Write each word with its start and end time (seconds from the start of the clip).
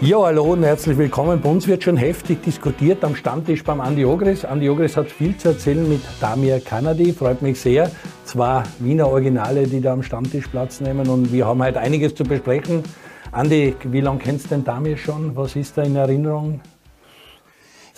Ja, 0.00 0.22
hallo 0.22 0.52
und 0.52 0.62
herzlich 0.62 0.96
willkommen. 0.96 1.40
Bei 1.40 1.50
uns 1.50 1.66
wird 1.66 1.82
schon 1.82 1.96
heftig 1.96 2.40
diskutiert 2.44 3.02
am 3.02 3.16
Stammtisch 3.16 3.64
beim 3.64 3.80
Andi 3.80 4.04
Ogris. 4.04 4.44
Andi 4.44 4.68
Ogris 4.70 4.96
hat 4.96 5.08
viel 5.08 5.36
zu 5.36 5.48
erzählen 5.48 5.88
mit 5.88 6.00
Damir 6.20 6.60
Kanadi, 6.60 7.12
freut 7.12 7.42
mich 7.42 7.60
sehr. 7.60 7.90
Zwei 8.22 8.62
Wiener 8.78 9.08
Originale, 9.08 9.66
die 9.66 9.80
da 9.80 9.92
am 9.92 10.04
Stammtisch 10.04 10.46
Platz 10.46 10.80
nehmen 10.80 11.08
und 11.08 11.32
wir 11.32 11.46
haben 11.46 11.60
heute 11.60 11.80
einiges 11.80 12.14
zu 12.14 12.22
besprechen. 12.22 12.84
Andi, 13.32 13.74
wie 13.82 14.00
lange 14.00 14.20
kennst 14.20 14.44
du 14.46 14.50
den 14.50 14.62
Damir 14.62 14.96
schon? 14.96 15.34
Was 15.34 15.56
ist 15.56 15.76
da 15.76 15.82
in 15.82 15.96
Erinnerung? 15.96 16.60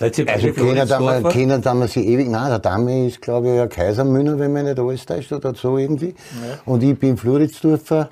Seid 0.01 0.17
ihr 0.17 0.27
also 0.30 0.51
kennen 0.55 0.89
da, 0.89 1.29
kennen 1.29 1.61
da 1.61 1.87
sie 1.87 2.09
ewig, 2.09 2.30
nein, 2.30 2.49
der 2.49 2.59
Dame 2.59 3.07
ist 3.07 3.21
glaube 3.21 3.55
ich 3.55 3.61
ein 3.61 3.69
Kaisermühner, 3.69 4.39
wenn 4.39 4.50
man 4.50 4.64
nicht 4.64 4.79
alles 4.79 5.05
täuscht 5.05 5.30
oder 5.30 5.55
so 5.55 5.77
irgendwie. 5.77 6.14
Ja. 6.43 6.59
Und 6.64 6.82
ich 6.82 6.99
bin 6.99 7.18
Floridsdorfer, 7.18 8.09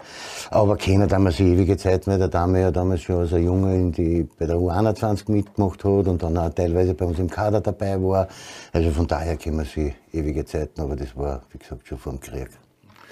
aber 0.50 0.76
kennen 0.76 1.08
da 1.08 1.30
sie 1.30 1.54
ewige 1.54 1.78
Zeit, 1.78 2.06
weil 2.06 2.18
der 2.18 2.28
Dame 2.28 2.60
ja 2.60 2.70
damals 2.70 3.00
schon 3.00 3.20
als 3.20 3.32
ein 3.32 3.42
Junge 3.42 3.74
in 3.74 3.90
die, 3.90 4.28
bei 4.38 4.44
der 4.44 4.56
U21 4.56 5.32
mitgemacht 5.32 5.82
hat 5.82 6.08
und 6.08 6.22
dann 6.22 6.36
auch 6.36 6.50
teilweise 6.50 6.92
bei 6.92 7.06
uns 7.06 7.18
im 7.18 7.30
Kader 7.30 7.62
dabei 7.62 7.98
war. 8.02 8.28
Also 8.74 8.90
von 8.90 9.06
daher 9.06 9.38
kennen 9.38 9.64
sie 9.64 9.94
ewige 10.12 10.44
Zeiten, 10.44 10.82
aber 10.82 10.94
das 10.94 11.16
war, 11.16 11.40
wie 11.52 11.58
gesagt, 11.58 11.88
schon 11.88 11.96
vor 11.96 12.12
dem 12.12 12.20
Krieg. 12.20 12.50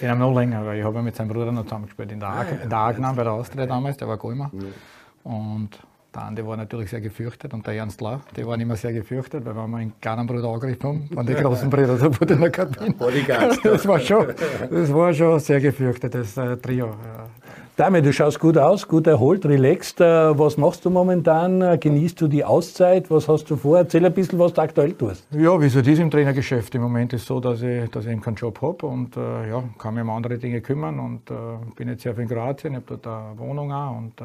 Den 0.03 0.11
haben 0.11 0.19
wir 0.19 0.27
noch 0.27 0.39
länger, 0.39 0.67
weil 0.67 0.81
ich 0.81 0.85
habe 0.85 1.01
mit 1.01 1.17
seinem 1.17 1.29
Bruder 1.29 1.51
noch 1.51 1.65
zusammengespielt 1.65 2.13
in 2.13 2.21
der, 2.21 2.29
ja, 2.29 2.43
in 2.63 2.69
der 2.69 2.79
Agnan 2.79 3.17
bei 3.17 3.25
der 3.25 3.33
Austria 3.33 3.65
damals, 3.65 3.97
der 3.97 4.07
war 4.07 4.19
Golmer. 4.19 4.51
Ja. 4.53 5.33
Und 5.33 5.71
der 6.17 6.25
Andi 6.25 6.47
war 6.47 6.57
natürlich 6.57 6.89
sehr 6.89 7.03
gefürchtet 7.03 7.53
und 7.53 7.67
der 7.67 7.75
Ernst 7.75 8.01
Lau, 8.01 8.21
die 8.35 8.47
waren 8.47 8.59
immer 8.59 8.77
sehr 8.77 8.93
gefürchtet, 8.93 9.45
weil 9.45 9.55
wenn 9.55 9.71
wir 9.71 9.77
einen 9.77 9.93
kleinen 10.01 10.27
Bruder 10.27 10.49
angegriffen 10.49 10.83
haben, 10.83 11.11
waren 11.15 11.27
die 11.27 11.35
großen 11.35 11.69
Brüder 11.69 11.99
da 11.99 12.21
wurde 12.21 12.35
in 12.35 12.41
der 12.41 12.51
Kabine. 12.51 12.95
Das 13.63 13.87
war 13.87 14.01
schon, 14.01 14.29
das 14.71 14.93
war 14.95 15.13
schon 15.13 15.39
sehr 15.41 15.61
gefürchtetes 15.61 16.37
äh, 16.39 16.57
Trio. 16.57 16.87
Ja. 16.87 17.27
Dame, 17.77 18.01
du 18.01 18.11
schaust 18.11 18.41
gut 18.41 18.57
aus, 18.57 18.89
gut 18.89 19.07
erholt, 19.07 19.45
relaxed. 19.45 20.01
Äh, 20.01 20.39
was 20.39 20.57
machst 20.57 20.87
du 20.87 20.91
momentan? 20.91 21.61
Äh, 21.61 21.77
genießt 21.77 22.19
du 22.19 22.29
die 22.29 22.43
Auszeit? 22.43 23.11
Was 23.11 23.29
hast 23.29 23.51
du 23.51 23.57
vor? 23.57 23.77
Erzähl 23.77 24.07
ein 24.07 24.15
bisschen, 24.15 24.39
was 24.39 24.55
du 24.55 24.63
aktuell 24.63 24.95
tust. 24.95 25.27
Ja, 25.33 25.61
wie 25.61 25.69
so 25.69 25.83
das 25.83 25.99
im 25.99 26.11
Trainergeschäft. 26.11 26.75
Im 26.75 26.81
Moment 26.81 27.13
ist 27.13 27.23
es 27.23 27.27
so, 27.27 27.39
dass 27.39 27.61
ich, 27.61 27.91
dass 27.91 28.07
ich 28.07 28.13
eben 28.13 28.23
keinen 28.23 28.37
Job 28.37 28.63
habe 28.63 28.87
und 28.87 29.19
äh, 29.19 29.51
ja, 29.51 29.63
kann 29.77 29.93
mich 29.93 30.03
um 30.03 30.09
andere 30.09 30.39
Dinge 30.39 30.63
kümmern 30.63 30.99
und 30.99 31.31
äh, 31.31 31.35
bin 31.77 31.89
jetzt 31.89 32.03
sehr 32.03 32.15
viel 32.15 32.23
in 32.23 32.31
Kroatien, 32.31 32.73
ich 32.73 32.77
habe 32.79 32.97
dort 32.97 33.07
eine 33.07 33.39
Wohnung 33.39 33.71
auch 33.71 33.99
und 33.99 34.19
äh, 34.23 34.25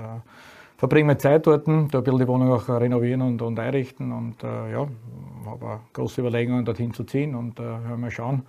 verbringe 0.81 1.05
meine 1.05 1.19
Zeit 1.19 1.45
dort, 1.45 1.67
da 1.67 1.71
ein 1.71 1.87
bisschen 1.89 2.17
die 2.17 2.27
Wohnung 2.27 2.51
auch 2.51 2.67
renovieren 2.67 3.21
und, 3.21 3.39
und 3.43 3.59
einrichten 3.59 4.11
und 4.11 4.43
äh, 4.43 4.71
ja, 4.71 4.88
habe 5.45 5.79
große 5.93 6.21
Überlegungen, 6.21 6.65
dorthin 6.65 6.91
zu 6.91 7.03
ziehen 7.03 7.35
und 7.35 7.59
äh, 7.59 7.95
mal 7.95 8.09
schauen, 8.09 8.41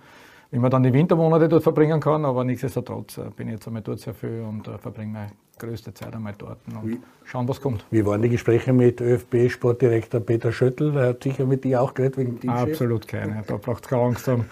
wie 0.49 0.57
man 0.57 0.71
dann 0.71 0.81
die 0.81 0.91
Wintermonate 0.91 1.47
dort 1.47 1.61
verbringen 1.61 1.99
kann, 1.99 2.25
aber 2.25 2.43
nichtsdestotrotz 2.43 3.19
äh, 3.19 3.29
bin 3.35 3.49
ich 3.49 3.53
jetzt 3.53 3.67
einmal 3.67 3.83
dort 3.83 3.99
sehr 3.99 4.15
viel 4.15 4.43
und 4.49 4.67
äh, 4.67 4.79
verbringe 4.79 5.11
meine 5.11 5.27
größte 5.59 5.93
Zeit 5.93 6.15
einmal 6.15 6.33
dort 6.35 6.57
und 6.73 6.89
wie, 6.89 6.99
schauen, 7.23 7.47
was 7.47 7.61
kommt. 7.61 7.85
Wie 7.91 8.03
waren 8.03 8.23
die 8.23 8.29
Gespräche 8.29 8.73
mit 8.73 8.99
ÖFB-Sportdirektor 8.99 10.19
Peter 10.19 10.51
Schöttl? 10.51 10.97
Er 10.97 11.09
hat 11.09 11.21
sicher 11.21 11.45
mit 11.45 11.63
dir 11.63 11.83
auch 11.83 11.93
geredet 11.93 12.17
wegen 12.17 12.39
Teamchef? 12.39 12.63
Absolut 12.63 13.07
keine, 13.07 13.43
da 13.45 13.57
braucht 13.57 13.83
es 13.83 13.89
keine 13.89 14.01
Angst 14.01 14.27
haben. 14.27 14.45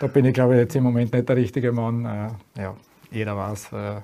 Da 0.00 0.06
bin 0.06 0.24
ich 0.24 0.32
glaube 0.32 0.54
ich 0.54 0.60
jetzt 0.60 0.74
im 0.74 0.84
Moment 0.84 1.12
nicht 1.12 1.28
der 1.28 1.36
richtige 1.36 1.70
Mann. 1.70 2.06
Äh, 2.06 2.62
ja, 2.62 2.74
jeder 3.10 3.36
weiß, 3.36 3.72
äh, 3.74 4.00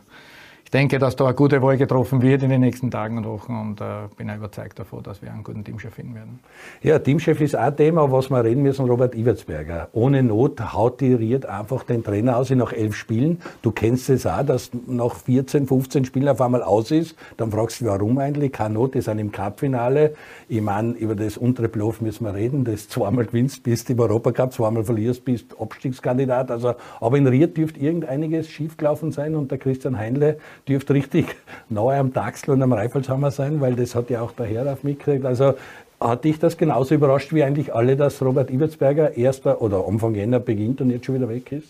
denke, 0.72 0.98
dass 0.98 1.16
da 1.16 1.26
eine 1.26 1.34
gute 1.34 1.60
Wahl 1.60 1.76
getroffen 1.76 2.22
wird 2.22 2.42
in 2.42 2.50
den 2.50 2.60
nächsten 2.60 2.90
Tagen 2.90 3.18
und 3.18 3.26
Wochen 3.26 3.54
und 3.54 3.80
äh, 3.80 4.08
bin 4.16 4.30
überzeugt 4.30 4.78
davon, 4.78 5.02
dass 5.02 5.20
wir 5.20 5.30
einen 5.30 5.44
guten 5.44 5.64
Teamchef 5.64 5.94
finden 5.94 6.14
werden. 6.14 6.40
Ja, 6.82 6.98
Teamchef 6.98 7.40
ist 7.40 7.54
ein 7.54 7.76
Thema, 7.76 8.10
was 8.10 8.30
wir 8.30 8.42
reden 8.42 8.62
müssen, 8.62 8.86
Robert 8.86 9.14
Iwertsberger. 9.14 9.88
Ohne 9.92 10.22
Not 10.22 10.72
haut 10.72 11.00
die 11.00 11.12
Ried 11.12 11.46
einfach 11.46 11.84
den 11.84 12.02
Trainer 12.02 12.38
aus 12.38 12.50
nach 12.50 12.72
elf 12.72 12.94
Spielen. 12.94 13.40
Du 13.62 13.70
kennst 13.70 14.08
es 14.10 14.26
auch, 14.26 14.42
dass 14.44 14.70
nach 14.86 15.14
14, 15.14 15.66
15 15.66 16.04
Spielen 16.04 16.28
auf 16.28 16.40
einmal 16.40 16.62
aus 16.62 16.90
ist. 16.90 17.16
Dann 17.36 17.50
fragst 17.50 17.80
du, 17.80 17.86
warum 17.86 18.18
eigentlich? 18.18 18.52
Keine 18.52 18.74
Not, 18.74 18.94
die 18.94 19.00
sind 19.00 19.18
im 19.18 19.32
Cup-Finale. 19.32 20.14
Ich 20.48 20.60
meine, 20.60 20.92
über 20.92 21.14
das 21.14 21.36
untere 21.36 21.68
Bluff 21.68 22.00
müssen 22.00 22.24
wir 22.24 22.34
reden. 22.34 22.64
Das 22.64 22.88
zweimal 22.88 23.26
gewinnst, 23.26 23.62
bist 23.62 23.90
im 23.90 24.00
Europacup, 24.00 24.52
zweimal 24.52 24.84
verlierst, 24.84 25.24
bist 25.24 25.46
Abstiegskandidat. 25.58 26.50
Also, 26.50 26.74
aber 27.00 27.18
in 27.18 27.26
Ried 27.26 27.56
dürfte 27.56 27.80
irgendeiniges 27.80 28.48
schiefgelaufen 28.48 29.12
sein 29.12 29.34
und 29.34 29.50
der 29.50 29.58
Christian 29.58 29.98
Heinle 29.98 30.38
dürfte 30.68 30.94
richtig 30.94 31.26
nahe 31.68 31.96
am 31.98 32.12
Dachsel 32.12 32.50
und 32.54 32.62
am 32.62 32.72
Reifelshammer 32.72 33.30
sein, 33.30 33.60
weil 33.60 33.74
das 33.74 33.94
hat 33.94 34.10
ja 34.10 34.22
auch 34.22 34.32
der 34.32 34.46
Herr 34.46 34.72
auf 34.72 34.84
mitgekriegt. 34.84 35.24
Also 35.24 35.54
hat 36.00 36.24
dich 36.24 36.38
das 36.38 36.56
genauso 36.56 36.94
überrascht 36.94 37.32
wie 37.32 37.42
eigentlich 37.42 37.74
alle, 37.74 37.96
dass 37.96 38.20
Robert 38.22 38.50
Ibertsberger 38.50 39.16
erster 39.16 39.62
oder 39.62 39.86
Anfang 39.86 40.14
Jänner 40.14 40.40
beginnt 40.40 40.80
und 40.80 40.90
jetzt 40.90 41.06
schon 41.06 41.14
wieder 41.14 41.28
weg 41.28 41.52
ist? 41.52 41.68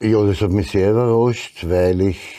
Ja, 0.00 0.24
das 0.24 0.40
hat 0.40 0.50
mich 0.50 0.70
sehr 0.70 0.92
überrascht, 0.92 1.66
weil 1.68 2.00
ich 2.00 2.36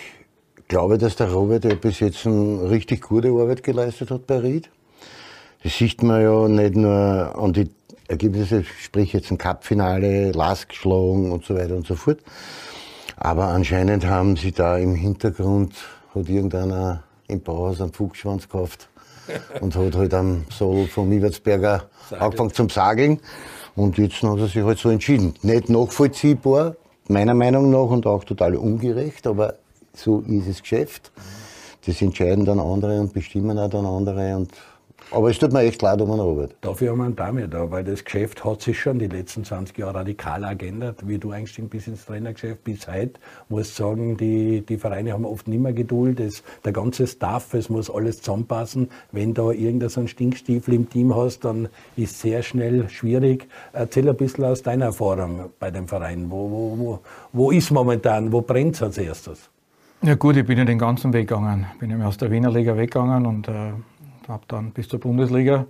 glaube, 0.68 0.98
dass 0.98 1.16
der 1.16 1.32
Robert 1.32 1.66
ja 1.66 1.76
bis 1.76 2.00
jetzt 2.00 2.26
eine 2.26 2.70
richtig 2.70 3.02
gute 3.02 3.30
Arbeit 3.30 3.64
geleistet 3.64 4.12
hat 4.12 4.28
bei 4.28 4.40
Ried. 4.40 4.70
Das 5.64 5.78
sieht 5.78 6.04
man 6.04 6.22
ja 6.22 6.48
nicht 6.48 6.76
nur 6.76 7.36
an 7.36 7.54
die 7.54 7.70
Ergebnisse, 8.08 8.64
sprich 8.64 9.14
jetzt 9.14 9.32
ein 9.32 9.38
Cup-Finale, 9.38 10.32
Last 10.32 10.70
geschlagen 10.70 11.32
und 11.32 11.44
so 11.44 11.56
weiter 11.56 11.76
und 11.76 11.88
so 11.88 11.96
fort. 11.96 12.20
Aber 13.18 13.46
anscheinend 13.46 14.06
haben 14.06 14.36
sie 14.36 14.52
da 14.52 14.78
im 14.78 14.94
Hintergrund 14.94 15.74
hat 16.16 16.30
irgendeiner 16.30 17.04
im 17.28 17.42
Bauhaus 17.42 17.82
einen 17.82 17.94
Fuchsschwanz 17.94 18.44
gekauft 18.44 18.90
und 19.62 19.76
hat 19.76 19.96
halt 19.96 20.14
am 20.14 20.46
Soll 20.50 20.88
vom 20.88 21.12
Iwertsberger 21.12 21.84
angefangen 22.18 22.54
zum 22.54 22.70
Sageln. 22.70 23.20
Und 23.76 23.98
jetzt 23.98 24.22
hat 24.24 24.40
er 24.40 24.48
sich 24.48 24.64
halt 24.64 24.78
so 24.78 24.90
entschieden. 24.90 25.34
Nicht 25.42 25.70
nachvollziehbar, 25.70 26.76
meiner 27.08 27.34
Meinung 27.34 27.70
nach, 27.70 27.90
und 27.90 28.06
auch 28.06 28.24
total 28.24 28.56
ungerecht, 28.56 29.28
aber 29.28 29.56
so 29.94 30.22
ist 30.22 30.48
es 30.48 30.62
Geschäft. 30.62 31.12
Das 31.86 32.02
entscheiden 32.02 32.46
dann 32.46 32.60
andere 32.60 33.00
und 33.00 33.14
bestimmen 33.14 33.60
auch 33.60 33.70
dann 33.70 33.86
andere. 33.86 34.36
Und 34.38 34.52
aber 35.16 35.30
es 35.30 35.40
tut 35.40 35.54
mir 35.54 35.62
echt 35.62 35.82
leid 35.82 36.02
um 36.02 36.10
den 36.10 36.20
Robert. 36.20 36.56
Dafür 36.60 36.92
haben 36.92 36.98
wir 36.98 37.06
einen 37.06 37.16
Dame 37.16 37.48
da, 37.48 37.72
weil 37.72 37.86
das 37.86 38.04
Geschäft 38.04 38.44
hat 38.44 38.62
sich 38.62 38.78
schon 38.78 39.00
die 39.00 39.08
letzten 39.08 39.46
20 39.46 39.78
Jahre 39.78 39.96
radikal 39.96 40.56
geändert. 40.58 41.08
Wie 41.08 41.18
du 41.18 41.32
eingestiegen 41.32 41.70
bist 41.70 41.88
ins 41.88 42.06
Trainergeschäft 42.06 42.66
bis 42.66 42.86
heute, 42.90 43.14
muss 43.48 43.74
sagen, 43.74 44.18
die, 44.18 44.60
die 44.68 44.78
Vereine 44.78 45.14
haben 45.14 45.24
oft 45.24 45.48
nicht 45.48 45.62
mehr 45.62 45.72
Geduld. 45.72 46.20
Das, 46.20 46.44
der 46.66 46.74
ganze 46.74 47.08
Staff, 47.08 47.54
es 47.54 47.70
muss 47.70 47.90
alles 47.90 48.18
zusammenpassen. 48.22 48.90
Wenn 49.14 49.34
da 49.34 49.52
irgendein 49.52 49.88
so 49.88 50.06
Stinkstiefel 50.06 50.74
im 50.74 50.90
Team 50.90 51.16
hast, 51.16 51.46
dann 51.46 51.70
ist 51.96 52.12
es 52.12 52.22
sehr 52.22 52.44
schnell 52.44 52.90
schwierig. 52.90 53.48
Erzähl 53.72 54.10
ein 54.10 54.18
bisschen 54.18 54.44
aus 54.44 54.64
deiner 54.64 54.86
Erfahrung 54.86 55.46
bei 55.60 55.72
dem 55.72 55.88
Verein. 55.88 56.30
Wo, 56.30 56.52
wo, 56.52 56.78
wo, 56.78 57.00
wo 57.32 57.52
ist 57.52 57.72
momentan, 57.72 58.34
wo 58.34 58.42
brennt 58.42 58.76
es 58.76 58.84
als 58.84 58.98
erstes? 58.98 59.50
Ja 60.02 60.16
gut, 60.16 60.36
ich 60.36 60.46
bin 60.46 60.58
ja 60.58 60.66
den 60.66 60.78
ganzen 60.78 61.14
Weg 61.14 61.30
gegangen. 61.30 61.68
Bin 61.80 61.90
ja 61.90 62.06
aus 62.06 62.18
der 62.18 62.30
Wiener 62.30 62.52
Liga 62.52 62.76
weggegangen 62.76 63.26
und 63.26 63.48
äh 63.48 63.72
habe 64.28 64.44
dann 64.48 64.72
bis 64.72 64.88
zur 64.88 65.00
Bundesliga 65.00 65.66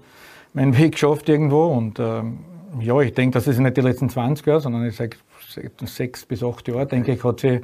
meinen 0.54 0.78
Weg 0.78 0.94
geschafft 0.94 1.30
irgendwo. 1.30 1.66
Und 1.68 2.00
ähm, 2.00 2.40
ja, 2.80 3.00
ich 3.02 3.14
denke, 3.14 3.34
das 3.34 3.48
ist 3.48 3.60
nicht 3.60 3.78
die 3.78 3.82
letzten 3.82 4.10
20 4.10 4.46
Jahre, 4.46 4.62
sondern 4.62 4.86
ich 4.86 4.96
sage 4.96 5.18
sechs 5.86 6.26
bis 6.26 6.44
acht 6.44 6.68
Jahre, 6.68 6.86
denke 6.86 7.14
ich, 7.14 7.24
hat 7.24 7.40
sich 7.40 7.62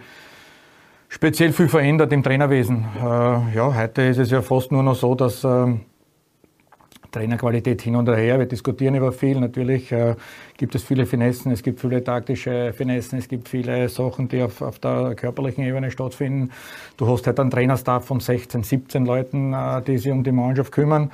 speziell 1.10 1.52
viel 1.52 1.68
verändert 1.68 2.14
im 2.14 2.24
Trainerwesen. 2.24 2.86
Äh, 2.98 3.02
ja, 3.04 3.76
heute 3.76 4.04
ist 4.04 4.18
es 4.18 4.32
ja 4.32 4.42
fast 4.42 4.72
nur 4.72 4.84
noch 4.84 4.96
so, 4.96 5.16
dass 5.16 5.44
äh, 5.44 5.74
Trainerqualität 7.12 7.82
hin 7.82 7.96
und 7.96 8.08
her. 8.10 8.40
Wir 8.40 8.46
diskutieren 8.46 8.96
über 8.96 9.12
viel. 9.12 9.40
Natürlich 9.40 9.92
äh, 9.92 10.16
gibt 10.58 10.76
es 10.76 10.84
viele 10.84 11.06
Finessen, 11.06 11.52
es 11.52 11.62
gibt 11.62 11.80
viele 11.80 12.04
taktische 12.04 12.74
Finessen, 12.74 13.20
es 13.20 13.28
gibt 13.28 13.50
viele 13.50 13.90
Sachen, 13.90 14.28
die 14.28 14.42
auf, 14.42 14.62
auf 14.62 14.80
der 14.80 15.16
körperlichen 15.16 15.64
Ebene 15.64 15.92
stattfinden. 15.92 16.52
Du 16.98 17.08
hast 17.08 17.28
halt 17.28 17.40
einen 17.40 17.52
Trainerstaff 17.52 18.06
von 18.06 18.20
16, 18.20 18.64
17 18.64 19.06
Leuten, 19.06 19.54
äh, 19.54 19.82
die 19.82 19.98
sich 19.98 20.12
um 20.12 20.24
die 20.24 20.32
Mannschaft 20.32 20.72
kümmern. 20.72 21.12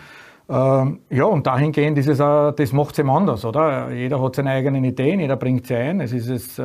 Ähm, 0.50 1.00
ja, 1.10 1.26
und 1.26 1.46
dahingehend 1.46 1.98
ist 1.98 2.08
es 2.08 2.22
auch, 2.22 2.52
das 2.52 2.72
macht 2.72 2.94
es 2.94 3.00
eben 3.00 3.10
anders, 3.10 3.44
oder? 3.44 3.92
Jeder 3.92 4.22
hat 4.22 4.36
seine 4.36 4.52
eigenen 4.52 4.84
Ideen, 4.84 5.20
jeder 5.20 5.36
bringt 5.36 5.68
sie 5.68 5.76
ein. 5.76 6.00
Es 6.00 6.14
ist 6.14 6.30
es, 6.30 6.62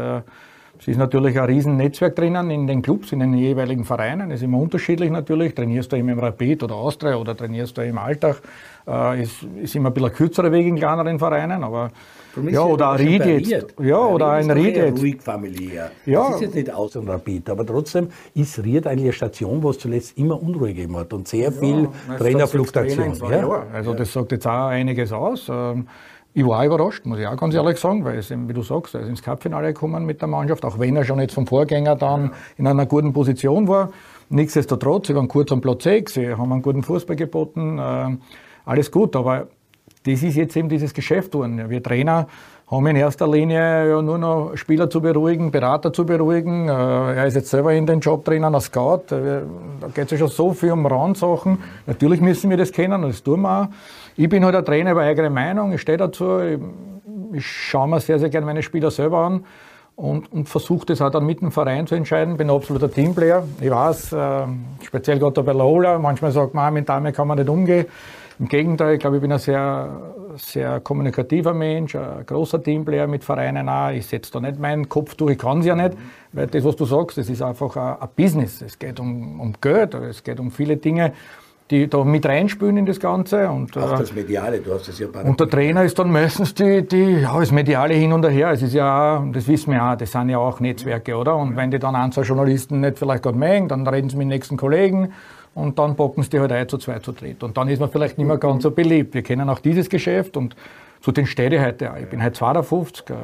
es 0.83 0.89
ist 0.89 0.97
natürlich 0.97 1.39
ein 1.39 1.45
Riesennetzwerk 1.45 2.17
drinnen 2.17 2.51
in 2.51 2.67
den 2.67 2.83
Clubs, 2.83 3.13
in 3.13 3.21
den 3.21 3.35
jeweiligen 3.35 3.85
Vereinen. 3.85 4.33
Es 4.33 4.41
ist 4.41 4.43
immer 4.43 4.59
unterschiedlich 4.59 5.13
natürlich. 5.13 5.55
Trainierst 5.55 5.93
du 5.93 5.97
eben 5.97 6.09
im 6.09 6.19
Rapid 6.19 6.65
oder 6.65 6.75
Austria 6.75 7.15
oder 7.15 7.37
trainierst 7.37 7.79
du 7.79 7.83
im 7.83 7.99
Alltag. 7.99 8.43
Äh, 8.89 9.23
ist, 9.23 9.45
ist 9.63 9.77
immer 9.77 9.91
ein 9.91 9.95
bisschen 9.95 10.11
ein 10.11 10.17
kürzerer 10.17 10.51
Weg 10.51 10.67
in 10.67 10.75
kleineren 10.75 11.21
Vereinen, 11.21 11.63
aber 11.63 11.93
ja, 12.51 12.63
oder 12.63 12.91
ein 12.91 13.07
Ried 13.07 13.25
jetzt. 13.27 13.75
Ja, 13.79 13.99
oder 13.99 14.31
ein 14.33 14.51
Ried 14.51 14.77
jetzt. 14.77 15.01
ruhig 15.01 15.23
familiär. 15.23 15.93
Ja. 16.05 16.27
Das 16.27 16.35
ist 16.35 16.41
jetzt 16.41 16.55
nicht 16.57 16.75
aus 16.75 16.97
und 16.97 17.09
Rapid, 17.09 17.51
aber 17.51 17.65
trotzdem 17.65 18.09
ist 18.35 18.59
Ried 18.65 18.89
eigentlich 18.89 19.05
eine 19.05 19.13
Station, 19.13 19.63
wo 19.63 19.71
es 19.71 19.79
zuletzt 19.79 20.19
immer 20.19 20.43
Unruhe 20.43 20.75
gegeben 20.75 20.97
hat 20.97 21.13
und 21.13 21.29
sehr 21.29 21.53
viel 21.53 21.91
ja, 22.09 22.17
Trainerfluktuation. 22.17 23.15
Ja. 23.31 23.67
Also 23.73 23.95
das 23.95 24.13
sagt 24.13 24.33
jetzt 24.33 24.49
auch 24.49 24.67
einiges 24.67 25.13
aus. 25.13 25.49
Ähm, 25.49 25.87
ich 26.35 26.47
war 26.47 26.65
überrascht, 26.65 27.05
muss 27.05 27.19
ich 27.19 27.27
auch 27.27 27.37
ganz 27.37 27.55
ehrlich 27.55 27.79
sagen, 27.79 28.05
weil 28.05 28.19
es, 28.19 28.31
wie 28.31 28.53
du 28.53 28.63
sagst, 28.63 28.95
er 28.95 29.03
ist 29.03 29.09
ins 29.09 29.23
Cup-Finale 29.23 29.69
gekommen 29.69 30.07
mit 30.07 30.21
der 30.21 30.29
Mannschaft, 30.29 30.65
auch 30.65 30.79
wenn 30.79 30.97
er 30.97 31.05
schon 31.05 31.21
jetzt 31.21 31.35
vom 31.35 31.47
Vorgänger 31.47 31.95
dann 31.97 32.33
in 32.57 32.67
einer 32.67 32.87
guten 32.87 33.13
Position 33.13 33.69
war. 33.69 33.91
Nichtsdestotrotz, 34.31 35.09
sie 35.09 35.15
waren 35.15 35.29
kurz 35.29 35.53
am 35.53 35.61
Platz 35.61 35.85
6, 35.85 36.15
sie 36.15 36.35
haben 36.35 36.51
einen 36.53 36.63
guten 36.63 36.83
Fußball 36.83 37.17
geboten, 37.17 37.79
äh, 37.79 38.17
alles 38.65 38.91
gut, 38.91 39.15
aber 39.15 39.49
das 40.05 40.23
ist 40.23 40.37
jetzt 40.37 40.57
eben 40.57 40.69
dieses 40.69 40.95
Geschäft 40.95 41.33
geworden. 41.33 41.69
Wir 41.69 41.83
Trainer 41.83 42.27
haben 42.73 42.87
in 42.87 42.97
erster 42.97 43.29
Linie 43.29 43.91
ja 43.91 44.01
nur 44.01 44.17
noch 44.17 44.57
Spieler 44.57 44.89
zu 44.89 45.03
beruhigen, 45.03 45.51
Berater 45.51 45.93
zu 45.93 46.07
beruhigen. 46.07 46.69
Äh, 46.69 46.73
er 46.73 47.27
ist 47.27 47.35
jetzt 47.35 47.51
selber 47.51 47.75
in 47.75 47.87
den 47.87 48.01
Job 48.01 48.25
drinnen 48.25 48.55
als 48.55 48.65
Scout. 48.65 49.15
Äh, 49.15 49.43
da 49.81 49.89
geht 49.95 50.07
es 50.07 50.13
ja 50.13 50.19
schon 50.19 50.29
so 50.29 50.53
viel 50.55 50.73
um 50.73 50.87
Randsachen. 50.87 51.59
Natürlich 51.87 52.21
müssen 52.21 52.49
wir 52.49 52.57
das 52.57 52.73
kennen 52.73 53.03
das 53.03 53.23
tun 53.23 53.43
wir 53.43 53.63
auch. 53.63 53.69
Ich 54.17 54.29
bin 54.29 54.45
halt 54.45 54.55
ein 54.55 54.65
Trainer 54.65 54.93
über 54.93 55.03
eigene 55.03 55.31
Meinung, 55.31 55.73
ich 55.73 55.81
stehe 55.81 55.99
dazu. 55.99 56.41
Ich, 56.41 56.59
ich 57.33 57.47
schaue 57.47 57.89
mir 57.89 58.01
sehr, 58.01 58.19
sehr 58.19 58.29
gerne 58.29 58.45
meine 58.45 58.63
Spieler 58.63 58.91
selber 58.91 59.19
an 59.19 59.45
und, 59.97 60.31
und 60.33 60.49
versuche 60.49 60.87
das 60.87 61.01
auch 61.01 61.11
dann 61.11 61.25
mit 61.25 61.41
dem 61.41 61.51
Verein 61.51 61.87
zu 61.87 61.95
entscheiden. 61.95 62.37
Bin 62.37 62.51
ein 62.51 62.57
absoluter 62.57 62.91
Teamplayer. 62.91 63.45
Ich 63.61 63.71
weiß, 63.71 64.13
äh, 64.13 64.47
speziell 64.83 65.19
gerade 65.19 65.43
bei 65.43 65.53
Lola, 65.53 65.99
manchmal 65.99 66.31
sagt 66.33 66.53
man, 66.53 66.75
mit 66.75 66.89
damit 66.89 67.17
kann 67.17 67.27
man 67.27 67.39
nicht 67.39 67.49
umgehen. 67.49 67.87
Im 68.39 68.49
Gegenteil, 68.49 68.95
ich 68.95 69.01
glaube, 69.01 69.17
ich 69.17 69.23
bin 69.23 69.33
ein 69.33 69.39
sehr, 69.39 69.89
sehr 70.37 70.81
kommunikativer 70.81 71.55
Mensch, 71.55 71.95
ein 71.95 72.27
großer 72.27 72.63
Teamplayer 72.63 73.07
mit 73.07 73.23
Vereinen 73.23 73.69
auch. 73.69 73.91
Ich 73.91 74.07
setze 74.07 74.33
da 74.33 74.41
nicht 74.41 74.59
meinen 74.59 74.89
Kopf 74.89 75.15
durch, 75.15 75.33
ich 75.33 75.39
kann 75.39 75.61
es 75.61 75.67
ja 75.67 75.77
nicht, 75.77 75.97
weil 76.33 76.49
das, 76.49 76.65
was 76.65 76.77
du 76.77 76.85
sagst, 76.85 77.19
das 77.19 77.29
ist 77.29 77.43
einfach 77.43 77.77
ein, 77.77 78.01
ein 78.01 78.09
Business. 78.17 78.61
Es 78.63 78.79
geht 78.79 78.99
um, 78.99 79.39
um 79.39 79.55
Geld, 79.61 79.95
es 79.95 80.25
geht 80.25 80.41
um 80.41 80.51
viele 80.51 80.77
Dinge, 80.77 81.13
die 81.73 81.89
da 81.89 82.05
mit 82.05 82.27
reinspülen 82.27 82.77
in 82.77 82.87
das 82.87 83.01
Ganze. 83.01 83.49
Und, 83.49 83.77
auch 83.79 83.95
äh, 83.95 83.99
das 83.99 84.15
Mediale, 84.15 84.61
du 84.61 84.75
hast 84.75 84.89
das 84.89 84.99
ja 84.99 85.07
Und 85.25 85.41
der 85.41 85.49
Trainer 85.49 85.83
ist 85.85 85.99
dann 85.99 86.13
meistens 86.13 86.55
die, 86.55 86.87
die, 86.87 87.21
ja, 87.23 87.39
das 87.41 87.51
Mediale 87.51 87.95
hin 87.95 88.13
und 88.13 88.29
her. 88.29 88.51
Es 88.51 88.61
ist 88.61 88.75
ja, 88.75 89.25
das 89.33 89.49
wissen 89.49 89.73
wir 89.73 89.83
auch, 89.83 89.97
das 89.97 90.13
sind 90.13 90.29
ja 90.29 90.39
auch 90.39 90.61
Netzwerke, 90.61 91.17
oder? 91.17 91.35
Und 91.35 91.57
wenn 91.57 91.71
die 91.71 91.79
dann 91.79 91.97
ein, 91.97 92.13
zwei 92.13 92.23
Journalisten 92.23 92.81
nicht 92.81 92.99
vielleicht 92.99 93.23
gerade 93.23 93.39
mögen, 93.39 93.69
dann 93.69 93.87
reden 93.89 94.11
sie 94.11 94.17
mit 94.17 94.25
den 94.25 94.29
nächsten 94.29 94.59
Kollegen 94.59 95.13
und 95.55 95.79
dann 95.79 95.97
packen 95.97 96.23
sie 96.23 96.29
die 96.29 96.41
halt 96.41 96.53
ein 96.53 96.69
zu 96.69 96.77
zwei 96.77 96.99
zu 96.99 97.13
dritt. 97.13 97.43
Und 97.43 97.57
dann 97.57 97.69
ist 97.69 97.81
man 97.81 97.91
vielleicht 97.91 98.19
nicht 98.19 98.27
mehr 98.27 98.37
ganz 98.37 98.63
so 98.65 98.71
beliebt. 98.71 99.15
Wir 99.15 99.23
kennen 99.23 99.49
auch 99.49 99.59
dieses 99.59 99.89
Geschäft 99.89 100.37
und 100.37 100.55
zu 101.03 101.11
den 101.11 101.25
ich 101.25 101.61
heute 101.61 101.93
auch. 101.93 101.97
Ich 101.97 102.07
bin 102.07 102.23
heute 102.23 102.33
52. 102.33 103.11
Äh, 103.11 103.15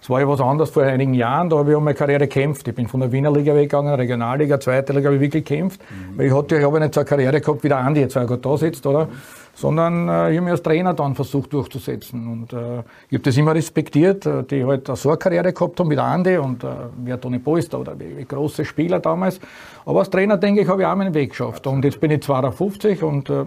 es 0.00 0.08
war 0.08 0.20
ja 0.20 0.28
was 0.28 0.40
anderes 0.40 0.70
vor 0.70 0.82
einigen 0.82 1.12
Jahren, 1.12 1.50
da 1.50 1.58
habe 1.58 1.70
ich 1.70 1.76
um 1.76 1.84
meine 1.84 1.94
Karriere 1.94 2.26
gekämpft. 2.26 2.66
Ich 2.66 2.74
bin 2.74 2.88
von 2.88 3.00
der 3.00 3.12
Wiener 3.12 3.30
Liga 3.30 3.54
weggegangen, 3.54 3.94
Regionalliga, 3.94 4.58
zweite 4.58 4.94
Liga 4.94 5.06
habe 5.06 5.16
ich 5.16 5.20
wirklich 5.20 5.44
gekämpft. 5.44 5.80
Mhm. 5.90 6.18
Weil 6.18 6.26
ich 6.26 6.34
hatte, 6.34 6.56
ich 6.56 6.64
habe 6.64 6.80
nicht 6.80 6.94
so 6.94 7.00
eine 7.00 7.08
Karriere 7.08 7.40
gehabt, 7.40 7.62
wie 7.62 7.68
der 7.68 7.78
Andi 7.78 8.00
jetzt 8.00 8.14
gerade 8.14 8.38
da 8.38 8.56
sitzt, 8.56 8.86
oder? 8.86 9.08
Sondern 9.54 10.08
äh, 10.08 10.30
ich 10.30 10.36
habe 10.36 10.42
mich 10.42 10.52
als 10.52 10.62
Trainer 10.62 10.94
dann 10.94 11.14
versucht 11.14 11.52
durchzusetzen. 11.52 12.26
Und 12.28 12.52
äh, 12.54 12.78
ich 13.10 13.14
habe 13.14 13.24
das 13.24 13.36
immer 13.36 13.54
respektiert, 13.54 14.24
äh, 14.24 14.44
die 14.44 14.64
halt 14.64 14.86
so 14.86 15.10
eine 15.10 15.18
Karriere 15.18 15.52
gehabt 15.52 15.78
haben 15.78 15.90
wie 15.90 15.96
der 15.96 16.04
Andi 16.04 16.38
und 16.38 16.64
äh, 16.64 16.68
wie 17.04 17.14
Toni 17.18 17.40
Polster 17.40 17.80
oder 17.80 17.98
wie, 17.98 18.16
wie 18.16 18.24
große 18.24 18.64
Spieler 18.64 19.00
damals. 19.00 19.38
Aber 19.84 19.98
als 19.98 20.08
Trainer, 20.08 20.38
denke 20.38 20.62
ich, 20.62 20.68
habe 20.68 20.80
ich 20.80 20.86
auch 20.86 20.96
meinen 20.96 21.12
Weg 21.12 21.30
geschafft. 21.30 21.66
Und 21.66 21.84
jetzt 21.84 22.00
bin 22.00 22.10
ich 22.10 22.22
52 22.22 23.02
und 23.02 23.28
äh, 23.28 23.44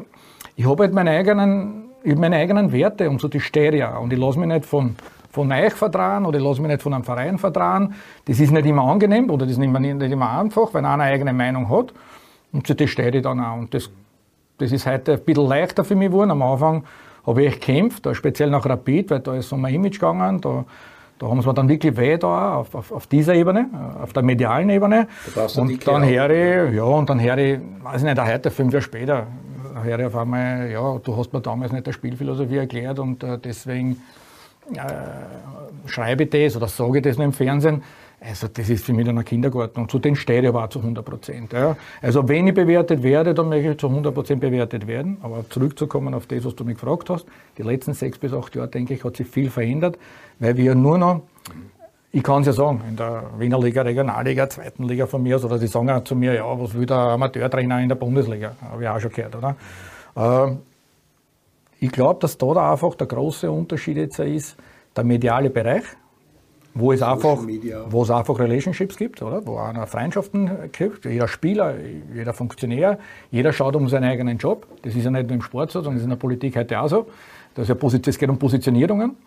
ich 0.55 0.67
habe 0.67 0.83
halt 0.83 0.93
meine 0.93 1.11
eigenen 1.11 1.90
ich 2.03 2.15
meine 2.17 2.37
eigenen 2.37 2.71
Werte 2.71 3.09
und 3.09 3.21
so 3.21 3.27
die 3.27 3.39
Stereo. 3.39 3.99
Und 4.01 4.13
ich 4.13 4.19
lasse 4.19 4.39
mich 4.39 4.47
nicht 4.47 4.65
von, 4.65 4.95
von 5.31 5.51
euch 5.51 5.73
vertrauen 5.73 6.25
oder 6.25 6.39
ich 6.39 6.43
lasse 6.43 6.61
mich 6.61 6.71
nicht 6.71 6.81
von 6.81 6.93
einem 6.93 7.03
Verein 7.03 7.37
vertrauen. 7.37 7.93
Das 8.25 8.39
ist 8.39 8.51
nicht 8.51 8.65
immer 8.65 8.83
angenehm 8.83 9.29
oder 9.29 9.45
das 9.45 9.53
ist 9.53 9.57
nicht 9.57 9.69
immer, 9.69 9.79
nicht 9.79 10.01
immer 10.01 10.39
einfach, 10.39 10.73
wenn 10.73 10.85
einer 10.85 11.03
eine 11.03 11.13
eigene 11.13 11.33
Meinung 11.33 11.69
hat. 11.69 11.93
Und 12.51 12.67
zu 12.67 12.73
das 12.73 12.89
stehe 12.89 13.15
ich 13.15 13.21
dann 13.21 13.39
auch. 13.39 13.57
Und 13.57 13.73
das, 13.73 13.89
das 14.57 14.71
ist 14.71 14.85
heute 14.85 15.13
ein 15.13 15.21
bisschen 15.21 15.47
leichter 15.47 15.83
für 15.83 15.95
mich 15.95 16.09
geworden. 16.09 16.31
Am 16.31 16.41
Anfang 16.41 16.83
habe 17.25 17.43
ich 17.43 17.53
gekämpft, 17.59 18.07
speziell 18.13 18.49
nach 18.49 18.65
Rapid, 18.65 19.11
weil 19.11 19.19
da 19.19 19.35
ist 19.35 19.51
um 19.53 19.63
ein 19.63 19.73
Image 19.73 19.99
gegangen. 19.99 20.41
Da, 20.41 20.65
da 21.19 21.27
haben 21.27 21.39
sie 21.41 21.47
mir 21.47 21.53
dann 21.53 21.69
wirklich 21.69 21.95
weh 21.97 22.17
da 22.17 22.55
auf, 22.55 22.73
auf, 22.73 22.91
auf 22.91 23.07
dieser 23.07 23.35
Ebene, 23.35 23.67
auf 24.01 24.11
der 24.11 24.23
medialen 24.23 24.69
Ebene. 24.69 25.07
Und 25.61 25.87
dann 25.87 26.03
ich, 26.31 26.75
ja, 26.75 26.83
und 26.83 27.09
dann 27.09 27.19
her 27.19 27.37
ich, 27.37 27.59
weiß 27.83 28.01
ich 28.01 28.09
nicht, 28.09 28.19
heute, 28.19 28.49
fünf 28.49 28.73
Jahre 28.73 28.83
später, 28.83 29.27
höre 29.83 29.99
ich 29.99 30.05
auf 30.05 30.15
einmal, 30.15 30.69
ja, 30.69 30.97
du 30.97 31.17
hast 31.17 31.33
mir 31.33 31.41
damals 31.41 31.71
nicht 31.71 31.87
der 31.87 31.93
Spielphilosophie 31.93 32.57
erklärt 32.57 32.99
und 32.99 33.23
äh, 33.23 33.37
deswegen 33.37 34.01
äh, 34.73 35.87
schreibe 35.87 36.23
ich 36.23 36.29
das 36.29 36.55
oder 36.55 36.67
sage 36.67 36.97
ich 36.97 37.03
das 37.03 37.17
nur 37.17 37.25
im 37.25 37.33
Fernsehen. 37.33 37.83
Also 38.23 38.47
das 38.47 38.69
ist 38.69 38.85
für 38.85 38.93
mich 38.93 39.07
dann 39.07 39.17
ein 39.17 39.25
Kindergarten 39.25 39.81
und 39.81 39.89
zu 39.89 39.97
den 39.97 40.15
stehe 40.15 40.41
ich 40.41 40.47
aber 40.47 40.63
auch 40.63 40.69
zu 40.69 40.77
100 40.77 41.03
Prozent. 41.03 41.53
Ja. 41.53 41.75
Also 42.03 42.27
wenn 42.29 42.45
ich 42.45 42.53
bewertet 42.53 43.01
werde, 43.01 43.33
dann 43.33 43.49
möchte 43.49 43.71
ich 43.71 43.77
zu 43.79 43.87
100 43.87 44.13
Prozent 44.13 44.41
bewertet 44.41 44.85
werden. 44.85 45.17
Aber 45.23 45.43
zurückzukommen 45.49 46.13
auf 46.13 46.27
das, 46.27 46.45
was 46.45 46.55
du 46.55 46.63
mich 46.63 46.75
gefragt 46.75 47.09
hast, 47.09 47.25
die 47.57 47.63
letzten 47.63 47.95
sechs 47.95 48.19
bis 48.19 48.31
acht 48.31 48.55
Jahre, 48.55 48.67
denke 48.67 48.93
ich, 48.93 49.03
hat 49.03 49.17
sich 49.17 49.27
viel 49.27 49.49
verändert, 49.49 49.97
weil 50.37 50.55
wir 50.55 50.75
nur 50.75 50.99
noch 50.99 51.23
ich 52.13 52.23
kann 52.23 52.41
es 52.41 52.47
ja 52.47 52.53
sagen, 52.53 52.81
in 52.89 52.95
der 52.97 53.23
Wiener 53.37 53.59
Liga, 53.59 53.83
Regionalliga, 53.83 54.49
zweiten 54.49 54.83
Liga 54.83 55.05
von 55.05 55.23
mir, 55.23 55.43
oder 55.43 55.57
die 55.57 55.67
sagen 55.67 55.89
auch 55.89 56.03
zu 56.03 56.15
mir, 56.15 56.33
ja, 56.33 56.59
was 56.59 56.73
will 56.73 56.85
der 56.85 56.97
Amateurtrainer 56.97 57.79
in 57.79 57.87
der 57.87 57.95
Bundesliga? 57.95 58.53
Habe 58.61 58.83
ich 58.83 58.89
auch 58.89 58.99
schon 58.99 59.11
gehört, 59.11 59.35
oder? 59.35 59.55
Ähm, 60.17 60.59
ich 61.79 61.91
glaube, 61.91 62.19
dass 62.19 62.37
da, 62.37 62.53
da 62.53 62.71
einfach 62.73 62.95
der 62.95 63.07
große 63.07 63.49
Unterschied 63.49 63.97
jetzt 63.97 64.19
ist, 64.19 64.57
der 64.95 65.05
mediale 65.05 65.49
Bereich, 65.49 65.83
wo 66.73 66.91
es, 66.91 67.01
einfach, 67.01 67.37
wo 67.87 68.03
es 68.03 68.11
einfach 68.11 68.39
Relationships 68.39 68.97
gibt, 68.97 69.21
oder? 69.21 69.45
wo 69.45 69.57
einer 69.57 69.87
Freundschaften 69.87 70.71
gibt, 70.71 71.05
jeder 71.05 71.27
Spieler, 71.27 71.75
jeder 72.13 72.33
Funktionär, 72.33 72.97
jeder 73.29 73.51
schaut 73.51 73.75
um 73.75 73.89
seinen 73.89 74.05
eigenen 74.05 74.37
Job. 74.37 74.67
Das 74.81 74.95
ist 74.95 75.03
ja 75.03 75.11
nicht 75.11 75.27
nur 75.27 75.35
im 75.35 75.41
Sport 75.41 75.71
so, 75.71 75.79
sondern 75.79 75.95
das 75.95 76.01
ist 76.01 76.05
in 76.05 76.11
der 76.11 76.17
Politik 76.17 76.55
heute 76.55 76.79
auch 76.79 76.87
so. 76.87 77.07
Das 77.55 77.67
ja 77.67 77.75
es 77.75 78.17
geht 78.17 78.29
um 78.29 78.37
Positionierungen. 78.37 79.17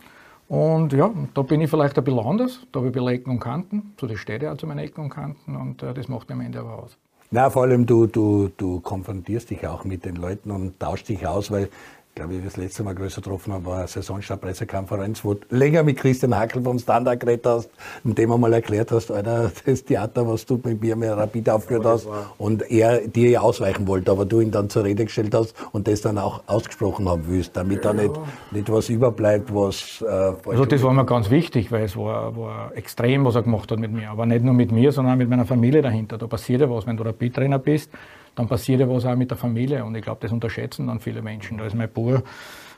Und 0.49 0.93
ja, 0.93 1.11
da 1.32 1.43
bin 1.43 1.61
ich 1.61 1.70
vielleicht 1.70 1.96
ein 1.96 2.05
bisschen 2.05 2.20
anders. 2.20 2.61
Da 2.70 2.81
habe 2.81 2.91
ich 2.91 2.96
ein 2.96 3.08
Ecken 3.08 3.31
und 3.31 3.41
Kanten. 3.41 3.94
So 3.99 4.14
steht 4.17 4.43
ja 4.43 4.52
auch 4.52 4.56
zu 4.56 4.67
meinen 4.67 4.79
Ecken 4.79 5.05
und 5.05 5.11
Kanten 5.11 5.56
und 5.56 5.82
äh, 5.82 5.94
das 5.94 6.08
macht 6.08 6.31
am 6.31 6.41
Ende 6.41 6.61
aber 6.61 6.82
aus. 6.82 6.99
Na, 7.31 7.50
vor 7.50 7.62
allem 7.62 7.87
du, 7.87 8.06
du, 8.06 8.50
du 8.56 8.81
konfrontierst 8.81 9.50
dich 9.50 9.67
auch 9.67 9.85
mit 9.85 10.05
den 10.05 10.17
Leuten 10.17 10.50
und 10.50 10.79
tauschst 10.79 11.08
dich 11.08 11.26
aus, 11.26 11.50
weil 11.50 11.69
glaube 12.14 12.34
ich, 12.34 12.44
das 12.44 12.56
letzte 12.56 12.84
Mal 12.84 12.94
größer 12.94 13.20
getroffen 13.20 13.52
haben, 13.52 13.66
war 13.66 13.78
eine 13.78 13.88
Saisonstab-Pressekonferenz, 13.88 15.25
wo 15.25 15.34
du 15.34 15.40
länger 15.50 15.82
mit 15.82 15.96
Christian 15.96 16.37
Hackel 16.37 16.62
vom 16.62 16.78
Standard 16.78 17.19
geredet 17.19 17.44
hast 17.46 17.70
und 18.05 18.16
dem 18.16 18.31
einmal 18.31 18.52
erklärt 18.52 18.93
hast, 18.93 19.11
Alter, 19.11 19.50
das 19.66 19.84
Theater, 19.84 20.28
was 20.28 20.46
du 20.46 20.61
mit 20.62 20.81
mir 20.81 20.94
mit 20.94 21.11
Rapid 21.11 21.50
aufgeführt 21.50 21.84
hast 21.84 22.06
und 22.38 22.70
er 22.70 23.08
dir 23.08 23.31
ja 23.31 23.40
ausweichen 23.40 23.88
wollte, 23.88 24.12
aber 24.12 24.26
du 24.26 24.40
ihn 24.40 24.52
dann 24.52 24.70
zur 24.70 24.84
Rede 24.84 25.05
gestellt 25.05 25.34
hast 25.34 25.55
und 25.72 25.88
das 25.88 26.02
dann 26.02 26.19
auch 26.19 26.44
ausgesprochen 26.46 27.08
haben 27.08 27.25
willst, 27.26 27.56
damit 27.56 27.84
ja. 27.84 27.93
da 27.93 28.02
nicht, 28.02 28.14
nicht 28.52 28.70
was 28.70 28.88
überbleibt, 28.90 29.52
was... 29.52 30.00
Äh, 30.02 30.34
also 30.49 30.64
das 30.67 30.82
war 30.84 30.93
mir 30.93 31.05
ganz 31.05 31.31
wichtig, 31.31 31.72
weil 31.72 31.84
es 31.84 31.96
war, 31.96 32.37
war 32.37 32.76
extrem, 32.76 33.25
was 33.25 33.34
er 33.34 33.43
gemacht 33.43 33.72
hat 33.72 33.81
mit 33.81 33.90
mir, 33.90 34.10
aber 34.10 34.25
nicht 34.25 34.44
nur 34.44 34.55
mit 34.55 34.70
mir, 34.70 34.93
sondern 34.93 35.14
auch 35.14 35.19
mit 35.19 35.28
meiner 35.28 35.46
Familie 35.46 35.82
dahinter. 35.82 36.17
Da 36.17 36.28
passiert 36.28 36.60
ja 36.60 36.70
was, 36.70 36.87
wenn 36.87 36.96
du 36.96 37.02
Rapid-Trainer 37.02 37.58
bist, 37.58 37.90
dann 38.34 38.48
passiert 38.48 38.81
ja 38.81 38.88
was 38.88 39.04
auch 39.04 39.16
mit 39.16 39.31
der 39.31 39.36
Familie. 39.36 39.84
Und 39.84 39.94
ich 39.94 40.02
glaube, 40.02 40.19
das 40.20 40.32
unterschätzen 40.32 40.86
dann 40.86 41.00
viele 41.00 41.22
Menschen. 41.22 41.58
Da 41.58 41.66
ist 41.66 41.75
mein 41.75 41.90
Bauer 41.92 42.22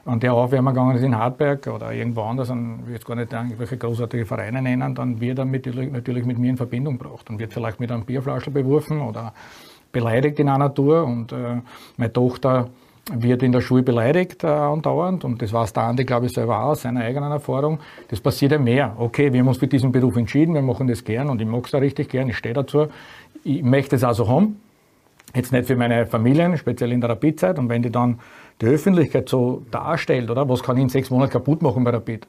an 0.06 0.20
der 0.20 0.34
Aufwärmer 0.34 0.72
gegangen 0.72 0.96
ist 0.96 1.02
in 1.02 1.16
Hartberg 1.16 1.66
oder 1.66 1.92
irgendwo 1.92 2.22
anders, 2.22 2.48
und 2.50 2.80
ich 2.82 2.86
will 2.86 2.94
jetzt 2.94 3.06
gar 3.06 3.16
nicht 3.16 3.32
irgendwelche 3.32 3.76
großartige 3.76 4.24
Vereine 4.24 4.62
nennen, 4.62 4.94
dann 4.94 5.20
wird 5.20 5.38
er 5.38 5.44
mit, 5.44 5.66
natürlich 5.66 6.24
mit 6.24 6.38
mir 6.38 6.50
in 6.50 6.56
Verbindung 6.56 6.96
gebracht 6.96 7.28
und 7.28 7.40
wird 7.40 7.52
vielleicht 7.52 7.80
mit 7.80 7.90
einem 7.90 8.04
Bierflaschel 8.04 8.52
beworfen 8.52 9.00
oder 9.00 9.34
beleidigt 9.90 10.38
in 10.38 10.48
einer 10.48 10.72
Tour. 10.72 11.04
Und 11.04 11.32
äh, 11.32 11.60
meine 11.96 12.12
Tochter 12.12 12.68
wird 13.12 13.42
in 13.42 13.52
der 13.52 13.60
Schule 13.60 13.82
beleidigt 13.82 14.44
äh, 14.44 14.48
andauernd 14.48 15.24
und 15.24 15.42
das 15.42 15.52
weiß 15.52 15.72
der 15.72 15.84
Andi, 15.84 16.04
glaube 16.04 16.26
ich, 16.26 16.32
selber 16.32 16.58
auch 16.58 16.70
aus 16.70 16.82
seiner 16.82 17.00
eigenen 17.00 17.32
Erfahrung. 17.32 17.80
Das 18.08 18.20
passiert 18.20 18.52
ja 18.52 18.58
mehr. 18.58 18.94
Okay, 18.98 19.32
wir 19.32 19.40
haben 19.40 19.48
uns 19.48 19.58
für 19.58 19.68
diesen 19.68 19.90
Beruf 19.92 20.16
entschieden, 20.16 20.54
wir 20.54 20.62
machen 20.62 20.86
das 20.86 21.04
gern 21.04 21.30
und 21.30 21.40
ich 21.40 21.46
mag 21.48 21.64
es 21.64 21.72
da 21.72 21.78
richtig 21.78 22.08
gern, 22.08 22.28
ich 22.28 22.36
stehe 22.36 22.54
dazu. 22.54 22.86
Ich 23.44 23.62
möchte 23.62 23.96
es 23.96 24.04
also 24.04 24.28
haben, 24.28 24.60
Jetzt 25.36 25.52
nicht 25.52 25.66
für 25.66 25.76
meine 25.76 26.06
Familien, 26.06 26.56
speziell 26.56 26.92
in 26.92 27.02
der 27.02 27.10
Rapid-Zeit. 27.10 27.58
Und 27.58 27.68
wenn 27.68 27.82
die 27.82 27.90
dann 27.90 28.18
die 28.62 28.66
Öffentlichkeit 28.66 29.28
so 29.28 29.62
darstellt, 29.70 30.30
oder? 30.30 30.48
Was 30.48 30.62
kann 30.62 30.78
ich 30.78 30.82
in 30.84 30.88
sechs 30.88 31.10
Monaten 31.10 31.30
kaputt 31.30 31.60
machen 31.60 31.84
bei 31.84 31.90
Rapid? 31.90 32.26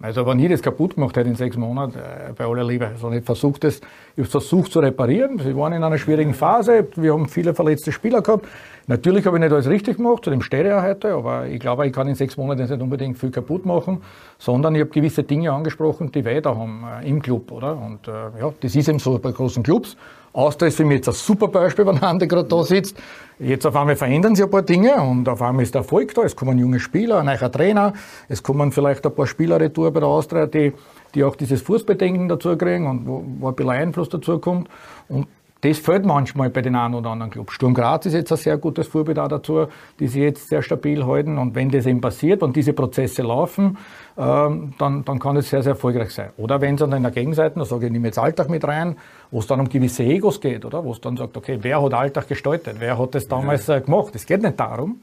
Also 0.00 0.26
wenn 0.26 0.40
ich 0.40 0.50
das 0.50 0.60
kaputt 0.60 0.96
gemacht 0.96 1.16
hätte 1.16 1.28
in 1.28 1.36
sechs 1.36 1.56
Monaten, 1.56 1.96
äh, 1.96 2.32
bei 2.36 2.44
aller 2.44 2.64
Liebe, 2.64 2.88
also 2.88 3.10
ich 3.12 3.24
versucht 3.24 3.64
es, 3.64 3.80
ich 4.16 4.26
versucht 4.26 4.72
zu 4.72 4.80
reparieren. 4.80 5.38
Sie 5.38 5.56
waren 5.56 5.72
in 5.72 5.82
einer 5.82 5.98
schwierigen 5.98 6.34
Phase, 6.34 6.88
wir 6.96 7.12
haben 7.12 7.28
viele 7.28 7.54
verletzte 7.54 7.92
Spieler 7.92 8.20
gehabt. 8.20 8.46
Natürlich 8.88 9.26
habe 9.26 9.36
ich 9.36 9.42
nicht 9.42 9.52
alles 9.52 9.68
richtig 9.68 9.96
gemacht, 9.96 10.24
zu 10.24 10.30
dem 10.30 10.40
stehe 10.40 10.68
ich 10.68 10.82
heute, 10.82 11.14
aber 11.14 11.46
ich 11.46 11.60
glaube, 11.60 11.86
ich 11.86 11.92
kann 11.92 12.08
in 12.08 12.14
sechs 12.14 12.36
Monaten 12.36 12.62
nicht 12.62 12.80
unbedingt 12.80 13.18
viel 13.18 13.30
kaputt 13.30 13.66
machen, 13.66 14.02
sondern 14.38 14.74
ich 14.74 14.80
habe 14.80 14.90
gewisse 14.90 15.24
Dinge 15.24 15.52
angesprochen, 15.52 16.10
die 16.10 16.24
weiter 16.24 16.56
haben 16.56 16.84
äh, 17.02 17.08
im 17.08 17.20
Club, 17.20 17.50
oder? 17.52 17.76
Und 17.76 18.06
äh, 18.08 18.40
ja, 18.40 18.52
das 18.60 18.74
ist 18.74 18.88
eben 18.88 18.98
so 19.00 19.18
bei 19.18 19.32
großen 19.32 19.62
Clubs. 19.62 19.96
Austria 20.38 20.68
ist 20.68 20.76
für 20.76 20.84
mich 20.84 20.98
jetzt 20.98 21.08
ein 21.08 21.14
super 21.14 21.48
Beispiel, 21.48 21.84
wenn 21.84 21.98
andere 21.98 22.28
gerade 22.28 22.48
da 22.48 22.62
sitzt. 22.62 22.96
Jetzt 23.40 23.66
auf 23.66 23.74
einmal 23.74 23.96
verändern 23.96 24.36
sich 24.36 24.44
ein 24.44 24.50
paar 24.50 24.62
Dinge 24.62 24.94
und 25.02 25.28
auf 25.28 25.42
einmal 25.42 25.64
ist 25.64 25.74
der 25.74 25.80
Erfolg 25.80 26.14
da. 26.14 26.22
Es 26.22 26.36
kommen 26.36 26.58
junge 26.58 26.78
Spieler, 26.78 27.18
ein 27.18 27.26
neuer 27.26 27.50
Trainer, 27.50 27.92
es 28.28 28.40
kommen 28.40 28.70
vielleicht 28.70 29.04
ein 29.04 29.14
paar 29.14 29.26
Spieler 29.26 29.60
retour 29.60 29.90
bei 29.90 29.98
der 29.98 30.08
Austria, 30.08 30.46
die, 30.46 30.72
die 31.14 31.24
auch 31.24 31.34
dieses 31.34 31.60
Fußbedenken 31.62 32.28
dazu 32.28 32.56
kriegen 32.56 32.86
und 32.86 33.06
wo, 33.06 33.24
wo 33.40 33.48
ein 33.48 33.56
bisschen 33.56 33.70
Einfluss 33.70 34.08
dazu 34.10 34.38
kommt. 34.38 34.68
Und 35.08 35.26
das 35.60 35.78
fällt 35.78 36.04
manchmal 36.04 36.50
bei 36.50 36.62
den 36.62 36.76
einen 36.76 36.94
oder 36.94 37.10
anderen 37.10 37.32
Clubs. 37.32 37.52
Sturm 37.52 37.74
Graz 37.74 38.06
ist 38.06 38.12
jetzt 38.12 38.30
ein 38.30 38.38
sehr 38.38 38.56
gutes 38.58 38.86
Vorbild 38.86 39.18
auch 39.18 39.26
dazu, 39.26 39.66
die 39.98 40.06
sich 40.06 40.22
jetzt 40.22 40.48
sehr 40.48 40.62
stabil 40.62 41.04
halten. 41.04 41.36
Und 41.36 41.56
wenn 41.56 41.68
das 41.68 41.86
eben 41.86 42.00
passiert, 42.00 42.42
wenn 42.42 42.52
diese 42.52 42.72
Prozesse 42.72 43.22
laufen, 43.22 43.76
ähm, 44.16 44.74
dann, 44.78 45.04
dann 45.04 45.18
kann 45.18 45.36
es 45.36 45.50
sehr, 45.50 45.62
sehr 45.64 45.72
erfolgreich 45.72 46.10
sein. 46.10 46.30
Oder 46.36 46.60
wenn 46.60 46.74
es 46.74 46.80
dann 46.80 46.92
in 46.92 47.02
der 47.02 47.10
Gegenseite, 47.10 47.58
da 47.58 47.64
sage 47.64 47.82
ich, 47.82 47.86
ich 47.86 47.92
nehme 47.92 48.06
jetzt 48.06 48.18
Alltag 48.18 48.48
mit 48.48 48.64
rein, 48.64 48.96
wo 49.32 49.40
es 49.40 49.48
dann 49.48 49.58
um 49.58 49.68
gewisse 49.68 50.04
Egos 50.04 50.40
geht, 50.40 50.64
oder? 50.64 50.84
Wo 50.84 50.92
es 50.92 51.00
dann 51.00 51.16
sagt, 51.16 51.36
okay, 51.36 51.58
wer 51.60 51.82
hat 51.82 51.92
Alltag 51.92 52.28
gestaltet? 52.28 52.76
Wer 52.78 52.96
hat 52.96 53.16
das 53.16 53.26
damals 53.26 53.66
ja. 53.66 53.76
Äh, 53.76 53.80
gemacht? 53.80 54.14
Es 54.14 54.26
geht 54.26 54.42
nicht 54.42 54.60
darum. 54.60 55.02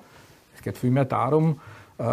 Es 0.56 0.62
geht 0.62 0.78
vielmehr 0.78 1.06
darum, 1.06 1.60
äh, 1.98 2.04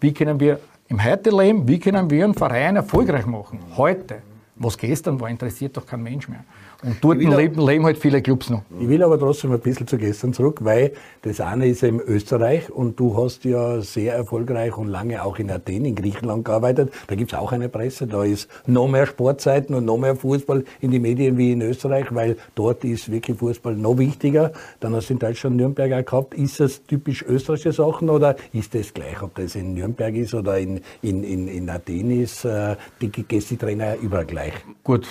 wie 0.00 0.12
können 0.12 0.38
wir 0.38 0.60
Im 0.88 1.02
Heute-Leben, 1.02 1.68
wie 1.68 1.78
können 1.78 2.10
wir 2.10 2.24
einen 2.24 2.34
Verein 2.34 2.76
erfolgreich 2.76 3.26
machen? 3.26 3.60
Heute. 3.76 4.22
Was 4.56 4.76
gestern 4.76 5.20
war, 5.20 5.28
interessiert 5.28 5.76
doch 5.76 5.86
kein 5.86 6.02
Mensch 6.02 6.28
mehr. 6.28 6.44
Und 6.84 6.96
dort 7.00 7.18
leben, 7.18 7.60
leben 7.66 7.84
halt 7.84 7.98
viele 7.98 8.22
Clubs 8.22 8.50
noch. 8.50 8.62
Ich 8.78 8.88
will 8.88 9.02
aber 9.02 9.18
trotzdem 9.18 9.50
ein 9.50 9.58
bisschen 9.58 9.88
zu 9.88 9.98
gestern 9.98 10.32
zurück, 10.32 10.60
weil 10.62 10.92
das 11.22 11.40
eine 11.40 11.66
ist 11.66 11.82
eben 11.82 12.00
Österreich 12.00 12.70
und 12.70 13.00
du 13.00 13.16
hast 13.16 13.44
ja 13.44 13.80
sehr 13.80 14.14
erfolgreich 14.14 14.76
und 14.76 14.86
lange 14.86 15.24
auch 15.24 15.40
in 15.40 15.50
Athen, 15.50 15.84
in 15.84 15.96
Griechenland 15.96 16.44
gearbeitet. 16.44 16.92
Da 17.08 17.16
gibt's 17.16 17.34
auch 17.34 17.50
eine 17.50 17.68
Presse, 17.68 18.06
da 18.06 18.22
ist 18.22 18.48
noch 18.66 18.86
mehr 18.86 19.06
Sportzeiten 19.06 19.74
und 19.74 19.86
noch 19.86 19.98
mehr 19.98 20.14
Fußball 20.14 20.64
in 20.80 20.92
die 20.92 21.00
Medien 21.00 21.36
wie 21.36 21.50
in 21.50 21.62
Österreich, 21.62 22.14
weil 22.14 22.36
dort 22.54 22.84
ist 22.84 23.10
wirklich 23.10 23.38
Fußball 23.38 23.74
noch 23.74 23.98
wichtiger. 23.98 24.52
Dann 24.78 24.94
hast 24.94 25.08
du 25.08 25.14
in 25.14 25.18
Deutschland 25.18 25.56
Nürnberg 25.56 25.92
auch 25.92 26.04
gehabt. 26.04 26.34
Ist 26.34 26.60
das 26.60 26.84
typisch 26.84 27.24
österreichische 27.24 27.72
Sachen 27.72 28.08
oder 28.08 28.36
ist 28.52 28.74
das 28.76 28.94
gleich, 28.94 29.20
ob 29.20 29.34
das 29.34 29.56
in 29.56 29.74
Nürnberg 29.74 30.14
ist 30.14 30.32
oder 30.32 30.58
in, 30.58 30.80
in, 31.02 31.24
in, 31.24 31.48
in 31.48 31.68
Athen 31.70 32.22
ist? 32.22 32.44
äh, 32.44 32.76
Die 33.00 33.10
Gästetrainer 33.10 33.96
überall 34.00 34.26
gleich. 34.26 34.52
Gut, 34.84 35.08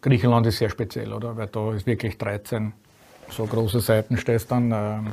Griechenland 0.00 0.46
ist 0.46 0.58
sehr 0.58 0.70
speziell, 0.70 1.12
oder? 1.12 1.36
Weil 1.36 1.48
da 1.48 1.72
ist 1.72 1.86
wirklich 1.86 2.16
13 2.18 2.72
so 3.30 3.44
große 3.44 3.80
Seiten 3.80 4.16
stehst 4.16 4.50
dann. 4.50 4.70
Ähm, 4.72 5.06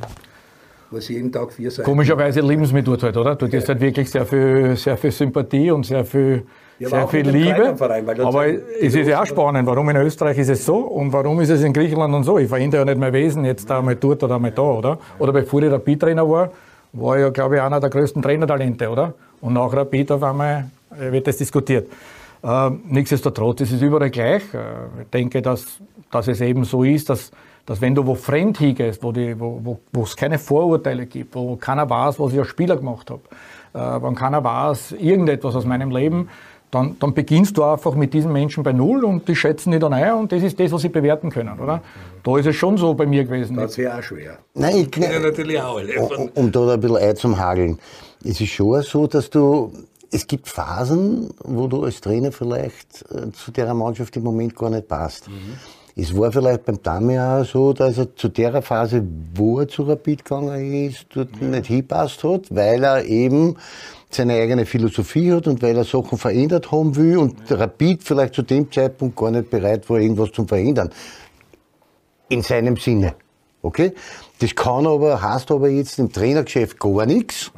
Was 0.90 1.08
jeden 1.08 1.30
Tag 1.32 1.52
vier 1.52 1.70
Seiten. 1.70 1.84
komischerweise 1.84 2.40
lieben 2.40 2.64
sie 2.64 2.72
mich 2.72 2.84
dort 2.84 3.02
halt, 3.02 3.16
oder? 3.16 3.34
Dort 3.34 3.52
ist 3.52 3.68
halt 3.68 3.80
wirklich 3.80 4.10
sehr 4.10 4.24
viel, 4.24 4.76
sehr 4.76 4.96
viel 4.96 5.10
Sympathie 5.10 5.70
und 5.70 5.84
sehr 5.84 6.04
viel, 6.04 6.44
Ja, 6.78 6.88
sehr 6.88 7.08
viel 7.08 7.28
Liebe. 7.28 7.76
Verein, 7.76 8.08
aber 8.20 8.46
es 8.46 8.94
ist 8.94 9.08
ja 9.08 9.20
auch 9.20 9.26
spannend, 9.26 9.66
warum 9.66 9.88
in 9.90 9.96
Österreich 9.96 10.38
ist 10.38 10.48
es 10.48 10.64
so 10.64 10.76
und 10.76 11.12
warum 11.12 11.40
ist 11.40 11.50
es 11.50 11.62
in 11.62 11.72
Griechenland 11.72 12.14
und 12.14 12.24
so. 12.24 12.38
Ich 12.38 12.48
verändere 12.48 12.82
ja 12.82 12.84
nicht 12.86 12.98
mein 12.98 13.12
Wesen 13.12 13.44
jetzt 13.44 13.68
da 13.68 13.82
mal 13.82 13.96
dort 13.96 14.22
oder 14.22 14.38
mal 14.38 14.50
da, 14.52 14.62
oder? 14.62 14.98
Oder 15.18 15.32
bevor 15.32 15.62
ich 15.62 15.70
Rapid-Trainer 15.70 16.28
war, 16.28 16.50
war 16.92 17.16
ich 17.16 17.22
ja, 17.22 17.30
glaube 17.30 17.56
ich, 17.56 17.60
einer 17.60 17.80
der 17.80 17.90
größten 17.90 18.22
Trainertalente, 18.22 18.88
oder? 18.88 19.12
Und 19.40 19.52
nach 19.52 19.72
Rapid 19.72 20.12
auf 20.12 20.22
einmal 20.22 20.70
äh, 20.98 21.12
wird 21.12 21.26
das 21.26 21.36
diskutiert. 21.36 21.88
Ähm, 22.46 22.82
nichtsdestotrotz 22.88 23.60
ist 23.62 23.72
es 23.72 23.82
überall 23.82 24.10
gleich. 24.10 24.42
Äh, 24.54 25.02
ich 25.02 25.08
denke, 25.12 25.42
dass, 25.42 25.64
dass 26.12 26.28
es 26.28 26.40
eben 26.40 26.62
so 26.64 26.84
ist, 26.84 27.10
dass, 27.10 27.32
dass 27.66 27.80
wenn 27.80 27.94
du 27.94 28.06
wo 28.06 28.14
fremd 28.14 28.58
hingehst, 28.58 29.02
wo, 29.02 29.10
die, 29.10 29.38
wo, 29.38 29.60
wo, 29.64 29.80
wo 29.92 30.02
es 30.04 30.14
keine 30.14 30.38
Vorurteile 30.38 31.06
gibt, 31.06 31.34
wo 31.34 31.56
keiner 31.56 31.90
weiß, 31.90 32.20
was 32.20 32.32
ich 32.32 32.38
als 32.38 32.48
Spieler 32.48 32.76
gemacht 32.76 33.10
habe, 33.10 33.22
äh, 33.74 34.02
wenn 34.02 34.14
keiner 34.14 34.44
weiß, 34.44 34.92
irgendetwas 34.92 35.56
aus 35.56 35.64
meinem 35.64 35.90
Leben, 35.90 36.28
dann, 36.70 36.96
dann 37.00 37.14
beginnst 37.14 37.56
du 37.56 37.64
einfach 37.64 37.94
mit 37.94 38.12
diesen 38.14 38.32
Menschen 38.32 38.62
bei 38.62 38.72
Null 38.72 39.04
und 39.04 39.26
die 39.28 39.34
schätzen 39.36 39.70
dich 39.70 39.80
dann 39.80 39.92
ein 39.92 40.12
und 40.14 40.32
das 40.32 40.42
ist 40.42 40.58
das, 40.60 40.70
was 40.72 40.82
sie 40.82 40.88
bewerten 40.88 41.30
können, 41.30 41.58
oder? 41.58 41.80
Da 42.22 42.38
ist 42.38 42.46
es 42.46 42.56
schon 42.56 42.76
so 42.76 42.94
bei 42.94 43.06
mir 43.06 43.24
gewesen. 43.24 43.56
Das 43.56 43.78
wäre 43.78 43.98
auch 43.98 44.02
schwer. 44.02 44.38
Nein, 44.54 44.88
ich, 44.92 44.96
Ja, 44.96 45.18
natürlich 45.18 45.60
auch 45.60 45.78
alle. 45.78 46.00
um, 46.00 46.28
um 46.34 46.52
da 46.52 46.74
ein 46.74 46.80
bisschen 46.80 46.96
Ei 46.96 47.12
zum 47.14 47.38
Hageln. 47.38 47.78
Es 48.24 48.40
ist 48.40 48.50
schon 48.50 48.82
so, 48.82 49.06
dass 49.06 49.30
du, 49.30 49.72
es 50.10 50.26
gibt 50.26 50.48
Phasen, 50.48 51.30
wo 51.42 51.66
du 51.66 51.84
als 51.84 52.00
Trainer 52.00 52.32
vielleicht 52.32 53.04
äh, 53.10 53.30
zu 53.32 53.50
der 53.50 53.72
Mannschaft 53.74 54.16
im 54.16 54.24
Moment 54.24 54.54
gar 54.56 54.70
nicht 54.70 54.88
passt. 54.88 55.28
Es 55.98 56.14
war 56.14 56.30
vielleicht 56.30 56.66
beim 56.66 56.82
Dami 56.82 57.18
auch 57.18 57.42
so, 57.44 57.72
dass 57.72 57.96
er 57.96 58.14
zu 58.14 58.28
der 58.28 58.60
Phase, 58.60 59.02
wo 59.34 59.60
er 59.60 59.68
zu 59.68 59.84
Rapid 59.84 60.26
gegangen 60.26 60.86
ist, 60.86 61.06
dort 61.14 61.40
nicht 61.40 61.66
hinpasst 61.66 62.22
hat, 62.22 62.54
weil 62.54 62.84
er 62.84 63.04
eben 63.06 63.56
seine 64.10 64.34
eigene 64.34 64.66
Philosophie 64.66 65.32
hat 65.32 65.46
und 65.46 65.62
weil 65.62 65.74
er 65.74 65.84
Sachen 65.84 66.18
verändert 66.18 66.70
haben 66.70 66.96
will 66.96 67.16
und 67.16 67.50
Rapid 67.50 68.02
vielleicht 68.02 68.34
zu 68.34 68.42
dem 68.42 68.70
Zeitpunkt 68.70 69.16
gar 69.16 69.30
nicht 69.30 69.48
bereit 69.48 69.88
war, 69.88 69.98
irgendwas 69.98 70.32
zu 70.32 70.44
verändern 70.44 70.90
in 72.28 72.42
seinem 72.42 72.76
Sinne. 72.76 73.14
Okay? 73.62 73.94
Das 74.40 74.54
kann 74.54 74.86
aber, 74.86 75.22
heißt 75.22 75.50
aber 75.50 75.70
jetzt 75.70 75.98
im 75.98 76.12
Trainergeschäft 76.12 76.78
gar 76.78 77.06
nichts. 77.06 77.50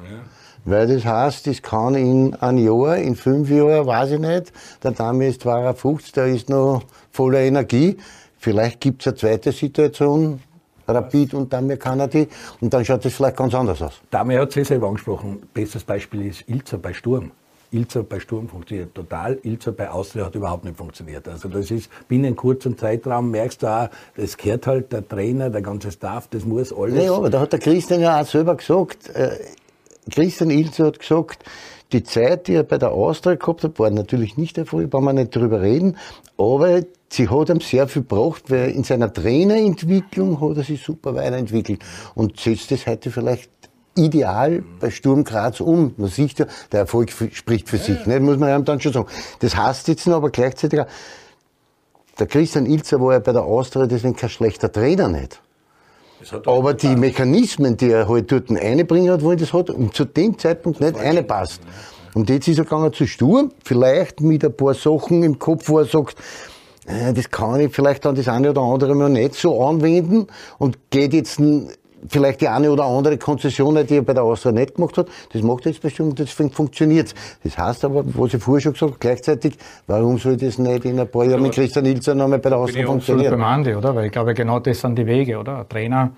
Weil 0.68 0.86
das 0.86 1.06
heißt, 1.06 1.46
das 1.46 1.62
kann 1.62 1.94
in 1.94 2.34
ein 2.34 2.58
Jahr, 2.58 2.98
in 2.98 3.16
fünf 3.16 3.48
Jahren, 3.48 3.86
weiß 3.86 4.10
ich 4.10 4.18
nicht, 4.18 4.52
der 4.82 4.90
Dame 4.90 5.28
ist 5.28 5.40
52, 5.40 6.12
der 6.12 6.26
ist 6.26 6.50
noch 6.50 6.82
voller 7.10 7.40
Energie. 7.40 7.96
Vielleicht 8.36 8.78
gibt's 8.80 9.06
eine 9.06 9.16
zweite 9.16 9.50
Situation, 9.50 10.42
Rapid 10.86 11.32
und 11.32 11.50
Dame 11.50 11.78
Kanadi, 11.78 12.28
und 12.60 12.74
dann 12.74 12.84
schaut 12.84 13.02
das 13.02 13.14
vielleicht 13.14 13.36
ganz 13.38 13.54
anders 13.54 13.80
aus. 13.80 14.02
Dame 14.10 14.38
hat 14.38 14.50
es 14.50 14.56
eh 14.58 14.64
selber 14.64 14.88
angesprochen. 14.88 15.38
Bestes 15.54 15.84
Beispiel 15.84 16.26
ist 16.26 16.46
Ilzer 16.46 16.76
bei 16.76 16.92
Sturm. 16.92 17.30
Ilzer 17.70 18.02
bei 18.02 18.20
Sturm 18.20 18.46
funktioniert 18.46 18.94
total. 18.94 19.38
Ilzer 19.42 19.72
bei 19.72 19.90
Austria 19.90 20.26
hat 20.26 20.34
überhaupt 20.34 20.64
nicht 20.64 20.76
funktioniert. 20.76 21.26
Also 21.28 21.48
das 21.48 21.70
ist 21.70 21.88
binnen 22.08 22.36
kurzem 22.36 22.76
Zeitraum 22.76 23.30
merkst 23.30 23.62
du 23.62 23.68
auch, 23.68 23.88
das 24.16 24.36
gehört 24.36 24.66
halt 24.66 24.92
der 24.92 25.08
Trainer, 25.08 25.48
der 25.48 25.62
ganze 25.62 25.90
Staff, 25.90 26.28
das 26.28 26.44
muss 26.44 26.74
alles. 26.74 27.02
Ja, 27.02 27.14
aber 27.14 27.30
da 27.30 27.40
hat 27.40 27.52
der 27.54 27.58
Christian 27.58 28.02
ja 28.02 28.20
auch 28.20 28.26
selber 28.26 28.54
gesagt, 28.54 29.08
äh, 29.14 29.30
Christian 30.08 30.50
Ilze 30.50 30.86
hat 30.86 30.98
gesagt, 30.98 31.44
die 31.92 32.02
Zeit, 32.02 32.48
die 32.48 32.54
er 32.54 32.64
bei 32.64 32.78
der 32.78 32.92
Austria 32.92 33.36
gehabt 33.36 33.64
hat, 33.64 33.78
war 33.78 33.90
natürlich 33.90 34.36
nicht 34.36 34.58
erfolgreich, 34.58 34.90
brauchen 34.90 35.06
wir 35.06 35.12
nicht 35.14 35.34
drüber 35.34 35.62
reden, 35.62 35.96
aber 36.36 36.82
sie 37.08 37.28
hat 37.28 37.48
ihm 37.48 37.60
sehr 37.60 37.88
viel 37.88 38.02
gebracht, 38.02 38.44
weil 38.48 38.70
in 38.70 38.84
seiner 38.84 39.12
Trainerentwicklung 39.12 40.40
hat 40.40 40.58
er 40.58 40.64
sich 40.64 40.82
super 40.82 41.14
weiterentwickelt 41.14 41.82
und 42.14 42.38
setzt 42.38 42.70
das 42.70 42.86
heute 42.86 43.10
vielleicht 43.10 43.50
ideal 43.96 44.62
bei 44.80 44.90
Sturm 44.90 45.24
Graz 45.24 45.60
um. 45.60 45.94
Man 45.96 46.08
sieht 46.08 46.38
ja, 46.38 46.46
der 46.72 46.80
Erfolg 46.80 47.10
spricht 47.10 47.68
für 47.68 47.78
sich, 47.78 48.06
ne? 48.06 48.20
muss 48.20 48.38
man 48.38 48.50
ja 48.50 48.58
dann 48.58 48.80
schon 48.80 48.92
sagen. 48.92 49.08
Das 49.40 49.56
heißt 49.56 49.88
jetzt 49.88 50.06
aber 50.08 50.30
gleichzeitig 50.30 50.80
auch, 50.80 50.86
der 52.18 52.26
Christian 52.26 52.66
Ilzer 52.66 53.00
war 53.00 53.14
ja 53.14 53.18
bei 53.20 53.32
der 53.32 53.44
Austria 53.44 53.86
deswegen 53.86 54.16
kein 54.16 54.30
schlechter 54.30 54.70
Trainer 54.70 55.08
nicht. 55.08 55.40
Er 56.32 56.48
Aber 56.48 56.74
die 56.74 56.96
Mechanismen, 56.96 57.76
die 57.76 57.90
er 57.90 58.08
halt 58.08 58.32
dort 58.32 58.50
einbringen 58.50 59.10
hat, 59.10 59.22
wollen 59.22 59.38
das 59.38 59.52
hat, 59.52 59.70
und 59.70 59.94
zu 59.94 60.04
dem 60.04 60.36
Zeitpunkt 60.38 60.80
nicht 60.80 60.96
reinpasst. 60.96 61.60
Und 62.14 62.28
jetzt 62.28 62.48
ist 62.48 62.58
er 62.58 62.64
gegangen 62.64 62.92
zu 62.92 63.06
Sturm, 63.06 63.52
vielleicht 63.64 64.20
mit 64.20 64.44
ein 64.44 64.56
paar 64.56 64.74
Sachen 64.74 65.22
im 65.22 65.38
Kopf, 65.38 65.68
wo 65.68 65.78
er 65.78 65.84
sagt, 65.84 66.16
äh, 66.86 67.12
das 67.12 67.30
kann 67.30 67.60
ich 67.60 67.72
vielleicht 67.72 68.04
dann 68.04 68.16
das 68.16 68.26
eine 68.26 68.50
oder 68.50 68.62
andere 68.62 68.94
mal 68.94 69.08
nicht 69.08 69.34
so 69.34 69.62
anwenden 69.62 70.26
und 70.58 70.90
geht 70.90 71.12
jetzt 71.12 71.38
vielleicht 72.08 72.40
die 72.40 72.48
eine 72.48 72.70
oder 72.70 72.84
andere 72.84 73.18
Konzession, 73.18 73.74
die 73.86 73.96
er 73.96 74.02
bei 74.02 74.14
der 74.14 74.22
Austria 74.22 74.52
nicht 74.52 74.74
gemacht 74.76 74.96
hat, 74.98 75.08
das 75.32 75.42
macht 75.42 75.66
er 75.66 75.72
jetzt 75.72 75.82
bestimmt 75.82 76.10
und 76.10 76.18
deswegen 76.18 76.50
funktioniert 76.50 77.14
Das 77.42 77.58
heißt 77.58 77.84
aber, 77.84 78.04
was 78.06 78.34
ich 78.34 78.42
vorher 78.42 78.62
schon 78.62 78.72
gesagt 78.72 78.92
habe, 78.92 78.98
gleichzeitig, 79.00 79.54
warum 79.86 80.18
soll 80.18 80.36
das 80.36 80.58
nicht 80.58 80.84
in 80.84 81.00
ein 81.00 81.08
paar 81.08 81.24
Jahren 81.24 81.42
mit 81.42 81.52
Christian 81.52 81.86
Ilzer 81.86 82.14
nochmal 82.14 82.38
bei 82.38 82.50
der 82.50 82.58
Austria 82.58 82.86
funktionieren? 82.86 83.32
beim 83.32 83.44
Andi, 83.44 83.74
oder? 83.74 83.94
Weil 83.94 84.06
ich 84.06 84.12
glaube, 84.12 84.34
genau 84.34 84.60
das 84.60 84.80
sind 84.80 84.96
die 84.96 85.06
Wege, 85.06 85.38
oder? 85.38 85.58
Ein 85.58 85.68
Trainer, 85.68 86.10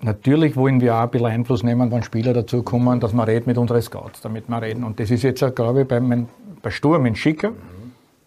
natürlich 0.00 0.56
wollen 0.56 0.80
wir 0.80 0.94
auch 0.94 1.00
ein 1.00 1.10
bisschen 1.10 1.26
Einfluss 1.26 1.62
nehmen, 1.62 1.90
wenn 1.90 2.02
Spieler 2.02 2.32
dazukommen, 2.32 3.00
dass 3.00 3.12
man 3.12 3.26
redet 3.26 3.46
mit 3.46 3.58
unseren 3.58 3.82
Scouts, 3.82 4.20
damit 4.20 4.48
wir 4.48 4.62
reden. 4.62 4.84
Und 4.84 5.00
das 5.00 5.10
ist 5.10 5.22
jetzt, 5.22 5.44
glaube 5.54 5.82
ich, 5.82 5.88
beim, 5.88 6.28
bei 6.62 6.70
Sturm 6.70 7.06
in 7.06 7.16
Schicker 7.16 7.52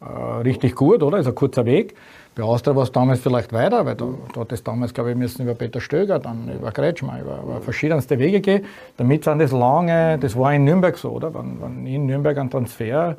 richtig 0.02 0.76
gut, 0.76 1.02
oder? 1.04 1.18
Ist 1.18 1.28
ein 1.28 1.36
kurzer 1.36 1.66
Weg. 1.66 1.96
Bei 2.36 2.44
Austria 2.44 2.76
war 2.76 2.84
es 2.84 2.92
damals 2.92 3.20
vielleicht 3.20 3.52
weiter, 3.52 3.84
weil 3.84 3.96
da, 3.96 4.06
da 4.32 4.42
hat 4.42 4.52
es 4.52 4.64
damals, 4.64 4.94
glaube 4.94 5.10
ich, 5.10 5.18
müssen 5.18 5.42
über 5.42 5.56
Peter 5.56 5.82
Stöger, 5.82 6.20
dann 6.20 6.52
über 6.56 6.72
Kretschmer, 6.72 7.20
über, 7.20 7.40
über 7.42 7.62
verschiedenste 7.62 8.20
Wege 8.20 8.42
gehen. 8.42 8.64
Damit 8.96 9.24
sind 9.24 9.40
das 9.40 9.52
lange, 9.52 10.20
das 10.20 10.38
war 10.38 10.54
in 10.54 10.64
Nürnberg 10.64 10.96
so, 10.98 11.10
oder? 11.10 11.34
Wenn, 11.34 11.60
wenn 11.60 11.88
ich 11.88 11.96
in 11.96 12.06
Nürnberg 12.06 12.38
einen 12.38 12.52
Transfer 12.52 13.18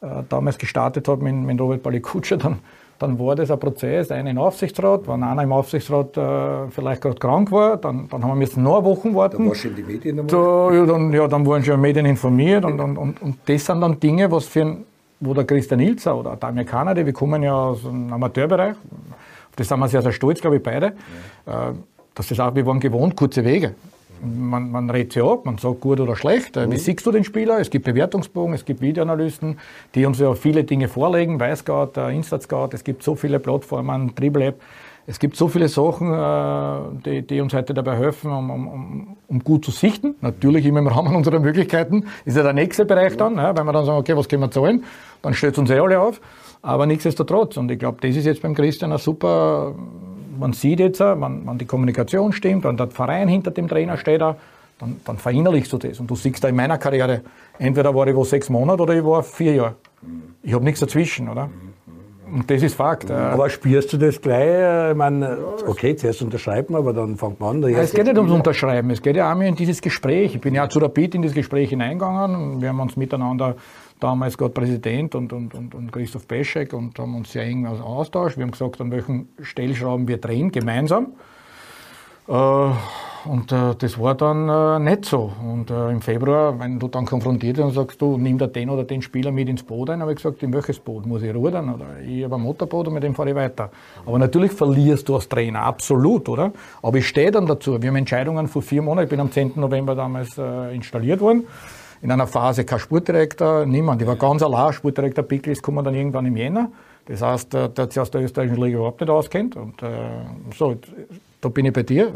äh, 0.00 0.06
damals 0.28 0.58
gestartet 0.58 1.08
habe 1.08 1.24
mit, 1.24 1.34
mit 1.34 1.60
Robert 1.60 1.82
Balikutscher, 1.82 2.36
dann, 2.36 2.60
dann 3.00 3.18
war 3.18 3.34
das 3.34 3.50
ein 3.50 3.58
Prozess, 3.58 4.12
einer 4.12 4.30
im 4.30 4.38
Aufsichtsrat. 4.38 5.08
Wenn 5.08 5.24
einer 5.24 5.42
im 5.42 5.52
Aufsichtsrat 5.52 6.16
äh, 6.16 6.70
vielleicht 6.70 7.02
gerade 7.02 7.16
krank 7.16 7.50
war, 7.50 7.78
dann, 7.78 8.08
dann 8.08 8.22
haben 8.22 8.30
wir 8.30 8.36
müssen 8.36 8.62
noch 8.62 8.84
Wochen 8.84 9.12
warten. 9.12 9.48
warst 9.48 9.64
du 9.64 9.68
in 9.70 9.74
die 9.74 9.82
Medien. 9.82 10.24
Da, 10.28 10.72
ja, 10.72 10.86
dann, 10.86 11.12
ja, 11.12 11.26
dann 11.26 11.44
wurden 11.44 11.64
schon 11.64 11.80
Medien 11.80 12.06
informiert 12.06 12.64
und, 12.64 12.78
und, 12.78 12.96
und, 12.96 13.20
und 13.22 13.38
das 13.46 13.66
sind 13.66 13.80
dann 13.80 13.98
Dinge, 13.98 14.30
was 14.30 14.46
für 14.46 14.62
ein, 14.62 14.84
wo 15.22 15.34
der 15.34 15.44
Christian 15.44 15.80
Ilzer 15.80 16.16
oder 16.16 16.36
der 16.36 16.48
Amerikaner, 16.48 16.94
die 16.94 17.06
wir 17.06 17.12
kommen 17.12 17.42
ja 17.42 17.54
aus 17.54 17.82
dem 17.82 18.12
Amateurbereich, 18.12 18.72
auf 18.72 19.56
das 19.56 19.68
sind 19.68 19.78
wir 19.78 19.88
sehr, 19.88 20.02
sehr 20.02 20.12
stolz, 20.12 20.40
glaube 20.40 20.56
ich, 20.56 20.62
beide, 20.62 20.86
äh, 21.46 21.72
dass 22.14 22.28
das 22.28 22.40
auch, 22.40 22.54
wir 22.54 22.66
waren 22.66 22.80
gewohnt, 22.80 23.16
kurze 23.16 23.44
Wege. 23.44 23.74
Man, 24.24 24.70
man 24.70 24.88
redet 24.88 25.12
sich 25.14 25.22
ab, 25.22 25.44
man 25.44 25.58
sagt 25.58 25.80
gut 25.80 25.98
oder 25.98 26.14
schlecht. 26.14 26.56
Äh, 26.56 26.70
Wie 26.70 26.76
siehst 26.76 27.04
du 27.04 27.10
den 27.10 27.24
Spieler? 27.24 27.58
Es 27.58 27.70
gibt 27.70 27.84
Bewertungsbogen, 27.84 28.54
es 28.54 28.64
gibt 28.64 28.80
Videoanalysten, 28.80 29.58
die 29.94 30.06
uns 30.06 30.18
ja 30.18 30.34
viele 30.34 30.64
Dinge 30.64 30.88
vorlegen, 30.88 31.40
Weißscout, 31.40 31.92
äh, 31.96 32.14
Instat-Scout, 32.14 32.70
es 32.72 32.84
gibt 32.84 33.02
so 33.02 33.14
viele 33.14 33.38
Plattformen, 33.38 34.14
Dribble-App. 34.14 34.60
Es 35.06 35.18
gibt 35.18 35.36
so 35.36 35.48
viele 35.48 35.68
Sachen, 35.68 36.12
äh, 36.12 37.02
die, 37.04 37.26
die 37.26 37.40
uns 37.40 37.52
heute 37.54 37.74
dabei 37.74 37.96
helfen, 37.96 38.30
um, 38.30 38.50
um, 38.50 39.16
um, 39.26 39.44
gut 39.44 39.64
zu 39.64 39.72
sichten. 39.72 40.14
Natürlich 40.20 40.64
immer 40.64 40.78
im 40.78 40.86
Rahmen 40.86 41.16
unserer 41.16 41.40
Möglichkeiten. 41.40 42.06
Ist 42.24 42.36
ja 42.36 42.44
der 42.44 42.52
nächste 42.52 42.84
Bereich 42.84 43.16
dann, 43.16 43.36
ja, 43.36 43.56
wenn 43.56 43.66
wir 43.66 43.72
dann 43.72 43.84
sagen, 43.84 43.98
okay, 43.98 44.16
was 44.16 44.28
können 44.28 44.42
wir 44.42 44.50
zahlen? 44.50 44.84
Dann 45.22 45.34
stellt 45.34 45.54
es 45.54 45.58
uns 45.58 45.70
eh 45.70 45.78
alle 45.78 45.98
auf. 46.00 46.20
Aber 46.62 46.86
nichtsdestotrotz. 46.86 47.56
Und 47.56 47.70
ich 47.70 47.80
glaube, 47.80 47.98
das 48.00 48.14
ist 48.14 48.26
jetzt 48.26 48.42
beim 48.42 48.54
Christian 48.54 48.92
ein 48.92 48.98
super, 48.98 49.74
man 50.38 50.52
sieht 50.52 50.78
jetzt, 50.78 51.00
wenn, 51.00 51.46
wenn 51.46 51.58
die 51.58 51.66
Kommunikation 51.66 52.32
stimmt, 52.32 52.64
wenn 52.64 52.76
der 52.76 52.88
Verein 52.88 53.26
hinter 53.26 53.50
dem 53.50 53.66
Trainer 53.66 53.96
steht, 53.96 54.20
dann, 54.20 54.36
dann 55.04 55.18
verinnerlichst 55.18 55.72
du 55.72 55.78
das. 55.78 55.98
Und 55.98 56.08
du 56.10 56.14
siehst 56.14 56.44
da 56.44 56.48
in 56.48 56.54
meiner 56.54 56.78
Karriere, 56.78 57.22
entweder 57.58 57.92
war 57.92 58.06
ich 58.06 58.14
wo 58.14 58.22
sechs 58.22 58.48
Monate 58.48 58.82
oder 58.82 58.94
ich 58.94 59.04
war 59.04 59.24
vier 59.24 59.54
Jahre. 59.54 59.74
Ich 60.44 60.54
habe 60.54 60.64
nichts 60.64 60.80
dazwischen, 60.80 61.28
oder? 61.28 61.50
Und 62.32 62.50
das 62.50 62.62
ist 62.62 62.76
Fakt. 62.76 63.10
Aber 63.10 63.50
spürst 63.50 63.92
du 63.92 63.98
das 63.98 64.20
gleich? 64.20 64.90
Ich 64.92 64.96
meine, 64.96 65.36
okay, 65.66 65.94
zuerst 65.94 66.22
unterschreiben, 66.22 66.74
aber 66.74 66.94
dann 66.94 67.16
fängt 67.16 67.38
man 67.40 67.62
an. 67.62 67.74
Es 67.74 67.92
geht 67.92 68.06
nicht 68.06 68.16
ums 68.16 68.32
Unterschreiben, 68.32 68.88
es 68.90 69.02
geht 69.02 69.16
ja 69.16 69.30
auch 69.30 69.38
in 69.40 69.54
dieses 69.54 69.82
Gespräch. 69.82 70.34
Ich 70.34 70.40
bin 70.40 70.54
ja 70.54 70.66
zu 70.68 70.78
Rapid 70.78 71.14
in 71.16 71.22
das 71.22 71.34
Gespräch 71.34 71.70
hineingegangen. 71.70 72.62
Wir 72.62 72.70
haben 72.70 72.80
uns 72.80 72.96
miteinander 72.96 73.56
damals 74.00 74.38
gerade 74.38 74.52
Präsident 74.54 75.14
und, 75.14 75.32
und, 75.32 75.54
und, 75.54 75.74
und 75.74 75.92
Christoph 75.92 76.26
Peschek 76.26 76.72
und 76.72 76.98
haben 76.98 77.14
uns 77.16 77.32
sehr 77.32 77.44
eng 77.44 77.66
austauscht. 77.66 78.38
Wir 78.38 78.44
haben 78.44 78.52
gesagt, 78.52 78.80
an 78.80 78.90
welchen 78.90 79.28
Stellschrauben 79.40 80.08
wir 80.08 80.16
drehen, 80.16 80.50
gemeinsam. 80.50 81.08
Äh, 82.28 82.70
und 83.24 83.52
äh, 83.52 83.74
das 83.78 84.00
war 84.00 84.14
dann 84.14 84.48
äh, 84.48 84.90
nicht 84.90 85.04
so. 85.04 85.32
Und 85.40 85.70
im 85.70 86.00
Februar, 86.00 86.58
wenn 86.58 86.78
du 86.78 86.88
dann 86.88 87.06
konfrontiert 87.06 87.56
wirst 87.56 87.68
und 87.68 87.74
sagst, 87.74 88.00
du 88.02 88.18
nimm 88.18 88.38
da 88.38 88.46
den 88.46 88.68
oder 88.68 88.84
den 88.84 89.00
Spieler 89.00 89.30
mit 89.30 89.48
ins 89.48 89.62
Boot 89.62 89.90
ein, 89.90 90.00
habe 90.00 90.12
ich 90.12 90.16
gesagt, 90.16 90.42
in 90.42 90.52
welches 90.52 90.78
Boot? 90.80 91.06
Muss 91.06 91.22
ich 91.22 91.34
rudern? 91.34 91.72
Oder 91.72 92.00
ich 92.04 92.24
habe 92.24 92.34
ein 92.34 92.40
Motorboot 92.40 92.88
und 92.88 92.94
mit 92.94 93.02
dem 93.02 93.14
fahre 93.14 93.30
ich 93.30 93.36
weiter. 93.36 93.70
Aber 94.04 94.18
natürlich 94.18 94.52
verlierst 94.52 95.08
du 95.08 95.14
als 95.14 95.28
Trainer, 95.28 95.62
absolut, 95.62 96.28
oder? 96.28 96.52
Aber 96.82 96.98
ich 96.98 97.06
stehe 97.06 97.30
dann 97.30 97.46
dazu. 97.46 97.80
Wir 97.80 97.90
haben 97.90 97.96
Entscheidungen 97.96 98.48
vor 98.48 98.62
vier 98.62 98.82
Monaten, 98.82 99.04
ich 99.04 99.10
bin 99.10 99.20
am 99.20 99.30
10. 99.30 99.52
November 99.56 99.94
damals 99.94 100.36
installiert 100.72 101.20
worden. 101.20 101.44
In 102.02 102.10
einer 102.10 102.26
Phase 102.26 102.64
kein 102.64 102.80
Sportdirektor, 102.80 103.64
niemand. 103.64 104.02
Ich 104.02 104.08
war 104.08 104.16
ganz 104.16 104.42
allein. 104.42 104.72
Sportdirektor 104.72 105.22
Pickel 105.22 105.52
ist 105.52 105.62
kommen 105.62 105.84
dann 105.84 105.94
irgendwann 105.94 106.26
im 106.26 106.36
Jänner. 106.36 106.68
Das 107.06 107.20
heißt, 107.22 107.52
der, 107.52 107.68
der 107.68 107.90
sich 107.90 108.00
aus 108.00 108.10
der 108.10 108.22
österreichischen 108.22 108.62
Liga 108.62 108.78
überhaupt 108.78 109.00
nicht 109.00 109.10
auskennt. 109.10 109.56
Und 109.56 109.82
äh, 109.82 109.88
so, 110.56 110.76
da 111.40 111.48
bin 111.48 111.66
ich 111.66 111.72
bei 111.72 111.82
dir. 111.82 112.12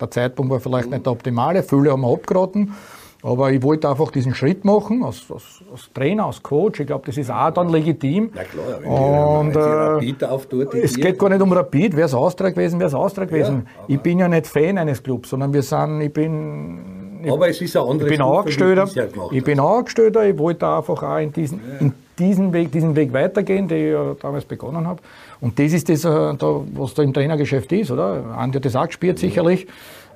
Der 0.00 0.10
Zeitpunkt 0.10 0.52
war 0.52 0.60
vielleicht 0.60 0.90
nicht 0.90 1.04
der 1.04 1.12
optimale. 1.12 1.62
Viele 1.62 1.90
haben 1.90 2.04
abgeraten. 2.04 2.72
Aber 3.20 3.50
ich 3.50 3.60
wollte 3.64 3.88
einfach 3.88 4.12
diesen 4.12 4.32
Schritt 4.32 4.64
machen, 4.64 5.02
als, 5.02 5.24
als, 5.28 5.60
als 5.72 5.92
Trainer, 5.92 6.26
als 6.26 6.40
Coach. 6.40 6.78
Ich 6.78 6.86
glaube, 6.86 7.04
das 7.04 7.16
ist 7.16 7.32
auch 7.32 7.50
dann 7.50 7.68
legitim. 7.68 8.30
Ja 8.32 8.44
klar, 8.44 8.64
wenn, 8.80 8.88
und, 8.88 9.50
die, 9.50 9.54
wenn 9.56 9.62
Rapid 9.64 10.24
auftut, 10.24 10.74
Es 10.74 10.94
geht 10.94 11.18
gar 11.18 11.28
nicht 11.28 11.42
um 11.42 11.52
Rapid. 11.52 11.96
Wäre 11.96 12.06
es 12.06 12.14
Austria 12.14 12.50
gewesen, 12.50 12.78
wäre 12.78 12.86
es 12.86 12.94
Austria 12.94 13.24
gewesen. 13.26 13.66
Ja, 13.66 13.84
ich 13.88 14.00
bin 14.00 14.20
ja 14.20 14.28
nicht 14.28 14.46
Fan 14.46 14.78
eines 14.78 15.02
Clubs, 15.02 15.30
sondern 15.30 15.52
wir 15.52 15.62
sind, 15.62 16.00
ich 16.00 16.12
bin... 16.12 17.24
Aber 17.28 17.48
es 17.48 17.60
ist 17.60 17.76
ein 17.76 17.82
anderes 17.82 18.12
Ich 18.12 18.18
bin 18.18 18.24
Angestellter. 18.24 18.88
Ich 19.32 19.42
bin 19.42 19.58
Angestellter. 19.58 20.24
Ich 20.24 20.38
wollte 20.38 20.68
einfach 20.68 21.02
auch 21.02 21.18
in 21.18 21.32
diesen, 21.32 21.58
ja. 21.58 21.80
in 21.80 21.94
diesen 22.18 22.52
Weg, 22.52 22.72
diesen 22.72 22.96
Weg 22.96 23.12
weitergehen, 23.12 23.68
den 23.68 23.86
ich 23.86 23.92
ja 23.92 24.14
damals 24.20 24.44
begonnen 24.44 24.86
habe. 24.86 25.00
Und 25.40 25.58
das 25.58 25.72
ist 25.72 25.88
das, 25.88 26.04
äh, 26.04 26.08
da, 26.08 26.60
was 26.74 26.94
da 26.94 27.02
im 27.02 27.12
Trainergeschäft 27.12 27.70
ist, 27.72 27.90
oder? 27.90 28.36
Andi 28.36 28.58
hat 28.58 28.64
das 28.64 28.76
auch 28.76 28.86
gespielt, 28.86 29.18
sicherlich. 29.18 29.66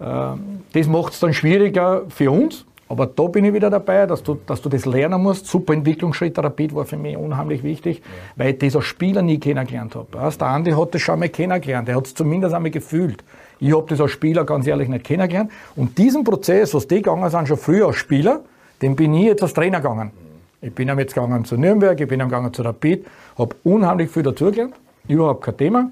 Äh, 0.00 0.04
das 0.72 0.86
macht 0.86 1.12
es 1.12 1.20
dann 1.20 1.32
schwieriger 1.32 2.02
für 2.08 2.30
uns. 2.30 2.64
Aber 2.88 3.06
da 3.06 3.26
bin 3.26 3.42
ich 3.46 3.54
wieder 3.54 3.70
dabei, 3.70 4.04
dass 4.04 4.22
du, 4.22 4.38
dass 4.46 4.60
du 4.60 4.68
das 4.68 4.84
lernen 4.84 5.22
musst. 5.22 5.46
Super 5.46 5.72
Entwicklungsschritt, 5.72 6.38
Rapid 6.38 6.74
war 6.74 6.84
für 6.84 6.98
mich 6.98 7.16
unheimlich 7.16 7.62
wichtig, 7.62 8.02
ja. 8.04 8.04
weil 8.36 8.52
ich 8.52 8.58
dieser 8.58 8.82
Spieler 8.82 9.22
nie 9.22 9.38
kennengelernt 9.38 9.94
habe. 9.94 10.08
Der 10.12 10.46
Andi 10.46 10.72
hat 10.72 10.94
das 10.94 11.00
schon 11.00 11.18
mal 11.18 11.30
kennengelernt, 11.30 11.88
er 11.88 11.96
hat 11.96 12.06
es 12.06 12.14
zumindest 12.14 12.54
einmal 12.54 12.70
gefühlt. 12.70 13.24
Ich 13.60 13.74
habe 13.74 13.86
das 13.88 13.98
als 13.98 14.10
Spieler 14.10 14.44
ganz 14.44 14.66
ehrlich 14.66 14.88
nicht 14.88 15.04
kennengelernt. 15.04 15.50
Und 15.74 15.96
diesen 15.96 16.22
Prozess, 16.22 16.74
was 16.74 16.86
die 16.86 16.96
gegangen 16.96 17.30
sind, 17.30 17.48
schon 17.48 17.56
früher 17.56 17.86
als 17.86 17.96
Spieler, 17.96 18.40
den 18.82 18.94
bin 18.94 19.14
ich 19.14 19.24
jetzt 19.24 19.42
als 19.42 19.54
Trainer 19.54 19.80
gegangen. 19.80 20.10
Ich 20.62 20.72
bin 20.72 20.88
jetzt 20.96 21.14
gegangen 21.14 21.44
zu 21.44 21.56
Nürnberg, 21.56 22.00
ich 22.00 22.08
bin 22.08 22.20
gegangen 22.20 22.54
zu 22.54 22.62
Rapid, 22.62 23.04
habe 23.36 23.56
unheimlich 23.64 24.10
viel 24.10 24.22
dazugelernt 24.22 24.74
überhaupt 25.08 25.42
kein 25.42 25.56
Thema. 25.56 25.90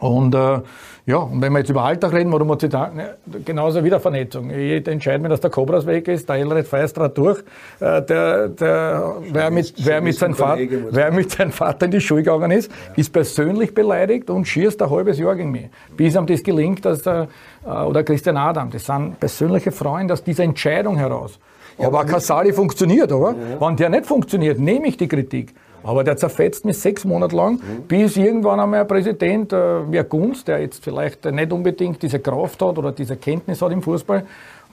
Und 0.00 0.34
äh, 0.34 0.60
ja, 1.04 1.16
und 1.16 1.40
wenn 1.42 1.52
wir 1.52 1.60
jetzt 1.60 1.68
über 1.68 1.82
Alltag 1.82 2.12
reden, 2.12 2.32
warum 2.32 2.50
hat 2.50 2.62
sich 2.62 2.70
da, 2.70 2.88
ne, 2.88 3.16
genauso 3.44 3.84
wieder 3.84 4.00
Vernetzung. 4.00 4.50
Ich 4.50 4.86
entscheide 4.88 5.22
mir, 5.22 5.28
dass 5.28 5.40
der 5.40 5.50
Cobras 5.50 5.86
weg 5.86 6.08
ist, 6.08 6.28
der 6.28 6.36
Elred 6.36 6.66
Feistrat 6.66 7.16
durch, 7.16 7.40
äh, 7.80 8.02
der, 8.02 8.48
der, 8.48 9.16
wer, 9.30 9.50
mit, 9.50 9.74
wer, 9.84 10.00
mit 10.00 10.16
sein 10.16 10.34
Vater, 10.34 10.62
wer 10.90 11.12
mit 11.12 11.30
seinem 11.30 11.52
Vater 11.52 11.86
in 11.86 11.92
die 11.92 12.00
Schule 12.00 12.22
gegangen 12.22 12.50
ist, 12.50 12.70
ja. 12.70 12.94
ist 12.96 13.12
persönlich 13.12 13.74
beleidigt 13.74 14.30
und 14.30 14.46
schießt 14.46 14.82
ein 14.82 14.90
halbes 14.90 15.18
Jahr 15.18 15.36
gegen 15.36 15.52
mich. 15.52 15.68
Bis 15.96 16.16
ihm 16.16 16.26
das 16.26 16.42
gelingt, 16.42 16.84
dass 16.84 17.02
der, 17.02 17.28
äh, 17.64 17.68
oder 17.68 18.02
Christian 18.02 18.36
Adam, 18.36 18.70
das 18.70 18.86
sind 18.86 19.20
persönliche 19.20 19.70
Freunde 19.70 20.14
aus 20.14 20.24
dieser 20.24 20.44
Entscheidung 20.44 20.96
heraus. 20.96 21.38
Ja, 21.78 21.86
aber 21.86 22.04
Casali 22.04 22.52
funktioniert, 22.52 23.12
oder? 23.12 23.34
Ja. 23.36 23.60
Wenn 23.60 23.76
der 23.76 23.88
nicht 23.88 24.06
funktioniert, 24.06 24.58
nehme 24.58 24.88
ich 24.88 24.96
die 24.96 25.08
Kritik. 25.08 25.54
Aber 25.84 26.04
der 26.04 26.16
zerfetzt 26.16 26.64
mich 26.64 26.78
sechs 26.78 27.04
Monate 27.04 27.34
lang, 27.34 27.54
mhm. 27.54 27.82
bis 27.88 28.16
irgendwann 28.16 28.60
einmal 28.60 28.80
ein 28.80 28.86
Präsident 28.86 29.52
äh, 29.52 29.90
wie 29.90 30.02
Gunz, 30.04 30.44
der 30.44 30.60
jetzt 30.60 30.82
vielleicht 30.84 31.24
nicht 31.24 31.52
unbedingt 31.52 32.02
diese 32.02 32.20
Kraft 32.20 32.62
hat 32.62 32.78
oder 32.78 32.92
diese 32.92 33.16
Kenntnis 33.16 33.60
hat 33.60 33.72
im 33.72 33.82
Fußball, 33.82 34.24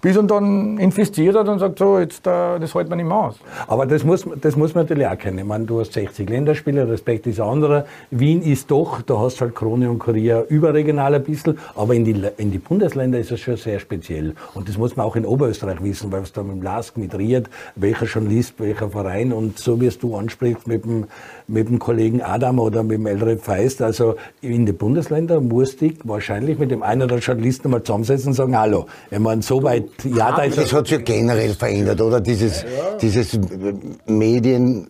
bis 0.02 0.16
er 0.16 0.24
dann 0.24 0.78
infiziert 0.78 1.36
hat 1.36 1.48
und 1.48 1.60
sagt, 1.60 1.80
so, 1.80 2.00
jetzt, 2.00 2.26
äh, 2.26 2.60
das 2.60 2.74
hält 2.74 2.90
man 2.90 2.98
nicht 2.98 3.08
mehr 3.08 3.18
aus. 3.18 3.36
Aber 3.68 3.86
das 3.86 4.04
muss, 4.04 4.26
das 4.42 4.56
muss 4.56 4.74
man 4.74 4.86
natürlich 4.86 5.08
auch 5.08 5.18
kennen. 5.18 5.40
Ich 5.40 5.46
meine, 5.46 5.66
du 5.66 5.80
hast 5.80 5.94
60 5.94 6.30
Länderspiele, 6.30 6.88
Respekt 6.88 7.28
ist 7.28 7.40
anderer. 7.40 7.86
Wien 8.12 8.42
ist 8.42 8.72
doch, 8.72 9.02
da 9.02 9.20
hast 9.20 9.38
du 9.38 9.42
halt 9.42 9.56
Krone 9.56 9.90
und 9.90 10.00
Kurier 10.00 10.46
überregional 10.50 11.16
ein 11.16 11.24
bisschen, 11.24 11.58
aber 11.76 11.94
in 11.94 12.06
die, 12.06 12.24
in 12.38 12.52
die 12.52 12.60
Bundesländer 12.60 13.20
ist 13.20 13.32
es 13.32 13.42
schon 13.42 13.58
sehr 13.58 13.80
speziell. 13.80 14.36
Und 14.54 14.70
das 14.70 14.78
muss 14.78 14.96
man 14.96 15.06
auch 15.06 15.16
in 15.16 15.26
Oberösterreich 15.26 15.84
wissen, 15.84 16.12
weil 16.12 16.24
es 16.24 16.32
da 16.32 16.44
mit 16.44 16.58
dem 16.58 16.62
LASK 16.62 16.98
mit 16.98 17.18
Ried, 17.18 17.50
welcher 17.76 18.06
Journalist, 18.06 18.56
welcher 18.58 18.90
Verein 18.90 19.34
und 19.34 19.60
so 19.60 19.80
wie 19.82 19.88
es 19.88 20.00
du 20.00 20.16
ansprichst 20.16 20.68
mit 20.68 20.86
dem, 20.86 21.06
mit 21.48 21.70
dem 21.70 21.80
Kollegen 21.80 22.22
Adam 22.22 22.60
oder 22.60 22.84
mit 22.84 22.98
dem 22.98 23.06
Elred 23.06 23.42
Feist, 23.42 23.82
also 23.82 24.16
in 24.42 24.66
die 24.66 24.72
Bundesländer 24.72 25.42
musste 25.42 25.88
ich 25.88 25.98
wahrscheinlich 26.04 26.58
mit 26.58 26.72
dem 26.72 26.84
einen 26.84 27.04
oder 27.04 27.18
Journalisten 27.18 27.70
mal 27.70 27.84
zusammensetzen 27.84 28.30
und 28.30 28.34
sagen, 28.34 28.58
hallo, 28.58 28.86
ich 29.12 29.20
meine, 29.20 29.42
so 29.42 29.62
weit 29.64 29.89
ja, 30.04 30.32
da 30.32 30.44
ist 30.44 30.58
das 30.58 30.74
hat 30.74 30.88
sich 30.88 30.98
ja 30.98 31.04
generell 31.04 31.54
verändert, 31.54 32.02
oder? 32.02 32.22
Dieses, 32.22 32.64
ja. 32.64 32.98
dieses 33.02 33.40
Medien, 34.06 34.88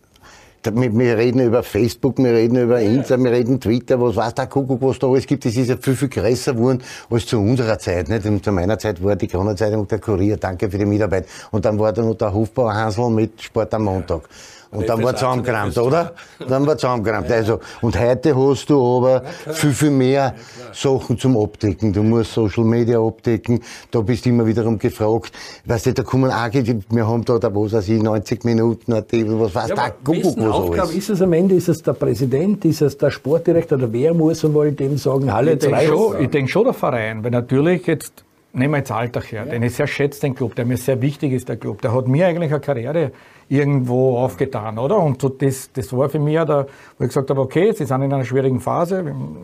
wir 0.63 1.17
reden 1.17 1.39
über 1.39 1.63
Facebook, 1.63 2.17
wir 2.17 2.33
reden 2.33 2.57
über 2.57 2.79
Insta, 2.81 3.17
wir 3.17 3.31
reden 3.31 3.59
Twitter, 3.59 3.99
was 3.99 4.15
weiß 4.15 4.35
der 4.35 4.47
Kuckuck, 4.47 4.81
was 4.81 4.99
da 4.99 5.07
alles 5.07 5.25
gibt. 5.25 5.45
Das 5.45 5.55
ist 5.55 5.69
ja 5.69 5.77
viel, 5.77 5.95
viel 5.95 6.09
größer 6.09 6.53
geworden 6.53 6.81
als 7.09 7.25
zu 7.25 7.39
unserer 7.39 7.79
Zeit. 7.79 8.09
Nicht? 8.09 8.25
Und 8.25 8.43
zu 8.43 8.51
meiner 8.51 8.77
Zeit 8.77 9.03
war 9.03 9.15
die 9.15 9.27
Kronenzeitung 9.27 9.87
der 9.87 9.99
Kurier, 9.99 10.37
danke 10.37 10.69
für 10.69 10.77
die 10.77 10.85
Mitarbeit. 10.85 11.27
Und 11.51 11.65
dann 11.65 11.79
war 11.79 11.93
da 11.93 12.01
noch 12.01 12.15
der 12.15 12.33
Hofbauer 12.33 12.73
Hansel 12.73 13.09
mit 13.09 13.41
Sport 13.41 13.73
am 13.73 13.85
Montag. 13.85 14.27
Und 14.71 14.87
dann 14.87 15.03
war 15.03 15.15
zusammengerammt, 15.15 15.75
oder? 15.79 16.13
Dann 16.47 16.65
war 16.67 16.77
zusammengerammt. 16.77 17.31
Also, 17.31 17.59
und 17.81 17.99
heute 17.99 18.35
hast 18.35 18.69
du 18.69 18.97
aber 18.97 19.23
viel, 19.51 19.71
viel 19.71 19.89
mehr 19.89 20.35
Sachen 20.73 21.17
zum 21.17 21.37
Abdecken. 21.37 21.91
Du 21.91 22.03
musst 22.03 22.33
Social 22.33 22.63
Media 22.63 22.99
abdecken. 22.99 23.61
Da 23.89 24.01
bist 24.01 24.25
du 24.25 24.29
immer 24.29 24.45
wiederum 24.45 24.77
gefragt. 24.77 25.31
Weißt 25.65 25.87
du, 25.87 25.93
da 25.93 26.03
kommen 26.03 26.29
auch, 26.29 26.53
wir 26.53 27.07
haben 27.07 27.25
da, 27.25 27.39
da 27.39 27.53
was 27.53 27.73
weiß 27.73 27.89
ich, 27.89 28.01
90 28.01 28.45
Minuten, 28.45 28.93
was 28.93 29.55
weiß 29.55 29.69
ja, 29.69 29.75
da, 29.75 29.89
Kuckuck, 29.89 30.37
was 30.37 30.53
Aufgabe 30.53 30.81
alles. 30.81 30.95
Ist 30.95 31.09
es 31.09 31.21
am 31.21 31.33
Ende, 31.33 31.55
ist 31.55 31.69
es 31.69 31.81
der 31.81 31.93
Präsident, 31.93 32.63
ist 32.65 32.81
es 32.81 32.95
der 32.95 33.09
Sportdirektor, 33.09 33.77
oder 33.77 33.91
wer 33.91 34.13
muss 34.13 34.45
einmal 34.45 34.71
dem 34.71 34.97
sagen, 34.97 35.33
hallo, 35.33 35.49
jetzt 35.49 35.65
ich 35.65 35.87
schon, 35.87 36.21
Ich 36.21 36.29
denke 36.29 36.51
schon 36.51 36.65
der 36.65 36.73
Verein, 36.73 37.23
weil 37.23 37.31
natürlich 37.31 37.87
jetzt, 37.87 38.23
nehmen 38.53 38.73
wir 38.73 38.77
jetzt 38.79 38.91
Alltag 38.91 39.31
her, 39.31 39.45
ja. 39.45 39.51
den 39.51 39.63
ich 39.63 39.75
sehr 39.75 39.87
schätze, 39.87 40.21
den 40.21 40.35
Club, 40.35 40.55
der 40.55 40.65
mir 40.65 40.77
sehr 40.77 41.01
wichtig 41.01 41.33
ist, 41.33 41.49
der 41.49 41.57
Club. 41.57 41.81
Der 41.81 41.93
hat 41.93 42.07
mir 42.07 42.27
eigentlich 42.27 42.51
eine 42.51 42.59
Karriere 42.59 43.11
irgendwo 43.47 44.17
aufgetan, 44.17 44.77
oder? 44.77 44.97
Und 44.99 45.21
so 45.21 45.29
das, 45.29 45.71
das 45.73 45.91
war 45.91 46.09
für 46.09 46.19
mich 46.19 46.37
da, 46.37 46.67
wo 46.97 47.03
ich 47.03 47.09
gesagt 47.09 47.29
habe, 47.29 47.41
okay, 47.41 47.71
Sie 47.73 47.85
sind 47.85 48.01
in 48.01 48.13
einer 48.13 48.25
schwierigen 48.25 48.59
Phase, 48.59 49.03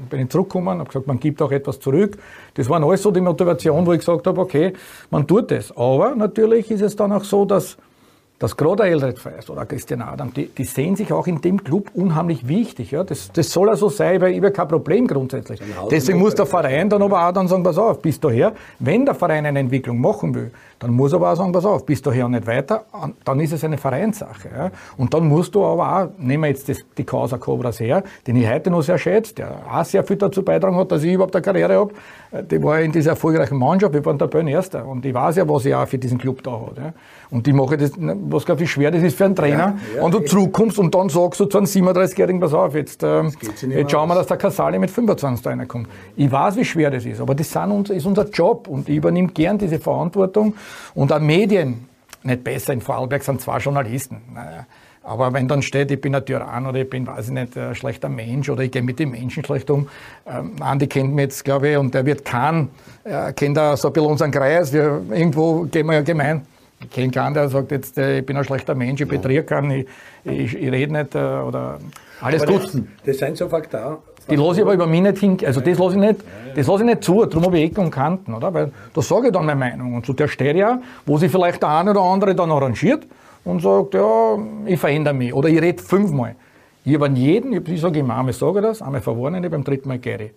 bin 0.09 0.19
ich 0.19 0.29
zurückgekommen, 0.29 0.79
habe 0.79 0.87
gesagt, 0.87 1.07
man 1.07 1.19
gibt 1.19 1.41
auch 1.41 1.51
etwas 1.51 1.79
zurück. 1.79 2.17
Das 2.53 2.69
war 2.69 2.81
alles 2.83 3.01
so 3.01 3.11
die 3.11 3.21
Motivation, 3.21 3.85
wo 3.85 3.93
ich 3.93 3.99
gesagt 3.99 4.27
habe, 4.27 4.39
okay, 4.39 4.73
man 5.09 5.25
tut 5.27 5.51
es. 5.51 5.75
Aber 5.75 6.15
natürlich 6.15 6.69
ist 6.69 6.81
es 6.81 6.95
dann 6.95 7.11
auch 7.11 7.23
so, 7.23 7.45
dass 7.45 7.77
dass 8.39 8.57
gerade 8.57 8.83
Eldred 8.83 9.17
Feist 9.17 9.49
oder 9.49 9.65
Christian 9.65 10.01
Adam, 10.01 10.33
die, 10.33 10.47
die, 10.47 10.65
sehen 10.65 10.95
sich 10.95 11.13
auch 11.13 11.25
in 11.25 11.39
dem 11.39 11.63
Club 11.63 11.89
unheimlich 11.93 12.47
wichtig. 12.47 12.91
Ja? 12.91 13.03
Das, 13.03 13.31
das 13.31 13.51
soll 13.51 13.69
ja 13.69 13.75
so 13.75 13.87
sein, 13.87 14.19
weil 14.19 14.33
ich 14.33 14.37
habe 14.37 14.51
kein 14.51 14.67
Problem 14.67 15.07
grundsätzlich. 15.07 15.61
Deswegen 15.89 16.19
muss 16.19 16.35
der 16.35 16.45
Verein 16.45 16.89
dann 16.89 17.01
aber 17.01 17.27
auch 17.27 17.31
dann 17.31 17.47
sagen, 17.47 17.63
pass 17.63 17.77
auf, 17.77 18.01
bis 18.01 18.19
daher, 18.19 18.53
wenn 18.79 19.05
der 19.05 19.15
Verein 19.15 19.45
eine 19.45 19.59
Entwicklung 19.59 20.01
machen 20.01 20.35
will, 20.35 20.51
dann 20.79 20.91
muss 20.91 21.13
er 21.13 21.17
aber 21.17 21.31
auch 21.31 21.35
sagen, 21.35 21.51
pass 21.51 21.65
auf, 21.65 21.85
bis 21.85 22.01
daher 22.01 22.27
nicht 22.27 22.47
weiter, 22.47 22.85
dann 23.23 23.39
ist 23.39 23.53
es 23.53 23.63
eine 23.63 23.77
Vereinssache. 23.77 24.49
Ja? 24.55 24.71
Und 24.97 25.13
dann 25.13 25.27
musst 25.27 25.55
du 25.55 25.63
aber 25.63 25.97
auch, 25.97 26.09
nehmen 26.17 26.43
wir 26.43 26.49
jetzt 26.49 26.67
das, 26.67 26.79
die 26.97 27.03
Causa 27.03 27.37
Cobras 27.37 27.79
her, 27.79 28.03
den 28.27 28.35
ich 28.35 28.49
heute 28.49 28.69
noch 28.69 28.81
sehr 28.81 28.97
schätze, 28.97 29.35
der 29.35 29.61
auch 29.71 29.85
sehr 29.85 30.03
viel 30.03 30.17
dazu 30.17 30.43
beitragen 30.43 30.75
hat, 30.75 30.91
dass 30.91 31.03
ich 31.03 31.13
überhaupt 31.13 31.35
eine 31.35 31.41
Karriere 31.41 31.75
habe. 31.75 31.93
Äh, 32.31 32.43
die 32.43 32.61
war 32.61 32.79
in 32.81 32.91
dieser 32.91 33.11
erfolgreichen 33.11 33.57
Mannschaft, 33.57 33.93
wir 33.93 34.03
waren 34.05 34.17
der 34.17 34.27
Bön 34.27 34.47
Erster. 34.47 34.85
Und 34.85 35.05
ich 35.05 35.13
weiß 35.13 35.37
ja, 35.37 35.47
was 35.47 35.65
ich 35.65 35.73
auch 35.73 35.87
für 35.87 35.97
diesen 35.97 36.17
Club 36.17 36.43
da 36.43 36.51
habe. 36.51 36.73
Ja? 36.77 36.93
Und 37.31 37.47
ich 37.47 37.53
mache 37.53 37.77
das, 37.77 37.91
was 37.97 38.45
glaube 38.45 38.63
ich 38.63 38.71
schwer 38.71 38.91
das 38.91 39.03
ist 39.03 39.17
für 39.17 39.25
einen 39.25 39.35
Trainer. 39.35 39.77
Ja, 39.95 40.03
und 40.03 40.13
du 40.13 40.19
zurückkommst 40.19 40.77
und 40.79 40.93
dann 40.93 41.09
sagst 41.09 41.39
du 41.39 41.45
zu 41.45 41.57
einem 41.57 41.67
37-Jährigen, 41.67 42.39
pass 42.39 42.53
auf, 42.53 42.75
jetzt, 42.75 43.03
äh, 43.03 43.23
jetzt 43.23 43.91
schauen 43.91 44.09
wir, 44.09 44.15
dass 44.15 44.27
der 44.27 44.37
Casali 44.37 44.79
mit 44.79 44.91
25 44.91 45.43
da 45.43 45.49
reinkommt. 45.49 45.87
Ich 46.15 46.31
weiß, 46.31 46.55
wie 46.57 46.65
schwer 46.65 46.91
das 46.91 47.05
ist, 47.05 47.19
aber 47.21 47.35
das 47.35 47.51
sind, 47.51 47.89
ist 47.89 48.05
unser 48.05 48.29
Job 48.29 48.67
und 48.67 48.89
ich 48.89 48.97
übernehme 48.97 49.29
gern 49.29 49.57
diese 49.57 49.79
Verantwortung. 49.79 50.55
Und 50.93 51.11
auch 51.11 51.19
Medien, 51.19 51.87
nicht 52.23 52.43
besser, 52.43 52.73
in 52.73 52.81
Vorarlberg 52.81 53.23
sind 53.23 53.41
zwei 53.41 53.57
Journalisten. 53.59 54.21
Naja. 54.33 54.65
Aber 55.05 55.31
wenn 55.33 55.47
dann 55.47 55.61
steht, 55.61 55.91
ich 55.91 56.01
bin 56.01 56.15
ein 56.15 56.25
Tyrann 56.25 56.65
oder 56.65 56.79
ich 56.79 56.89
bin, 56.89 57.05
weiß 57.05 57.27
ich 57.27 57.33
nicht, 57.33 57.55
ein 57.55 57.75
schlechter 57.75 58.09
Mensch 58.09 58.49
oder 58.49 58.63
ich 58.63 58.71
gehe 58.71 58.81
mit 58.81 58.97
den 58.97 59.11
Menschen 59.11 59.45
schlecht 59.45 59.69
um. 59.69 59.87
Ähm, 60.27 60.53
Andi 60.59 60.87
kennt 60.87 61.13
mich 61.13 61.23
jetzt, 61.23 61.45
glaube 61.45 61.69
ich, 61.69 61.77
und 61.77 61.93
der 61.93 62.07
wird 62.07 62.25
kann, 62.25 62.69
er 63.03 63.31
kennt 63.33 63.59
auch 63.59 63.77
so 63.77 63.89
ein 63.89 63.93
bisschen 63.93 64.09
unseren 64.09 64.31
Kreis. 64.31 64.73
Wir, 64.73 65.03
irgendwo 65.11 65.61
gehen 65.65 65.85
wir 65.85 65.93
ja 65.93 66.01
gemein 66.01 66.41
Ich 66.81 66.89
kenne 66.89 67.11
keinen, 67.11 67.35
der 67.35 67.49
sagt 67.49 67.69
jetzt, 67.69 67.99
äh, 67.99 68.19
ich 68.19 68.25
bin 68.25 68.35
ein 68.35 68.43
schlechter 68.43 68.73
Mensch, 68.73 68.99
ich 68.99 69.07
betriere 69.07 69.43
keinen, 69.43 69.69
ich, 69.69 69.87
ich, 70.23 70.55
ich 70.55 70.71
rede 70.71 70.91
nicht 70.91 71.13
äh, 71.13 71.19
oder 71.19 71.77
alles 72.21 72.41
Aber 72.41 72.53
gut. 72.53 72.63
Das, 72.63 72.81
das 73.05 73.17
sind 73.19 73.37
so 73.37 73.47
Faktoren. 73.47 73.97
Die 74.29 74.35
lasse 74.35 74.59
ich 74.59 74.61
aber 74.63 74.73
über 74.73 74.87
mich 74.87 75.01
nicht 75.01 75.17
hin, 75.19 75.37
also 75.45 75.61
das 75.61 75.77
lasse 75.77 75.95
ich 75.95 76.01
nicht, 76.01 76.23
das 76.55 76.65
lasse 76.65 76.83
ich 76.83 76.89
nicht 76.89 77.03
zu, 77.03 77.25
darum 77.25 77.45
habe 77.45 77.59
ich 77.59 77.65
Ecken 77.69 77.85
und 77.85 77.91
Kanten, 77.91 78.33
oder? 78.33 78.53
Weil 78.53 78.71
da 78.93 79.01
sage 79.01 79.27
ich 79.27 79.33
dann 79.33 79.45
meine 79.45 79.59
Meinung. 79.59 79.93
Und 79.93 80.05
zu 80.05 80.13
der 80.13 80.27
steht 80.27 80.55
ja, 80.55 80.79
wo 81.05 81.17
sich 81.17 81.31
vielleicht 81.31 81.61
der 81.61 81.69
eine 81.69 81.91
oder 81.91 82.01
andere 82.01 82.33
dann 82.33 82.51
arrangiert 82.51 83.05
und 83.43 83.61
sagt, 83.61 83.93
ja, 83.93 84.37
ich 84.65 84.79
verändere 84.79 85.13
mich. 85.13 85.33
Oder 85.33 85.49
ich 85.49 85.61
rede 85.61 85.81
fünfmal. 85.81 86.35
Ich 86.83 86.95
habe 86.95 87.05
an 87.05 87.15
jeden, 87.15 87.53
ich 87.53 87.81
sage 87.81 87.99
immer, 87.99 88.17
einmal 88.17 88.33
sage 88.33 88.61
das, 88.61 88.81
einmal 88.81 89.01
verwarne 89.01 89.47
beim 89.49 89.63
dritten 89.63 89.89
Mal 89.89 89.99
gehe. 89.99 90.31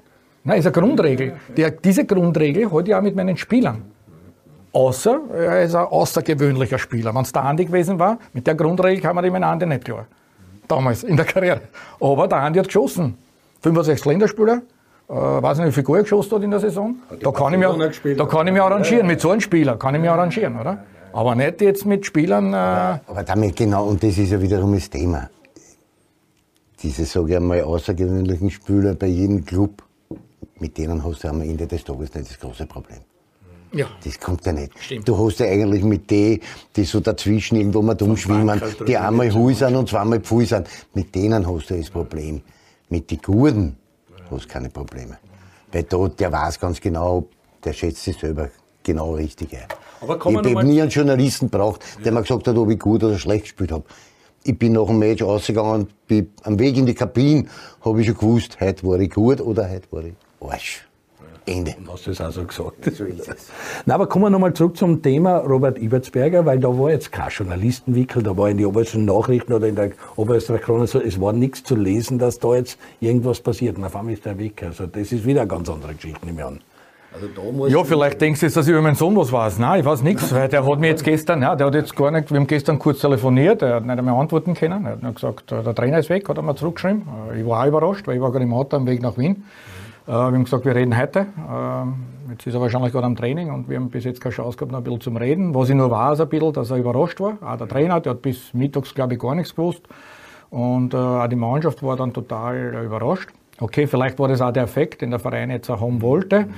Nein, 0.44 0.58
ist 0.60 0.66
eine 0.66 0.72
Grundregel. 0.72 1.34
Der, 1.56 1.70
diese 1.70 2.04
Grundregel 2.04 2.70
halte 2.70 2.90
ich 2.90 2.94
auch 2.94 3.02
mit 3.02 3.16
meinen 3.16 3.36
Spielern. 3.36 3.82
Außer, 4.72 5.20
er 5.34 5.62
ist 5.62 5.74
ein 5.74 5.86
außergewöhnlicher 5.86 6.78
Spieler. 6.78 7.14
Wenn 7.14 7.22
es 7.22 7.32
der 7.32 7.44
Andi 7.44 7.64
gewesen 7.64 7.98
war, 7.98 8.18
mit 8.32 8.46
der 8.46 8.54
Grundregel 8.54 9.02
kann 9.02 9.14
man 9.14 9.24
dem 9.24 9.34
Andi 9.34 9.66
nicht 9.66 9.84
klar. 9.84 10.06
Damals 10.66 11.04
in 11.04 11.16
der 11.16 11.24
Karriere. 11.24 11.62
Aber 12.00 12.28
der 12.28 12.38
Andi 12.38 12.58
hat 12.58 12.66
geschossen. 12.66 13.16
65 13.62 14.04
Länderspieler. 14.06 14.62
Äh, 15.08 15.12
weiß 15.14 15.58
nicht, 15.58 15.68
wie 15.68 15.72
viel 15.72 15.82
Goal 15.84 16.02
geschossen 16.02 16.32
hat 16.36 16.42
in 16.42 16.50
der 16.50 16.60
Saison. 16.60 16.96
Da 17.20 17.30
kann, 17.32 17.54
ich 17.54 17.58
mich, 17.58 18.16
da 18.16 18.26
kann 18.26 18.46
ich 18.46 18.52
mich 18.52 18.62
arrangieren. 18.62 19.06
Mit 19.06 19.20
so 19.20 19.30
einem 19.30 19.40
Spieler 19.40 19.76
kann 19.76 19.94
ich 19.94 20.00
mich 20.00 20.10
arrangieren, 20.10 20.60
oder? 20.60 20.84
Aber 21.12 21.34
nicht 21.34 21.60
jetzt 21.62 21.86
mit 21.86 22.04
Spielern. 22.04 22.52
Äh, 22.52 22.56
Aber 22.56 23.22
damit 23.24 23.56
genau, 23.56 23.86
und 23.86 24.02
das 24.02 24.18
ist 24.18 24.30
ja 24.30 24.40
wiederum 24.40 24.74
das 24.74 24.90
Thema. 24.90 25.30
Diese, 26.82 27.04
sage 27.06 27.30
ich 27.30 27.36
einmal, 27.36 27.62
außergewöhnlichen 27.62 28.50
Spieler 28.50 28.94
bei 28.94 29.06
jedem 29.06 29.44
Club, 29.44 29.82
mit 30.60 30.76
denen 30.78 31.02
hast 31.02 31.24
du 31.24 31.28
am 31.28 31.40
Ende 31.40 31.66
des 31.66 31.82
Tages 31.82 32.14
nicht 32.14 32.30
das 32.30 32.38
große 32.38 32.66
Problem. 32.66 32.98
ja. 33.72 33.86
Das 34.04 34.20
kommt 34.20 34.44
ja 34.46 34.52
nicht. 34.52 34.72
Stimmt. 34.78 35.08
Du 35.08 35.18
hast 35.18 35.40
ja 35.40 35.46
eigentlich 35.46 35.82
mit 35.82 36.08
denen, 36.10 36.40
die 36.76 36.84
so 36.84 37.00
dazwischen 37.00 37.56
irgendwo 37.56 37.82
mal 37.82 37.94
dumm 37.94 38.16
schwimmen, 38.16 38.46
Bankerl 38.46 38.86
die 38.86 38.96
einmal 38.96 39.32
Hui 39.32 39.54
sind 39.54 39.74
und 39.74 39.88
zweimal 39.88 40.20
Pfui 40.20 40.44
sind, 40.44 40.68
mit 40.94 41.14
denen 41.14 41.46
hast 41.46 41.70
du 41.70 41.76
das 41.76 41.90
Problem. 41.90 42.42
Mit 42.88 43.10
den 43.10 43.18
Gurden 43.18 43.76
hast 44.30 44.44
du 44.44 44.48
keine 44.48 44.70
Probleme. 44.70 45.18
Weil 45.72 45.82
da, 45.82 46.08
der 46.08 46.32
weiß 46.32 46.58
ganz 46.58 46.80
genau, 46.80 47.26
der 47.64 47.72
schätzt 47.72 48.04
sich 48.04 48.18
selber 48.18 48.48
genau 48.82 49.14
richtig 49.14 49.54
ein. 49.54 49.66
Aber 50.00 50.16
ich 50.16 50.36
habe 50.36 50.64
nie 50.64 50.80
einen 50.80 50.90
Journalisten 50.90 51.50
braucht, 51.50 51.82
der 52.04 52.12
mir 52.12 52.22
gesagt 52.22 52.46
hat, 52.46 52.56
ob 52.56 52.70
ich 52.70 52.78
gut 52.78 53.02
oder 53.04 53.18
schlecht 53.18 53.44
gespielt 53.44 53.72
habe. 53.72 53.84
Ich 54.44 54.58
bin 54.58 54.72
nach 54.72 54.86
dem 54.86 54.98
Match 54.98 55.22
rausgegangen 55.22 55.72
und 55.72 56.06
bin, 56.06 56.32
am 56.44 56.58
Weg 56.58 56.76
in 56.76 56.86
die 56.86 56.94
Kabine 56.94 57.46
habe 57.84 58.00
ich 58.00 58.06
schon 58.06 58.16
gewusst, 58.16 58.58
heute 58.60 58.86
war 58.86 58.98
ich 58.98 59.10
gut 59.10 59.40
oder 59.40 59.68
heute 59.68 59.86
war 59.90 60.04
ich 60.04 60.14
Arsch. 60.40 60.87
Ende. 61.48 61.74
Du 61.84 61.92
hast 61.92 62.06
das 62.06 62.20
auch 62.20 62.30
so 62.30 62.44
gesagt. 62.44 62.84
So 62.96 63.04
ist 63.04 63.28
es. 63.28 63.48
Na, 63.86 63.94
aber 63.94 64.06
kommen 64.06 64.26
wir 64.26 64.30
nochmal 64.30 64.52
zurück 64.54 64.76
zum 64.76 65.02
Thema 65.02 65.38
Robert 65.38 65.78
Ibertsberger, 65.78 66.44
weil 66.46 66.58
da 66.58 66.68
war 66.68 66.90
jetzt 66.90 67.10
kein 67.10 67.30
Journalistenwickel, 67.30 68.22
da 68.22 68.36
war 68.36 68.50
in 68.50 68.58
den 68.58 68.66
obersten 68.66 69.04
Nachrichten 69.04 69.52
oder 69.52 69.66
in 69.66 69.74
der 69.74 69.90
Oberösterreich 70.16 70.62
Krone 70.62 70.86
so, 70.86 71.00
es 71.00 71.20
war 71.20 71.32
nichts 71.32 71.64
zu 71.64 71.74
lesen, 71.76 72.18
dass 72.18 72.38
da 72.38 72.54
jetzt 72.54 72.78
irgendwas 73.00 73.40
passiert. 73.40 73.76
Und 73.78 73.84
auf 73.84 73.96
einmal 73.96 74.14
ist 74.14 74.24
der 74.24 74.38
weg. 74.38 74.62
Also 74.62 74.86
das 74.86 75.12
ist 75.12 75.24
wieder 75.24 75.40
eine 75.42 75.48
ganz 75.48 75.68
andere 75.68 75.94
Geschichte, 75.94 76.24
nehme 76.26 76.40
ich 76.40 76.46
an. 76.46 76.60
Also 77.14 77.26
da 77.34 77.42
muss 77.50 77.72
Ja, 77.72 77.82
vielleicht 77.84 78.20
denkst 78.20 78.40
du 78.40 78.46
jetzt, 78.46 78.56
dass 78.56 78.66
ich 78.66 78.72
über 78.72 78.82
meinen 78.82 78.94
Sohn 78.94 79.16
was 79.16 79.32
weiß. 79.32 79.58
Nein, 79.58 79.80
ich 79.80 79.86
weiß 79.86 80.02
nichts, 80.02 80.32
weil 80.34 80.48
der 80.48 80.66
hat 80.66 80.78
mir 80.78 80.88
jetzt 80.88 81.04
gestern, 81.04 81.40
ja, 81.40 81.56
der 81.56 81.68
hat 81.68 81.74
jetzt 81.74 81.96
gar 81.96 82.10
nicht, 82.10 82.30
wir 82.30 82.38
haben 82.38 82.46
gestern 82.46 82.78
kurz 82.78 83.00
telefoniert, 83.00 83.62
er 83.62 83.76
hat 83.76 83.86
nicht 83.86 83.98
einmal 83.98 84.20
antworten 84.20 84.52
können. 84.54 84.84
Er 84.84 84.92
hat 84.92 85.02
nur 85.02 85.12
gesagt, 85.14 85.50
äh, 85.50 85.62
der 85.62 85.74
Trainer 85.74 85.98
ist 85.98 86.10
weg, 86.10 86.28
hat 86.28 86.36
er 86.36 86.42
mir 86.42 86.54
zurückgeschrieben. 86.54 87.02
Äh, 87.32 87.40
Ich 87.40 87.46
war 87.46 87.62
auch 87.64 87.66
überrascht, 87.68 88.06
weil 88.06 88.16
ich 88.16 88.20
war 88.20 88.30
gerade 88.30 88.44
im 88.44 88.52
Auto 88.52 88.76
am 88.76 88.86
Weg 88.86 89.00
nach 89.00 89.16
Wien. 89.16 89.32
Äh, 89.36 89.77
Wir 90.08 90.14
haben 90.14 90.44
gesagt, 90.44 90.64
wir 90.64 90.74
reden 90.74 90.96
heute. 90.96 91.26
Ähm, 91.50 91.96
Jetzt 92.30 92.46
ist 92.46 92.54
er 92.54 92.62
wahrscheinlich 92.62 92.92
gerade 92.92 93.04
am 93.04 93.14
Training 93.14 93.50
und 93.50 93.68
wir 93.68 93.76
haben 93.76 93.90
bis 93.90 94.04
jetzt 94.04 94.22
keine 94.22 94.34
Chance 94.34 94.56
gehabt, 94.56 94.72
noch 94.72 94.78
ein 94.78 94.84
bisschen 94.84 95.02
zum 95.02 95.16
Reden. 95.18 95.54
Was 95.54 95.68
ich 95.68 95.74
nur 95.74 95.90
weiß, 95.90 96.20
ein 96.20 96.28
bisschen, 96.30 96.52
dass 96.54 96.70
er 96.70 96.78
überrascht 96.78 97.20
war. 97.20 97.36
Auch 97.42 97.58
der 97.58 97.68
Trainer, 97.68 98.00
der 98.00 98.12
hat 98.12 98.22
bis 98.22 98.54
mittags, 98.54 98.94
glaube 98.94 99.14
ich, 99.14 99.20
gar 99.20 99.34
nichts 99.34 99.54
gewusst. 99.54 99.82
Und 100.48 100.94
äh, 100.94 100.96
auch 100.96 101.26
die 101.26 101.36
Mannschaft 101.36 101.82
war 101.82 101.96
dann 101.96 102.14
total 102.14 102.74
äh, 102.74 102.84
überrascht. 102.86 103.28
Okay, 103.60 103.86
vielleicht 103.86 104.18
war 104.18 104.28
das 104.28 104.40
auch 104.40 104.50
der 104.50 104.62
Effekt, 104.62 105.02
den 105.02 105.10
der 105.10 105.18
Verein 105.18 105.50
jetzt 105.50 105.68
auch 105.68 105.82
haben 105.82 106.00
wollte. 106.00 106.48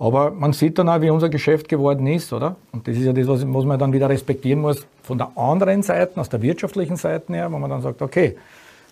Aber 0.00 0.32
man 0.32 0.52
sieht 0.52 0.76
dann 0.78 0.88
auch, 0.88 1.00
wie 1.00 1.10
unser 1.10 1.28
Geschäft 1.28 1.68
geworden 1.68 2.06
ist, 2.08 2.32
oder? 2.32 2.56
Und 2.72 2.88
das 2.88 2.96
ist 2.96 3.04
ja 3.04 3.12
das, 3.12 3.28
was 3.28 3.46
was 3.46 3.64
man 3.64 3.78
dann 3.78 3.92
wieder 3.92 4.08
respektieren 4.08 4.60
muss, 4.60 4.86
von 5.02 5.18
der 5.18 5.30
anderen 5.36 5.82
Seite, 5.84 6.20
aus 6.20 6.28
der 6.28 6.42
wirtschaftlichen 6.42 6.96
Seite 6.96 7.32
her, 7.32 7.52
wo 7.52 7.58
man 7.58 7.70
dann 7.70 7.82
sagt, 7.82 8.02
okay, 8.02 8.36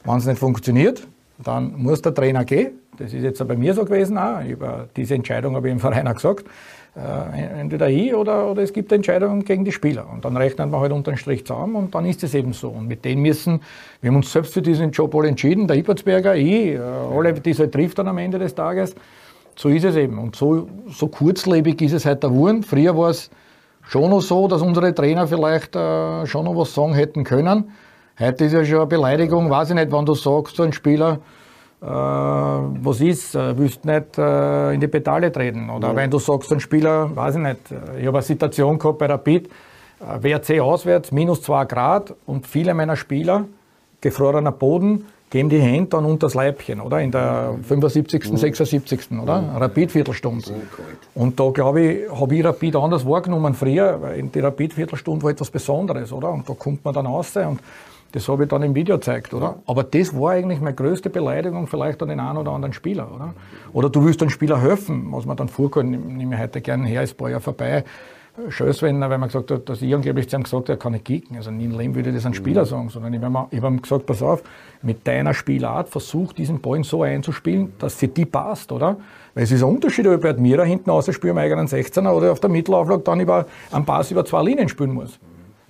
wenn 0.04 0.16
es 0.16 0.26
nicht 0.26 0.38
funktioniert, 0.38 1.06
dann 1.38 1.74
muss 1.76 2.02
der 2.02 2.14
Trainer 2.14 2.44
gehen. 2.44 2.78
Das 2.98 3.12
ist 3.12 3.22
jetzt 3.22 3.46
bei 3.46 3.56
mir 3.56 3.74
so 3.74 3.84
gewesen. 3.84 4.16
Auch. 4.16 4.42
Über 4.44 4.88
diese 4.96 5.14
Entscheidung 5.14 5.54
habe 5.54 5.68
ich 5.68 5.72
im 5.72 5.80
Verein 5.80 6.08
auch 6.08 6.14
gesagt. 6.14 6.46
Äh, 6.96 7.60
entweder 7.60 7.90
ich 7.90 8.14
oder, 8.14 8.50
oder 8.50 8.62
es 8.62 8.72
gibt 8.72 8.90
Entscheidungen 8.90 9.44
gegen 9.44 9.66
die 9.66 9.72
Spieler. 9.72 10.08
Und 10.10 10.24
dann 10.24 10.34
rechnet 10.34 10.70
man 10.70 10.80
halt 10.80 10.92
unter 10.92 11.12
den 11.12 11.18
Strich 11.18 11.46
zusammen 11.46 11.76
und 11.76 11.94
dann 11.94 12.06
ist 12.06 12.24
es 12.24 12.32
eben 12.32 12.54
so. 12.54 12.70
Und 12.70 12.88
mit 12.88 13.04
denen 13.04 13.20
müssen, 13.20 13.60
wir 14.00 14.08
haben 14.08 14.16
uns 14.16 14.32
selbst 14.32 14.54
für 14.54 14.62
diesen 14.62 14.92
Job 14.92 15.14
alle 15.14 15.28
entschieden, 15.28 15.68
der 15.68 15.76
Ibertsberger, 15.76 16.36
ich, 16.36 16.74
äh, 16.74 16.78
alle, 16.78 17.34
die 17.34 17.50
es 17.50 17.58
halt 17.58 17.72
trifft 17.72 17.98
dann 17.98 18.08
am 18.08 18.16
Ende 18.16 18.38
des 18.38 18.54
Tages. 18.54 18.94
So 19.56 19.68
ist 19.68 19.84
es 19.84 19.96
eben. 19.96 20.18
Und 20.18 20.36
so, 20.36 20.68
so 20.88 21.08
kurzlebig 21.08 21.82
ist 21.82 21.92
es 21.92 22.06
heute 22.06 22.28
geworden. 22.28 22.62
Früher 22.62 22.96
war 22.96 23.10
es 23.10 23.30
schon 23.82 24.08
noch 24.08 24.22
so, 24.22 24.48
dass 24.48 24.62
unsere 24.62 24.94
Trainer 24.94 25.26
vielleicht 25.26 25.76
äh, 25.76 26.24
schon 26.26 26.46
noch 26.46 26.56
was 26.56 26.74
sagen 26.74 26.94
hätten 26.94 27.24
können. 27.24 27.72
Heute 28.18 28.46
ist 28.46 28.54
ja 28.54 28.64
schon 28.64 28.78
eine 28.78 28.86
Beleidigung, 28.86 29.50
weiß 29.50 29.68
ich 29.68 29.74
nicht, 29.74 29.92
wenn 29.92 30.06
du 30.06 30.14
sagst, 30.14 30.56
so 30.56 30.62
ein 30.62 30.72
Spieler, 30.72 31.18
äh, 31.82 31.86
was 31.86 33.02
ist, 33.02 33.34
äh, 33.34 33.58
willst 33.58 33.84
nicht 33.84 34.16
äh, 34.16 34.72
in 34.72 34.80
die 34.80 34.88
Pedale 34.88 35.30
treten. 35.30 35.68
Oder 35.68 35.94
wenn 35.94 36.10
du 36.10 36.18
sagst, 36.18 36.50
ein 36.50 36.60
Spieler, 36.60 37.14
weiß 37.14 37.34
ich 37.34 37.42
nicht, 37.42 37.70
äh, 37.70 38.00
ich 38.00 38.06
habe 38.06 38.16
eine 38.16 38.22
Situation 38.22 38.78
gehabt 38.78 39.00
bei 39.00 39.04
Rapid, 39.04 39.48
äh, 40.00 40.22
WRC 40.22 40.60
auswärts, 40.60 41.12
minus 41.12 41.42
2 41.42 41.66
Grad 41.66 42.14
und 42.24 42.46
viele 42.46 42.72
meiner 42.72 42.96
Spieler, 42.96 43.44
gefrorener 44.00 44.52
Boden, 44.52 45.04
geben 45.28 45.50
die 45.50 45.60
Hände 45.60 45.90
dann 45.90 46.06
unter 46.06 46.28
das 46.28 46.34
Leibchen, 46.34 46.80
oder? 46.80 47.02
In 47.02 47.10
der 47.10 47.50
75., 47.64 48.38
76., 48.38 49.10
oder? 49.20 49.44
Rapid-Viertelstunde. 49.58 50.54
Und 51.14 51.38
da, 51.38 51.50
glaube 51.50 51.80
ich, 51.82 52.10
habe 52.10 52.34
ich 52.34 52.42
Rapid 52.42 52.76
anders 52.76 53.04
wahrgenommen 53.04 53.52
früher, 53.52 54.00
weil 54.00 54.18
in 54.20 54.32
die 54.32 54.40
Rapid-Viertelstunde 54.40 55.22
war 55.22 55.32
etwas 55.32 55.50
Besonderes, 55.50 56.12
oder? 56.14 56.30
Und 56.30 56.48
da 56.48 56.54
kommt 56.54 56.82
man 56.82 56.94
dann 56.94 57.04
raus 57.04 57.36
und 57.36 57.60
das 58.12 58.28
habe 58.28 58.44
ich 58.44 58.48
dann 58.48 58.62
im 58.62 58.74
Video 58.74 58.96
gezeigt, 58.96 59.34
oder? 59.34 59.56
Aber 59.66 59.82
das 59.82 60.18
war 60.18 60.32
eigentlich 60.32 60.60
meine 60.60 60.74
größte 60.74 61.10
Beleidigung 61.10 61.66
vielleicht 61.66 62.02
an 62.02 62.08
den 62.08 62.20
einen 62.20 62.38
oder 62.38 62.52
anderen 62.52 62.72
Spieler, 62.72 63.10
oder? 63.14 63.34
Oder 63.72 63.90
du 63.90 64.04
willst 64.04 64.22
einem 64.22 64.30
Spieler 64.30 64.60
helfen, 64.60 65.08
was 65.10 65.26
man 65.26 65.36
dann 65.36 65.48
vorkommt, 65.48 65.90
nehme 66.16 66.34
ich 66.34 66.40
heute 66.40 66.60
gerne 66.60 66.86
her, 66.86 67.02
ist 67.02 67.14
ein 67.14 67.16
paar 67.16 67.30
Jahre 67.30 67.42
vorbei. 67.42 67.84
Schösswender, 68.50 69.08
weil 69.08 69.16
man 69.16 69.28
gesagt 69.30 69.50
hat, 69.50 69.66
dass 69.68 69.80
ich 69.80 69.94
angeblich 69.94 70.28
zu 70.28 70.36
ihm 70.36 70.42
gesagt 70.42 70.64
habe, 70.68 70.72
er 70.74 70.76
kann 70.76 70.92
nicht 70.92 71.06
kicken. 71.06 71.36
Also 71.36 71.50
nie 71.50 71.64
im 71.64 71.78
Leben 71.78 71.94
würde 71.94 72.10
ich 72.10 72.16
das 72.16 72.26
einem 72.26 72.34
Spieler 72.34 72.66
sagen, 72.66 72.90
sondern 72.90 73.14
ich 73.14 73.22
habe 73.22 73.48
ihm- 73.50 73.80
gesagt, 73.80 74.04
pass 74.04 74.22
auf, 74.22 74.42
mit 74.82 75.06
deiner 75.06 75.32
Spielart 75.32 75.88
versuch 75.88 76.34
diesen 76.34 76.60
Ball 76.60 76.84
so 76.84 77.02
einzuspielen, 77.02 77.72
dass 77.78 77.94
für 77.94 78.08
die 78.08 78.26
passt, 78.26 78.72
oder? 78.72 78.98
Weil 79.34 79.44
es 79.44 79.52
ist 79.52 79.62
ein 79.62 79.70
Unterschied, 79.70 80.06
ob 80.06 80.14
ich 80.16 80.20
bei 80.20 80.30
Admira 80.30 80.64
hinten 80.64 80.90
ausspiele 80.90 81.30
am 81.30 81.38
eigenen 81.38 81.66
16er 81.66 82.10
oder 82.10 82.30
auf 82.30 82.40
der 82.40 82.50
Mittelauflage 82.50 83.02
dann 83.02 83.20
über, 83.20 83.46
am 83.70 83.86
Pass 83.86 84.10
über 84.10 84.24
zwei 84.26 84.42
Linien 84.42 84.68
spielen 84.68 84.92
muss. 84.92 85.18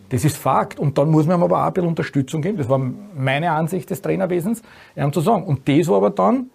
Das 0.09 0.25
ist 0.25 0.37
Fakt. 0.37 0.79
Und 0.79 0.99
dann 0.99 1.11
muss 1.11 1.27
man 1.27 1.39
ihm 1.39 1.43
aber 1.43 1.63
auch 1.63 1.67
ein 1.67 1.73
bisschen 1.73 1.89
Unterstützung 1.89 2.43
geben. 2.43 2.59
Das 2.59 2.69
war 2.69 2.79
meine 2.79 3.51
Ansicht 3.51 3.91
des 3.91 4.03
Trainerwesens, 4.03 4.63
ihm 4.95 5.13
zu 5.13 5.21
sagen. 5.21 5.45
Und 5.45 5.69
das 5.69 5.89
war 5.89 5.97
aber 5.97 6.11
dann 6.11 6.51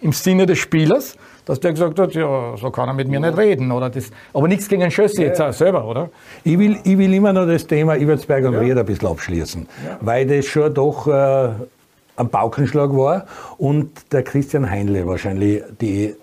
im 0.00 0.12
Sinne 0.12 0.46
des 0.46 0.58
Spielers, 0.58 1.16
dass 1.44 1.60
der 1.60 1.72
gesagt 1.72 1.98
hat, 1.98 2.14
ja, 2.14 2.56
so 2.56 2.70
kann 2.70 2.88
er 2.88 2.94
mit 2.94 3.08
mir 3.08 3.20
nicht 3.20 3.36
reden. 3.36 3.72
Oder 3.72 3.88
das, 3.90 4.10
aber 4.34 4.48
nichts 4.48 4.68
gegen 4.68 4.82
den 4.82 4.90
Schössi 4.90 5.22
jetzt 5.22 5.40
auch 5.40 5.52
selber, 5.52 5.86
oder? 5.86 6.10
Ich 6.44 6.58
will, 6.58 6.78
ich 6.84 6.98
will 6.98 7.12
immer 7.14 7.32
noch 7.32 7.46
das 7.46 7.66
Thema 7.66 7.96
Ibertsberg 7.96 8.44
und 8.44 8.56
Ried 8.56 8.76
ein 8.76 8.84
bisschen 8.84 9.08
abschließen, 9.08 9.66
weil 10.00 10.26
das 10.26 10.46
schon 10.46 10.72
doch 10.74 11.06
äh, 11.06 11.48
ein 12.16 12.28
Paukenschlag 12.28 12.90
war 12.92 13.26
und 13.58 14.12
der 14.12 14.22
Christian 14.22 14.68
Heinle 14.68 15.06
wahrscheinlich 15.06 15.62
die 15.80 16.14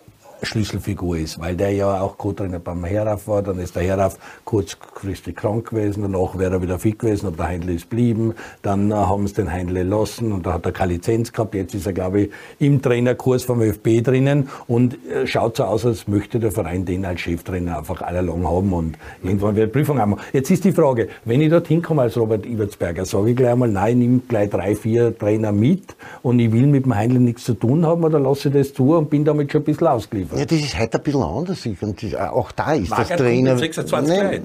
Schlüsselfigur 0.45 1.17
ist, 1.17 1.39
weil 1.39 1.56
der 1.56 1.71
ja 1.71 2.01
auch 2.01 2.17
Co-Trainer 2.17 2.60
beim 2.60 2.84
Heraf 2.84 3.27
war, 3.27 3.41
dann 3.41 3.60
ist 3.60 3.75
der 3.75 3.84
Heraf 3.84 4.17
kurzfristig 4.45 5.36
krank 5.36 5.69
gewesen, 5.69 6.03
danach 6.03 6.38
wäre 6.38 6.56
er 6.56 6.62
wieder 6.62 6.79
fit 6.79 6.99
gewesen, 6.99 7.27
aber 7.27 7.38
der 7.38 7.47
Heinle 7.47 7.73
ist 7.73 7.89
blieben, 7.89 8.34
dann 8.62 8.91
äh, 8.91 8.95
haben 8.95 9.27
sie 9.27 9.36
den 9.36 9.51
Heinle 9.51 9.84
lassen 9.84 10.32
und 10.32 10.45
da 10.45 10.53
hat 10.53 10.65
er 10.65 10.71
keine 10.71 10.93
Lizenz 10.93 11.32
gehabt, 11.32 11.56
jetzt 11.56 11.73
ist 11.73 11.86
er 11.86 11.93
glaube 11.93 12.21
ich 12.21 12.32
im 12.60 12.82
Trainerkurs 12.82 13.43
vom 13.43 13.62
ÖFB 13.62 14.03
drinnen 14.03 14.49
und 14.67 14.97
äh, 15.10 15.25
schaut 15.27 15.58
so 15.58 15.63
aus, 15.63 15.86
als 15.86 16.08
möchte 16.08 16.39
der 16.39 16.51
Verein 16.51 16.86
den 16.86 17.06
als 17.06 17.21
Cheftrainer 17.21 17.77
einfach 17.79 18.01
allalong 18.01 18.47
haben 18.47 18.73
und 18.73 18.97
irgendwann 19.23 19.56
wird 19.56 19.71
Prüfung 19.71 19.99
haben. 19.99 20.17
Jetzt 20.32 20.51
ist 20.51 20.63
die 20.63 20.71
Frage, 20.71 21.10
wenn 21.25 21.41
ich 21.41 21.49
dorthin 21.49 21.82
komme 21.82 22.03
als 22.03 22.17
Robert 22.17 22.45
Ibertsberger, 22.45 23.06
sage 23.06 23.32
ich 23.32 23.36
gleich 23.36 23.51
einmal, 23.51 23.69
nein, 23.69 24.01
ich 24.01 24.08
nehme 24.08 24.21
gleich 24.27 24.49
drei, 24.49 24.75
vier 24.75 25.17
Trainer 25.17 25.51
mit 25.51 25.95
und 26.21 26.39
ich 26.39 26.51
will 26.51 26.67
mit 26.67 26.86
dem 26.86 26.95
Heinle 26.95 27.19
nichts 27.19 27.45
zu 27.45 27.53
tun 27.53 27.86
haben 27.86 28.03
oder 28.03 28.19
lasse 28.19 28.49
ich 28.49 28.53
das 28.53 28.73
zu 28.73 28.95
und 28.95 29.10
bin 29.10 29.25
damit 29.25 29.51
schon 29.51 29.62
ein 29.62 29.65
bisschen 29.65 29.88
ausgeliefert. 29.88 30.32
Ja, 30.35 30.45
das 30.45 30.59
ist 30.59 30.79
heute 30.79 30.97
ein 30.97 31.03
bisschen 31.03 31.23
anders. 31.23 31.65
Und 31.65 32.03
das, 32.03 32.15
auch 32.15 32.51
da 32.51 32.73
ist 32.73 32.89
Magert 32.89 33.11
das 33.11 33.17
Trainer. 33.17 33.51
mit 33.51 33.59
26 33.59 34.17
Nein, 34.17 34.41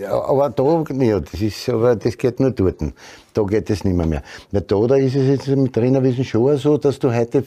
ja, 0.00 0.12
aber 0.12 0.50
da, 0.50 0.84
ja, 1.02 1.20
das 1.20 1.40
ist, 1.40 1.68
aber 1.68 1.96
das 1.96 2.16
geht 2.16 2.40
nur 2.40 2.50
dort. 2.50 2.82
Da 3.32 3.42
geht 3.42 3.70
es 3.70 3.84
nicht 3.84 3.96
mehr. 3.96 4.06
mehr. 4.06 4.22
Weil 4.50 4.62
da, 4.62 4.86
da 4.86 4.96
ist 4.96 5.14
es 5.14 5.26
jetzt 5.26 5.48
im 5.48 5.70
Trainerwesen 5.70 6.24
schon 6.24 6.56
so, 6.56 6.76
dass 6.76 6.98
du 6.98 7.14
heute 7.14 7.44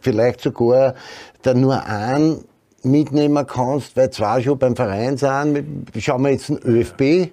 vielleicht 0.00 0.40
sogar 0.40 0.94
da 1.42 1.54
nur 1.54 1.84
einen 1.84 2.44
mitnehmen 2.82 3.46
kannst, 3.46 3.96
weil 3.96 4.10
zwei 4.10 4.42
schon 4.42 4.58
beim 4.58 4.76
Verein 4.76 5.16
sind. 5.16 5.64
Schauen 5.98 6.22
wir 6.22 6.30
jetzt 6.30 6.48
den 6.48 6.58
ÖFB. 6.58 7.30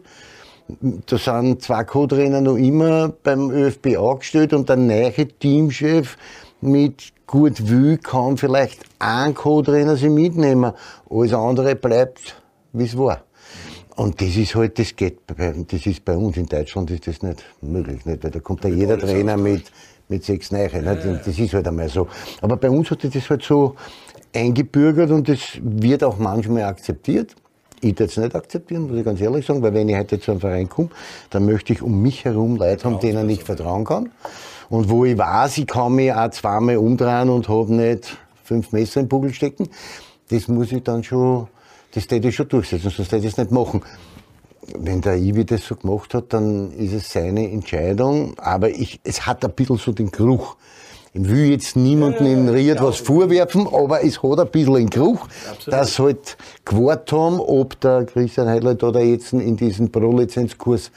Da 1.06 1.18
sind 1.18 1.62
zwei 1.62 1.84
Co-Trainer 1.84 2.40
noch 2.40 2.56
immer 2.56 3.10
beim 3.10 3.52
ÖFB 3.52 3.98
angestellt 3.98 4.54
und 4.54 4.70
der 4.70 4.78
neue 4.78 5.12
Teamchef 5.12 6.18
mit 6.62 7.12
gut 7.32 7.70
will 7.70 7.98
kann 7.98 8.36
vielleicht 8.38 8.84
ein 9.00 9.34
Co-Trainer 9.34 9.96
sich 9.96 10.10
mitnehmen. 10.10 10.74
Alles 11.10 11.34
andere 11.34 11.76
bleibt, 11.76 12.36
wie 12.74 12.84
es 12.84 12.98
war. 12.98 13.24
Und 13.96 14.20
das 14.22 14.36
ist 14.36 14.54
halt, 14.54 14.78
das 14.78 14.96
geht, 14.96 15.20
das 15.28 15.86
ist 15.86 16.04
bei 16.04 16.16
uns 16.16 16.36
in 16.36 16.46
Deutschland 16.46 16.92
ist 16.92 17.08
das 17.08 17.22
nicht 17.22 17.44
möglich, 17.62 18.06
nicht? 18.06 18.24
weil 18.24 18.32
da 18.32 18.40
kommt 18.40 18.64
ja 18.66 18.70
jeder 18.70 19.00
Trainer 19.00 19.38
mit, 19.38 19.72
mit 20.10 20.26
sechs 20.26 20.52
Neichen. 20.52 20.84
Ja, 20.84 20.94
ja. 20.94 21.14
Das 21.14 21.40
ist 21.40 21.54
halt 21.54 21.68
einmal 21.68 21.88
so. 21.88 22.08
Aber 22.42 22.58
bei 22.58 22.70
uns 22.70 22.92
hat 22.92 23.02
sich 23.02 23.14
das 23.14 23.30
halt 23.30 23.44
so 23.44 23.76
eingebürgert 24.34 25.12
und 25.12 25.30
das 25.30 25.40
wird 25.62 26.04
auch 26.04 26.18
manchmal 26.18 26.64
akzeptiert. 26.64 27.36
Ich 27.80 27.92
würde 27.92 28.06
es 28.06 28.18
nicht 28.18 28.36
akzeptieren, 28.36 28.88
muss 28.88 28.98
ich 28.98 29.06
ganz 29.06 29.22
ehrlich 29.22 29.46
sagen, 29.46 29.62
weil 29.62 29.74
wenn 29.74 29.88
ich 29.88 29.96
heute 29.96 30.20
zu 30.20 30.32
einem 30.32 30.42
Verein 30.42 30.70
komme, 30.70 30.90
dann 31.30 31.46
möchte 31.46 31.72
ich 31.74 31.82
um 31.82 32.02
mich 32.02 32.26
herum 32.26 32.58
Leute 32.58 32.84
haben, 32.86 33.00
denen 33.00 33.30
ich 33.30 33.44
vertrauen 33.44 33.86
kann. 33.86 34.12
Und 34.72 34.90
wo 34.90 35.06
ich 35.06 35.18
weiß, 35.18 35.60
ich 35.60 35.68
kann 35.68 35.94
mich 35.94 36.12
auch 36.12 36.32
zweimal 36.32 36.78
umdrehen 36.78 37.30
und 37.30 37.48
habe 37.48 37.72
nicht 37.72 38.18
fünf 38.44 38.72
Messer 38.72 39.02
im 39.02 39.08
Bugel 39.08 39.34
stecken, 39.34 39.70
das 40.30 40.48
muss 40.48 40.72
ich 40.72 40.82
dann 40.82 41.04
schon 41.04 41.48
das 41.94 42.08
täte 42.08 42.30
ich 42.30 42.36
schon 42.36 42.48
durchsetzen, 42.48 42.90
sonst 42.90 43.12
hätte 43.12 43.28
ich 43.28 43.34
es 43.34 43.38
nicht 43.38 43.52
machen. 43.52 43.82
Wenn 44.78 45.02
der 45.02 45.18
Iwi 45.18 45.46
das 45.46 45.66
so 45.66 45.76
gemacht 45.76 46.14
hat, 46.14 46.32
dann 46.34 46.72
ist 46.72 46.94
es 46.94 47.12
seine 47.12 47.52
Entscheidung. 47.52 48.36
Aber 48.38 48.70
ich, 48.70 49.02
es 49.04 49.26
hat 49.26 49.44
ein 49.44 49.52
bisschen 49.52 49.78
so 49.78 49.92
den 49.92 50.12
Geruch. 50.12 50.56
Ich 51.14 51.28
will 51.30 51.52
jetzt 51.52 51.76
niemanden 51.76 52.26
in 52.26 52.48
Ried 52.48 52.82
was 52.82 53.00
vorwerfen, 53.00 53.68
aber 53.68 54.06
es 54.06 54.24
hat 54.24 54.40
ein 54.40 54.48
bisschen 54.48 54.76
den 54.76 54.90
Geruch, 54.90 55.28
Absolut. 55.52 55.80
dass 55.80 56.00
halt 56.00 56.38
gewartet 56.64 57.12
haben, 57.12 57.40
ob 57.42 57.78
der 57.82 58.06
Christian 58.06 58.48
Heidler 58.48 58.76
da 58.76 58.98
jetzt 59.00 59.34
in 59.34 59.58
diesen 59.58 59.92
Pro-Lizenzkurs 59.92 60.92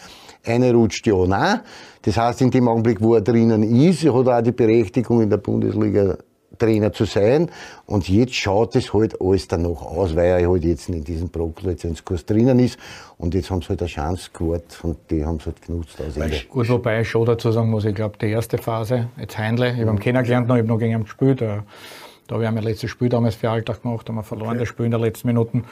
reinrutscht, 0.45 1.07
ja, 1.09 1.27
nein. 1.27 1.61
Das 2.05 2.17
heißt, 2.17 2.43
in 2.43 2.51
dem 2.51 2.69
Augenblick, 2.69 3.01
wo 3.01 3.15
er 3.15 3.21
drinnen 3.21 3.63
ist, 3.63 4.05
hat 4.05 4.27
er 4.27 4.39
auch 4.39 4.43
die 4.43 4.53
Berechtigung 4.53 5.23
in 5.23 5.31
der 5.31 5.39
Bundesliga 5.39 6.17
Trainer 6.59 6.93
zu 6.93 7.05
sein. 7.05 7.51
Und 7.87 8.09
jetzt 8.09 8.35
schaut 8.35 8.77
es 8.77 8.93
halt 8.93 9.21
alles 9.21 9.49
danach 9.49 9.83
aus, 9.83 10.15
weil 10.15 10.41
er 10.41 10.49
halt 10.49 10.65
jetzt 10.65 10.89
in 10.89 11.05
diesem 11.05 11.29
Pro-Lizenzkurs 11.29 12.25
drinnen 12.27 12.59
ist. 12.59 12.79
Und 13.19 13.35
jetzt 13.35 13.51
haben 13.51 13.63
sie 13.63 13.69
halt 13.69 13.81
eine 13.81 13.89
Chance 13.89 14.31
gehabt 14.33 14.79
und 14.83 14.99
die 15.11 15.25
haben 15.25 15.39
sie 15.39 15.47
halt 15.47 15.63
genutzt. 15.63 15.99
Ende. 16.01 16.43
Gut, 16.49 16.69
wobei 16.69 17.01
ich 17.01 17.09
schon 17.09 17.27
dazu 17.27 17.51
sagen 17.51 17.71
muss, 17.71 17.85
ich 17.85 17.95
glaube, 17.95 18.19
die 18.19 18.31
erste 18.31 18.59
Phase, 18.59 19.09
jetzt 19.19 19.39
Heindle, 19.39 19.73
ich 19.73 19.81
habe 19.81 19.91
ihn 19.91 19.99
kennengelernt, 19.99 20.49
noch, 20.49 20.57
ich 20.57 20.61
habe 20.61 20.69
noch 20.69 20.79
gegen 20.79 20.93
ihn 20.93 21.05
gespielt. 21.05 21.41
Da, 21.41 21.65
da 22.27 22.35
habe 22.35 22.45
ich 22.45 22.51
mein 22.51 22.63
letztes 22.63 22.91
Spiel 22.91 23.09
damals 23.09 23.35
für 23.35 23.51
Alltag 23.51 23.83
gemacht, 23.83 24.09
haben 24.09 24.17
wir 24.17 24.23
verloren, 24.23 24.51
okay. 24.51 24.61
das 24.61 24.69
Spiel 24.69 24.87
in 24.87 24.91
der 24.93 25.01
letzten 25.01 25.29
Minuten. 25.29 25.65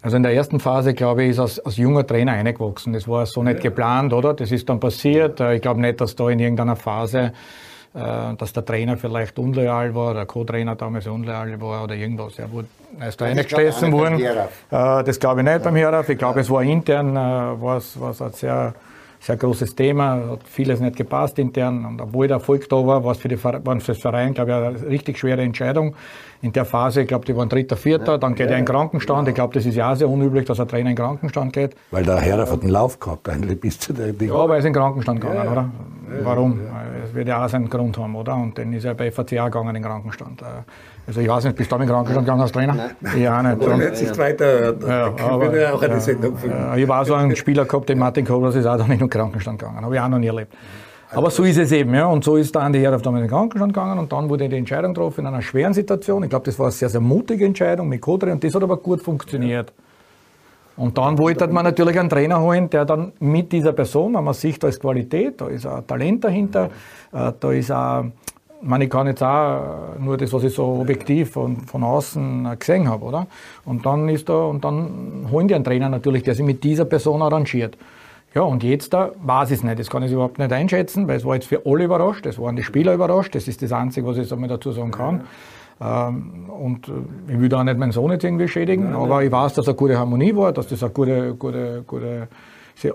Also 0.00 0.16
in 0.16 0.22
der 0.22 0.32
ersten 0.32 0.60
Phase, 0.60 0.94
glaube 0.94 1.24
ich, 1.24 1.30
ist 1.30 1.38
als, 1.40 1.58
als 1.58 1.76
junger 1.76 2.06
Trainer 2.06 2.32
eingewachsen. 2.32 2.92
Das 2.92 3.08
war 3.08 3.26
so 3.26 3.42
nicht 3.42 3.56
ja. 3.56 3.70
geplant, 3.70 4.12
oder? 4.12 4.34
Das 4.34 4.52
ist 4.52 4.68
dann 4.68 4.78
passiert. 4.78 5.40
Ich 5.40 5.60
glaube 5.60 5.80
nicht, 5.80 6.00
dass 6.00 6.14
da 6.14 6.28
in 6.30 6.38
irgendeiner 6.38 6.76
Phase 6.76 7.32
äh, 7.94 8.34
dass 8.36 8.52
der 8.52 8.64
Trainer 8.64 8.96
vielleicht 8.96 9.38
unloyal 9.38 9.94
war, 9.94 10.12
der 10.14 10.26
Co-Trainer 10.26 10.76
damals 10.76 11.06
unloyal 11.06 11.58
war 11.60 11.84
oder 11.84 11.94
irgendwas. 11.94 12.38
Er, 12.38 12.50
wurde, 12.52 12.68
er 13.00 13.08
ist 13.08 13.20
da 13.20 13.24
reingestessen 13.24 13.92
worden. 13.92 14.20
Äh, 14.20 14.46
das 14.70 15.18
glaube 15.18 15.40
ich 15.40 15.46
nicht 15.46 15.62
beim 15.62 15.74
Herauf. 15.74 16.08
Ich 16.08 16.18
glaube, 16.18 16.40
es 16.40 16.50
war 16.50 16.62
intern, 16.62 17.16
äh, 17.16 17.62
was, 17.62 17.98
was 17.98 18.20
ein 18.20 18.32
sehr, 18.32 18.74
sehr 19.20 19.36
großes 19.36 19.74
Thema, 19.74 20.30
hat 20.30 20.40
vieles 20.44 20.80
nicht 20.80 20.96
gepasst 20.96 21.38
intern. 21.38 21.84
Und 21.84 22.00
obwohl 22.00 22.28
der 22.28 22.36
Erfolg 22.36 22.68
da 22.68 22.76
war, 22.76 23.04
war 23.04 23.12
es 23.12 23.18
für, 23.18 23.28
die, 23.28 23.42
war 23.42 23.80
für 23.80 23.92
das 23.92 23.98
Verein, 23.98 24.34
glaube 24.34 24.50
ich, 24.50 24.56
eine 24.56 24.90
richtig 24.90 25.18
schwere 25.18 25.42
Entscheidung 25.42 25.94
in 26.40 26.52
der 26.52 26.64
Phase, 26.64 27.02
ich 27.02 27.08
glaube, 27.08 27.24
die 27.24 27.36
waren 27.36 27.48
dritter, 27.48 27.76
vierter, 27.76 28.16
dann 28.16 28.34
geht 28.34 28.46
ja, 28.46 28.52
er 28.52 28.58
in 28.58 28.64
Krankenstand. 28.64 29.26
Ja. 29.26 29.30
Ich 29.30 29.34
glaube, 29.34 29.54
das 29.54 29.66
ist 29.66 29.74
ja 29.74 29.92
auch 29.92 29.96
sehr 29.96 30.08
unüblich, 30.08 30.44
dass 30.44 30.60
ein 30.60 30.68
Trainer 30.68 30.90
in 30.90 30.96
Krankenstand 30.96 31.52
geht. 31.52 31.74
Weil 31.90 32.04
der 32.04 32.18
Herr 32.18 32.38
hat 32.38 32.62
einen 32.62 32.70
Lauf 32.70 33.00
gehabt, 33.00 33.28
eigentlich 33.28 33.60
bis 33.60 33.80
zu 33.80 33.92
der 33.92 34.14
Ja, 34.20 34.34
aber 34.34 34.54
er 34.54 34.58
ist 34.60 34.64
in 34.64 34.72
Krankenstand 34.72 35.20
gegangen, 35.20 35.44
ja, 35.44 35.50
oder? 35.50 35.70
Warum? 36.22 36.60
Es 37.04 37.12
wird 37.14 37.28
ja 37.28 37.44
auch 37.44 37.48
seinen 37.48 37.68
Grund 37.68 37.98
haben, 37.98 38.14
oder? 38.14 38.36
Und 38.36 38.56
dann 38.56 38.72
ist 38.72 38.84
er 38.84 38.94
bei 38.94 39.10
FAC 39.10 39.30
gegangen 39.30 39.74
in 39.74 39.82
Krankenstand. 39.82 40.42
Also 41.08 41.22
ich 41.22 41.28
weiß 41.28 41.44
nicht, 41.44 41.56
bist 41.56 41.72
du 41.72 41.76
auch 41.76 41.80
in 41.80 41.88
Krankenstand 41.88 42.26
gegangen 42.26 42.42
als 42.42 42.52
Trainer? 42.52 42.74
Nein. 42.74 43.22
Ja, 43.22 43.42
nicht. 43.42 43.64
Aber 43.64 43.76
nicht 43.78 43.96
sich 43.96 44.18
weiter, 44.18 44.74
ja, 44.86 45.06
aber, 45.24 45.58
ja 45.58 45.72
auch 45.72 45.82
eine 45.82 46.00
Sendung 46.00 46.36
ja, 46.46 46.76
Ich 46.76 46.82
habe 46.86 47.00
auch 47.00 47.06
so 47.06 47.14
einen 47.14 47.34
Spieler 47.34 47.64
gehabt, 47.64 47.88
den 47.88 47.98
Martin 47.98 48.26
Kobler, 48.26 48.54
ist 48.54 48.66
auch 48.66 48.76
dann 48.76 48.90
in 48.90 48.98
den 48.98 49.08
Krankenstand 49.08 49.58
gegangen. 49.58 49.82
Habe 49.82 49.94
ich 49.94 50.00
auch 50.02 50.08
noch 50.08 50.18
nie 50.18 50.26
erlebt. 50.26 50.52
Aber 51.10 51.30
so 51.30 51.44
ist 51.44 51.56
es 51.56 51.72
eben, 51.72 51.94
ja. 51.94 52.04
Und 52.04 52.24
so 52.24 52.36
ist 52.36 52.54
der 52.54 52.60
Andi 52.60 52.80
Herdorf 52.80 53.00
damals 53.00 53.22
in 53.22 53.28
den 53.28 53.34
Krankenstand 53.34 53.72
gegangen 53.72 53.98
und 53.98 54.12
dann 54.12 54.28
wurde 54.28 54.50
die 54.50 54.56
Entscheidung 54.56 54.92
getroffen 54.92 55.22
in 55.22 55.28
einer 55.28 55.40
schweren 55.40 55.72
Situation. 55.72 56.24
Ich 56.24 56.28
glaube, 56.28 56.44
das 56.44 56.58
war 56.58 56.66
eine 56.66 56.72
sehr, 56.72 56.90
sehr 56.90 57.00
mutige 57.00 57.46
Entscheidung 57.46 57.88
mit 57.88 58.02
Kodre 58.02 58.30
und 58.30 58.44
das 58.44 58.54
hat 58.54 58.62
aber 58.62 58.76
gut 58.76 59.00
funktioniert. 59.00 59.72
Und 60.76 60.98
dann 60.98 61.16
wollte 61.16 61.48
man 61.48 61.64
natürlich 61.64 61.98
einen 61.98 62.10
Trainer 62.10 62.38
holen, 62.38 62.68
der 62.68 62.84
dann 62.84 63.12
mit 63.18 63.50
dieser 63.50 63.72
Person, 63.72 64.14
wenn 64.14 64.24
man 64.24 64.34
sieht, 64.34 64.62
da 64.62 64.68
ist 64.68 64.78
Qualität, 64.78 65.40
da 65.40 65.48
ist 65.48 65.64
ein 65.64 65.86
Talent 65.86 66.22
dahinter, 66.22 66.68
äh, 67.12 67.32
da 67.40 67.50
ist 67.50 67.72
auch, 68.58 68.62
man, 68.62 68.80
ich 68.80 68.90
kann 68.90 69.06
jetzt 69.06 69.22
auch 69.22 69.98
nur 69.98 70.16
das, 70.16 70.32
was 70.32 70.44
ich 70.44 70.54
so 70.54 70.64
objektiv 70.64 71.32
von, 71.32 71.58
von 71.58 71.82
außen 71.82 72.56
gesehen 72.58 72.88
habe, 72.88 73.04
oder? 73.04 73.26
Und 73.64 73.86
dann 73.86 74.08
ist 74.08 74.28
da, 74.28 74.44
und 74.44 74.64
dann 74.64 75.28
holen 75.30 75.48
die 75.48 75.54
einen 75.54 75.64
Trainer 75.64 75.88
natürlich, 75.88 76.22
der 76.22 76.34
sich 76.34 76.44
mit 76.44 76.64
dieser 76.64 76.84
Person 76.84 77.22
arrangiert. 77.22 77.76
Ja, 78.34 78.42
und 78.42 78.62
jetzt 78.62 78.92
da 78.92 79.12
weiß 79.22 79.50
ich 79.50 79.58
es 79.58 79.64
nicht. 79.64 79.78
Das 79.78 79.88
kann 79.88 80.02
ich 80.02 80.12
überhaupt 80.12 80.38
nicht 80.38 80.52
einschätzen, 80.52 81.08
weil 81.08 81.16
es 81.16 81.24
war 81.24 81.34
jetzt 81.34 81.46
für 81.46 81.62
alle 81.64 81.84
überrascht. 81.84 82.26
Es 82.26 82.38
waren 82.38 82.56
die 82.56 82.62
Spieler 82.62 82.94
überrascht. 82.94 83.34
Das 83.34 83.48
ist 83.48 83.62
das 83.62 83.72
Einzige, 83.72 84.06
was 84.06 84.18
ich 84.18 84.28
dazu 84.28 84.70
sagen 84.72 84.90
kann. 84.90 85.22
Ähm, 85.80 86.50
und 86.50 86.88
äh, 86.88 87.32
ich 87.32 87.40
will 87.40 87.48
da 87.48 87.60
auch 87.60 87.64
nicht 87.64 87.78
meinen 87.78 87.92
Sohn 87.92 88.10
jetzt 88.10 88.24
irgendwie 88.24 88.48
schädigen, 88.48 88.90
nein, 88.90 88.94
aber 88.94 89.22
ich 89.22 89.30
weiß, 89.30 89.54
dass 89.54 89.68
eine 89.68 89.76
gute 89.76 89.96
Harmonie 89.96 90.34
war, 90.34 90.52
dass 90.52 90.68
das 90.68 90.82
eine 90.82 90.92
gute, 90.92 91.34
gute, 91.34 91.84
gute 91.86 92.28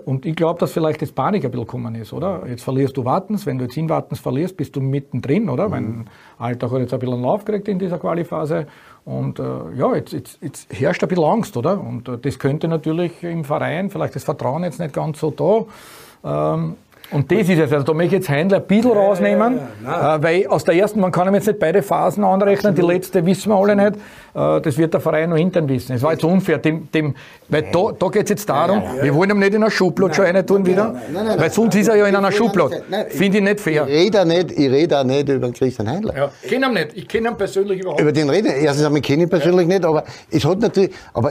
und 0.04 0.24
ich 0.24 0.34
glaube, 0.34 0.60
dass 0.60 0.72
vielleicht 0.72 1.02
das 1.02 1.12
Panik 1.12 1.44
ein 1.44 1.50
bisschen 1.50 1.66
gekommen 1.66 1.94
ist, 1.94 2.12
oder? 2.12 2.42
Jetzt 2.46 2.62
verlierst 2.62 2.96
du 2.96 3.04
Wartens, 3.04 3.44
wenn 3.46 3.58
du 3.58 3.64
jetzt 3.64 3.76
in 3.76 3.88
Wartens 3.88 4.20
verlierst, 4.20 4.56
bist 4.56 4.74
du 4.76 4.80
mittendrin, 4.80 5.48
oder? 5.48 5.68
Mhm. 5.68 5.72
Wenn 5.72 6.04
Alltag 6.38 6.70
hat 6.70 6.80
jetzt 6.80 6.94
ein 6.94 7.00
bisschen 7.00 7.22
Lauf 7.22 7.44
gekriegt 7.44 7.68
in 7.68 7.78
dieser 7.78 7.98
Qualiphase. 7.98 8.66
Und 9.04 9.38
äh, 9.38 9.42
ja, 9.76 9.94
jetzt, 9.94 10.12
jetzt, 10.12 10.38
jetzt, 10.42 10.72
herrscht 10.72 11.02
ein 11.02 11.08
bisschen 11.08 11.24
Angst, 11.24 11.56
oder? 11.56 11.78
Und 11.78 12.08
äh, 12.08 12.18
das 12.18 12.38
könnte 12.38 12.68
natürlich 12.68 13.22
im 13.22 13.44
Verein, 13.44 13.90
vielleicht 13.90 14.16
das 14.16 14.24
Vertrauen 14.24 14.64
jetzt 14.64 14.80
nicht 14.80 14.94
ganz 14.94 15.20
so 15.20 15.30
da. 15.30 16.54
Ähm, 16.54 16.76
und 17.14 17.30
das 17.30 17.48
ist 17.48 17.58
es. 17.60 17.72
Also 17.72 17.84
da 17.84 17.94
möchte 17.94 18.16
ich 18.16 18.22
jetzt 18.22 18.28
Heindl 18.28 18.56
ein 18.56 18.66
bisschen 18.66 18.90
rausnehmen, 18.90 19.60
ja, 19.84 20.16
äh, 20.16 20.22
weil 20.22 20.46
aus 20.48 20.64
der 20.64 20.74
ersten, 20.74 20.98
man 20.98 21.12
kann 21.12 21.28
ihm 21.28 21.34
jetzt 21.34 21.46
nicht 21.46 21.60
beide 21.60 21.80
Phasen 21.80 22.24
anrechnen, 22.24 22.72
Absolut. 22.72 22.90
die 22.90 22.94
letzte 22.94 23.24
wissen 23.24 23.50
wir 23.50 23.56
alle 23.56 23.76
nicht. 23.76 23.96
Äh, 24.34 24.60
das 24.60 24.76
wird 24.76 24.92
der 24.92 25.00
Verein 25.00 25.30
noch 25.30 25.36
intern 25.36 25.68
wissen. 25.68 25.94
Es 25.94 26.02
war 26.02 26.12
jetzt 26.12 26.24
unfair, 26.24 26.58
dem, 26.58 26.90
dem, 26.90 27.14
weil 27.48 27.62
da, 27.70 27.92
da 27.96 28.08
geht 28.08 28.24
es 28.24 28.30
jetzt 28.30 28.48
darum, 28.48 28.82
wir 29.00 29.14
wollen 29.14 29.30
ihm 29.30 29.38
nicht 29.38 29.54
in 29.54 29.62
einer 29.62 29.70
Schublade 29.70 30.12
schon 30.12 30.24
rein 30.24 30.44
tun 30.44 30.66
wieder, 30.66 30.94
weil 31.36 31.50
sonst 31.50 31.76
ist 31.76 31.88
er 31.88 31.96
ja 31.96 32.06
in 32.06 32.16
einer 32.16 32.32
Schublade. 32.32 32.82
Finde 33.10 33.38
ich 33.38 33.44
nicht 33.44 33.60
fair. 33.60 33.86
Ich 33.86 33.94
rede 33.94 34.20
auch 34.20 34.24
nicht, 34.24 34.50
ich 34.50 34.70
rede 34.70 35.04
nicht 35.04 35.28
über 35.28 35.52
Christian 35.52 35.88
Heindler. 35.88 36.16
Ja, 36.16 36.30
ich 36.42 36.50
kenne 36.50 36.66
ihn 36.66 36.74
nicht, 36.74 36.88
ich 36.96 37.08
kenne 37.08 37.28
ihn 37.28 37.36
persönlich 37.36 37.80
überhaupt 37.80 38.00
nicht. 38.00 38.10
Über 38.10 38.12
den 38.12 38.28
rede 38.28 38.48
ich, 38.48 38.64
erstens 38.64 38.86
kenne 39.02 39.02
ich 39.02 39.10
ihn 39.10 39.30
persönlich 39.30 39.68
ja. 39.68 39.74
nicht, 39.74 39.84
aber 39.84 40.02
es 40.30 40.44
hat 40.44 40.58
natürlich, 40.58 40.90
aber 41.12 41.30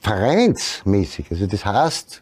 vereinsmäßig, 0.00 1.26
also 1.30 1.46
das 1.46 1.64
heißt, 1.64 2.21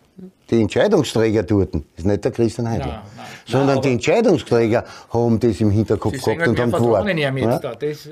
die 0.50 0.60
Entscheidungsträger 0.60 1.42
dort, 1.42 1.74
ist 1.96 2.06
nicht 2.06 2.24
der 2.24 2.32
Christian 2.32 2.68
Heidel, 2.68 2.88
nein, 2.88 3.00
nein. 3.16 3.26
sondern 3.46 3.76
nein, 3.76 3.82
die 3.82 3.92
Entscheidungsträger 3.92 4.84
haben 5.10 5.38
das 5.38 5.60
im 5.60 5.70
Hinterkopf 5.70 6.22
gehabt 6.22 6.48
und 6.48 6.58
haben 6.58 6.72
gewartet. 6.72 7.18
Ja? 7.18 7.58
Das, 7.58 8.06
äh 8.06 8.10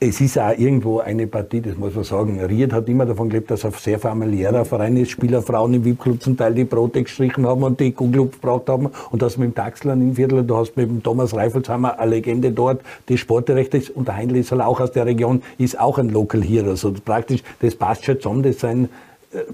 es 0.00 0.20
ist 0.20 0.38
auch 0.38 0.56
irgendwo 0.56 1.00
eine 1.00 1.26
Partie, 1.26 1.60
das 1.60 1.76
muss 1.76 1.94
man 1.94 2.04
sagen. 2.04 2.40
Ried 2.40 2.72
hat 2.72 2.88
immer 2.88 3.06
davon 3.06 3.28
gelebt, 3.28 3.50
dass 3.50 3.64
er 3.64 3.70
ein 3.70 3.76
sehr 3.78 3.98
familiärer 3.98 4.64
Verein 4.64 4.96
ist, 4.96 5.10
Spielerfrauen 5.10 5.74
im 5.74 5.84
VIP-Club 5.84 6.22
zum 6.22 6.36
Teil 6.36 6.54
die 6.54 6.64
Brote 6.64 7.02
gestrichen 7.02 7.46
haben 7.46 7.62
und 7.62 7.80
die 7.80 7.92
Kuhclub 7.92 8.32
gebraucht 8.32 8.68
haben 8.68 8.90
und 9.10 9.22
das 9.22 9.36
mit 9.36 9.50
dem 9.50 9.54
Taxler 9.54 9.94
im 9.94 10.14
Viertel, 10.14 10.44
du 10.44 10.56
hast 10.56 10.76
mit 10.76 10.88
dem 10.88 11.02
Thomas 11.02 11.34
Reifelsheimer 11.34 11.98
eine 11.98 12.10
Legende 12.10 12.52
dort, 12.52 12.80
die 13.08 13.18
Sportdirektor 13.18 13.80
ist 13.80 13.90
und 13.90 14.08
der 14.08 14.16
Heindl 14.16 14.36
ist 14.36 14.52
halt 14.52 14.62
auch 14.62 14.80
aus 14.80 14.92
der 14.92 15.06
Region, 15.06 15.42
ist 15.58 15.78
auch 15.78 15.98
ein 15.98 16.10
Local 16.10 16.42
Hero. 16.42 16.70
Also 16.70 16.92
praktisch, 17.04 17.42
das 17.60 17.74
passt 17.74 18.04
schon 18.04 18.20
zusammen, 18.20 18.42
das 18.42 18.60
sein 18.60 18.88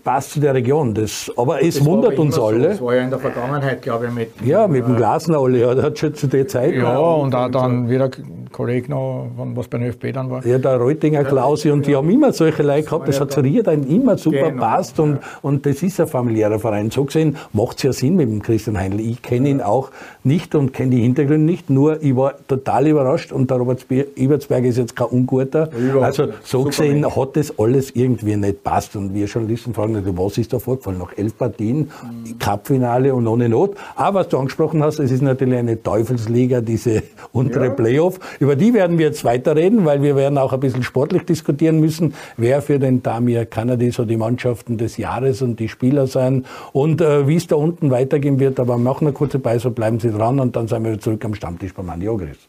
passt 0.03 0.33
zu 0.33 0.41
der 0.41 0.55
Region. 0.55 0.95
Das, 0.95 1.31
aber 1.37 1.63
es 1.63 1.77
das 1.77 1.85
wundert 1.85 2.19
uns 2.19 2.39
alle. 2.39 2.63
So. 2.63 2.69
Das 2.69 2.81
war 2.83 2.95
ja 2.97 3.03
in 3.03 3.11
der 3.11 3.19
Vergangenheit, 3.19 3.83
glaube 3.83 4.07
ich, 4.07 4.13
mit. 4.13 4.31
Ja, 4.45 4.67
mit 4.67 4.87
dem 4.87 4.97
Glasner 4.97 5.39
alle, 5.39 5.59
ja, 5.59 5.75
der 5.75 5.85
hat 5.85 5.99
schon 5.99 6.15
zu 6.15 6.27
der 6.27 6.49
Zeit. 6.49 6.75
Ja, 6.75 6.99
und 6.99 7.35
auch 7.35 7.49
dann 7.51 7.89
wieder 7.89 8.11
Kollege 8.51 8.91
noch, 8.91 9.31
was 9.37 9.69
beim 9.69 9.83
ÖFB 9.83 10.13
dann 10.13 10.31
war. 10.31 10.45
Ja, 10.47 10.59
der 10.59 10.77
Reutinger 10.77 11.25
Klausi, 11.25 11.71
und 11.71 11.87
die 11.87 11.97
haben 11.97 12.11
immer 12.11 12.33
solche 12.33 12.63
Leute 12.63 12.85
gehabt, 12.85 13.09
das, 13.09 13.21
hat 13.21 13.33
zu 13.33 13.41
Riedheim 13.41 13.87
immer 13.89 14.19
super 14.19 14.51
genau, 14.51 14.63
passt 14.63 15.01
und, 15.01 15.19
und 15.43 15.67
das 15.67 15.83
ist 15.83 16.01
ein 16.01 16.07
familiärer 16.07 16.59
Verein. 16.59 16.91
So 16.91 17.05
gesehen 17.05 17.37
macht 17.53 17.79
es 17.79 17.83
ja 17.85 17.93
Sinn 17.93 18.17
mit 18.17 18.29
dem 18.29 18.43
Christian 18.43 18.79
Heinl. 18.79 19.01
Ich 19.01 19.23
kenne 19.23 19.49
ihn 19.49 19.61
auch 19.61 19.91
nicht 20.25 20.55
und 20.55 20.73
kenne 20.73 20.91
die 20.91 21.03
Hintergründe 21.03 21.45
nicht, 21.45 21.71
nur 21.71 22.03
ich 22.03 22.17
war 22.17 22.35
total 22.47 22.87
überrascht 22.87 23.33
und 23.33 23.51
der 23.51 23.59
Robert 23.59 23.87
Ebertsberg 23.91 24.65
ist 24.65 24.79
jetzt 24.79 24.97
kein 24.97 25.09
Unguter. 25.09 25.71
Also 26.01 26.29
so 26.43 26.65
gesehen 26.65 27.05
hat 27.05 27.37
das 27.37 27.59
alles 27.59 27.91
irgendwie 27.93 28.37
nicht 28.37 28.63
passt 28.63 28.97
und 28.97 29.15
wir 29.15 29.27
Journalisten 29.27 29.75
fragen, 29.75 30.03
was 30.17 30.39
ist 30.39 30.53
da 30.53 30.59
vorgefallen? 30.59 30.99
Nach 30.99 31.17
elf 31.17 31.37
Partien, 31.37 31.91
Cupfinale 32.39 33.15
und 33.15 33.27
ohne 33.27 33.49
Not. 33.49 33.77
Aber 33.97 34.21
was 34.21 34.29
du 34.29 34.39
angesprochen 34.39 34.83
hast, 34.83 34.99
es 34.99 35.11
ist 35.11 35.23
natürlich 35.23 35.59
eine 35.59 35.81
Teufelsliga, 35.83 36.61
diese 36.61 37.03
untere 37.33 37.67
ja. 37.67 37.71
Playoff. 37.71 38.19
Über 38.41 38.48
die 38.57 38.75
werden 38.75 38.99
wir 38.99 39.07
jetzt 39.07 39.25
weiter 39.25 39.57
reden, 39.57 39.85
weil 39.85 40.03
wir 40.03 40.17
werden 40.17 40.39
auch 40.39 40.53
ein 40.53 40.61
bisschen 40.61 40.83
sportlich 40.83 41.25
diskutieren 41.25 41.81
müssen, 41.81 42.15
wer 42.37 42.63
für 42.63 42.79
den 42.79 43.03
Damir 43.03 43.47
Kennedy 43.47 43.91
so 43.91 44.05
die 44.05 44.17
Mannschaften 44.17 44.79
des 44.79 44.97
Jahres 44.97 45.43
und 45.43 45.61
die 45.61 45.69
Spieler 45.69 46.07
sein 46.07 46.45
und 46.73 47.01
äh, 47.01 47.27
wie 47.27 47.37
es 47.37 47.47
da 47.47 47.57
unten 47.57 47.91
weitergehen 47.91 48.39
wird. 48.41 48.61
Aber 48.61 48.77
wir 48.77 48.83
machen 48.83 49.07
eine 49.07 49.13
kurze 49.13 49.39
Pause, 49.39 49.71
bleiben 49.71 50.01
Sie 50.01 50.11
dran 50.11 50.41
und 50.41 50.57
dann 50.57 50.69
sind 50.69 50.85
wir 50.85 50.99
zurück 50.99 51.25
am 51.25 51.35
Stammtisch 51.35 51.75
beim 51.75 51.91
Andi 51.91 52.09
Ogris. 52.09 52.49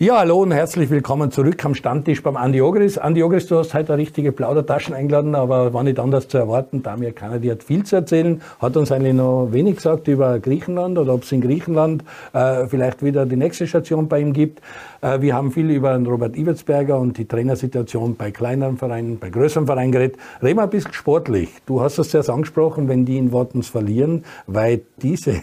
Ja, 0.00 0.18
hallo 0.18 0.42
und 0.42 0.50
herzlich 0.50 0.90
willkommen 0.90 1.30
zurück 1.30 1.64
am 1.64 1.76
Stammtisch 1.76 2.20
beim 2.20 2.36
Andi 2.36 2.60
Ogris. 2.60 2.98
Andi 2.98 3.22
Ogris, 3.22 3.46
du 3.46 3.58
hast 3.58 3.74
heute 3.74 3.92
eine 3.92 4.02
richtige 4.02 4.32
Plaudertaschen 4.32 4.92
eingeladen, 4.92 5.36
aber 5.36 5.72
war 5.72 5.84
nicht 5.84 6.00
anders 6.00 6.26
zu 6.26 6.36
erwarten. 6.36 6.82
Damir 6.82 7.12
Kanadi 7.12 7.46
hat 7.46 7.62
viel 7.62 7.84
zu 7.84 7.94
erzählen, 7.94 8.42
hat 8.58 8.76
uns 8.76 8.90
eigentlich 8.90 9.14
noch 9.14 9.50
wenig 9.52 9.76
gesagt 9.76 10.08
über 10.08 10.40
Griechenland 10.40 10.98
oder 10.98 11.14
ob 11.14 11.22
es 11.22 11.30
in 11.30 11.40
Griechenland 11.40 12.02
äh, 12.32 12.66
vielleicht 12.66 13.04
wieder 13.04 13.24
die 13.24 13.36
nächste 13.36 13.68
Station 13.68 14.08
bei 14.08 14.18
ihm 14.18 14.32
gibt. 14.32 14.62
Äh, 15.00 15.20
wir 15.20 15.36
haben 15.36 15.52
viel 15.52 15.70
über 15.70 15.96
Robert 15.96 16.36
Iwertsberger 16.36 16.98
und 16.98 17.16
die 17.16 17.28
Trainersituation 17.28 18.16
bei 18.16 18.32
kleineren 18.32 18.78
Vereinen, 18.78 19.20
bei 19.20 19.30
größeren 19.30 19.66
Vereinen 19.66 19.92
geredet. 19.92 20.16
Reden 20.42 20.58
wir 20.58 20.64
ein 20.64 20.70
bisschen 20.70 20.92
sportlich. 20.92 21.50
Du 21.66 21.82
hast 21.82 21.98
es 21.98 22.08
zuerst 22.08 22.30
angesprochen, 22.30 22.88
wenn 22.88 23.04
die 23.04 23.16
in 23.16 23.30
Wortens 23.30 23.68
verlieren, 23.68 24.24
weil 24.48 24.80
diese 25.00 25.40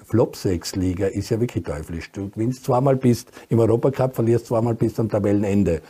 Flop-6-Liga 0.00 1.06
ist 1.06 1.30
ja 1.30 1.40
wirklich 1.40 1.64
teuflisch. 1.64 2.10
Du 2.12 2.30
gewinnst 2.30 2.64
zweimal 2.64 2.96
bist 2.96 3.30
im 3.48 3.58
Europacup, 3.58 4.14
verlierst 4.14 4.46
zweimal 4.46 4.74
bis 4.74 4.98
am 4.98 5.08
Tabellenende. 5.08 5.82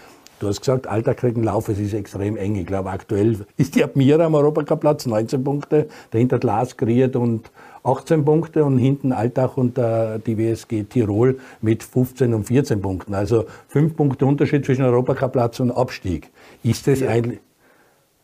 Du 0.42 0.48
hast 0.48 0.58
gesagt, 0.58 0.88
Alter 0.88 1.14
kriegt 1.14 1.36
einen 1.36 1.44
Lauf, 1.44 1.68
es 1.68 1.78
ist 1.78 1.94
extrem 1.94 2.36
eng. 2.36 2.56
Ich 2.56 2.66
glaube, 2.66 2.90
aktuell 2.90 3.46
ist 3.56 3.76
die 3.76 3.84
Admira 3.84 4.24
am 4.24 4.34
Europacup-Platz 4.34 5.06
19 5.06 5.44
Punkte, 5.44 5.86
dahinter 6.10 6.40
Glas 6.40 6.76
Griet 6.76 7.14
und 7.14 7.52
18 7.84 8.24
Punkte 8.24 8.64
und 8.64 8.76
hinten 8.76 9.12
Altach 9.12 9.56
und 9.56 9.78
äh, 9.78 10.18
die 10.18 10.36
WSG 10.36 10.82
Tirol 10.82 11.38
mit 11.60 11.84
15 11.84 12.34
und 12.34 12.44
14 12.44 12.80
Punkten. 12.80 13.14
Also 13.14 13.44
fünf 13.68 13.94
Punkte 13.94 14.26
Unterschied 14.26 14.64
zwischen 14.64 14.84
Europacup-Platz 14.84 15.60
und 15.60 15.70
Abstieg. 15.70 16.30
Ist 16.64 16.88
das 16.88 17.00
ja. 17.00 17.10
eigentlich, 17.10 17.38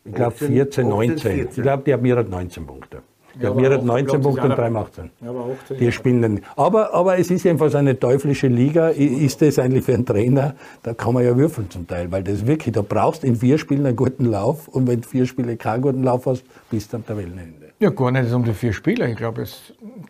ich 0.03 0.13
glaube 0.13 0.35
14, 0.35 0.89
19. 0.89 1.47
Ich 1.47 1.61
glaube, 1.61 1.83
die 1.85 1.93
Admira 1.93 2.19
hat 2.19 2.29
19 2.29 2.65
Punkte. 2.67 3.01
Ja, 3.39 3.53
mir 3.53 3.69
hat 3.69 3.83
19 3.83 4.21
Punkte 4.21 4.43
und 4.43 4.57
3 4.57 4.75
18. 4.75 5.09
Ja, 5.21 5.29
aber 5.29 5.45
18. 5.61 5.77
Die 5.77 5.91
spielen 5.91 6.21
dann. 6.21 6.41
Aber, 6.55 6.93
aber 6.93 7.17
es 7.17 7.29
ist 7.29 7.43
jedenfalls 7.43 7.75
eine 7.75 7.99
teuflische 7.99 8.47
Liga. 8.47 8.89
Ist 8.89 9.41
das 9.41 9.59
eigentlich 9.59 9.85
für 9.85 9.93
einen 9.93 10.05
Trainer? 10.05 10.55
Da 10.83 10.93
kann 10.93 11.13
man 11.13 11.23
ja 11.23 11.35
würfeln 11.37 11.69
zum 11.69 11.87
Teil, 11.87 12.11
weil 12.11 12.23
das 12.23 12.45
wirklich, 12.45 12.73
da 12.73 12.81
brauchst 12.81 13.23
in 13.23 13.35
vier 13.35 13.57
Spielen 13.57 13.85
einen 13.85 13.95
guten 13.95 14.25
Lauf 14.25 14.67
und 14.67 14.87
wenn 14.87 15.01
du 15.01 15.07
vier 15.07 15.25
Spiele 15.25 15.57
keinen 15.57 15.81
guten 15.81 16.03
Lauf 16.03 16.25
hast, 16.25 16.43
bist 16.69 16.91
du 16.91 16.97
am 16.97 17.05
Tabellenende. 17.05 17.69
Ja, 17.79 17.91
gar 17.91 18.11
nicht 18.11 18.31
um 18.33 18.43
die 18.43 18.53
vier 18.53 18.73
Spiele. 18.73 19.09
Ich 19.09 19.15
glaube, 19.15 19.43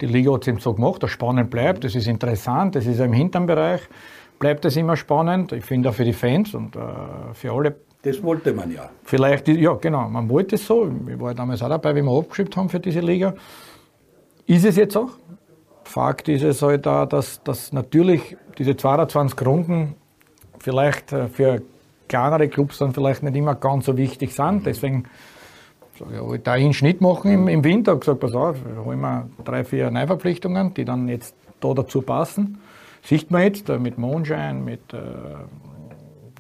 die 0.02 0.06
Liga 0.06 0.34
hat 0.34 0.42
es 0.42 0.48
eben 0.48 0.60
so 0.60 0.74
gemacht, 0.74 1.04
dass 1.04 1.12
spannend 1.12 1.52
bleibt, 1.52 1.84
das 1.84 1.96
ist 1.96 2.08
interessant, 2.08 2.76
das 2.76 2.88
ist 2.88 3.00
im 3.00 3.14
hinteren 3.14 3.46
Bereich, 3.46 3.82
bleibt 4.40 4.66
es 4.66 4.76
immer 4.76 4.96
spannend. 4.96 5.52
Ich 5.52 5.66
finde 5.66 5.90
auch 5.90 5.94
für 5.94 6.06
die 6.06 6.14
Fans 6.14 6.56
und 6.56 6.76
äh, 6.76 6.80
für 7.34 7.52
alle 7.52 7.76
das 8.02 8.24
wollte 8.24 8.54
man 8.54 8.72
ja. 8.72 8.90
Vielleicht, 9.04 9.48
ja 9.48 9.74
genau, 9.74 10.08
man 10.08 10.30
wollte 10.30 10.56
es 10.56 10.66
so. 10.66 10.90
Ich 11.08 11.20
war 11.20 11.34
damals 11.34 11.62
auch 11.62 11.70
dabei, 11.70 11.96
wie 11.96 12.02
wir 12.02 12.18
abgeschrieben 12.18 12.56
haben 12.56 12.70
für 12.70 12.80
diese 12.80 13.02
Liga. 13.02 13.34
Ist 14.48 14.66
es 14.66 14.78
jetzt 14.78 14.96
auch? 14.96 15.12
Fakt 15.84 16.30
ist 16.30 16.44
es 16.44 16.62
halt 16.62 16.88
auch, 16.88 17.06
dass, 17.08 17.44
dass 17.44 17.74
natürlich 17.74 18.38
diese 18.58 18.78
22 18.78 19.46
Runden 19.46 19.96
vielleicht 20.60 21.12
äh, 21.12 21.28
für 21.28 21.62
kleinere 22.08 22.48
Clubs 22.48 22.78
dann 22.78 22.94
vielleicht 22.94 23.24
nicht 23.24 23.36
immer 23.36 23.56
ganz 23.56 23.86
so 23.86 23.98
wichtig 23.98 24.34
sind. 24.34 24.66
Deswegen 24.66 25.06
sage 25.98 26.16
ich, 26.16 26.22
halt 26.22 26.48
da 26.48 26.54
einen 26.54 26.74
Schnitt 26.74 27.02
machen 27.02 27.32
im, 27.32 27.48
im 27.48 27.64
Winter. 27.64 27.94
Ich 27.94 28.00
gesagt, 28.02 28.20
pass 28.20 28.34
auf, 28.34 28.58
holen 28.86 29.02
wir 29.02 29.30
drei, 29.44 29.64
vier 29.64 29.92
Neuverpflichtungen, 29.92 30.74
die 30.74 30.86
dann 30.86 31.08
jetzt 31.08 31.36
da 31.60 31.74
dazu 31.74 32.02
passen. 32.02 32.60
Sieht 33.04 33.32
man 33.32 33.44
jetzt 33.44 33.70
äh, 33.70 33.78
mit 33.78 33.98
Mondschein, 33.98 34.64
mit 34.64 34.94
äh, 34.94 34.98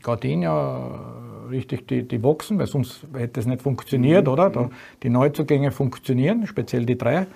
Gardenia, 0.01 1.18
richtig 1.49 1.87
die, 1.87 2.07
die 2.07 2.23
wachsen, 2.23 2.59
weil 2.59 2.67
sonst 2.67 3.05
hätte 3.13 3.39
es 3.39 3.45
nicht 3.45 3.61
funktioniert, 3.61 4.27
mhm. 4.27 4.33
oder? 4.33 4.49
Da, 4.49 4.69
die 5.03 5.09
Neuzugänge 5.09 5.71
funktionieren, 5.71 6.47
speziell 6.47 6.85
die 6.85 6.97
drei. 6.97 7.27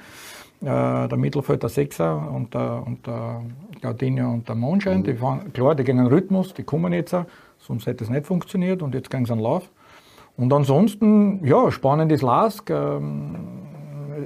Äh, 0.62 1.08
der 1.08 1.17
Mittelfeld, 1.17 1.62
der 1.62 1.69
Sechser 1.69 2.32
und 2.32 2.54
der, 2.54 2.84
und 2.86 3.06
der 3.06 3.41
Gardenia 3.82 4.28
und 4.28 4.47
der 4.47 4.56
Mondschein, 4.56 4.99
mhm. 4.99 5.04
die 5.04 5.13
fahren, 5.15 5.54
klar, 5.54 5.76
die 5.76 5.84
gehen 5.84 5.99
einen 5.99 6.08
Rhythmus, 6.08 6.54
die 6.54 6.63
kommen 6.63 6.93
jetzt 6.93 7.13
auch, 7.13 7.26
sonst 7.60 7.86
hätte 7.86 8.04
es 8.04 8.10
nicht 8.10 8.26
funktioniert 8.26 8.82
und 8.82 8.95
jetzt 8.95 9.10
gehen 9.10 9.26
sie 9.26 9.34
einen 9.34 9.41
Lauf. 9.41 9.69
Und 10.38 10.52
ansonsten, 10.52 11.45
ja, 11.45 11.69
spannendes 11.71 12.21
Lask. 12.21 12.69
Ähm, 12.69 13.36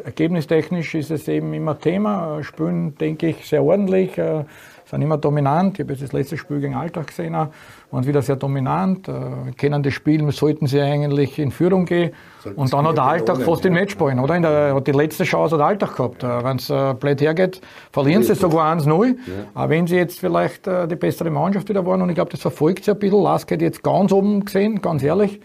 ergebnistechnisch 0.03 0.95
ist 0.95 1.11
es 1.11 1.27
eben 1.27 1.53
immer 1.53 1.79
Thema. 1.79 2.43
Spielen, 2.43 2.95
denke 2.95 3.27
ich, 3.27 3.47
sehr 3.47 3.63
ordentlich. 3.63 4.17
Äh, 4.17 4.45
sind 4.89 5.01
immer 5.01 5.17
dominant. 5.17 5.73
Ich 5.73 5.83
habe 5.83 5.93
jetzt 5.93 6.03
das 6.03 6.13
letzte 6.13 6.37
Spiel 6.37 6.59
gegen 6.59 6.75
Alltag 6.75 7.07
gesehen, 7.07 7.33
waren 7.33 8.05
wieder 8.07 8.21
sehr 8.21 8.37
dominant, 8.37 9.07
äh, 9.07 9.51
kennen 9.57 9.83
das 9.83 9.93
Spiel, 9.93 10.29
sollten 10.31 10.67
sie 10.67 10.81
eigentlich 10.81 11.39
in 11.39 11.51
Führung 11.51 11.85
gehen. 11.85 12.11
Sollten 12.39 12.59
und 12.59 12.73
dann 12.73 12.87
hat 12.87 12.97
der 12.97 13.03
Alltag 13.03 13.41
fast 13.41 13.65
den 13.65 13.73
Match 13.73 13.97
ballen, 13.97 14.19
oder? 14.19 14.35
In 14.35 14.41
der, 14.43 14.73
hat 14.73 14.87
die 14.87 14.91
letzte 14.91 15.25
Chance 15.25 15.55
hat 15.55 15.59
der 15.59 15.67
Alltag 15.67 15.95
gehabt. 15.95 16.23
Äh, 16.23 16.43
wenn 16.43 16.57
es 16.57 16.69
äh, 16.69 16.93
blöd 16.93 17.19
hergeht, 17.19 17.61
verlieren 17.91 18.23
sie 18.23 18.35
sogar 18.35 18.73
1-0. 18.75 19.07
Ja. 19.07 19.15
Auch 19.53 19.69
wenn 19.69 19.87
sie 19.87 19.97
jetzt 19.97 20.19
vielleicht 20.19 20.67
äh, 20.67 20.87
die 20.87 20.95
bessere 20.95 21.29
Mannschaft 21.29 21.67
wieder 21.67 21.85
waren. 21.85 22.01
Und 22.01 22.09
ich 22.09 22.15
glaube, 22.15 22.31
das 22.31 22.41
verfolgt 22.41 22.85
sie 22.85 22.91
ein 22.91 22.99
bisschen. 22.99 23.21
Lask 23.21 23.51
hat 23.51 23.61
jetzt 23.61 23.83
ganz 23.83 24.11
oben 24.11 24.45
gesehen, 24.45 24.81
ganz 24.81 25.03
ehrlich. 25.03 25.41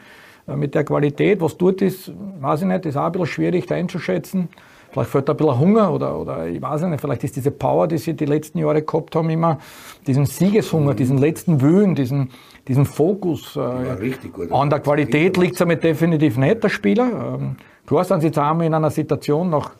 Äh, 0.46 0.56
mit 0.56 0.74
der 0.74 0.84
Qualität, 0.84 1.40
was 1.40 1.56
dort 1.56 1.82
ist, 1.82 2.12
weiß 2.40 2.62
ich 2.62 2.68
nicht, 2.68 2.86
ist 2.86 2.96
auch 2.96 3.06
ein 3.06 3.12
bisschen 3.12 3.26
schwierig 3.26 3.66
da 3.66 3.74
einzuschätzen. 3.74 4.48
Vielleicht 4.92 5.10
fällt 5.10 5.28
da 5.28 5.32
ein 5.32 5.38
bisschen 5.38 5.58
Hunger 5.58 5.90
oder, 5.90 6.18
oder 6.18 6.46
ich 6.46 6.60
weiß 6.60 6.82
nicht, 6.82 7.00
vielleicht 7.00 7.24
ist 7.24 7.36
diese 7.36 7.50
Power, 7.50 7.88
die 7.88 7.96
sie 7.96 8.12
die 8.12 8.26
letzten 8.26 8.58
Jahre 8.58 8.82
gehabt 8.82 9.16
haben, 9.16 9.30
immer 9.30 9.58
diesen 10.06 10.26
Siegeshunger, 10.26 10.92
diesen 10.92 11.16
letzten 11.16 11.62
Willen, 11.62 11.94
diesen, 11.94 12.30
diesen 12.68 12.84
Fokus. 12.84 13.56
Äh, 13.56 14.50
an 14.50 14.68
der 14.68 14.80
Qualität 14.80 15.38
liegt 15.38 15.54
es 15.54 15.60
damit 15.60 15.82
definitiv 15.82 16.36
nicht, 16.36 16.62
der 16.62 16.68
Spieler. 16.68 17.38
Ähm, 17.40 17.56
klar 17.86 18.04
sind 18.04 18.20
sie 18.20 18.26
jetzt 18.26 18.38
einmal 18.38 18.66
in 18.66 18.74
einer 18.74 18.90
Situation, 18.90 19.48
nach, 19.48 19.70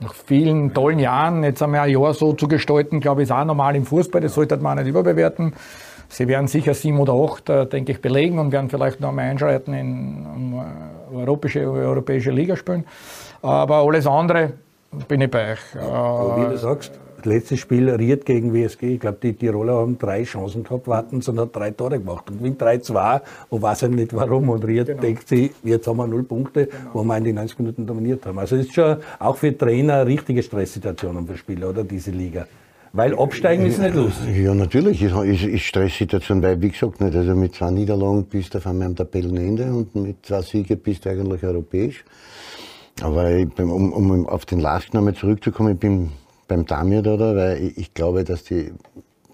nach 0.00 0.14
vielen 0.14 0.74
tollen 0.74 0.98
Jahren, 0.98 1.44
jetzt 1.44 1.62
einmal 1.62 1.82
ein 1.82 1.90
Jahr 1.90 2.12
so 2.12 2.32
zu 2.32 2.48
gestalten, 2.48 2.98
glaube 2.98 3.22
ich, 3.22 3.28
ist 3.28 3.32
auch 3.32 3.44
normal 3.44 3.76
im 3.76 3.84
Fußball, 3.84 4.20
das 4.20 4.34
sollte 4.34 4.56
man 4.56 4.78
auch 4.78 4.82
nicht 4.82 4.90
überbewerten. 4.90 5.52
Sie 6.08 6.26
werden 6.26 6.48
sicher 6.48 6.74
sieben 6.74 6.98
oder 6.98 7.12
acht, 7.12 7.48
äh, 7.50 7.66
denke 7.66 7.92
ich, 7.92 8.00
belegen 8.00 8.40
und 8.40 8.50
werden 8.50 8.68
vielleicht 8.68 9.00
noch 9.00 9.10
einmal 9.10 9.26
einschreiten 9.26 9.74
in 9.74 10.26
um, 10.26 10.54
äh, 10.54 10.64
europäische, 11.12 11.60
europäische 11.60 12.30
Liga 12.30 12.56
spielen. 12.56 12.84
Aber 13.42 13.76
alles 13.76 14.06
andere 14.06 14.52
bin 15.06 15.20
ich 15.20 15.30
bei 15.30 15.52
euch. 15.52 15.58
Wie 15.74 16.46
du 16.46 16.54
äh, 16.54 16.58
sagst, 16.58 16.92
das 17.18 17.26
letzte 17.26 17.56
Spiel 17.56 17.90
Ried 17.90 18.24
gegen 18.24 18.54
WSG. 18.54 18.94
Ich 18.94 19.00
glaube, 19.00 19.18
die 19.20 19.32
Tiroler 19.32 19.74
haben 19.74 19.98
drei 19.98 20.22
Chancen 20.22 20.62
gehabt, 20.62 20.86
Wartens 20.86 21.28
und 21.28 21.40
hat 21.40 21.54
drei 21.54 21.72
Tore 21.72 21.98
gemacht. 21.98 22.30
Und 22.30 22.38
gewinnt 22.38 22.62
3-2 22.62 23.20
und 23.50 23.62
weiß 23.62 23.80
ja 23.82 23.88
nicht 23.88 24.14
warum. 24.14 24.48
Und 24.48 24.64
Ried 24.64 24.86
genau. 24.86 25.00
denkt 25.00 25.28
sich, 25.28 25.50
jetzt 25.64 25.86
haben 25.88 25.96
wir 25.96 26.06
null 26.06 26.22
Punkte, 26.22 26.66
genau. 26.66 26.90
wo 26.92 27.02
wir 27.02 27.16
in 27.16 27.24
die 27.24 27.32
90 27.32 27.58
Minuten 27.58 27.86
dominiert 27.86 28.24
haben. 28.24 28.38
Also 28.38 28.56
es 28.56 28.66
ist 28.66 28.74
schon 28.74 28.98
auch 29.18 29.36
für 29.36 29.56
Trainer 29.56 29.94
eine 29.94 30.06
richtige 30.06 30.42
Stresssituation 30.42 31.26
für 31.26 31.36
Spieler, 31.36 31.70
oder 31.70 31.82
diese 31.82 32.12
Liga. 32.12 32.46
Weil 32.92 33.18
absteigen 33.18 33.66
ist 33.66 33.78
nicht 33.78 33.94
lustig. 33.94 34.36
Ja, 34.36 34.54
natürlich 34.54 35.02
ist, 35.02 35.14
ist, 35.14 35.44
ist 35.44 35.62
Stresssituation, 35.62 36.42
weil, 36.42 36.60
wie 36.60 36.70
gesagt, 36.70 37.00
nicht, 37.00 37.14
also 37.14 37.34
mit 37.34 37.54
zwei 37.54 37.70
Niederlagen 37.70 38.24
bist 38.24 38.54
du 38.54 38.58
auf 38.58 38.66
einmal 38.66 38.86
am 38.86 38.96
Tabellenende 38.96 39.64
und 39.64 39.94
mit 39.94 40.24
zwei 40.24 40.42
Siegen 40.42 40.78
bist 40.78 41.04
du 41.04 41.10
eigentlich 41.10 41.42
europäisch. 41.42 42.04
Aber 43.02 43.30
ich, 43.30 43.48
um, 43.58 43.92
um 43.92 44.26
auf 44.26 44.46
den 44.46 44.60
Last 44.60 44.94
nochmal 44.94 45.14
zurückzukommen, 45.14 45.74
ich 45.74 45.80
bin 45.80 46.10
beim 46.48 46.64
Damir 46.64 47.02
da, 47.02 47.18
weil 47.18 47.62
ich, 47.62 47.78
ich, 47.78 47.94
glaube, 47.94 48.24
dass 48.24 48.44
die 48.44 48.72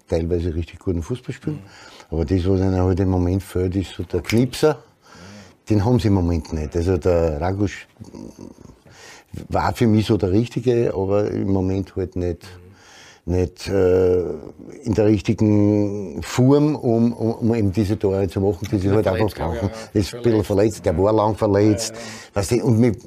teilweise 0.07 0.53
richtig 0.53 0.79
guten 0.79 1.01
Fußball 1.01 1.33
spielen. 1.33 1.59
Aber 2.11 2.25
das, 2.25 2.47
was 2.47 2.59
ihnen 2.59 2.75
halt 2.75 2.99
im 2.99 3.09
Moment 3.09 3.41
fehlt, 3.41 3.75
ist 3.75 3.93
so 3.93 4.03
der 4.03 4.21
Knipser. 4.21 4.83
Den 5.69 5.83
haben 5.83 5.99
sie 5.99 6.09
im 6.09 6.13
Moment 6.13 6.53
nicht. 6.53 6.75
Also 6.75 6.97
der 6.97 7.41
Ragusch 7.41 7.87
war 9.49 9.73
für 9.73 9.87
mich 9.87 10.05
so 10.05 10.17
der 10.17 10.31
Richtige, 10.31 10.93
aber 10.93 11.31
im 11.31 11.51
Moment 11.51 11.95
halt 11.95 12.15
nicht 12.15 12.45
nicht 13.25 13.67
äh, 13.67 14.21
in 14.83 14.93
der 14.93 15.05
richtigen 15.05 16.21
Form, 16.21 16.75
um, 16.75 17.11
um, 17.11 17.31
um 17.33 17.55
eben 17.55 17.71
diese 17.71 17.97
Tore 17.97 18.27
zu 18.27 18.39
machen, 18.39 18.67
die 18.71 18.77
sie 18.77 18.91
halt 18.91 19.07
einfach 19.07 19.33
brauchen. 19.33 19.69
Ja, 19.93 19.99
ist 19.99 20.13
ein 20.13 20.21
bisschen 20.21 20.43
verletzt, 20.43 20.85
der 20.85 20.97
war 20.97 21.11
lang 21.11 21.35
verletzt. 21.35 21.93
Ja, 21.93 21.99
ja. 21.99 22.35
Weißt 22.35 22.51
du, 22.51 22.63
und 22.63 22.79
mit, 22.79 22.97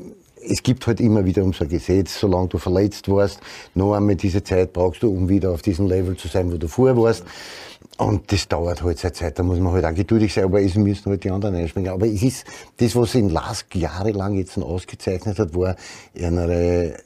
es 0.45 0.63
gibt 0.63 0.87
halt 0.89 1.01
immer 1.01 1.25
wieder 1.25 1.45
unser 1.45 1.67
Gesetz, 1.67 2.19
solange 2.19 2.49
du 2.49 2.59
verletzt 2.59 3.09
warst, 3.09 3.41
noch 3.75 3.95
einmal 3.95 4.17
diese 4.17 4.43
Zeit 4.43 4.73
brauchst 4.73 5.03
du, 5.05 5.11
um 5.11 5.29
wieder 5.29 5.53
auf 5.53 5.63
diesem 5.63 5.87
Level 5.87 6.17
zu 6.17 6.27
sein, 6.27 6.53
wo 6.53 6.57
du 6.57 6.67
vorher 6.67 6.97
warst. 6.97 7.25
Und 7.97 8.31
das 8.33 8.47
dauert 8.47 8.83
halt 8.83 8.99
seine 8.99 9.13
Zeit, 9.13 9.39
da 9.39 9.43
muss 9.43 9.59
man 9.59 9.73
halt 9.73 9.85
auch 9.85 9.95
geduldig 9.95 10.33
sein, 10.33 10.45
aber 10.45 10.61
es 10.61 10.75
müssen 10.75 11.11
halt 11.11 11.25
die 11.25 11.31
anderen 11.31 11.57
einspringen. 11.57 11.93
Aber 11.93 12.07
es 12.07 12.23
ist, 12.23 12.45
das, 12.77 12.95
was 12.95 13.15
in 13.15 13.29
Lask 13.29 13.75
jahrelang 13.75 14.35
jetzt 14.35 14.57
noch 14.57 14.69
ausgezeichnet 14.69 15.39
hat, 15.39 15.55
war 15.55 15.75
eine 16.17 16.97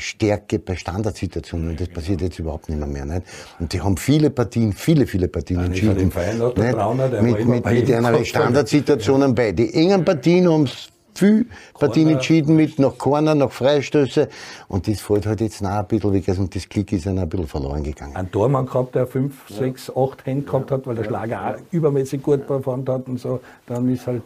Stärke 0.00 0.58
bei 0.58 0.76
Standardsituationen. 0.76 1.76
Das 1.76 1.88
passiert 1.88 2.20
jetzt 2.20 2.38
überhaupt 2.38 2.68
nicht 2.68 2.78
mehr. 2.78 2.88
mehr 2.88 3.04
nicht? 3.04 3.22
Und 3.58 3.72
die 3.72 3.80
haben 3.80 3.96
viele 3.96 4.30
Partien, 4.30 4.72
viele, 4.72 5.06
viele 5.06 5.28
Partien 5.28 5.64
entschieden. 5.64 6.10
Brauner, 6.10 7.08
mit, 7.22 7.46
mit, 7.46 7.64
mit 7.64 7.92
einer 7.92 8.24
Standardsituationen 8.24 9.34
bei. 9.34 9.52
Die 9.52 9.72
engen 9.74 10.04
Partien 10.04 10.50
haben 10.50 10.68
viel 11.14 11.46
Partien 11.78 12.08
entschieden 12.08 12.56
mit 12.56 12.78
nach 12.78 12.96
Corner, 12.96 13.34
nach 13.34 13.52
Freistöße. 13.52 14.28
Und 14.68 14.88
das 14.88 15.00
fällt 15.00 15.26
halt 15.26 15.40
jetzt 15.40 15.60
noch 15.62 15.70
ein 15.70 15.86
bisschen 15.86 16.12
weg. 16.12 16.28
Also 16.28 16.46
das 16.46 16.68
Klick 16.68 16.92
ist 16.92 17.06
dann 17.06 17.18
ein 17.18 17.28
bisschen 17.28 17.46
verloren 17.46 17.82
gegangen. 17.82 18.16
Ein 18.16 18.30
Tormann 18.30 18.66
gehabt, 18.66 18.94
der 18.94 19.06
5, 19.06 19.48
6, 19.48 19.92
8 19.96 20.26
Hände 20.26 20.46
gehabt 20.46 20.70
hat, 20.70 20.86
weil 20.86 20.96
der 20.96 21.04
Schlager 21.04 21.50
auch 21.50 21.60
übermäßig 21.70 22.22
gut 22.22 22.46
performt 22.46 22.88
hat 22.88 23.06
und 23.08 23.18
so. 23.18 23.40
Dann 23.66 23.92
ist 23.92 24.06
halt. 24.06 24.22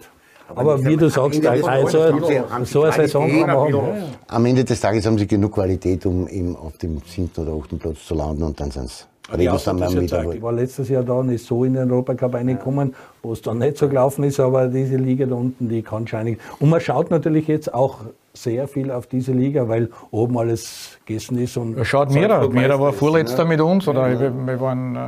Aber, 0.55 0.85
wie 0.85 0.97
du 0.97 1.09
sagst, 1.09 1.45
also, 1.47 2.19
so 2.65 2.83
eine 2.83 2.93
Saison 2.93 3.29
kann 3.29 3.47
man 3.47 3.73
haben. 3.73 4.03
Am 4.29 4.47
Ende 4.47 4.65
des 4.65 4.81
Tages 4.81 5.07
haben 5.07 5.19
sie 5.19 5.27
genug 5.27 5.53
Qualität, 5.53 6.05
um 6.07 6.29
eben 6.29 6.55
auf 6.57 6.77
dem 6.79 7.01
siebten 7.07 7.47
oder 7.47 7.63
achten 7.63 7.79
Platz 7.79 8.05
zu 8.07 8.15
landen 8.15 8.43
und 8.43 8.61
dann 8.61 8.71
sind 8.71 8.87
es 8.87 9.07
ja, 9.39 9.53
das 9.53 9.67
Ich 9.67 10.43
war 10.43 10.53
letztes 10.53 10.89
Jahr 10.91 11.03
da 11.03 11.15
und 11.15 11.31
ist 11.31 11.47
so 11.47 11.65
in 11.65 11.73
den 11.73 11.91
Europacup 11.91 12.35
reingekommen, 12.35 12.95
wo 13.23 13.33
es 13.33 13.41
dann 13.41 13.59
nicht 13.59 13.79
so 13.79 13.89
gelaufen 13.89 14.25
ist, 14.25 14.39
aber 14.39 14.69
diese 14.69 14.97
Liga 14.97 15.25
da 15.25 15.35
unten, 15.35 15.69
die 15.69 15.81
kann 15.83 16.07
schon 16.07 16.37
Und 16.59 16.69
man 16.69 16.81
schaut 16.81 17.11
natürlich 17.11 17.49
jetzt 17.49 17.73
auch 17.73 18.01
sehr 18.35 18.67
viel 18.67 18.91
auf 18.91 19.07
diese 19.07 19.33
Liga, 19.33 19.69
weil 19.69 19.89
oben 20.11 20.37
alles 20.37 20.99
gegessen 21.07 21.39
ist. 21.39 21.57
Und 21.57 21.85
Schaut 21.87 22.11
Mira. 22.11 22.47
Mira 22.49 22.79
war 22.81 22.93
vorletzter 22.93 23.45
ne? 23.45 23.51
mit 23.51 23.61
uns, 23.61 23.87
oder 23.87 24.09
ja. 24.09 24.21
wir, 24.21 24.47
wir, 24.47 24.61
waren 24.61 24.97
äh, 24.97 24.99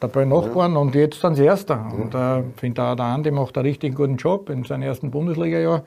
dabei 0.00 0.24
Nachbarn 0.24 0.72
ja. 0.72 0.78
und 0.78 0.94
jetzt 0.94 1.20
sind 1.20 1.34
sie 1.34 1.44
Erster. 1.44 1.74
Ja. 1.74 2.02
Und 2.02 2.14
ich 2.14 2.48
äh, 2.48 2.58
finde 2.58 2.82
auch 2.82 2.94
der 2.94 3.04
Andi 3.06 3.30
macht 3.30 3.58
einen 3.58 3.66
richtig 3.66 3.96
guten 3.96 4.16
Job 4.16 4.48
in 4.48 4.64
seinem 4.64 4.82
ersten 4.82 5.10
Bundesliga-Jahr. 5.10 5.82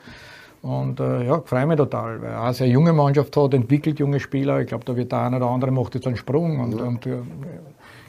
Und 0.61 0.99
äh, 0.99 1.25
ja, 1.25 1.41
freue 1.43 1.65
mich 1.65 1.77
total, 1.77 2.21
weil 2.21 2.29
er 2.29 2.43
eine 2.43 2.53
sehr 2.53 2.67
junge 2.67 2.93
Mannschaft 2.93 3.35
hat, 3.35 3.53
entwickelt 3.53 3.97
junge 3.97 4.19
Spieler. 4.19 4.59
Ich 4.59 4.67
glaube, 4.67 4.85
da 4.85 4.95
wird 4.95 5.11
der 5.11 5.21
eine 5.21 5.37
oder 5.37 5.47
andere 5.47 5.71
macht 5.71 5.95
jetzt 5.95 6.05
einen 6.05 6.17
Sprung 6.17 6.59
und, 6.59 6.77
ja. 6.77 6.83
und 6.83 7.05
äh, 7.07 7.17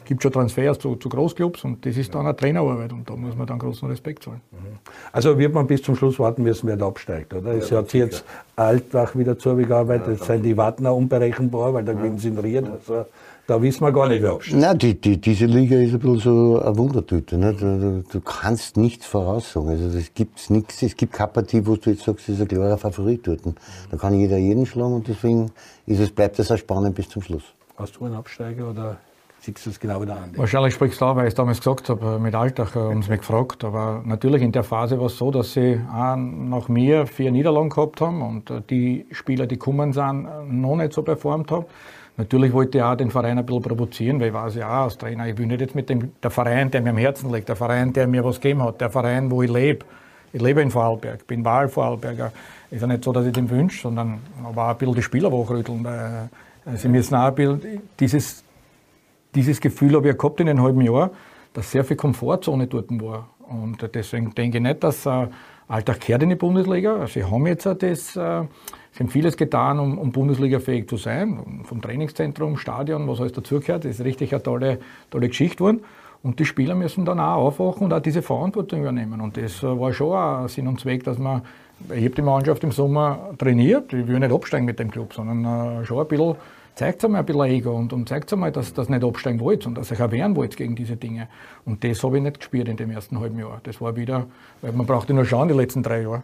gibt 0.05 0.23
schon 0.23 0.31
Transfers 0.31 0.79
zu, 0.79 0.95
zu 0.95 1.09
Großclubs 1.09 1.63
und 1.63 1.85
das 1.85 1.97
ist 1.97 2.13
dann 2.13 2.25
eine 2.25 2.35
Trainerarbeit 2.35 2.93
und 2.93 3.09
da 3.09 3.15
muss 3.15 3.35
man 3.35 3.47
dann 3.47 3.59
großen 3.59 3.87
Respekt 3.87 4.23
zahlen. 4.23 4.41
Mhm. 4.51 4.79
Also 5.11 5.37
wird 5.37 5.53
man 5.53 5.67
bis 5.67 5.81
zum 5.81 5.95
Schluss 5.95 6.19
warten 6.19 6.43
müssen, 6.43 6.67
wer 6.67 6.77
da 6.77 6.87
absteigt, 6.87 7.33
oder? 7.33 7.53
Es 7.53 7.69
ja, 7.69 7.77
hat 7.77 7.89
sich 7.89 7.99
jetzt 7.99 8.25
Altbach 8.55 9.15
wieder 9.15 9.37
zugearbeitet, 9.37 10.07
ja, 10.07 10.13
jetzt 10.13 10.25
sind 10.25 10.43
die 10.43 10.57
Wartner 10.57 10.95
unberechenbar, 10.95 11.73
weil 11.73 11.83
da 11.83 11.93
gewinnen 11.93 12.17
sie 12.17 12.29
in 12.29 12.37
Ried. 12.37 12.69
Also, 12.69 13.05
da 13.45 13.61
wissen 13.61 13.81
wir 13.81 13.91
gar 13.91 14.07
nicht, 14.07 14.21
wer 14.21 14.31
absteigt. 14.31 14.61
Nein, 14.61 14.77
die, 14.77 14.99
die, 14.99 15.19
diese 15.19 15.45
Liga 15.45 15.75
ist 15.75 15.93
ein 15.93 15.99
bisschen 15.99 16.19
so 16.19 16.61
eine 16.61 16.77
Wundertüte. 16.77 17.37
Ne? 17.37 17.53
Du, 17.53 17.77
du, 17.77 18.03
du 18.09 18.21
kannst 18.21 18.77
nichts 18.77 19.05
voraussagen. 19.05 19.69
Also 19.69 19.97
es 19.97 20.13
gibt 20.13 20.49
nichts, 20.49 20.81
es 20.81 20.95
gibt 20.95 21.11
keine 21.11 21.27
Partie, 21.27 21.65
wo 21.65 21.75
du 21.75 21.89
jetzt 21.89 22.03
sagst, 22.03 22.29
das 22.29 22.35
ist 22.35 22.41
ein 22.41 22.47
klarer 22.47 22.77
Favorit 22.77 23.27
dort. 23.27 23.41
Da 23.91 23.97
kann 23.97 24.13
jeder 24.13 24.37
jeden 24.37 24.65
schlagen 24.65 24.93
und 24.93 25.07
deswegen 25.09 25.51
ist 25.85 25.99
es, 25.99 26.09
bleibt 26.09 26.39
es 26.39 26.51
auch 26.51 26.57
spannend 26.57 26.95
bis 26.95 27.09
zum 27.09 27.21
Schluss. 27.21 27.43
Hast 27.75 27.97
du 27.97 28.05
einen 28.05 28.15
Absteiger 28.15 28.69
oder 28.69 28.97
siehst 29.43 29.65
du 29.65 29.69
es 29.71 29.79
genau 29.79 30.01
wieder 30.01 30.15
an? 30.15 30.31
Wahrscheinlich 30.35 30.73
sprichst 30.73 31.01
du 31.01 31.05
da, 31.05 31.15
weil 31.15 31.25
ich 31.25 31.29
es 31.29 31.35
damals 31.35 31.57
gesagt 31.57 31.89
habe, 31.89 32.17
mit 32.17 32.33
Alltag, 32.33 32.75
haben 32.75 33.01
sie 33.01 33.09
mich 33.09 33.19
gefragt. 33.19 33.63
Aber 33.63 34.01
natürlich 34.05 34.41
in 34.41 34.51
der 34.51 34.63
Phase 34.63 34.97
war 34.99 35.07
es 35.07 35.17
so, 35.17 35.31
dass 35.31 35.53
sie 35.53 35.79
auch 35.91 36.15
nach 36.15 36.69
mir 36.69 37.05
vier 37.05 37.31
Niederlagen 37.31 37.69
gehabt 37.69 37.99
haben 37.99 38.21
und 38.21 38.49
äh, 38.49 38.61
die 38.69 39.05
Spieler, 39.11 39.45
die 39.45 39.55
gekommen 39.55 39.91
sind, 39.91 40.27
noch 40.49 40.75
nicht 40.75 40.93
so 40.93 41.01
performt 41.01 41.51
haben. 41.51 41.65
Natürlich 42.15 42.53
wollte 42.53 42.77
ich 42.77 42.83
auch 42.83 42.95
den 42.95 43.09
Verein 43.09 43.37
ein 43.39 43.45
bisschen 43.45 43.63
provozieren, 43.63 44.19
weil 44.19 44.27
ich 44.27 44.33
weiß 44.33 44.55
ja 44.55 44.83
als 44.83 44.97
Trainer, 44.97 45.27
ich 45.27 45.37
will 45.37 45.47
nicht 45.47 45.61
jetzt 45.61 45.73
mit 45.73 45.89
dem 45.89 46.11
der 46.21 46.29
Verein, 46.29 46.69
der 46.69 46.81
mir 46.81 46.91
am 46.91 46.97
Herzen 46.97 47.33
liegt, 47.33 47.49
der 47.49 47.55
Verein, 47.55 47.91
der 47.91 48.07
mir 48.07 48.23
was 48.23 48.39
gegeben 48.39 48.63
hat, 48.63 48.79
der 48.79 48.91
Verein, 48.91 49.31
wo 49.31 49.41
ich 49.41 49.51
lebe. 49.51 49.85
Ich 50.31 50.41
lebe 50.41 50.61
in 50.61 50.71
Vorarlberg, 50.71 51.25
bin 51.27 51.43
Wahlvorarlberger. 51.43 52.31
Ist 52.69 52.81
ja 52.81 52.87
nicht 52.87 53.03
so, 53.03 53.11
dass 53.11 53.25
ich 53.25 53.33
den 53.33 53.49
wünsche, 53.49 53.81
sondern 53.81 54.19
aber 54.43 54.65
auch 54.65 54.69
ein 54.69 54.77
bisschen 54.77 54.95
die 54.95 55.01
Spieler 55.01 55.31
wachrütteln. 55.31 55.85
Äh, 55.85 56.77
sie 56.77 56.87
müssen 56.87 57.15
auch 57.15 57.25
ein 57.25 57.35
bisschen 57.35 57.81
dieses, 57.99 58.42
dieses 59.35 59.59
Gefühl 59.59 59.95
habe 59.95 60.09
ich 60.09 60.17
gehabt 60.17 60.39
in 60.39 60.49
einem 60.49 60.61
halben 60.61 60.81
Jahr, 60.81 61.11
dass 61.53 61.71
sehr 61.71 61.83
viel 61.83 61.97
Komfortzone 61.97 62.67
dort 62.67 62.89
war. 63.01 63.29
Und 63.47 63.87
deswegen 63.93 64.33
denke 64.33 64.57
ich 64.57 64.63
nicht, 64.63 64.83
dass 64.83 65.05
äh, 65.05 65.27
Alltag 65.67 65.99
kehrt 65.99 66.23
in 66.23 66.29
die 66.29 66.35
Bundesliga. 66.35 67.05
Sie 67.07 67.23
haben 67.23 67.45
jetzt 67.47 67.65
das, 67.65 67.81
äh, 67.81 68.01
sie 68.15 68.15
haben 68.15 69.09
vieles 69.09 69.37
getan, 69.37 69.79
um, 69.79 69.97
um 69.97 70.11
Bundesliga-fähig 70.11 70.87
zu 70.87 70.97
sein. 70.97 71.61
Vom 71.63 71.81
Trainingszentrum, 71.81 72.57
Stadion, 72.57 73.07
was 73.07 73.19
alles 73.19 73.33
dazugehört. 73.33 73.85
Das 73.85 73.99
ist 73.99 74.05
richtig 74.05 74.33
eine 74.33 74.43
tolle, 74.43 74.79
tolle 75.09 75.27
Geschichte 75.27 75.57
geworden. 75.57 75.81
Und 76.23 76.39
die 76.39 76.45
Spieler 76.45 76.73
müssen 76.73 77.03
dann 77.03 77.19
auch 77.19 77.35
aufwachen 77.35 77.83
und 77.83 77.93
auch 77.93 77.99
diese 77.99 78.21
Verantwortung 78.21 78.81
übernehmen. 78.81 79.19
Und 79.19 79.35
das 79.37 79.61
äh, 79.61 79.79
war 79.79 79.93
schon 79.93 80.15
auch 80.15 80.47
Sinn 80.47 80.67
und 80.67 80.79
Zweck, 80.79 81.03
dass 81.03 81.17
man, 81.17 81.41
ich 81.93 82.05
habe 82.05 82.15
die 82.15 82.21
Mannschaft 82.21 82.63
im 82.63 82.71
Sommer 82.71 83.31
trainiert, 83.37 83.91
ich 83.93 84.07
will 84.07 84.19
nicht 84.19 84.31
absteigen 84.31 84.65
mit 84.65 84.79
dem 84.79 84.89
Club, 84.89 85.13
sondern 85.13 85.81
äh, 85.81 85.85
schon 85.85 85.99
ein 85.99 86.07
bisschen 86.07 86.35
zeigt 86.75 87.03
einmal 87.05 87.21
ein 87.21 87.25
bisschen 87.25 87.43
Ego 87.43 87.75
und, 87.75 87.93
und 87.93 88.09
zeigt 88.09 88.31
einmal, 88.33 88.51
dass 88.51 88.73
das 88.73 88.89
nicht 88.89 89.03
absteigen 89.03 89.39
wollt 89.39 89.65
und 89.65 89.75
dass 89.75 89.91
ihr 89.91 90.03
auch 90.03 90.11
wehren 90.11 90.35
wollt 90.35 90.57
gegen 90.57 90.75
diese 90.75 90.95
Dinge. 90.95 91.27
Und 91.65 91.83
das 91.83 92.03
habe 92.03 92.17
ich 92.17 92.23
nicht 92.23 92.39
gespürt 92.39 92.67
in 92.67 92.77
dem 92.77 92.91
ersten 92.91 93.19
halben 93.19 93.39
Jahr. 93.39 93.59
Das 93.63 93.79
war 93.81 93.95
wieder, 93.95 94.25
weil 94.61 94.71
man 94.71 94.85
brauchte 94.85 95.13
nur 95.13 95.25
schauen, 95.25 95.47
die 95.47 95.53
letzten 95.53 95.83
drei 95.83 96.01
Jahre. 96.01 96.23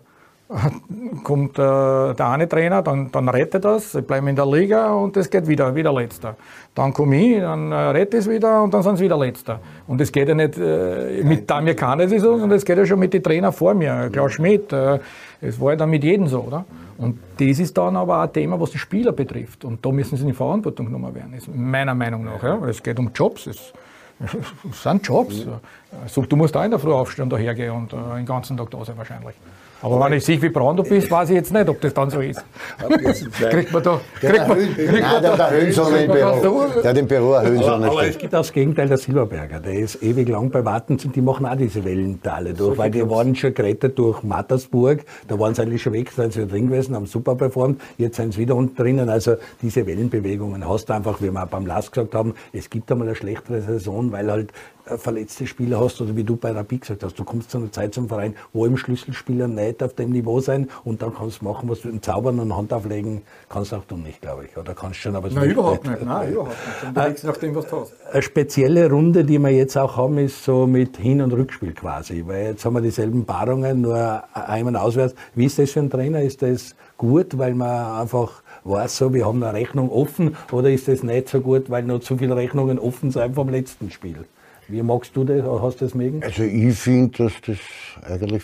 Kommt 1.24 1.60
äh, 1.60 1.62
der 1.62 2.28
eine 2.28 2.50
Trainer, 2.50 2.82
dann, 2.82 3.12
dann 3.12 3.30
rettet 3.30 3.64
das, 3.64 3.92
sie 3.92 4.02
bleiben 4.02 4.28
in 4.30 4.36
der 4.36 4.48
Liga 4.48 4.94
und 4.94 5.16
es 5.16 5.30
geht 5.30 5.48
wieder, 5.48 5.76
wieder 5.76 5.94
letzter. 5.94 6.36
Dann 6.74 6.92
komme 6.92 7.18
ich, 7.24 7.40
dann 7.40 7.72
äh, 7.72 7.76
rette 7.76 8.18
es 8.18 8.28
wieder 8.28 8.64
und 8.64 8.74
dann 8.74 8.82
sind 8.82 8.98
sie 8.98 9.04
wieder 9.04 9.18
letzter. 9.18 9.60
Und 9.86 10.02
es 10.02 10.12
geht 10.12 10.28
ja 10.28 10.34
nicht 10.34 10.58
äh, 10.58 11.22
mit 11.24 11.48
Damir 11.48 11.76
Kahn, 11.76 12.00
sondern 12.20 12.52
es 12.52 12.66
geht 12.66 12.80
ja 12.80 12.86
schon 12.86 12.98
mit 12.98 13.14
den 13.14 13.22
Trainern 13.22 13.54
vor 13.54 13.76
mir, 13.76 14.10
Klaus 14.12 14.34
Schmidt. 14.34 14.74
Äh, 14.74 15.00
es 15.42 15.60
war 15.60 15.72
ja 15.72 15.76
dann 15.78 15.90
mit 15.90 16.04
jedem 16.04 16.28
so, 16.28 16.42
oder? 16.42 16.66
Und 16.98 17.18
das 17.38 17.60
ist 17.60 17.78
dann 17.78 17.96
aber 17.96 18.22
ein 18.22 18.34
Thema, 18.34 18.60
was 18.60 18.72
die 18.72 18.78
Spieler 18.78 19.14
betrifft. 19.14 19.64
Und 19.64 19.86
da 19.86 19.92
müssen 19.92 20.18
sie 20.18 20.24
in 20.24 20.30
die 20.30 20.34
Verantwortung 20.34 20.88
genommen 20.88 21.16
werden, 21.16 21.34
ist 21.34 21.48
meiner 21.54 21.96
Meinung 21.96 22.26
nach. 22.26 22.44
Ja. 22.44 22.58
Es 22.68 22.84
geht 22.84 23.00
um 23.00 23.12
Jobs. 23.14 23.48
Es, 23.48 23.74
es 24.20 24.34
sind 24.84 25.08
Jobs. 25.08 25.46
Also, 26.04 26.24
du 26.24 26.36
musst 26.36 26.58
auch 26.58 26.64
in 26.64 26.72
der 26.72 26.80
Früh 26.80 26.92
aufstehen 26.92 27.24
und 27.24 27.30
dahergehen 27.30 27.72
und 27.72 27.94
äh, 27.94 28.16
den 28.18 28.26
ganzen 28.26 28.58
Tag 28.58 28.70
da 28.72 28.84
sein 28.84 28.98
wahrscheinlich. 28.98 29.36
Aber 29.82 30.06
wenn 30.06 30.14
ich 30.14 30.26
sehe, 30.26 30.42
wie 30.42 30.50
braun 30.50 30.76
du 30.76 30.84
bist, 30.84 31.10
weiß 31.10 31.30
ich 31.30 31.36
jetzt 31.36 31.54
nicht, 31.54 31.70
ob 31.70 31.80
das 31.82 31.94
dann 31.94 32.10
so 32.10 32.20
ist. 32.20 32.44
kriegt 33.50 33.72
man 33.72 33.84
da. 33.84 34.02
Kriegt 34.20 34.48
man, 34.48 34.58
kriegt 34.58 35.02
man 35.02 35.24
da 35.24 35.36
der 35.38 35.52
Höhensonne 35.52 36.04
im 36.04 36.12
Büro. 36.12 36.66
Der 36.84 36.90
hat 36.90 36.98
im 36.98 37.08
Büro 37.08 37.34
eine 37.34 37.50
Höhensonne. 37.50 37.88
Aber, 37.88 38.00
aber 38.00 38.08
es 38.08 38.18
gibt 38.18 38.36
auch 38.36 38.40
das 38.40 38.52
Gegenteil 38.52 38.88
der 38.88 38.98
Silberberger. 38.98 39.60
Der 39.60 39.74
ist 39.74 40.02
ewig 40.04 40.28
lang 40.28 40.50
bei 40.50 40.64
Warten 40.66 40.94
und 40.94 41.16
die 41.16 41.22
machen 41.22 41.46
auch 41.46 41.56
diese 41.56 41.84
Wellentale 41.86 42.54
durch. 42.54 42.78
weil 42.78 42.92
die 42.92 43.08
waren 43.10 43.36
schon 43.36 43.54
gerettet 43.54 43.98
durch 43.98 44.24
Mattersburg. 44.24 45.06
Da 45.28 45.40
waren 45.40 45.56
sie 45.56 45.62
eigentlich 45.62 45.82
schon 45.82 45.94
weg, 45.94 46.12
sind 46.12 46.34
sie 46.34 46.46
drin 46.46 46.68
gewesen, 46.68 46.96
haben 46.96 47.06
super 47.06 47.36
performt. 47.36 47.82
Jetzt 47.98 48.18
sind 48.18 48.34
sie 48.34 48.42
wieder 48.42 48.56
unten 48.56 48.76
drinnen. 48.76 49.10
Also 49.10 49.36
diese 49.62 49.86
Wellenbewegungen 49.86 50.68
hast 50.68 50.90
du 50.90 50.94
einfach, 50.94 51.22
wie 51.22 51.32
wir 51.32 51.44
auch 51.44 51.48
beim 51.48 51.66
Last 51.66 51.92
gesagt 51.92 52.16
haben, 52.16 52.34
es 52.54 52.70
gibt 52.70 52.92
einmal 52.92 53.08
eine 53.08 53.16
schlechtere 53.16 53.62
Saison, 53.62 54.12
weil 54.12 54.30
halt 54.30 54.52
verletzte 54.98 55.48
Spieler 55.48 55.80
hast 55.80 56.02
oder 56.02 56.16
wie 56.16 56.24
du 56.24 56.36
bei 56.36 56.52
Rapid 56.52 56.82
gesagt 56.82 57.04
hast, 57.04 57.18
du 57.20 57.24
kommst 57.24 57.52
zu 57.52 57.58
einer 57.58 57.72
Zeit 57.72 57.94
zum 57.94 58.08
Verein, 58.08 58.36
wo 58.54 58.66
im 58.66 58.78
Schlüsselspieler 58.78 59.48
nicht 59.48 59.84
auf 59.84 59.94
dem 59.94 60.12
Niveau 60.12 60.40
sein 60.40 60.70
und 60.84 61.02
dann 61.02 61.14
kannst 61.14 61.42
du 61.42 61.46
machen, 61.46 61.70
was 61.70 61.82
du 61.82 61.90
im 61.90 62.02
Zaubern 62.02 62.40
und 62.40 62.56
Hand 62.56 62.74
auflegen 62.74 63.22
kannst 63.50 63.74
auch 63.74 63.84
du 63.86 63.98
nicht, 63.98 64.22
glaube 64.22 64.46
ich. 64.46 64.58
Oder 64.58 64.74
kannst 64.74 65.00
schon, 65.00 65.16
aber 65.16 65.30
Nein, 65.30 65.52
überhaupt 65.52 65.88
nicht. 65.88 66.04
Nein, 66.04 66.32
überhaupt 66.32 66.56
nicht. 66.96 67.24
nach 67.24 67.38
dem, 67.38 67.56
was 67.56 67.68
du 67.68 67.82
hast. 67.82 67.94
Eine 68.12 68.22
spezielle 68.22 68.90
Runde, 68.90 69.24
die 69.24 69.40
wir 69.40 69.50
jetzt 69.50 69.78
auch 69.78 69.98
haben, 69.98 70.18
ist 70.18 70.44
so 70.44 70.68
mit 70.68 70.98
Hin- 70.98 71.22
und 71.22 71.34
Rückspiel 71.34 71.74
quasi, 71.74 72.24
weil 72.26 72.48
jetzt 72.48 72.66
haben 72.66 72.74
wir 72.74 72.82
dieselben 72.82 73.26
Paarungen, 73.26 73.82
nur 73.82 74.24
einmal 74.34 74.76
auswärts. 74.76 75.16
Wie 75.36 75.46
ist 75.46 75.60
das 75.60 75.72
für 75.72 75.80
ein 75.80 75.90
Trainer? 75.90 76.22
Ist 76.22 76.42
das 76.42 76.76
gut, 76.98 77.38
weil 77.38 77.54
man 77.54 78.02
einfach 78.02 78.42
weiß 78.64 78.98
so, 78.98 79.14
wir 79.14 79.26
haben 79.26 79.42
eine 79.44 79.54
Rechnung 79.54 79.90
offen 79.90 80.36
oder 80.52 80.70
ist 80.70 80.88
das 80.88 81.04
nicht 81.04 81.30
so 81.30 81.42
gut, 81.42 81.70
weil 81.70 81.84
noch 81.84 82.00
zu 82.00 82.18
viele 82.18 82.36
Rechnungen 82.36 82.80
offen 82.80 83.12
sind 83.12 83.36
vom 83.36 83.50
letzten 83.50 83.90
Spiel? 83.92 84.26
Wie 84.70 84.84
magst 84.84 85.16
du 85.16 85.24
das? 85.24 85.44
Hast 85.44 85.82
du 85.82 85.86
das 85.86 85.96
mögen? 85.96 86.24
Also 86.24 86.44
ich 86.44 86.76
finde, 86.76 87.24
dass 87.24 87.34
das 87.46 87.58
eigentlich 88.08 88.44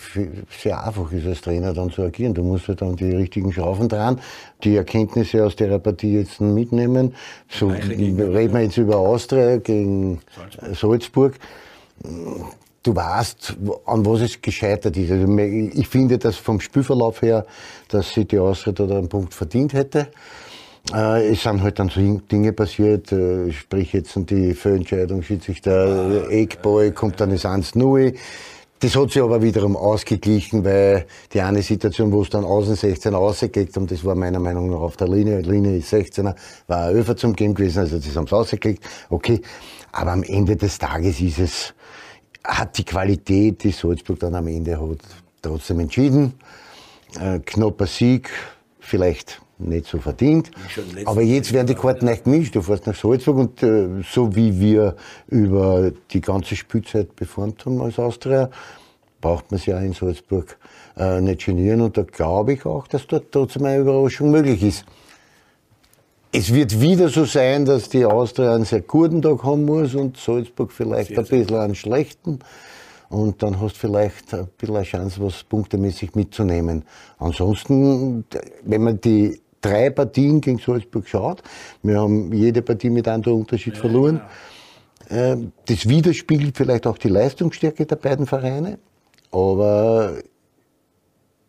sehr 0.60 0.84
einfach 0.84 1.10
ist, 1.12 1.24
als 1.24 1.40
Trainer 1.40 1.72
dann 1.72 1.90
zu 1.90 2.02
agieren. 2.02 2.34
Du 2.34 2.42
musst 2.42 2.66
halt 2.66 2.82
dann 2.82 2.96
die 2.96 3.12
richtigen 3.12 3.52
Schrauben 3.52 3.88
dran, 3.88 4.20
die 4.64 4.74
Erkenntnisse 4.74 5.44
aus 5.44 5.54
der 5.54 5.78
Partie 5.78 6.14
jetzt 6.14 6.40
mitnehmen. 6.40 7.14
So 7.48 7.68
reden 7.68 8.54
wir 8.54 8.60
jetzt 8.60 8.76
über 8.76 8.96
Austria 8.96 9.58
gegen 9.58 10.20
Salzburg. 10.34 10.74
Salzburg. 10.76 11.34
Du 12.82 12.94
weißt, 12.94 13.56
an 13.86 14.04
was 14.06 14.20
es 14.20 14.40
gescheitert 14.40 14.96
ist. 14.96 15.10
Also 15.10 15.38
ich 15.38 15.88
finde, 15.88 16.18
dass 16.18 16.36
vom 16.36 16.60
Spielverlauf 16.60 17.22
her, 17.22 17.46
dass 17.88 18.12
sich 18.12 18.26
die 18.26 18.38
Austria 18.38 18.72
da 18.72 18.84
einen 18.84 19.08
Punkt 19.08 19.32
verdient 19.32 19.72
hätte. 19.72 20.08
Äh, 20.92 21.32
es 21.32 21.42
sind 21.42 21.62
halt 21.62 21.78
dann 21.78 21.88
so 21.88 22.00
Dinge 22.00 22.52
passiert, 22.52 23.10
äh, 23.10 23.50
sprich 23.52 23.92
jetzt 23.92 24.14
die 24.30 24.54
Fehlentscheidung, 24.54 25.22
Schiedsrichter, 25.22 26.30
Eckball, 26.30 26.92
kommt 26.92 27.20
dann 27.20 27.30
das 27.30 27.44
1-0. 27.44 28.14
Das 28.78 28.94
hat 28.94 29.10
sich 29.10 29.22
aber 29.22 29.42
wiederum 29.42 29.74
ausgeglichen, 29.74 30.64
weil 30.64 31.06
die 31.32 31.40
eine 31.40 31.62
Situation, 31.62 32.12
wo 32.12 32.22
es 32.22 32.28
dann 32.28 32.44
außen 32.44 32.76
16 32.76 33.14
rausgelegt 33.14 33.74
haben, 33.74 33.86
das 33.86 34.04
war 34.04 34.14
meiner 34.14 34.38
Meinung 34.38 34.68
nach 34.68 34.80
auf 34.80 34.96
der 34.98 35.08
Linie, 35.08 35.40
Linie 35.40 35.78
ist 35.78 35.92
16er, 35.92 36.34
war 36.66 36.88
ein 36.88 36.94
Öfer 36.94 37.16
zum 37.16 37.34
Game 37.34 37.54
gewesen, 37.54 37.80
also 37.80 37.98
das 37.98 38.14
haben 38.14 38.26
sie 38.26 38.34
rausgelegt, 38.34 38.84
okay. 39.08 39.40
Aber 39.92 40.12
am 40.12 40.22
Ende 40.22 40.56
des 40.56 40.78
Tages 40.78 41.20
ist 41.22 41.38
es, 41.38 41.74
hat 42.44 42.76
die 42.76 42.84
Qualität, 42.84 43.64
die 43.64 43.72
Salzburg 43.72 44.20
dann 44.20 44.34
am 44.34 44.46
Ende 44.46 44.78
hat, 44.78 44.98
trotzdem 45.40 45.80
entschieden. 45.80 46.34
Äh, 47.18 47.38
knapper 47.40 47.86
Sieg, 47.86 48.28
vielleicht 48.78 49.40
nicht 49.58 49.86
so 49.86 49.98
verdient. 49.98 50.50
Aber 51.04 51.22
jetzt 51.22 51.52
werden 51.52 51.66
die 51.66 51.74
Karten 51.74 52.06
nicht 52.06 52.24
gemischt. 52.24 52.54
Du 52.54 52.62
fährst 52.62 52.86
nach 52.86 52.94
Salzburg 52.94 53.36
und 53.36 53.62
äh, 53.62 54.02
so 54.02 54.34
wie 54.34 54.58
wir 54.60 54.96
über 55.28 55.92
die 56.10 56.20
ganze 56.20 56.56
Spielzeit 56.56 57.16
beformt 57.16 57.64
haben 57.64 57.80
als 57.80 57.98
Austria, 57.98 58.50
braucht 59.20 59.50
man 59.50 59.58
sich 59.58 59.68
ja 59.68 59.80
in 59.80 59.92
Salzburg 59.92 60.58
äh, 60.96 61.20
nicht 61.20 61.46
genieren. 61.46 61.80
Und 61.80 61.96
da 61.96 62.02
glaube 62.02 62.52
ich 62.52 62.66
auch, 62.66 62.86
dass 62.86 63.06
dort 63.06 63.32
trotzdem 63.32 63.64
eine 63.64 63.80
Überraschung 63.80 64.30
möglich 64.30 64.62
ist. 64.62 64.84
Es 66.32 66.52
wird 66.52 66.80
wieder 66.80 67.08
so 67.08 67.24
sein, 67.24 67.64
dass 67.64 67.88
die 67.88 68.04
Austria 68.04 68.54
einen 68.54 68.66
sehr 68.66 68.82
guten 68.82 69.22
Tag 69.22 69.42
haben 69.42 69.64
muss 69.64 69.94
und 69.94 70.18
Salzburg 70.18 70.70
vielleicht 70.70 71.08
sehr, 71.08 71.18
ein 71.18 71.24
bisschen 71.24 71.56
einen 71.56 71.74
schlechten. 71.74 72.40
Und 73.08 73.42
dann 73.42 73.60
hast 73.60 73.76
du 73.76 73.78
vielleicht 73.78 74.34
ein 74.34 74.48
bisschen 74.58 74.76
eine 74.76 74.84
Chance, 74.84 75.20
was 75.20 75.44
punktemäßig 75.44 76.14
mitzunehmen. 76.14 76.84
Ansonsten, 77.18 78.24
wenn 78.64 78.82
man 78.82 79.00
die 79.00 79.40
drei 79.60 79.90
Partien 79.90 80.40
gegen 80.40 80.58
Salzburg 80.58 81.08
schaut, 81.08 81.42
wir 81.82 82.00
haben 82.00 82.32
jede 82.32 82.62
Partie 82.62 82.90
mit 82.90 83.08
einem 83.08 83.22
Unterschied 83.24 83.74
ja, 83.74 83.80
verloren. 83.80 84.16
Ja. 84.16 84.28
Genau. 85.08 85.52
Das 85.66 85.88
widerspiegelt 85.88 86.56
vielleicht 86.56 86.86
auch 86.86 86.98
die 86.98 87.08
Leistungsstärke 87.08 87.86
der 87.86 87.96
beiden 87.96 88.26
Vereine. 88.26 88.78
Aber 89.30 90.16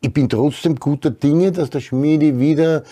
ich 0.01 0.13
bin 0.13 0.29
trotzdem 0.29 0.75
guter 0.75 1.09
Dinge, 1.09 1.51
dass 1.51 1.69
der 1.69 1.79
Schmiedi 1.79 2.39
wieder 2.39 2.83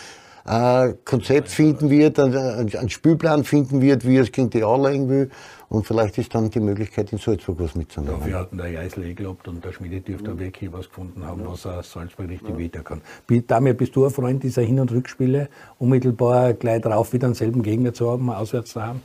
ein 0.45 0.97
Konzept 1.03 1.49
finden 1.49 1.89
wird, 1.89 2.19
einen 2.19 2.89
Spielplan 2.89 3.43
finden 3.43 3.81
wird, 3.81 4.05
wie 4.05 4.17
es 4.17 4.31
gegen 4.31 4.49
die 4.51 4.63
anlegen 4.63 5.09
will. 5.09 5.31
Und 5.69 5.87
vielleicht 5.87 6.19
ist 6.19 6.33
dann 6.35 6.51
die 6.51 6.59
Möglichkeit, 6.59 7.11
in 7.11 7.17
Salzburg 7.17 7.57
was 7.59 7.73
mitzunehmen. 7.73 8.19
Ja, 8.21 8.25
wir 8.27 8.35
hatten 8.35 8.57
der 8.57 8.71
Geisel 8.71 9.03
eh 9.05 9.13
gelobt 9.15 9.47
und 9.47 9.65
der 9.65 9.71
Schmiede 9.71 9.99
dürfte 10.01 10.31
mhm. 10.31 10.39
wirklich 10.39 10.71
was 10.71 10.87
gefunden 10.87 11.25
haben, 11.25 11.41
was 11.45 11.65
er 11.65 11.81
Salzburg 11.81 12.29
richtig 12.29 12.49
ja. 12.49 12.57
wieder 12.57 12.81
kann. 12.81 13.01
Damir, 13.47 13.73
bist 13.73 13.95
du 13.95 14.05
ein 14.05 14.11
Freund 14.11 14.43
dieser 14.43 14.61
Hin- 14.61 14.79
und 14.79 14.91
Rückspiele, 14.91 15.49
unmittelbar 15.79 16.53
gleich 16.53 16.81
drauf 16.81 17.11
wieder 17.13 17.27
denselben 17.27 17.63
Gegner 17.63 17.93
zu 17.93 18.11
haben, 18.11 18.29
auswärts 18.29 18.71
zu 18.71 18.83
haben? 18.83 19.01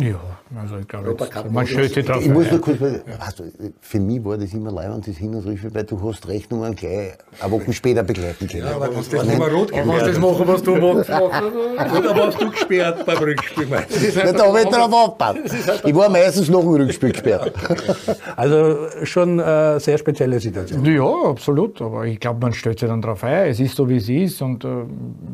Ja, 0.00 0.20
also 0.60 0.76
ich 0.78 0.86
glaube, 0.86 1.16
jetzt, 1.18 1.50
man 1.50 1.66
stellt 1.66 1.92
sich 1.92 2.06
drauf. 2.06 2.22
Ich 2.24 2.30
muss 2.30 2.50
nur 2.50 2.60
kurz, 2.60 2.78
also 3.18 3.44
für 3.80 3.98
mich 3.98 4.24
war 4.24 4.38
das 4.38 4.52
immer 4.54 4.70
leibend, 4.70 5.06
das 5.08 5.16
Hin- 5.16 5.34
und 5.34 5.44
Rückspiel, 5.44 5.74
weil 5.74 5.84
du 5.84 6.00
hast 6.02 6.28
Rechnungen 6.28 6.74
gleich 6.74 7.14
eine 7.40 7.52
Woche 7.52 7.72
später 7.72 8.02
begleiten 8.04 8.46
können. 8.46 8.64
Ja, 8.64 8.76
aber 8.76 8.88
das 8.88 9.10
nicht 9.10 9.38
mal 9.38 9.50
rot 9.50 9.72
gemacht. 9.72 10.06
das 10.06 10.18
machen, 10.18 10.46
was 10.46 10.62
du 10.62 10.76
machst. 10.76 11.10
Oder 11.98 12.16
warst 12.16 12.40
du 12.40 12.50
gesperrt 12.50 13.04
beim 13.04 13.18
Rückspiel? 13.18 13.68
Halt 13.70 14.38
da 14.38 14.46
habe 14.46 14.60
ich 14.60 14.68
drauf 14.68 14.92
aufgepasst. 14.92 15.68
Halt 15.68 15.84
ich 15.84 15.94
war 15.94 16.08
meistens 16.08 16.48
noch 16.48 16.62
im 16.62 16.74
Rückspiel 16.74 17.12
gesperrt. 17.12 17.52
Also 18.36 18.88
schon 19.04 19.40
eine 19.40 19.80
sehr 19.80 19.98
spezielle 19.98 20.38
Situation. 20.38 20.84
Ja, 20.84 21.12
absolut. 21.30 21.80
Aber 21.82 22.06
ich 22.06 22.20
glaube, 22.20 22.40
man 22.40 22.52
stellt 22.52 22.78
sich 22.78 22.88
dann 22.88 23.02
darauf 23.02 23.24
ein. 23.24 23.48
Es 23.48 23.58
ist 23.58 23.74
so, 23.74 23.88
wie 23.88 23.96
es 23.96 24.08
ist. 24.08 24.40
Und 24.42 24.64
äh, 24.64 24.68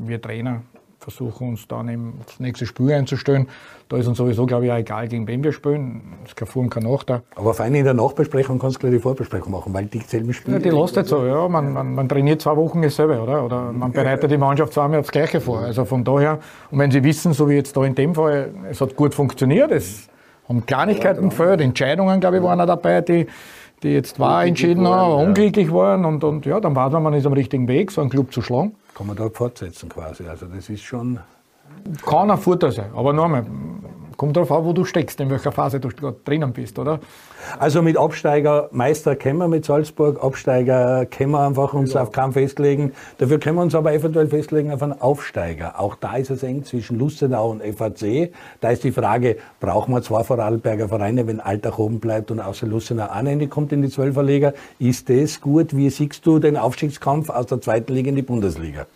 wir 0.06 0.20
Trainer 0.20 0.62
versuchen 1.04 1.50
uns 1.50 1.68
dann 1.68 1.88
eben 1.88 2.14
aufs 2.24 2.40
nächste 2.40 2.66
Spiel 2.66 2.92
einzustellen. 2.92 3.48
Da 3.88 3.98
ist 3.98 4.06
uns 4.06 4.16
sowieso, 4.16 4.46
glaube 4.46 4.64
ich, 4.64 4.72
auch 4.72 4.76
egal, 4.76 5.06
gegen 5.08 5.28
wen 5.28 5.44
wir 5.44 5.52
spielen. 5.52 6.02
Es 6.24 6.30
ist 6.30 6.36
kein 6.36 6.48
Vor- 6.48 6.62
und 6.62 6.70
kein 6.70 6.84
Nach 6.84 7.04
Aber 7.36 7.54
vor 7.54 7.64
allem 7.64 7.74
in 7.74 7.84
der 7.84 7.94
Nachbesprechung 7.94 8.58
kannst 8.58 8.76
du 8.76 8.80
gleich 8.80 8.92
die 8.92 8.98
Vorbesprechung 8.98 9.52
machen, 9.52 9.74
weil 9.74 9.84
die 9.84 10.00
selben 10.00 10.32
Spiele. 10.32 10.56
Ja, 10.56 10.62
die 10.62 10.70
lässt 10.70 10.96
jetzt 10.96 11.10
so, 11.10 11.24
ja. 11.24 11.46
Man, 11.48 11.72
man, 11.72 11.94
man, 11.94 12.08
trainiert 12.08 12.40
zwei 12.40 12.56
Wochen 12.56 12.80
dasselbe, 12.80 13.20
oder? 13.20 13.44
Oder 13.44 13.72
man 13.72 13.92
bereitet 13.92 14.30
die 14.30 14.38
Mannschaft 14.38 14.72
zweimal 14.72 15.00
aufs 15.00 15.12
Gleiche 15.12 15.40
vor. 15.40 15.60
Also 15.60 15.84
von 15.84 16.02
daher, 16.02 16.40
und 16.70 16.78
wenn 16.78 16.90
Sie 16.90 17.04
wissen, 17.04 17.34
so 17.34 17.48
wie 17.48 17.54
jetzt 17.54 17.76
da 17.76 17.84
in 17.84 17.94
dem 17.94 18.14
Fall, 18.14 18.50
es 18.70 18.80
hat 18.80 18.96
gut 18.96 19.14
funktioniert, 19.14 19.70
es 19.70 20.08
haben 20.48 20.64
Kleinigkeiten 20.64 21.28
gefällt, 21.28 21.60
Entscheidungen, 21.60 22.20
glaube 22.20 22.38
ich, 22.38 22.42
waren 22.42 22.60
auch 22.60 22.66
dabei, 22.66 23.02
die, 23.02 23.26
die 23.82 23.90
jetzt 23.90 24.18
wahr 24.18 24.46
entschieden 24.46 24.86
haben, 24.88 25.10
ja. 25.10 25.26
unglücklich 25.26 25.72
waren. 25.72 26.06
Und, 26.06 26.24
und 26.24 26.46
ja, 26.46 26.58
dann 26.60 26.74
war 26.74 26.88
man, 26.88 27.02
man 27.02 27.14
ist 27.14 27.26
am 27.26 27.34
richtigen 27.34 27.68
Weg, 27.68 27.90
so 27.90 28.00
einen 28.00 28.10
Club 28.10 28.32
zu 28.32 28.40
schlagen. 28.40 28.74
Kann 28.94 29.06
man 29.06 29.16
da 29.16 29.28
fortsetzen 29.28 29.88
quasi. 29.88 30.26
Also 30.26 30.46
das 30.46 30.68
ist 30.68 30.82
schon 30.82 31.18
kann 32.04 32.30
ein 32.30 32.38
Vorteil 32.38 32.72
sein. 32.72 32.90
Aber 32.94 33.12
nochmal, 33.12 33.44
kommt 34.16 34.36
darauf 34.36 34.50
an, 34.52 34.64
wo 34.64 34.72
du 34.72 34.84
steckst, 34.84 35.20
in 35.20 35.30
welcher 35.30 35.52
Phase 35.52 35.80
du 35.80 35.88
gerade 35.88 36.16
drinnen 36.24 36.52
bist, 36.52 36.78
oder? 36.78 37.00
Also 37.58 37.82
mit 37.82 37.96
Absteiger 37.96 38.68
Meister 38.72 39.16
können 39.16 39.38
wir 39.38 39.48
mit 39.48 39.64
Salzburg, 39.64 40.22
Absteiger 40.22 41.06
können 41.06 41.32
wir 41.32 41.40
einfach 41.40 41.74
uns 41.74 41.92
ja. 41.92 42.02
auf 42.02 42.12
keinen 42.12 42.32
festlegen. 42.32 42.92
Dafür 43.18 43.38
können 43.38 43.56
wir 43.56 43.62
uns 43.62 43.74
aber 43.74 43.92
eventuell 43.92 44.28
festlegen 44.28 44.72
auf 44.72 44.82
einen 44.82 45.00
Aufsteiger. 45.00 45.78
Auch 45.78 45.96
da 45.96 46.16
ist 46.16 46.30
es 46.30 46.42
eng 46.42 46.64
zwischen 46.64 46.98
Lustenau 46.98 47.50
und 47.50 47.62
FAC. 47.62 48.32
Da 48.60 48.70
ist 48.70 48.84
die 48.84 48.92
Frage, 48.92 49.36
brauchen 49.60 49.92
wir 49.92 50.02
zwei 50.02 50.24
Vorarlberger 50.24 50.88
Vereine, 50.88 51.26
wenn 51.26 51.40
Alltag 51.40 51.78
oben 51.78 52.00
bleibt 52.00 52.30
und 52.30 52.40
außer 52.40 52.66
Lustenau 52.66 53.06
Ende 53.34 53.48
kommt 53.48 53.72
in 53.72 53.82
die 53.82 53.88
Zwölferliga. 53.88 54.52
Ist 54.78 55.08
das 55.08 55.40
gut? 55.40 55.76
Wie 55.76 55.90
siehst 55.90 56.24
du 56.26 56.38
den 56.38 56.56
Aufstiegskampf 56.56 57.30
aus 57.30 57.46
der 57.46 57.60
zweiten 57.60 57.92
Liga 57.92 58.08
in 58.10 58.16
die 58.16 58.22
Bundesliga? 58.22 58.86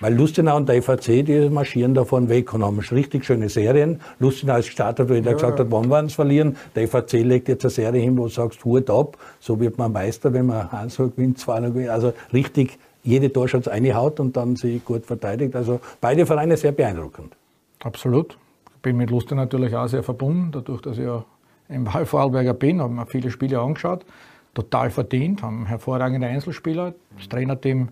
Weil 0.00 0.14
Lustenau 0.14 0.56
und 0.56 0.66
der 0.66 0.82
FAC, 0.82 1.26
die 1.26 1.50
marschieren 1.50 1.92
davon 1.92 2.30
weg 2.30 2.54
und 2.54 2.64
haben 2.64 2.78
richtig 2.78 3.26
schöne 3.26 3.50
Serien. 3.50 4.00
Lustenau 4.18 4.56
ist 4.56 4.66
gestartet, 4.66 5.10
weil 5.10 5.16
ja. 5.16 5.22
der 5.22 5.34
gesagt 5.34 5.60
hat, 5.60 5.66
wann 5.70 5.90
wir 5.90 5.98
uns 5.98 6.14
verlieren. 6.14 6.56
Der 6.74 6.88
FAC 6.88 7.12
legt 7.12 7.48
jetzt 7.48 7.64
eine 7.66 7.70
Serie 7.70 8.00
hin, 8.00 8.16
wo 8.16 8.22
du 8.22 8.28
sagst, 8.30 8.64
Hut 8.64 8.88
ab, 8.88 9.18
so 9.40 9.60
wird 9.60 9.76
man 9.76 9.92
Meister, 9.92 10.32
wenn 10.32 10.46
man 10.46 10.70
1 10.70 10.96
gewinnt, 10.96 11.38
2 11.38 11.60
gewinnt. 11.60 11.90
Also 11.90 12.14
richtig 12.32 12.78
jede 13.02 13.30
Torschutz 13.30 13.68
eine 13.68 13.94
Haut 13.94 14.20
und 14.20 14.36
dann 14.36 14.56
sie 14.56 14.80
gut 14.82 15.04
verteidigt. 15.04 15.54
Also 15.54 15.80
beide 16.00 16.24
Vereine 16.24 16.56
sehr 16.56 16.72
beeindruckend. 16.72 17.36
Absolut. 17.80 18.38
Ich 18.76 18.82
bin 18.82 18.96
mit 18.96 19.10
Lustenau 19.10 19.42
natürlich 19.42 19.76
auch 19.76 19.88
sehr 19.88 20.02
verbunden, 20.02 20.50
dadurch, 20.52 20.80
dass 20.80 20.96
ich 20.96 21.04
ja 21.04 21.24
im 21.68 21.86
Vorarlberger 21.86 22.54
bin, 22.54 22.80
habe 22.80 22.92
mir 22.92 23.06
viele 23.06 23.30
Spiele 23.30 23.60
angeschaut. 23.60 24.06
Total 24.54 24.90
verdient, 24.90 25.42
haben 25.42 25.66
hervorragende 25.66 26.26
Einzelspieler. 26.26 26.94
Das 27.16 27.28
Trainerteam 27.28 27.90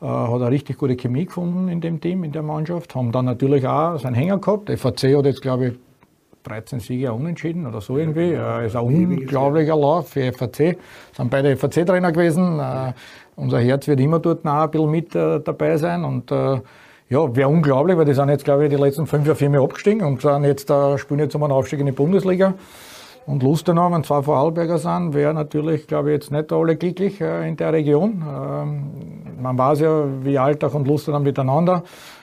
hat 0.00 0.40
eine 0.40 0.50
richtig 0.50 0.78
gute 0.78 0.96
Chemie 0.96 1.26
gefunden 1.26 1.68
in 1.68 1.80
dem 1.80 2.00
Team, 2.00 2.22
in 2.24 2.32
der 2.32 2.42
Mannschaft. 2.42 2.94
Haben 2.94 3.10
dann 3.10 3.24
natürlich 3.24 3.66
auch 3.66 3.98
seinen 3.98 4.14
Hänger 4.14 4.38
gehabt. 4.38 4.68
Der 4.68 4.78
FAC 4.78 5.16
hat 5.16 5.26
jetzt, 5.26 5.42
glaube 5.42 5.66
ich, 5.66 5.74
13 6.44 6.80
Siege 6.80 7.12
unentschieden 7.12 7.66
oder 7.66 7.80
so 7.80 7.98
irgendwie. 7.98 8.32
Äh, 8.32 8.66
ist 8.66 8.76
ein 8.76 8.84
unglaublicher 8.84 9.76
Lauf 9.76 10.10
für 10.10 10.32
FAC. 10.32 10.78
Sind 11.16 11.30
beide 11.30 11.56
FAC-Trainer 11.56 12.12
gewesen. 12.12 12.58
Äh, 12.58 12.92
unser 13.36 13.60
Herz 13.60 13.86
wird 13.86 14.00
immer 14.00 14.18
dort 14.18 14.44
noch 14.44 14.54
ein 14.54 14.70
bisschen 14.70 14.90
mit 14.90 15.14
äh, 15.14 15.40
dabei 15.40 15.76
sein. 15.76 16.04
Und 16.04 16.30
äh, 16.30 16.60
ja, 17.08 17.36
wäre 17.36 17.48
unglaublich, 17.48 17.96
weil 17.96 18.04
die 18.04 18.14
sind 18.14 18.28
jetzt, 18.28 18.44
glaube 18.44 18.64
ich, 18.64 18.70
die 18.70 18.76
letzten 18.76 19.06
fünf 19.06 19.26
Jahre 19.26 19.36
vier 19.36 19.50
Mal 19.50 19.62
abgestiegen 19.62 20.06
und 20.06 20.20
sind 20.20 20.44
jetzt, 20.44 20.70
äh, 20.70 20.98
spielen 20.98 21.20
jetzt 21.20 21.34
um 21.34 21.42
einen 21.42 21.52
Aufstieg 21.52 21.80
in 21.80 21.86
die 21.86 21.92
Bundesliga. 21.92 22.54
Und 23.28 23.42
Lustenau, 23.42 23.92
wenn 23.92 24.02
zwei 24.04 24.22
Vorarlberger 24.22 24.78
sind, 24.78 25.12
wäre 25.12 25.34
natürlich, 25.34 25.86
glaube 25.86 26.08
ich, 26.08 26.14
jetzt 26.14 26.32
nicht 26.32 26.50
alle 26.50 26.76
glücklich 26.76 27.20
äh, 27.20 27.46
in 27.46 27.58
der 27.58 27.74
Region. 27.74 28.24
Ähm, 28.26 28.90
man 29.42 29.58
weiß 29.58 29.80
ja, 29.80 30.04
wie 30.22 30.38
Alltag 30.38 30.74
und 30.74 30.88
Lustenau 30.88 31.20
miteinander. 31.20 31.82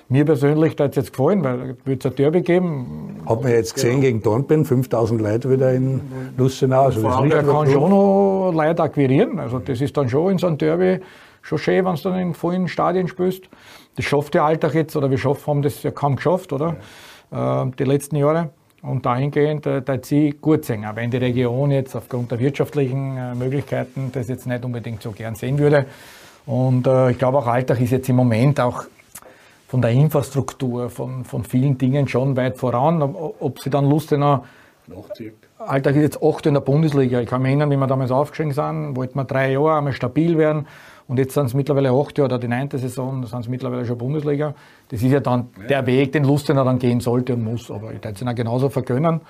Mir 0.09 0.25
persönlich 0.25 0.75
hat 0.79 0.89
es 0.89 0.95
jetzt 0.95 1.13
gefallen, 1.13 1.43
weil 1.43 1.77
es 1.85 2.05
ein 2.07 2.15
Derby 2.15 2.41
geben. 2.41 3.21
Hat 3.23 3.43
man 3.43 3.51
jetzt 3.51 3.75
gesehen 3.75 4.01
gegen 4.01 4.23
Dornbirn, 4.23 4.65
5000 4.65 5.21
Leute 5.21 5.51
wieder 5.51 5.73
in 5.73 6.01
Lustenau. 6.37 6.85
Also 6.85 7.03
das 7.03 7.21
der 7.29 7.43
kann 7.43 7.69
schon 7.69 7.89
noch 7.91 8.51
Leute 8.51 8.81
akquirieren. 8.81 9.37
Also 9.37 9.59
das 9.59 9.81
ist 9.81 9.95
dann 9.95 10.09
schon 10.09 10.31
in 10.31 10.37
so 10.39 10.47
einem 10.47 10.57
Derby 10.57 11.01
schon 11.43 11.59
schön, 11.59 11.85
wenn 11.85 11.93
du 11.93 12.01
dann 12.01 12.17
in 12.17 12.33
vollen 12.33 12.67
Stadien 12.67 13.07
spielst. 13.07 13.43
Das 13.95 14.05
schafft 14.05 14.33
der 14.33 14.43
Alltag 14.43 14.73
jetzt, 14.73 14.95
oder 14.95 15.11
wir 15.11 15.19
schaffen, 15.19 15.45
haben 15.45 15.61
das 15.61 15.83
ja 15.83 15.91
kaum 15.91 16.15
geschafft, 16.15 16.51
oder? 16.51 16.77
Ja. 17.31 17.63
Äh, 17.63 17.71
die 17.77 17.83
letzten 17.83 18.15
Jahre. 18.15 18.49
Und 18.87 19.05
dahingehend, 19.05 19.65
äh, 19.65 19.81
da 19.81 19.97
sie 20.01 20.35
gut 20.39 20.65
sehen, 20.65 20.85
auch 20.85 20.95
wenn 20.95 21.09
die 21.09 21.17
Region 21.17 21.71
jetzt 21.71 21.95
aufgrund 21.95 22.31
der 22.31 22.39
wirtschaftlichen 22.39 23.17
äh, 23.17 23.33
Möglichkeiten 23.33 24.11
das 24.11 24.27
jetzt 24.27 24.45
nicht 24.45 24.63
unbedingt 24.63 25.01
so 25.01 25.11
gern 25.11 25.35
sehen 25.35 25.57
würde. 25.57 25.85
Und 26.45 26.85
äh, 26.85 27.11
ich 27.11 27.17
glaube 27.17 27.39
auch 27.39 27.47
Alltag 27.47 27.81
ist 27.81 27.91
jetzt 27.91 28.09
im 28.09 28.15
Moment 28.15 28.59
auch 28.59 28.83
von 29.67 29.81
der 29.81 29.91
Infrastruktur, 29.91 30.89
von, 30.89 31.25
von 31.25 31.43
vielen 31.43 31.77
Dingen 31.77 32.07
schon 32.07 32.37
weit 32.37 32.57
voran. 32.57 33.01
Ob, 33.01 33.41
ob 33.41 33.59
sie 33.59 33.69
dann 33.69 33.89
Lust 33.89 34.11
haben, 34.11 34.43
Alltag 35.57 35.95
ist 35.95 36.01
jetzt 36.01 36.23
acht 36.23 36.45
in 36.45 36.53
der 36.53 36.61
Bundesliga. 36.61 37.19
Ich 37.19 37.27
kann 37.27 37.41
mich 37.41 37.49
erinnern, 37.49 37.71
wie 37.71 37.77
wir 37.77 37.87
damals 37.87 38.11
aufgestiegen 38.11 38.51
sind, 38.51 38.95
wollten 38.95 39.17
wir 39.17 39.23
drei 39.23 39.51
Jahre 39.51 39.77
einmal 39.77 39.93
stabil 39.93 40.37
werden. 40.37 40.67
Und 41.07 41.19
jetzt 41.19 41.33
sind 41.33 41.45
es 41.45 41.53
mittlerweile 41.53 41.91
acht 41.91 42.17
Jahre 42.17 42.29
oder 42.29 42.39
die 42.39 42.47
neunte 42.47 42.77
Saison, 42.79 43.25
sind 43.25 43.39
es 43.39 43.47
mittlerweile 43.47 43.85
schon 43.85 43.97
Bundesliga. 43.97 44.55
Das 44.89 45.01
ist 45.01 45.11
ja 45.11 45.19
dann 45.19 45.49
ja. 45.61 45.67
der 45.67 45.85
Weg, 45.85 46.11
den 46.11 46.23
Lustener 46.23 46.63
dann 46.63 46.79
gehen 46.79 46.99
sollte 46.99 47.33
und 47.33 47.43
muss. 47.43 47.69
Aber 47.69 47.93
ich 47.93 48.03
würde 48.03 48.09
es 48.09 48.21
ihnen 48.21 48.35
genauso 48.35 48.69
vergönnen. 48.69 49.21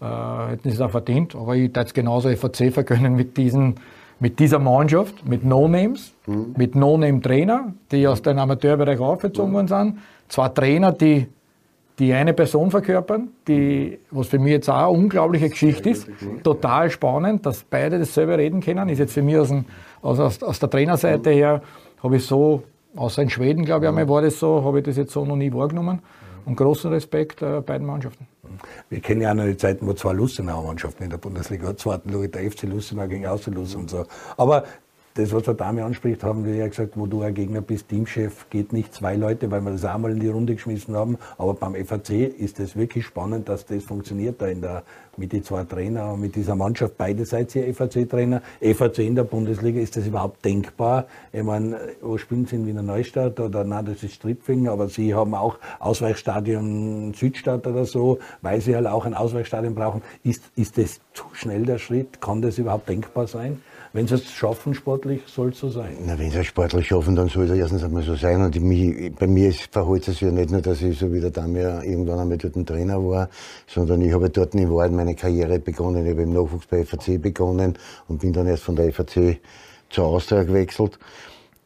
Äh, 0.00 0.04
hätten 0.50 0.70
sie 0.70 0.76
es 0.76 0.80
auch 0.80 0.90
verdient. 0.90 1.34
Aber 1.34 1.54
ich 1.54 1.68
würde 1.68 1.80
es 1.80 1.92
genauso 1.92 2.34
FAC 2.34 2.72
vergönnen 2.72 3.14
mit, 3.14 3.36
diesen, 3.36 3.74
mit 4.20 4.38
dieser 4.38 4.58
Mannschaft, 4.58 5.28
mit 5.28 5.44
No-Names, 5.44 6.14
mhm. 6.26 6.54
mit 6.56 6.74
No-Name-Trainer, 6.74 7.74
die 7.92 8.06
aus 8.06 8.22
dem 8.22 8.38
Amateurbereich 8.38 8.98
aufgezogen 8.98 9.52
worden 9.52 9.68
sind. 9.68 9.98
Zwei 10.28 10.48
Trainer, 10.48 10.92
die 10.92 11.26
die 11.98 12.12
eine 12.12 12.32
Person 12.32 12.70
verkörpern, 12.70 13.28
die, 13.48 13.98
was 14.10 14.28
für 14.28 14.38
mich 14.38 14.52
jetzt 14.52 14.70
auch 14.70 14.76
eine 14.76 14.90
unglaubliche 14.90 15.48
Geschichte 15.48 15.90
ist, 15.90 16.08
total 16.44 16.90
spannend, 16.90 17.44
dass 17.44 17.64
beide 17.64 17.98
dasselbe 17.98 18.38
reden 18.38 18.60
können, 18.60 18.88
ist 18.88 18.98
jetzt 18.98 19.14
für 19.14 19.22
mich 19.22 19.36
aus, 19.36 19.48
dem, 19.48 19.64
aus, 20.02 20.18
aus, 20.20 20.42
aus 20.42 20.58
der 20.58 20.70
Trainerseite 20.70 21.30
her, 21.30 21.62
habe 22.02 22.16
ich 22.16 22.26
so, 22.26 22.62
außer 22.96 23.22
in 23.22 23.30
Schweden, 23.30 23.64
glaube 23.64 23.84
ich, 23.84 23.88
einmal 23.88 24.08
war 24.08 24.22
das 24.22 24.38
so, 24.38 24.64
habe 24.64 24.78
ich 24.78 24.84
das 24.84 24.96
jetzt 24.96 25.12
so 25.12 25.24
noch 25.24 25.36
nie 25.36 25.52
wahrgenommen. 25.52 26.00
Und 26.44 26.56
großen 26.56 26.90
Respekt 26.90 27.42
äh, 27.42 27.60
beiden 27.60 27.86
Mannschaften. 27.86 28.26
Wir 28.88 29.00
kennen 29.00 29.20
ja 29.20 29.32
auch 29.32 29.34
noch 29.34 29.44
die 29.44 29.56
Zeiten, 29.56 29.86
wo 29.86 29.92
zwei 29.92 30.14
Lustenauer 30.14 30.64
Mannschaften 30.64 31.04
in 31.04 31.10
der 31.10 31.18
Bundesliga. 31.18 31.76
Zweiten 31.76 32.10
der 32.10 32.50
FC 32.50 32.62
Lustenau 32.62 33.06
gegen 33.06 33.26
Außerlus 33.26 33.74
und 33.74 33.90
so. 33.90 34.06
Aber 34.38 34.64
das, 35.18 35.32
was 35.32 35.42
der 35.42 35.54
Dame 35.54 35.84
anspricht, 35.84 36.22
haben 36.22 36.44
wir 36.44 36.54
ja 36.54 36.68
gesagt, 36.68 36.92
wo 36.94 37.06
du 37.06 37.22
ein 37.22 37.34
Gegner 37.34 37.60
bist, 37.60 37.88
Teamchef, 37.88 38.48
geht 38.50 38.72
nicht 38.72 38.94
zwei 38.94 39.16
Leute, 39.16 39.50
weil 39.50 39.62
wir 39.62 39.72
das 39.72 39.84
auch 39.84 39.98
mal 39.98 40.12
in 40.12 40.20
die 40.20 40.28
Runde 40.28 40.54
geschmissen 40.54 40.94
haben. 40.94 41.18
Aber 41.36 41.54
beim 41.54 41.74
FAC 41.74 42.10
ist 42.10 42.60
es 42.60 42.76
wirklich 42.76 43.04
spannend, 43.04 43.48
dass 43.48 43.66
das 43.66 43.82
funktioniert 43.82 44.40
da 44.40 44.46
in 44.46 44.60
der 44.60 44.84
mit 45.16 45.32
den 45.32 45.42
zwei 45.42 45.64
Trainern, 45.64 46.20
mit 46.20 46.36
dieser 46.36 46.54
Mannschaft. 46.54 46.96
Beide 46.96 47.24
seid 47.24 47.52
ihr 47.56 47.74
FAC-Trainer. 47.74 48.40
FAC 48.60 48.98
in 49.00 49.16
der 49.16 49.24
Bundesliga, 49.24 49.80
ist 49.80 49.96
das 49.96 50.06
überhaupt 50.06 50.44
denkbar? 50.44 51.06
Ich 51.32 51.42
meine, 51.42 51.80
wo 52.00 52.16
spielen 52.18 52.46
Sie 52.46 52.54
in 52.54 52.66
Wiener 52.66 52.82
Neustadt 52.82 53.40
oder 53.40 53.64
nein, 53.64 53.86
das 53.86 54.04
ist 54.04 54.14
Stripfing, 54.14 54.68
aber 54.68 54.88
Sie 54.88 55.16
haben 55.16 55.34
auch 55.34 55.58
Ausweichstadion 55.80 57.12
Südstadt 57.14 57.66
oder 57.66 57.84
so, 57.84 58.20
weil 58.42 58.60
Sie 58.60 58.76
halt 58.76 58.86
auch 58.86 59.04
ein 59.04 59.14
Ausweichstadion 59.14 59.74
brauchen. 59.74 60.02
Ist, 60.22 60.44
ist 60.54 60.78
das 60.78 61.00
zu 61.12 61.24
schnell 61.32 61.64
der 61.64 61.78
Schritt? 61.78 62.20
Kann 62.20 62.40
das 62.40 62.58
überhaupt 62.58 62.88
denkbar 62.88 63.26
sein? 63.26 63.60
Wenn 63.92 64.06
sie 64.06 64.16
es 64.16 64.30
schaffen, 64.30 64.74
sportlich, 64.74 65.22
soll 65.26 65.50
es 65.50 65.58
so 65.60 65.70
sein. 65.70 65.96
Na, 66.04 66.18
wenn 66.18 66.30
sie 66.30 66.38
es 66.38 66.46
sportlich 66.46 66.86
schaffen, 66.86 67.16
dann 67.16 67.28
soll 67.28 67.44
es 67.44 67.56
erstens 67.56 67.82
einmal 67.82 68.02
so 68.02 68.14
sein. 68.16 68.42
Und 68.42 68.60
mich, 68.60 69.12
bei 69.14 69.26
mir 69.26 69.52
verhält 69.52 70.08
es 70.08 70.20
ja 70.20 70.30
nicht 70.30 70.50
nur, 70.50 70.60
dass 70.60 70.82
ich 70.82 70.98
so 70.98 71.12
wie 71.12 71.20
der 71.20 71.30
Damir 71.30 71.82
irgendwann 71.84 72.18
einmal 72.18 72.36
dort 72.36 72.56
ein 72.56 72.66
Trainer 72.66 73.02
war, 73.02 73.30
sondern 73.66 74.02
ich 74.02 74.12
habe 74.12 74.28
dort 74.28 74.54
in 74.54 74.70
Wahrheit 74.70 74.92
meine 74.92 75.14
Karriere 75.14 75.58
begonnen. 75.58 76.04
Ich 76.04 76.12
habe 76.12 76.22
im 76.22 76.32
Nachwuchs 76.32 76.66
bei 76.66 76.84
FAC 76.84 77.20
begonnen 77.20 77.78
und 78.08 78.20
bin 78.20 78.32
dann 78.32 78.46
erst 78.46 78.64
von 78.64 78.76
der 78.76 78.92
FAC 78.92 79.40
zur 79.88 80.04
Austria 80.04 80.42
gewechselt. 80.42 80.98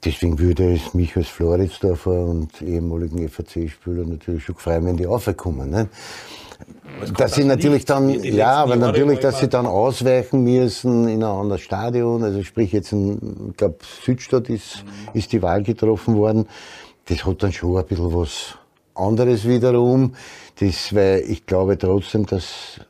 Deswegen 0.04 0.38
würde 0.38 0.74
es 0.74 0.94
mich 0.94 1.16
als 1.16 1.28
Floridsdorfer 1.28 2.26
und 2.26 2.60
ehemaligen 2.60 3.28
FAC-Spieler 3.28 4.04
natürlich 4.04 4.44
schon 4.44 4.56
freuen, 4.56 4.84
wenn 4.86 4.96
die 4.96 5.04
raufkommen. 5.04 5.70
Ne? 5.70 5.88
Dass 7.16 7.34
sie 7.34 7.44
natürlich 7.44 7.84
dann, 7.84 8.08
ja, 8.22 8.54
aber 8.54 8.76
natürlich, 8.76 9.18
dass 9.18 9.40
sie 9.40 9.48
dann 9.48 9.66
ausweichen 9.66 10.44
müssen 10.44 11.08
in 11.08 11.22
ein 11.22 11.30
anderes 11.30 11.62
Stadion. 11.62 12.22
Also 12.22 12.42
sprich 12.42 12.72
jetzt, 12.72 12.92
in, 12.92 13.50
ich 13.50 13.56
glaube, 13.56 13.76
Südstadt 14.04 14.48
ist, 14.48 14.84
mhm. 14.84 15.18
ist 15.18 15.32
die 15.32 15.42
Wahl 15.42 15.62
getroffen 15.62 16.16
worden. 16.16 16.46
Das 17.06 17.24
hat 17.26 17.42
dann 17.42 17.52
schon 17.52 17.76
ein 17.76 17.86
bisschen 17.86 18.14
was 18.14 18.54
anderes 18.94 19.46
wiederum. 19.46 20.14
Das, 20.60 20.94
weil 20.94 21.20
ich 21.20 21.46
glaube 21.46 21.76
trotzdem, 21.78 22.26
dass 22.26 22.80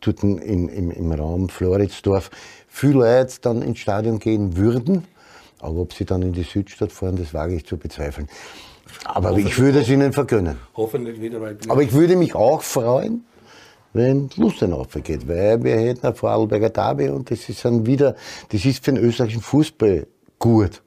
dort 0.00 0.22
in, 0.22 0.68
im, 0.68 0.90
im 0.90 1.12
Raum 1.12 1.48
Floridsdorf 1.48 2.30
viele 2.68 3.00
Leute 3.00 3.34
dann 3.40 3.62
ins 3.62 3.78
Stadion 3.78 4.18
gehen 4.18 4.56
würden 4.56 5.04
aber 5.64 5.80
ob 5.80 5.94
sie 5.94 6.04
dann 6.04 6.20
in 6.20 6.32
die 6.32 6.42
Südstadt 6.42 6.92
fahren, 6.92 7.16
das 7.16 7.32
wage 7.32 7.54
ich 7.54 7.64
zu 7.64 7.78
bezweifeln. 7.78 8.28
Aber 9.04 9.36
ich 9.36 9.58
würde 9.58 9.80
es 9.80 9.88
ihnen 9.88 10.12
vergönnen. 10.12 10.58
Hoffentlich 10.76 11.20
wieder 11.20 11.38
mal. 11.38 11.56
Aber 11.68 11.82
ich 11.82 11.92
würde 11.92 12.16
mich 12.16 12.34
auch 12.34 12.62
freuen, 12.62 13.24
wenn 13.92 14.28
Lustenau 14.36 14.86
geht, 15.02 15.28
weil 15.28 15.62
wir 15.62 15.76
hätten 15.76 16.06
ein 16.06 16.14
Vorarlberger 16.14 16.70
Derby 16.70 17.08
und 17.08 17.30
das 17.30 17.48
ist 17.48 17.64
dann 17.64 17.86
wieder, 17.86 18.16
das 18.50 18.64
ist 18.64 18.84
für 18.84 18.92
den 18.92 19.02
österreichischen 19.02 19.42
Fußball 19.42 20.06
gut. 20.38 20.82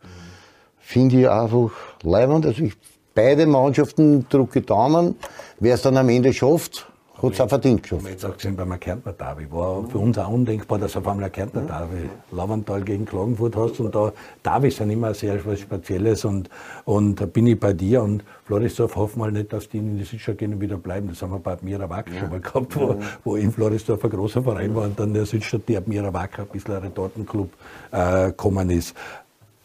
Finde 0.80 1.22
ich 1.22 1.30
einfach 1.30 1.72
leibend. 2.04 2.46
Also 2.46 2.64
ich, 2.64 2.74
beide 3.14 3.46
Mannschaften 3.46 4.28
drücke 4.30 4.62
Daumen. 4.62 5.16
Wer 5.60 5.76
es 5.76 5.82
dann 5.82 5.98
am 5.98 6.10
Ende 6.10 6.34
schafft, 6.34 6.87
hat 7.22 7.34
es 7.34 7.42
auch 7.42 7.50
verdient 7.50 7.84
geschafft. 7.84 8.04
Wenn 8.04 8.12
jetzt 8.12 8.26
auch 8.26 8.36
gesehen 8.36 8.56
beim 8.56 8.80
Kärntner 8.80 9.14
Derby, 9.14 9.52
war 9.52 9.84
für 9.90 9.98
uns 9.98 10.18
auch 10.18 10.30
undenkbar, 10.30 10.78
dass 10.78 10.94
du 10.94 11.00
auf 11.00 11.08
einmal 11.08 11.26
ein 11.26 11.32
Kärntner 11.32 11.62
Derby 11.62 12.10
Lavantal 12.32 12.84
gegen 12.84 13.06
Klagenfurt 13.06 13.56
hast 13.56 13.80
und 13.80 13.96
da 13.96 14.12
Derby 14.44 14.70
sind 14.70 14.90
immer 14.90 15.14
sehr 15.14 15.44
was 15.46 15.60
Spezielles 15.60 16.26
und, 16.26 16.50
und 16.86 17.20
da 17.20 17.26
bin 17.26 17.48
ich 17.48 17.60
bei 17.60 17.74
dir 17.74 18.04
und 18.04 18.24
Florisdorf 18.46 18.96
hoffen 18.96 19.20
wir 19.20 19.32
nicht, 19.32 19.52
dass 19.52 19.68
die 19.68 19.80
in 19.80 19.98
die 19.98 20.04
Südstadt 20.04 20.38
gehen 20.38 20.54
und 20.54 20.62
wieder 20.62 20.78
bleiben. 20.78 21.10
Das 21.10 21.22
haben 21.22 21.32
wir 21.32 21.40
bei 21.40 21.54
Admira 21.54 21.90
Wack 21.90 22.10
schon 22.18 22.30
mal 22.30 22.40
gehabt, 22.40 22.76
wo, 22.76 22.96
wo 23.24 23.36
in 23.36 23.52
Florisdorf 23.52 24.04
ein 24.04 24.10
großer 24.10 24.44
Verein 24.44 24.74
war 24.76 24.84
und 24.84 25.00
dann 25.00 25.14
der 25.14 25.26
Südstadt 25.26 25.62
die 25.68 25.76
Admira 25.76 26.14
Wack 26.14 26.40
ein 26.40 26.48
bisschen 26.48 26.76
ein 26.76 26.84
Retortenclub 26.84 27.50
äh, 27.92 28.28
gekommen 28.28 28.70
ist. 28.70 28.96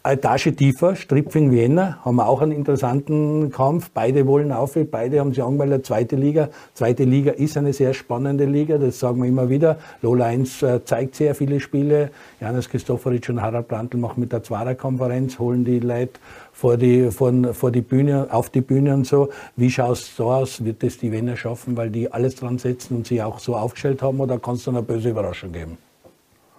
Etage 0.05 0.53
tiefer, 0.53 0.97
Stripfing 0.97 1.49
Vienna, 1.49 1.97
haben 2.03 2.17
wir 2.17 2.27
auch 2.27 2.41
einen 2.41 2.51
interessanten 2.51 3.49
Kampf. 3.53 3.89
Beide 3.93 4.27
wollen 4.27 4.51
auf, 4.51 4.77
beide 4.91 5.21
haben 5.21 5.29
sich 5.29 5.41
angemeldet, 5.41 5.85
zweite 5.85 6.17
Liga. 6.17 6.49
Zweite 6.73 7.05
Liga 7.05 7.31
ist 7.31 7.55
eine 7.55 7.71
sehr 7.71 7.93
spannende 7.93 8.43
Liga, 8.43 8.77
das 8.77 8.99
sagen 8.99 9.21
wir 9.21 9.29
immer 9.29 9.47
wieder. 9.47 9.77
Lola 10.01 10.25
1 10.25 10.61
äh, 10.61 10.83
zeigt 10.83 11.15
sehr 11.15 11.35
viele 11.35 11.61
Spiele. 11.61 12.11
Janis 12.41 12.69
Christoforic 12.69 13.29
und 13.29 13.41
Harald 13.41 13.69
Plantl 13.69 13.95
machen 13.95 14.19
mit 14.19 14.33
der 14.33 14.43
Zwarer-Konferenz, 14.43 15.39
holen 15.39 15.63
die 15.63 15.79
Leute 15.79 16.19
vor 16.51 16.75
die, 16.75 17.09
vor, 17.09 17.31
vor 17.53 17.71
die 17.71 17.79
Bühne, 17.79 18.27
auf 18.29 18.49
die 18.49 18.59
Bühne 18.59 18.93
und 18.95 19.07
so. 19.07 19.29
Wie 19.55 19.71
schaut 19.71 19.93
es 19.93 20.17
so 20.17 20.29
aus? 20.29 20.65
Wird 20.65 20.83
das 20.83 20.97
die 20.97 21.13
Wiener 21.13 21.37
schaffen, 21.37 21.77
weil 21.77 21.89
die 21.89 22.11
alles 22.11 22.35
dran 22.35 22.57
setzen 22.57 22.97
und 22.97 23.07
sie 23.07 23.21
auch 23.21 23.39
so 23.39 23.55
aufgestellt 23.55 24.01
haben 24.01 24.19
oder 24.19 24.37
kann 24.37 24.55
es 24.55 24.65
dann 24.65 24.75
eine 24.75 24.83
böse 24.83 25.11
Überraschung 25.11 25.53
geben? 25.53 25.77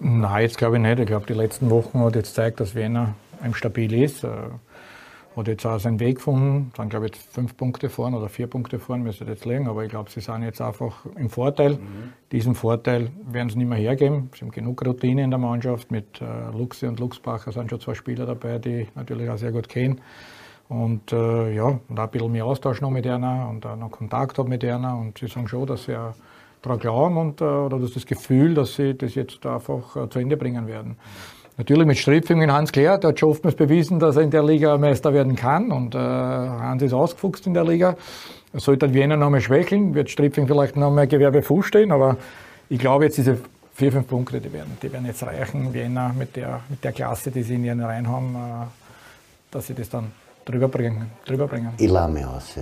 Nein, 0.01 0.43
jetzt 0.43 0.57
glaube 0.57 0.77
ich 0.77 0.83
nicht. 0.83 0.99
Ich 0.99 1.07
glaube, 1.07 1.27
die 1.27 1.35
letzten 1.35 1.69
Wochen 1.69 2.01
hat 2.01 2.17
jetzt 2.17 2.31
gezeigt, 2.31 2.61
dass 2.61 2.75
Wiener 2.75 3.15
stabil 3.53 3.93
ist. 3.93 4.25
Äh, 4.25 4.29
hat 5.37 5.49
jetzt 5.49 5.67
auch 5.67 5.79
seinen 5.79 5.99
Weg 6.01 6.17
gefunden, 6.17 6.73
sind 6.77 6.91
glaube 6.91 7.07
ich 7.07 7.15
jetzt 7.15 7.33
fünf 7.33 7.57
Punkte 7.57 7.89
vorn 7.89 8.15
oder 8.15 8.29
vier 8.29 8.47
Punkte 8.47 8.79
vorn, 8.79 9.03
müsste 9.03 9.25
jetzt 9.25 9.45
legen, 9.45 9.69
aber 9.69 9.85
ich 9.85 9.91
glaube, 9.91 10.11
sie 10.11 10.21
sind 10.21 10.43
jetzt 10.43 10.61
einfach 10.61 11.05
im 11.17 11.29
Vorteil. 11.29 11.73
Mhm. 11.73 12.13
Diesen 12.31 12.55
Vorteil 12.55 13.11
werden 13.27 13.49
sie 13.49 13.59
nicht 13.59 13.69
mehr 13.69 13.79
hergeben. 13.79 14.31
Sie 14.35 14.43
haben 14.43 14.53
genug 14.53 14.85
Routine 14.87 15.25
in 15.25 15.31
der 15.31 15.39
Mannschaft, 15.39 15.91
mit 15.91 16.21
äh, 16.21 16.57
Luxe 16.57 16.89
und 16.89 17.01
Luxbacher 17.01 17.53
sind 17.53 17.71
schon 17.71 17.81
zwei 17.81 17.95
Spieler 17.95 18.27
dabei, 18.27 18.59
die 18.59 18.83
ich 18.83 18.95
natürlich 18.95 19.29
auch 19.29 19.39
sehr 19.39 19.53
gut 19.53 19.69
kennen. 19.69 20.01
Und 20.69 21.13
äh, 21.13 21.55
ja, 21.55 21.79
und 21.89 21.99
auch 21.99 22.05
ein 22.05 22.11
bisschen 22.11 22.33
mehr 22.33 22.47
Austausch 22.47 22.81
noch 22.81 22.91
mit 22.91 23.07
einer 23.07 23.49
und 23.51 23.67
auch 23.67 23.77
noch 23.77 23.91
Kontakt 23.91 24.39
habe 24.39 24.49
mit 24.49 24.65
einer 24.65 24.97
und 24.97 25.19
sie 25.19 25.27
sagen 25.27 25.49
schon, 25.49 25.67
dass 25.67 25.85
sie 25.85 25.97
auch 25.97 26.15
daran 26.63 26.79
glauben 26.79 27.17
und 27.19 27.41
äh, 27.41 27.45
oder 27.45 27.79
das, 27.79 27.93
das 27.93 28.07
Gefühl, 28.07 28.55
dass 28.55 28.75
sie 28.75 28.95
das 28.95 29.15
jetzt 29.15 29.45
einfach 29.45 29.97
äh, 29.97 30.09
zu 30.09 30.19
Ende 30.19 30.37
bringen 30.37 30.67
werden. 30.67 30.97
Natürlich 31.57 31.87
mit 31.87 31.99
Stripfing 31.99 32.43
in 32.43 32.53
Hans 32.53 32.73
Klärt, 32.73 33.05
der 33.05 33.11
hat 33.11 33.21
schon 33.21 33.31
oftmals 33.31 33.55
bewiesen, 33.55 34.01
dass 34.01 34.17
er 34.17 34.23
in 34.23 34.31
der 34.31 34.43
Liga 34.43 34.77
Meister 34.77 35.15
werden 35.15 35.37
kann 35.37 35.71
und 35.71 35.95
äh, 35.95 35.99
Hans 35.99 36.83
ist 36.83 36.93
ausgefuchst 36.93 37.47
in 37.47 37.55
der 37.55 37.65
Liga. 37.65 37.97
Sollte 38.55 38.93
Wiener 38.93 39.17
noch 39.17 39.31
mal 39.31 39.41
schwächeln, 39.41 39.95
wird 39.95 40.11
Stripfing 40.11 40.49
vielleicht 40.49 40.77
noch 40.77 40.91
mal 40.91 41.07
Gewerbe 41.07 41.43
Fuß 41.43 41.67
stehen, 41.67 41.93
aber 41.93 42.17
ich 42.69 42.81
glaube 42.81 43.05
jetzt 43.05 43.19
diese 43.19 43.39
vier, 43.73 43.93
fünf 43.93 44.09
Punkte, 44.09 44.41
die 44.41 44.53
werden, 44.53 44.77
die 44.83 44.93
werden 44.93 45.07
jetzt 45.07 45.23
reichen, 45.23 45.73
Wiener 45.73 46.13
mit 46.13 46.35
der, 46.35 46.61
mit 46.69 46.83
der 46.83 46.93
Klasse, 46.93 47.31
die 47.31 47.43
sie 47.45 47.55
in 47.55 47.65
ihren 47.65 47.81
Reihen 47.81 48.09
haben, 48.09 48.35
äh, 48.35 48.67
dass 49.53 49.69
sie 49.69 49.75
das 49.75 49.89
dann 49.89 50.11
drüber 50.45 50.67
bringen. 50.67 51.13
Drüber 51.25 51.47
bringen. 51.47 51.73
Ich 51.79 51.89
lade 51.89 52.29
aus. 52.29 52.55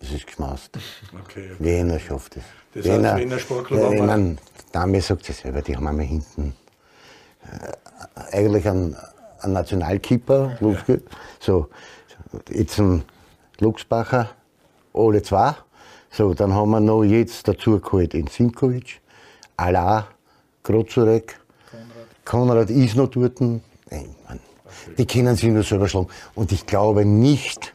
Das 0.00 0.10
ist 0.10 0.26
geschmaust. 0.26 0.76
Okay, 1.12 1.50
okay. 1.52 1.56
Wiener 1.58 1.98
schafft 2.00 2.36
es. 2.36 2.42
Das 2.74 2.84
Wiener, 2.84 3.12
heißt, 3.12 3.22
Wiener 3.22 3.38
Sportclub 3.38 3.80
ja, 3.80 3.92
ich 3.92 4.02
meine, 4.02 4.36
Dame 4.72 5.00
sagt 5.00 5.28
es 5.28 5.38
selber, 5.38 5.62
die 5.62 5.76
haben 5.76 5.86
einmal 5.86 6.06
hinten 6.06 6.54
eigentlich 8.32 8.68
ein, 8.68 8.96
ein 9.40 9.52
Nationalkeeper. 9.52 10.56
Ja. 10.60 10.96
So, 11.40 11.68
jetzt 12.50 12.78
ein 12.78 13.04
Luxbacher, 13.60 14.30
alle 14.94 15.22
zwei. 15.22 15.54
So, 16.10 16.34
dann 16.34 16.54
haben 16.54 16.70
wir 16.70 16.80
noch 16.80 17.04
jetzt 17.04 17.46
dazu 17.46 17.78
geholt 17.80 18.14
in 18.14 18.26
Simkovic, 18.26 19.00
Ala, 19.56 20.08
Grozurek, 20.62 21.38
Konrad. 22.24 22.66
Konrad 22.66 22.70
ist 22.70 22.96
noch 22.96 23.08
dort. 23.08 23.40
Nein, 23.40 23.60
Mann, 23.90 24.40
die 24.96 25.06
können 25.06 25.36
sich 25.36 25.50
nur 25.50 25.62
selber 25.62 25.88
schlagen. 25.88 26.08
Und 26.34 26.52
ich 26.52 26.66
glaube 26.66 27.04
nicht, 27.04 27.74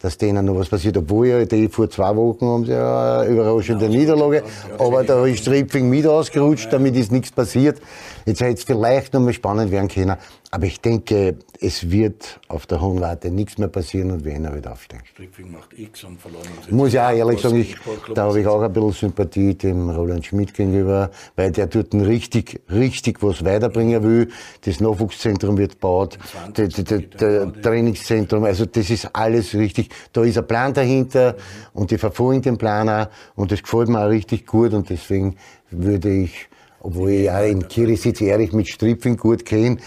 dass 0.00 0.18
denen 0.18 0.46
noch 0.46 0.56
was 0.56 0.68
passiert. 0.68 0.96
Obwohl 0.96 1.26
ja 1.26 1.44
die 1.44 1.68
vor 1.68 1.90
zwei 1.90 2.14
Wochen 2.16 2.46
haben 2.46 2.64
sie 2.64 2.72
ja 2.72 3.20
eine 3.20 3.30
überraschende 3.30 3.88
Niederlage. 3.88 4.42
Aber 4.78 5.04
da 5.04 5.24
ist 5.26 5.40
Stripfing 5.40 5.88
mit 5.88 6.06
ausgerutscht, 6.06 6.72
damit 6.72 6.96
ist 6.96 7.12
nichts 7.12 7.30
passiert. 7.30 7.80
Jetzt 8.26 8.40
hätte 8.40 8.54
es 8.54 8.64
vielleicht 8.64 9.14
noch 9.14 9.20
mal 9.20 9.32
spannend 9.32 9.70
werden 9.70 9.86
können. 9.86 10.16
Aber 10.50 10.66
ich 10.66 10.80
denke, 10.80 11.36
es 11.60 11.90
wird 11.90 12.40
auf 12.48 12.66
der 12.66 12.80
hohen 12.80 13.00
Warte 13.00 13.30
nichts 13.30 13.56
mehr 13.56 13.68
passieren 13.68 14.10
und 14.10 14.24
Wiener 14.24 14.52
wird 14.52 14.66
aufsteigen. 14.66 15.04
Strickfing 15.06 15.52
macht 15.52 15.78
X 15.78 16.02
und 16.02 16.20
verloren. 16.20 16.42
Ich 16.66 16.72
muss 16.72 16.92
ja 16.92 17.12
ehrlich 17.12 17.40
sagen, 17.40 17.60
ich, 17.60 17.76
da 18.14 18.24
habe 18.24 18.40
ich 18.40 18.46
auch 18.46 18.62
ein 18.62 18.72
bisschen 18.72 18.92
Sympathie 18.92 19.54
dem 19.54 19.90
Roland 19.90 20.26
Schmidt 20.26 20.54
gegenüber, 20.54 21.10
weil 21.36 21.52
der 21.52 21.68
dort 21.68 21.94
richtig, 21.94 22.60
richtig 22.68 23.22
was 23.22 23.44
weiterbringen 23.44 24.02
will. 24.02 24.28
Das 24.62 24.80
Nachwuchszentrum 24.80 25.56
wird 25.56 25.72
gebaut, 25.72 26.18
der 26.56 27.52
Trainingszentrum, 27.62 28.44
also 28.44 28.66
das 28.66 28.90
ist 28.90 29.08
alles 29.12 29.54
richtig. 29.54 29.90
Da 30.12 30.24
ist 30.24 30.36
ein 30.36 30.46
Plan 30.46 30.74
dahinter 30.74 31.32
mhm. 31.32 31.80
und 31.80 31.90
die 31.92 31.98
verfolgen 31.98 32.42
den 32.42 32.58
Plan 32.58 32.88
auch 32.88 33.08
und 33.36 33.52
das 33.52 33.62
gefällt 33.62 33.88
mir 33.88 34.00
auch 34.00 34.08
richtig 34.08 34.46
gut 34.46 34.72
und 34.72 34.90
deswegen 34.90 35.36
würde 35.70 36.10
ich 36.10 36.48
obwohl 36.86 37.10
ich 37.10 37.30
auch 37.30 37.44
in 37.44 37.66
Kirisitz 37.66 38.20
ehrlich 38.20 38.52
mit 38.52 38.68
Stripfing 38.68 39.16
gut 39.16 39.44
kenne, 39.44 39.78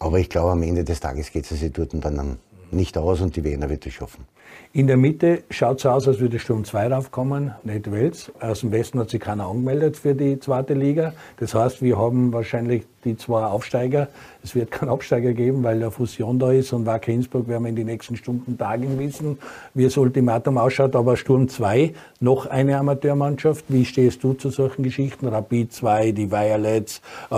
aber 0.00 0.18
ich 0.18 0.28
glaube, 0.28 0.50
am 0.50 0.62
Ende 0.64 0.82
des 0.82 0.98
Tages 0.98 1.30
geht 1.30 1.48
es 1.48 1.60
sich 1.60 1.72
dort 1.72 1.92
dann 2.04 2.38
nicht 2.72 2.98
aus 2.98 3.20
und 3.20 3.36
die 3.36 3.44
Wiener 3.44 3.70
wird 3.70 3.86
es 3.86 3.92
schaffen. 3.92 4.26
In 4.74 4.86
der 4.86 4.98
Mitte 4.98 5.44
schaut 5.48 5.78
es 5.78 5.86
aus, 5.86 6.06
als 6.06 6.20
würde 6.20 6.38
Sturm 6.38 6.62
2 6.62 6.88
raufkommen, 6.88 7.52
nicht 7.64 7.90
Wels. 7.90 8.30
Aus 8.38 8.60
dem 8.60 8.70
Westen 8.70 8.98
hat 8.98 9.08
sich 9.08 9.18
keiner 9.18 9.46
angemeldet 9.46 9.96
für 9.96 10.14
die 10.14 10.38
zweite 10.40 10.74
Liga. 10.74 11.14
Das 11.38 11.54
heißt, 11.54 11.80
wir 11.80 11.96
haben 11.96 12.34
wahrscheinlich 12.34 12.84
die 13.06 13.16
zwei 13.16 13.44
Aufsteiger. 13.44 14.08
Es 14.44 14.54
wird 14.54 14.70
keinen 14.70 14.90
Absteiger 14.90 15.32
geben, 15.32 15.62
weil 15.62 15.78
der 15.78 15.90
Fusion 15.90 16.38
da 16.38 16.52
ist 16.52 16.74
und 16.74 16.84
Wacker 16.84 17.10
Innsbruck 17.10 17.48
werden 17.48 17.62
wir 17.62 17.70
in 17.70 17.76
den 17.76 17.86
nächsten 17.86 18.16
Stunden, 18.16 18.58
Tagen 18.58 18.98
wissen, 18.98 19.38
wie 19.72 19.84
das 19.84 19.96
Ultimatum 19.96 20.58
ausschaut. 20.58 20.94
Aber 20.94 21.16
Sturm 21.16 21.48
2, 21.48 21.94
noch 22.20 22.44
eine 22.44 22.76
Amateurmannschaft. 22.76 23.64
Wie 23.68 23.86
stehst 23.86 24.22
du 24.22 24.34
zu 24.34 24.50
solchen 24.50 24.82
Geschichten? 24.82 25.28
Rapid 25.28 25.72
2, 25.72 26.12
die 26.12 26.30
Violets, 26.30 27.00
äh, 27.30 27.34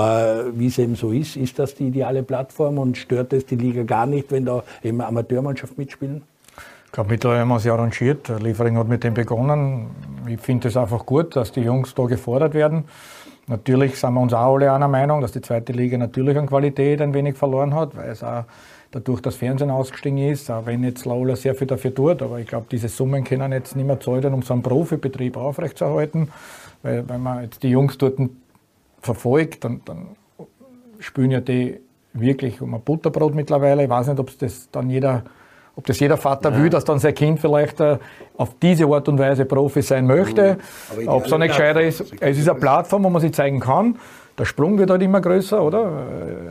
wie 0.53 0.67
es 0.67 0.79
eben 0.79 0.97
so 0.97 1.13
ist. 1.13 1.37
Ist 1.37 1.61
das 1.61 1.77
die 1.77 1.87
ideale 1.87 2.25
Plattform 2.25 2.79
und 2.79 2.99
stört 2.99 3.33
es 3.33 3.47
die 3.47 3.57
Liga 3.57 3.85
gar 3.85 4.07
nicht, 4.07 4.33
wenn 4.33 4.47
da 4.47 4.65
eben 4.83 5.01
Amateurmannschaft 5.01 5.79
mitspielen? 5.79 6.23
Ich 6.91 6.93
glaube, 6.93 7.11
mittlerweile 7.11 7.43
haben 7.43 7.49
wir 7.51 7.57
es 7.57 7.69
arrangiert. 7.69 8.29
Liefering 8.41 8.77
hat 8.77 8.89
mit 8.89 9.05
dem 9.05 9.15
begonnen. 9.15 9.91
Ich 10.27 10.41
finde 10.41 10.67
es 10.67 10.77
einfach 10.77 11.07
gut, 11.07 11.37
dass 11.37 11.53
die 11.53 11.61
Jungs 11.61 11.95
da 11.95 12.07
gefordert 12.07 12.53
werden. 12.53 12.83
Natürlich 13.47 13.95
sind 13.97 14.13
wir 14.15 14.21
uns 14.21 14.33
auch 14.33 14.55
alle 14.55 14.73
einer 14.73 14.89
Meinung, 14.89 15.21
dass 15.21 15.31
die 15.31 15.41
zweite 15.41 15.73
Liga 15.73 15.97
natürlich 15.99 16.37
an 16.37 16.49
Qualität 16.49 17.01
ein 17.01 17.15
wenig 17.15 17.37
verloren 17.37 17.77
hat, 17.77 17.97
weil 17.97 18.11
es 18.11 18.25
auch 18.25 18.43
dadurch 18.91 19.21
das 19.21 19.37
Fernsehen 19.37 19.71
ausgestiegen 19.71 20.19
ist, 20.19 20.51
auch 20.51 20.67
wenn 20.67 20.83
jetzt 20.83 21.05
Laula 21.05 21.37
sehr 21.37 21.55
viel 21.55 21.69
dafür 21.69 21.95
tut. 21.95 22.23
Aber 22.23 22.41
ich 22.41 22.49
glaube, 22.49 22.67
diese 22.69 22.89
Summen 22.89 23.23
können 23.23 23.53
jetzt 23.53 23.77
nicht 23.77 23.87
mehr 23.87 24.01
zahlen, 24.01 24.35
um 24.35 24.43
so 24.43 24.53
einen 24.53 24.65
Profibetrieb 24.65 25.37
aufrechtzuerhalten. 25.37 26.29
Weil 26.83 27.09
wenn 27.09 27.23
man 27.23 27.45
jetzt 27.45 27.63
die 27.63 27.71
Jungs 27.71 27.99
dort 27.99 28.19
verfolgt, 29.01 29.63
dann, 29.63 29.81
dann 29.85 30.09
spielen 30.99 31.31
ja 31.31 31.41
die 31.41 31.79
wirklich 32.15 32.61
um 32.61 32.75
ein 32.75 32.81
Butterbrot 32.81 33.37
mittlerweile. 33.37 33.85
Ich 33.85 33.89
weiß 33.89 34.09
nicht, 34.09 34.19
ob 34.19 34.37
das 34.41 34.69
dann 34.73 34.91
jeder, 34.91 35.23
ob 35.77 35.87
das 35.87 36.01
jeder 36.01 36.17
Vater 36.17 36.51
ja. 36.51 36.63
will, 36.63 36.71
dass 36.71 36.85
dann 36.85 36.99
sein 36.99 37.15
Kind 37.15 37.41
vielleicht 37.41 37.81
äh, 37.81 37.99
auf 38.37 38.57
diese 38.61 38.87
Art 38.87 39.09
und 39.09 39.19
Weise 39.19 39.45
Profi 39.45 39.83
sein 39.83 40.07
möchte. 40.07 40.59
Mhm. 40.99 41.09
Ob 41.09 41.25
es 41.25 41.31
so 41.31 41.39
nicht 41.39 41.49
gescheiter 41.49 41.83
ist. 41.83 42.05
Es 42.21 42.39
ist 42.39 42.49
eine 42.49 42.59
Plattform, 42.59 43.05
wo 43.05 43.11
man 43.11 43.21
sich 43.21 43.33
zeigen 43.33 43.61
kann. 43.61 43.97
Der 44.39 44.45
Sprung 44.47 44.79
wird 44.79 44.91
halt 44.91 45.03
immer 45.03 45.21
größer, 45.21 45.63
oder? 45.63 46.07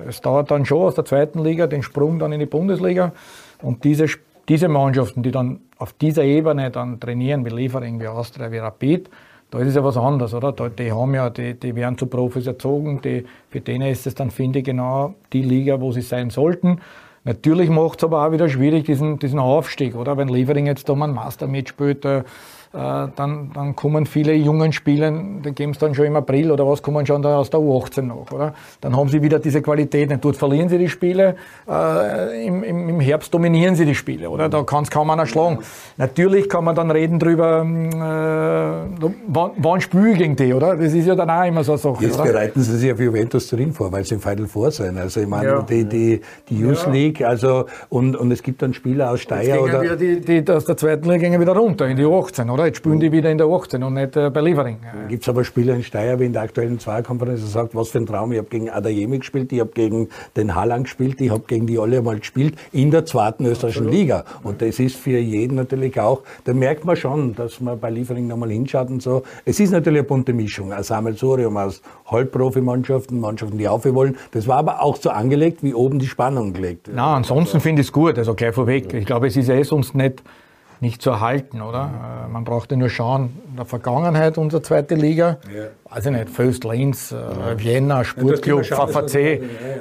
Es 0.08 0.22
dauert 0.22 0.52
dann 0.52 0.66
schon 0.66 0.84
aus 0.84 0.96
der 0.96 1.06
zweiten 1.06 1.44
Liga 1.44 1.66
den 1.66 1.82
Sprung 1.82 2.20
dann 2.20 2.32
in 2.32 2.40
die 2.40 2.46
Bundesliga. 2.46 3.14
Und 3.62 3.84
diese, 3.84 4.06
diese 4.48 4.68
Mannschaften, 4.68 5.24
die 5.24 5.32
dann 5.32 5.62
auf 5.78 5.94
dieser 5.94 6.24
Ebene 6.24 6.70
dann 6.70 7.00
trainieren, 7.00 7.46
wie 7.46 7.50
Liefering, 7.50 8.00
wie 8.00 8.08
Austria, 8.08 8.52
wie 8.52 8.58
Rapid, 8.58 9.10
da 9.52 9.60
ist 9.60 9.70
es 9.70 9.76
ja 9.76 9.84
was 9.84 9.98
anderes, 9.98 10.34
oder? 10.34 10.52
Da, 10.52 10.70
die 10.70 10.92
haben 10.92 11.16
ja, 11.16 11.30
die, 11.32 11.56
die 11.56 11.76
werden 11.76 11.98
zu 11.98 12.06
Profis 12.06 12.46
erzogen, 12.46 13.02
die, 13.02 13.26
für 13.50 13.62
denen 13.62 13.90
ist 13.90 14.06
es 14.06 14.14
dann, 14.14 14.30
finde 14.30 14.60
ich, 14.60 14.66
genau 14.66 15.16
die 15.34 15.42
Liga, 15.42 15.82
wo 15.82 15.92
sie 15.92 16.02
sein 16.02 16.30
sollten. 16.30 16.82
Natürlich 17.24 17.70
macht 17.70 18.00
es 18.00 18.04
aber 18.04 18.26
auch 18.26 18.32
wieder 18.32 18.50
schwierig, 18.50 18.86
diesen, 18.86 19.20
diesen 19.20 19.40
Aufstieg, 19.40 19.96
oder? 19.96 20.18
Wenn 20.18 20.28
Liefering 20.28 20.66
jetzt 20.66 20.88
da 20.88 20.96
mal 20.96 21.10
ein 21.10 21.16
Master-Match 21.16 21.70
spielt, 21.72 22.06
äh, 22.06 22.24
dann, 22.72 23.50
dann 23.52 23.76
kommen 23.76 24.06
viele 24.06 24.34
jungen 24.34 24.72
Spieler, 24.74 25.12
die 25.12 25.54
geben 25.54 25.72
es 25.72 25.80
dann 25.80 25.96
schon 25.96 26.06
im 26.06 26.16
April 26.16 26.52
oder 26.52 26.68
was, 26.68 26.84
kommen 26.84 27.04
schon 27.04 27.24
da 27.24 27.38
aus 27.38 27.50
der 27.50 27.60
U18 27.60 28.04
noch, 28.04 28.32
oder? 28.32 28.54
Dann 28.82 28.96
haben 28.96 29.10
sie 29.10 29.24
wieder 29.24 29.40
diese 29.40 29.64
Qualität 29.64 30.08
nicht. 30.08 30.24
Dort 30.24 30.36
verlieren 30.36 30.70
sie 30.70 30.78
die 30.78 30.88
Spiele, 30.88 31.36
äh, 31.68 32.46
im, 32.46 32.64
im, 32.64 33.00
Herbst 33.00 33.34
dominieren 33.34 33.74
sie 33.74 33.86
die 33.86 33.96
Spiele, 33.96 34.30
oder? 34.30 34.50
Da 34.50 34.62
kann 34.62 34.84
es 34.84 34.92
kaum 34.92 35.10
einer 35.10 35.26
schlagen. 35.26 35.60
Natürlich 35.98 36.48
kann 36.48 36.64
man 36.64 36.76
dann 36.76 36.92
reden 36.92 37.18
drüber, 37.18 37.66
äh, 37.66 39.08
wann, 39.28 39.52
wann 39.58 39.82
spiele 39.82 40.12
ich 40.12 40.18
gegen 40.20 40.36
die, 40.36 40.54
oder? 40.54 40.76
Das 40.76 40.94
ist 40.94 41.08
ja 41.08 41.16
dann 41.16 41.32
auch 41.32 41.46
immer 41.46 41.64
so 41.64 41.72
eine 41.72 41.80
Sache, 41.80 42.04
Jetzt 42.04 42.20
oder? 42.20 42.32
bereiten 42.32 42.62
sie 42.62 42.78
sich 42.78 42.92
auf 42.92 43.00
Juventus 43.00 43.48
Turin 43.48 43.74
vor, 43.74 43.92
weil 43.92 44.06
sie 44.06 44.14
im 44.14 44.22
Final 44.22 44.46
Four 44.46 44.70
sein. 44.70 44.96
Also 44.96 45.22
ich 45.22 45.28
meine, 45.28 45.48
ja. 45.48 45.62
die, 45.64 45.86
die, 45.86 46.22
die 46.48 46.60
Youth 46.60 46.86
ja. 46.86 46.92
League, 47.10 47.22
also, 47.22 47.66
und, 47.90 48.16
und 48.16 48.32
es 48.32 48.44
gibt 48.44 48.62
dann 48.62 48.74
Spieler 48.74 49.12
aus 49.12 49.22
Steyr 49.22 49.62
oder... 49.62 49.96
Die, 49.96 50.22
die, 50.22 50.52
aus 50.52 50.66
der 50.66 50.78
zweiten 50.78 51.10
Liga 51.10 51.28
gehen 51.30 51.42
wieder 51.42 51.56
runter 51.56 51.88
in 51.88 51.98
die 51.98 52.06
18, 52.06 52.50
oder? 52.50 52.66
Jetzt 52.66 52.78
spielen 52.78 53.00
die 53.00 53.12
wieder 53.12 53.30
in 53.32 53.38
der 53.38 53.48
18 53.48 53.84
und 53.84 53.94
nicht 53.94 54.16
äh, 54.16 54.30
bei 54.30 54.42
Liefering. 54.42 54.78
Gibt 55.08 55.24
es 55.24 55.30
aber 55.30 55.44
Spieler 55.44 55.76
in 55.76 55.84
Steyr 55.84 56.20
wie 56.20 56.26
in 56.26 56.34
der 56.34 56.44
aktuellen 56.44 56.80
Zweierkonferenz, 56.80 57.40
der 57.42 57.50
sagt, 57.50 57.76
was 57.76 57.90
für 57.90 58.00
ein 58.00 58.06
Traum. 58.06 58.32
Ich 58.32 58.38
habe 58.38 58.50
gegen 58.50 58.70
Adayemi 58.70 59.20
gespielt, 59.20 59.52
ich 59.52 59.60
habe 59.60 59.72
gegen 59.72 60.10
den 60.36 60.56
Haaland 60.56 60.86
gespielt, 60.86 61.20
ich 61.22 61.32
habe 61.32 61.44
gegen 61.48 61.68
die 61.68 61.80
alle 61.80 62.02
mal 62.02 62.20
gespielt 62.20 62.56
in 62.72 62.92
der 62.92 63.06
zweiten 63.06 63.46
österreichischen 63.46 63.88
Absolut. 63.88 64.02
Liga. 64.02 64.24
Und 64.44 64.62
das 64.62 64.80
ist 64.80 64.96
für 64.96 65.18
jeden 65.18 65.56
natürlich 65.56 66.00
auch, 66.00 66.22
da 66.46 66.54
merkt 66.54 66.86
man 66.86 66.96
schon, 66.96 67.36
dass 67.36 67.60
man 67.60 67.80
bei 67.80 67.90
Liefering 67.90 68.28
nochmal 68.28 68.50
hinschaut 68.50 68.90
und 68.90 69.02
so. 69.02 69.24
Es 69.46 69.60
ist 69.60 69.72
natürlich 69.72 70.00
eine 70.00 70.08
bunte 70.08 70.34
Mischung. 70.34 70.72
Ein 70.72 70.84
Sammelsurium 70.84 71.58
aus 71.58 71.82
Halbprofi-Mannschaften, 72.08 73.20
Mannschaften, 73.20 73.58
die 73.58 73.68
aufhören 73.68 73.96
wollen. 73.96 74.18
Das 74.32 74.48
war 74.48 74.58
aber 74.58 74.82
auch 74.82 74.96
so 74.98 75.10
angelegt, 75.10 75.64
wie 75.64 75.74
oben 75.74 76.00
die 76.00 76.08
Spannung 76.08 76.54
gelegt. 76.54 76.90
Na, 77.00 77.16
ansonsten 77.16 77.62
finde 77.62 77.82
ich 77.82 77.88
es 77.88 77.94
gut, 77.94 78.18
also 78.18 78.34
gleich 78.34 78.54
vorweg. 78.54 78.94
Ich 78.94 79.06
glaube, 79.06 79.28
es 79.28 79.38
ist 79.38 79.48
eh 79.48 79.64
sonst 79.64 79.96
nicht 79.96 80.22
nicht 80.82 81.02
zu 81.02 81.12
erhalten, 81.12 81.62
oder? 81.62 81.88
Mhm. 82.28 82.34
Man 82.34 82.44
brauchte 82.44 82.76
nur 82.76 82.90
schauen, 82.90 83.38
in 83.50 83.56
der 83.56 83.66
Vergangenheit 83.66 84.38
unsere 84.38 84.62
zweite 84.62 84.96
Liga, 84.96 85.38
ja. 85.54 85.94
weiß 85.94 86.06
ich 86.06 86.12
nicht, 86.12 86.30
Föst, 86.30 86.66
Linz, 86.66 87.12
ja. 87.12 87.58
Vienna, 87.58 88.04
Sportclub, 88.04 88.66
VVC, 88.66 89.14
ja, 89.14 89.30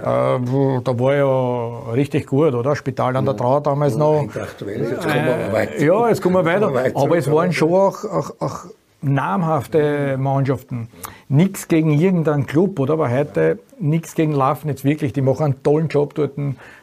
ja. 0.02 0.36
Äh, 0.36 0.40
da 0.82 0.98
war 0.98 1.14
ja 1.14 1.92
richtig 1.92 2.26
gut, 2.26 2.54
oder? 2.54 2.76
Spital 2.76 3.16
an 3.16 3.24
der 3.24 3.36
Trau 3.36 3.58
damals 3.58 3.96
noch. 3.96 4.24
Jetzt 4.34 4.58
kommen 4.58 5.24
wir 5.24 5.52
weiter. 5.52 5.84
Ja, 5.84 6.08
jetzt 6.08 6.22
kommen 6.22 6.36
wir 6.36 6.44
weiter. 6.44 6.72
Aber 6.94 7.16
es 7.16 7.30
waren 7.30 7.52
schon 7.52 7.72
auch, 7.72 8.04
auch, 8.04 8.30
auch 8.40 8.64
namhafte 9.00 10.16
Mannschaften. 10.18 10.88
Nichts 11.28 11.68
gegen 11.68 11.92
irgendeinen 11.92 12.46
Club, 12.46 12.78
oder? 12.80 12.94
Aber 12.94 13.10
heute 13.10 13.58
nichts 13.78 14.14
gegen 14.14 14.32
Lafnitz, 14.32 14.84
wirklich. 14.84 15.12
Die 15.12 15.22
machen 15.22 15.44
einen 15.44 15.62
tollen 15.62 15.88
Job 15.88 16.14
dort, 16.14 16.32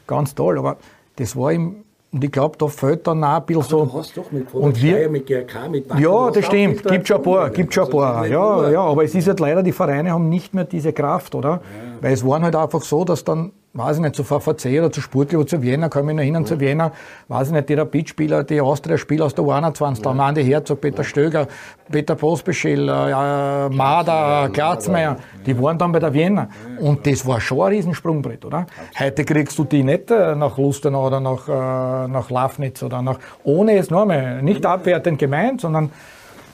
ganz 0.08 0.36
toll. 0.36 0.58
Aber 0.58 0.78
das 1.16 1.36
war 1.36 1.52
im 1.52 1.86
und 2.16 2.24
ich 2.24 2.32
glaube, 2.32 2.58
da 2.58 2.68
fällt 2.68 3.06
dann 3.08 3.26
auch 3.26 3.40
ein 3.42 3.46
bisschen 3.46 3.64
so. 3.64 3.86
Du 3.86 3.94
hast 3.94 4.16
doch 4.16 4.32
mit 4.32 4.54
und 4.54 4.82
wir, 4.82 5.10
mit 5.10 5.28
GRK, 5.28 5.68
mit 5.68 5.86
Backen, 5.86 6.02
Ja, 6.02 6.32
das 6.32 6.46
stimmt. 6.46 6.82
Gibt 6.88 7.10
schon 7.10 7.18
ein 7.18 7.24
paar. 7.24 7.50
Gibt 7.50 7.74
schon 7.74 7.84
ein 7.84 7.90
paar. 7.90 8.26
Ja, 8.26 8.70
ja, 8.70 8.80
aber 8.80 9.04
es 9.04 9.14
ist 9.16 9.28
halt 9.28 9.42
leider, 9.42 9.62
die 9.62 9.74
Vereine 9.74 10.12
haben 10.12 10.30
nicht 10.30 10.54
mehr 10.54 10.64
diese 10.64 10.94
Kraft, 10.94 11.36
oder? 11.36 11.50
Ja. 11.50 11.60
Weil 12.00 12.14
es 12.14 12.26
waren 12.26 12.44
halt 12.44 12.56
einfach 12.56 12.82
so, 12.84 13.04
dass 13.04 13.26
dann 13.26 13.52
weiß 13.76 13.98
ich 13.98 14.02
nicht, 14.02 14.16
zu 14.16 14.24
VVC 14.24 14.80
oder 14.80 14.92
zu 14.92 15.02
Sportler 15.02 15.40
oder 15.40 15.48
zu 15.48 15.62
Vienna, 15.62 15.90
kann 15.90 16.08
ich 16.08 16.16
noch 16.16 16.22
erinnern, 16.22 16.44
ja. 16.44 16.48
zu 16.48 16.60
Vienna, 16.60 16.92
weiß 17.28 17.48
ich 17.48 17.54
nicht, 17.54 17.68
die 17.68 17.74
Rapid-Spieler, 17.74 18.44
die 18.46 18.62
Austria-Spieler 18.62 19.26
aus 19.26 19.36
der 19.36 19.44
U21, 19.44 19.98
ja. 19.98 20.14
da 20.14 20.26
Andi 20.26 20.44
Herzog, 20.46 20.80
Peter 20.80 21.00
ja. 21.00 21.04
Stöger, 21.04 21.48
Peter 21.92 22.16
Postbeschel, 22.16 22.88
äh, 22.88 23.70
Mader, 23.70 24.50
Glatzmeier, 24.52 25.18
die 25.46 25.62
waren 25.62 25.78
dann 25.78 25.92
bei 25.92 26.00
der 26.00 26.14
Vienna. 26.14 26.48
Und 26.80 27.06
das 27.06 27.28
war 27.28 27.42
schon 27.42 27.62
ein 27.62 27.74
Riesensprungbrett, 27.74 28.46
oder? 28.46 28.66
Heute 28.98 29.26
kriegst 29.26 29.60
du 29.60 29.66
die 29.66 29.84
nicht 29.84 30.10
äh, 30.10 30.36
nach 30.36 30.58
Lustenau 30.58 31.08
oder 31.08 31.20
nach, 31.20 31.48
äh, 31.50 32.08
nach 32.08 32.30
Lafnitz 32.30 32.82
oder 32.82 33.02
nach, 33.02 33.20
ohne 33.44 33.78
es 33.78 33.90
nochmal, 33.90 34.42
nicht 34.42 34.66
abwertend 34.66 35.20
gemeint, 35.20 35.62
sondern 35.62 35.92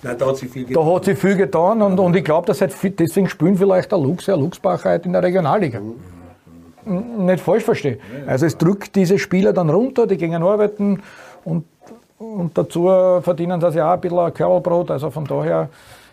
Nein, 0.03 0.15
da 0.17 0.25
hat 0.25 0.37
sich 0.37 0.49
viel 0.49 0.65
getan. 0.65 0.83
Da 0.83 0.95
hat 0.95 1.05
sich 1.05 1.19
viel 1.19 1.35
getan 1.35 1.81
und, 1.83 1.99
und 1.99 2.15
ich 2.15 2.23
glaube, 2.23 2.51
deswegen 2.51 3.29
spielen 3.29 3.55
vielleicht 3.55 3.91
der 3.91 3.99
Lux, 3.99 4.25
der 4.25 4.35
Luxbacher 4.35 4.93
heute 4.93 5.05
in 5.05 5.13
der 5.13 5.21
Regionalliga. 5.21 5.79
Mhm 5.79 6.20
nicht 6.85 7.43
falsch 7.43 7.63
verstehe. 7.63 7.99
Also 8.27 8.45
es 8.45 8.57
drückt 8.57 8.95
diese 8.95 9.17
Spieler 9.17 9.53
dann 9.53 9.69
runter, 9.69 10.07
die 10.07 10.17
gehen 10.17 10.43
arbeiten 10.43 11.01
und, 11.43 11.65
und 12.17 12.57
dazu 12.57 12.85
verdienen 13.21 13.59
sie 13.71 13.81
auch 13.81 13.91
ein 13.91 14.01
bisschen 14.01 14.33
Körperbrot. 14.33 14.91
Also 14.91 15.09
von 15.09 15.25
daher, 15.25 15.69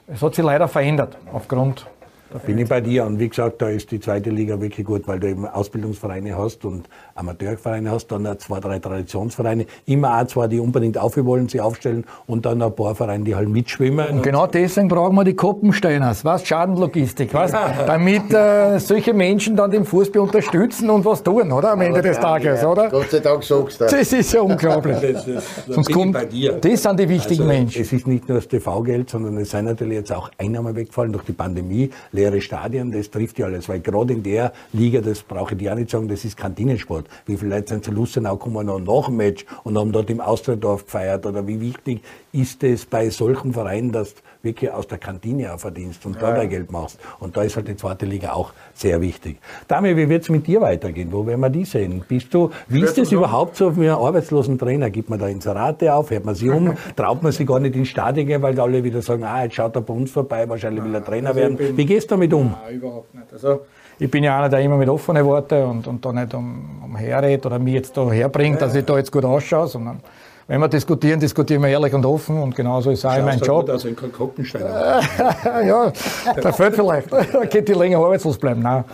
es 0.07 0.23
hat 0.23 0.35
sich 0.35 0.45
leider 0.45 0.69
verändert 0.69 1.17
aufgrund 1.33 1.87
da 2.31 2.39
bin 2.39 2.59
ich 2.59 2.69
bei 2.69 2.81
dir. 2.81 3.05
Und 3.05 3.19
wie 3.19 3.29
gesagt, 3.29 3.63
da 3.63 3.69
ist 3.69 3.91
die 3.91 4.01
zweite 4.01 4.31
Liga 4.31 4.61
wirklich 4.61 4.87
gut, 4.87 5.09
weil 5.09 5.19
du 5.19 5.29
eben 5.29 5.47
Ausbildungsvereine 5.47 6.37
hast 6.37 6.65
und 6.65 6.89
Amateurvereine 7.15 7.91
hast, 7.91 8.09
dann 8.09 8.39
zwei, 8.39 8.61
drei 8.61 8.79
Traditionsvereine. 8.79 9.67
Immer 9.87 10.21
auch 10.21 10.27
zwei, 10.27 10.47
die 10.47 10.61
unbedingt 10.61 10.99
aufwollen, 10.99 11.49
sie 11.49 11.61
aufstellen 11.61 12.05
und 12.27 12.45
dann 12.45 12.61
ein 12.61 12.75
paar 12.75 12.95
Vereine, 12.95 13.25
die 13.25 13.35
halt 13.35 13.49
mitschwimmen. 13.49 14.09
Und 14.09 14.23
genau 14.23 14.47
deswegen 14.47 14.89
brauchen 14.89 15.15
wir 15.17 15.25
die 15.25 15.35
Koppensteiners, 15.35 16.25
was? 16.25 16.47
Schadenlogistik, 16.47 17.33
was? 17.33 17.53
Damit 17.53 18.33
äh, 18.33 18.79
solche 18.79 19.15
Menschen 19.15 19.57
dann 19.57 19.71
den 19.71 19.85
Fußball 19.85 20.23
unterstützen 20.23 20.91
und 20.91 21.05
was 21.05 21.23
tun, 21.23 21.51
oder? 21.51 21.73
Am 21.73 21.81
Ende 21.81 22.03
des 22.03 22.19
Tages, 22.19 22.63
ja. 22.63 22.69
oder? 22.69 22.91
Gott 22.91 23.11
sei 23.11 23.21
Dank 23.21 23.43
sagst 23.43 23.81
du 23.81 23.85
das. 23.85 23.93
Das 23.93 24.13
ist 24.13 24.33
ja 24.33 24.43
unglaublich. 24.43 24.99
das, 25.01 25.25
das, 25.25 25.45
Sonst 25.67 25.93
kommt, 25.93 26.13
bei 26.13 26.27
dir. 26.27 26.53
Das 26.61 26.83
sind 26.83 27.01
die 27.01 27.09
wichtigen 27.09 27.43
also, 27.43 27.55
Menschen. 27.55 27.83
Es 27.83 27.93
ist 27.93 28.07
nicht 28.07 28.29
nur 28.29 28.39
das 28.39 28.49
TV-Geld, 28.49 29.11
sondern 29.11 29.39
es 29.39 29.51
sind 29.51 29.65
natürlich 29.65 29.95
jetzt 29.95 30.13
auch 30.13 30.31
Einnahmen 30.39 30.77
weggefallen 30.77 31.13
durch 31.13 31.25
die 31.25 31.33
Pandemie 31.33 31.91
leere 32.19 32.41
Stadien, 32.41 32.91
das 32.91 33.11
trifft 33.11 33.39
ja 33.39 33.47
alles. 33.47 33.69
Weil 33.69 33.81
gerade 33.81 34.13
in 34.13 34.23
der 34.23 34.53
Liga, 34.73 35.01
das 35.01 35.23
brauche 35.23 35.55
ich 35.55 35.59
dir 35.59 35.73
auch 35.73 35.77
nicht 35.77 35.91
sagen, 35.91 36.09
das 36.09 36.25
ist 36.25 36.37
Kantinensport. 36.37 37.07
Wie 37.27 37.37
viele 37.37 37.57
Leute 37.57 37.69
sind 37.69 37.85
zu 37.85 37.93
Lustenau 37.93 38.37
gekommen 38.37 38.67
noch 38.67 38.81
nach 38.81 39.07
dem 39.07 39.17
Match 39.17 39.45
und 39.65 39.79
haben 39.79 39.93
dort 39.93 40.11
im 40.11 40.21
Austrittdorf 40.21 40.85
gefeiert? 40.85 41.27
Oder 41.27 41.47
wie 41.47 41.61
wichtig 41.61 42.03
ist 42.33 42.63
es 42.65 42.85
bei 42.85 43.09
solchen 43.11 43.53
Vereinen, 43.53 43.93
dass 43.93 44.15
wirklich 44.43 44.71
aus 44.71 44.87
der 44.87 44.99
Kantine 44.99 45.53
auch 45.53 45.59
verdienst 45.59 46.05
und 46.07 46.15
ja. 46.17 46.21
da 46.21 46.33
dein 46.33 46.49
Geld 46.49 46.71
machst? 46.71 46.99
Und 47.21 47.37
da 47.37 47.43
ist 47.43 47.57
halt 47.57 47.69
die 47.69 47.77
zweite 47.77 48.07
Liga 48.07 48.33
auch 48.33 48.53
sehr 48.75 49.01
wichtig. 49.01 49.39
Dami, 49.67 49.97
wie 49.97 50.09
wird 50.09 50.23
es 50.23 50.29
mit 50.29 50.47
dir 50.47 50.61
weitergehen? 50.61 51.13
Wo 51.13 51.27
werden 51.27 51.41
wir 51.41 51.51
die 51.51 51.65
sehen? 51.65 52.03
Bist 52.07 52.33
du, 52.33 52.51
wie 52.69 52.83
ist 52.83 52.99
es 52.99 53.13
überhaupt 53.13 53.57
so 53.57 53.73
für 53.73 53.81
einen 53.81 53.91
arbeitslosen 53.91 54.59
Trainer? 54.59 54.91
Gibt 54.91 55.11
man 55.11 55.19
da 55.19 55.29
Inserate 55.29 55.93
auf? 55.93 56.11
Hört 56.11 56.25
man 56.25 56.35
sich 56.35 56.51
um? 56.51 56.75
Traut 56.97 57.23
man 57.23 57.33
sich 57.33 57.47
gar 57.47 57.61
nicht 57.61 57.77
ins 57.77 57.89
Stadion 57.89 58.27
gehen, 58.27 58.43
weil 58.43 58.59
alle 58.59 58.83
wieder 58.85 59.03
sagen, 59.03 59.25
ah, 59.25 59.45
jetzt 59.45 59.55
schaut 59.55 59.75
er 59.77 59.83
bei 59.83 59.95
uns 59.95 60.11
vorbei, 60.11 60.49
wahrscheinlich 60.49 60.85
will 60.85 60.95
er 60.95 61.05
Trainer 61.05 61.29
also 61.29 61.41
werden. 61.41 61.77
Wie 61.77 61.87
gehst 61.87 62.11
du 62.11 62.15
damit 62.15 62.33
um? 62.33 62.55
Nein, 62.65 62.77
überhaupt 62.77 63.15
nicht. 63.15 63.33
Also, 63.33 63.61
ich 64.01 64.11
bin 64.11 64.23
ja 64.23 64.39
einer, 64.39 64.49
der 64.49 64.61
immer 64.61 64.77
mit 64.77 64.89
offenen 64.89 65.25
Worten 65.25 65.65
und, 65.65 65.87
und 65.87 66.05
da 66.05 66.13
nicht 66.13 66.33
um, 66.33 66.83
umherredet 66.85 67.47
oder 67.47 67.59
mich 67.59 67.75
jetzt 67.75 67.97
da 67.97 68.11
herbringt, 68.11 68.63
dass 68.63 68.75
ich 68.75 68.85
da 68.85 68.97
jetzt 68.97 69.11
gut 69.11 69.25
ausschaue, 69.25 69.67
sondern 69.67 70.01
wenn 70.49 70.61
wir 70.61 70.69
diskutieren, 70.69 71.21
diskutieren 71.21 71.63
wir 71.63 71.69
ehrlich 71.69 71.93
und 71.93 72.07
offen 72.07 72.39
und 72.39 72.55
genauso 72.55 72.91
ist 72.91 73.05
auch 73.05 73.23
mein 73.23 73.39
Job. 73.39 73.69
Also 73.69 73.89
in 73.89 73.95
Koppenstein. 73.95 74.63
ja, 75.67 75.93
da 76.41 76.53
fällt 76.53 76.75
vielleicht. 76.75 77.13
Da 77.13 77.45
geht 77.45 77.69
die 77.69 77.75
länger 77.75 77.99
arbeitslos 77.99 78.39
bleiben. 78.39 78.63
Nein. 78.63 78.85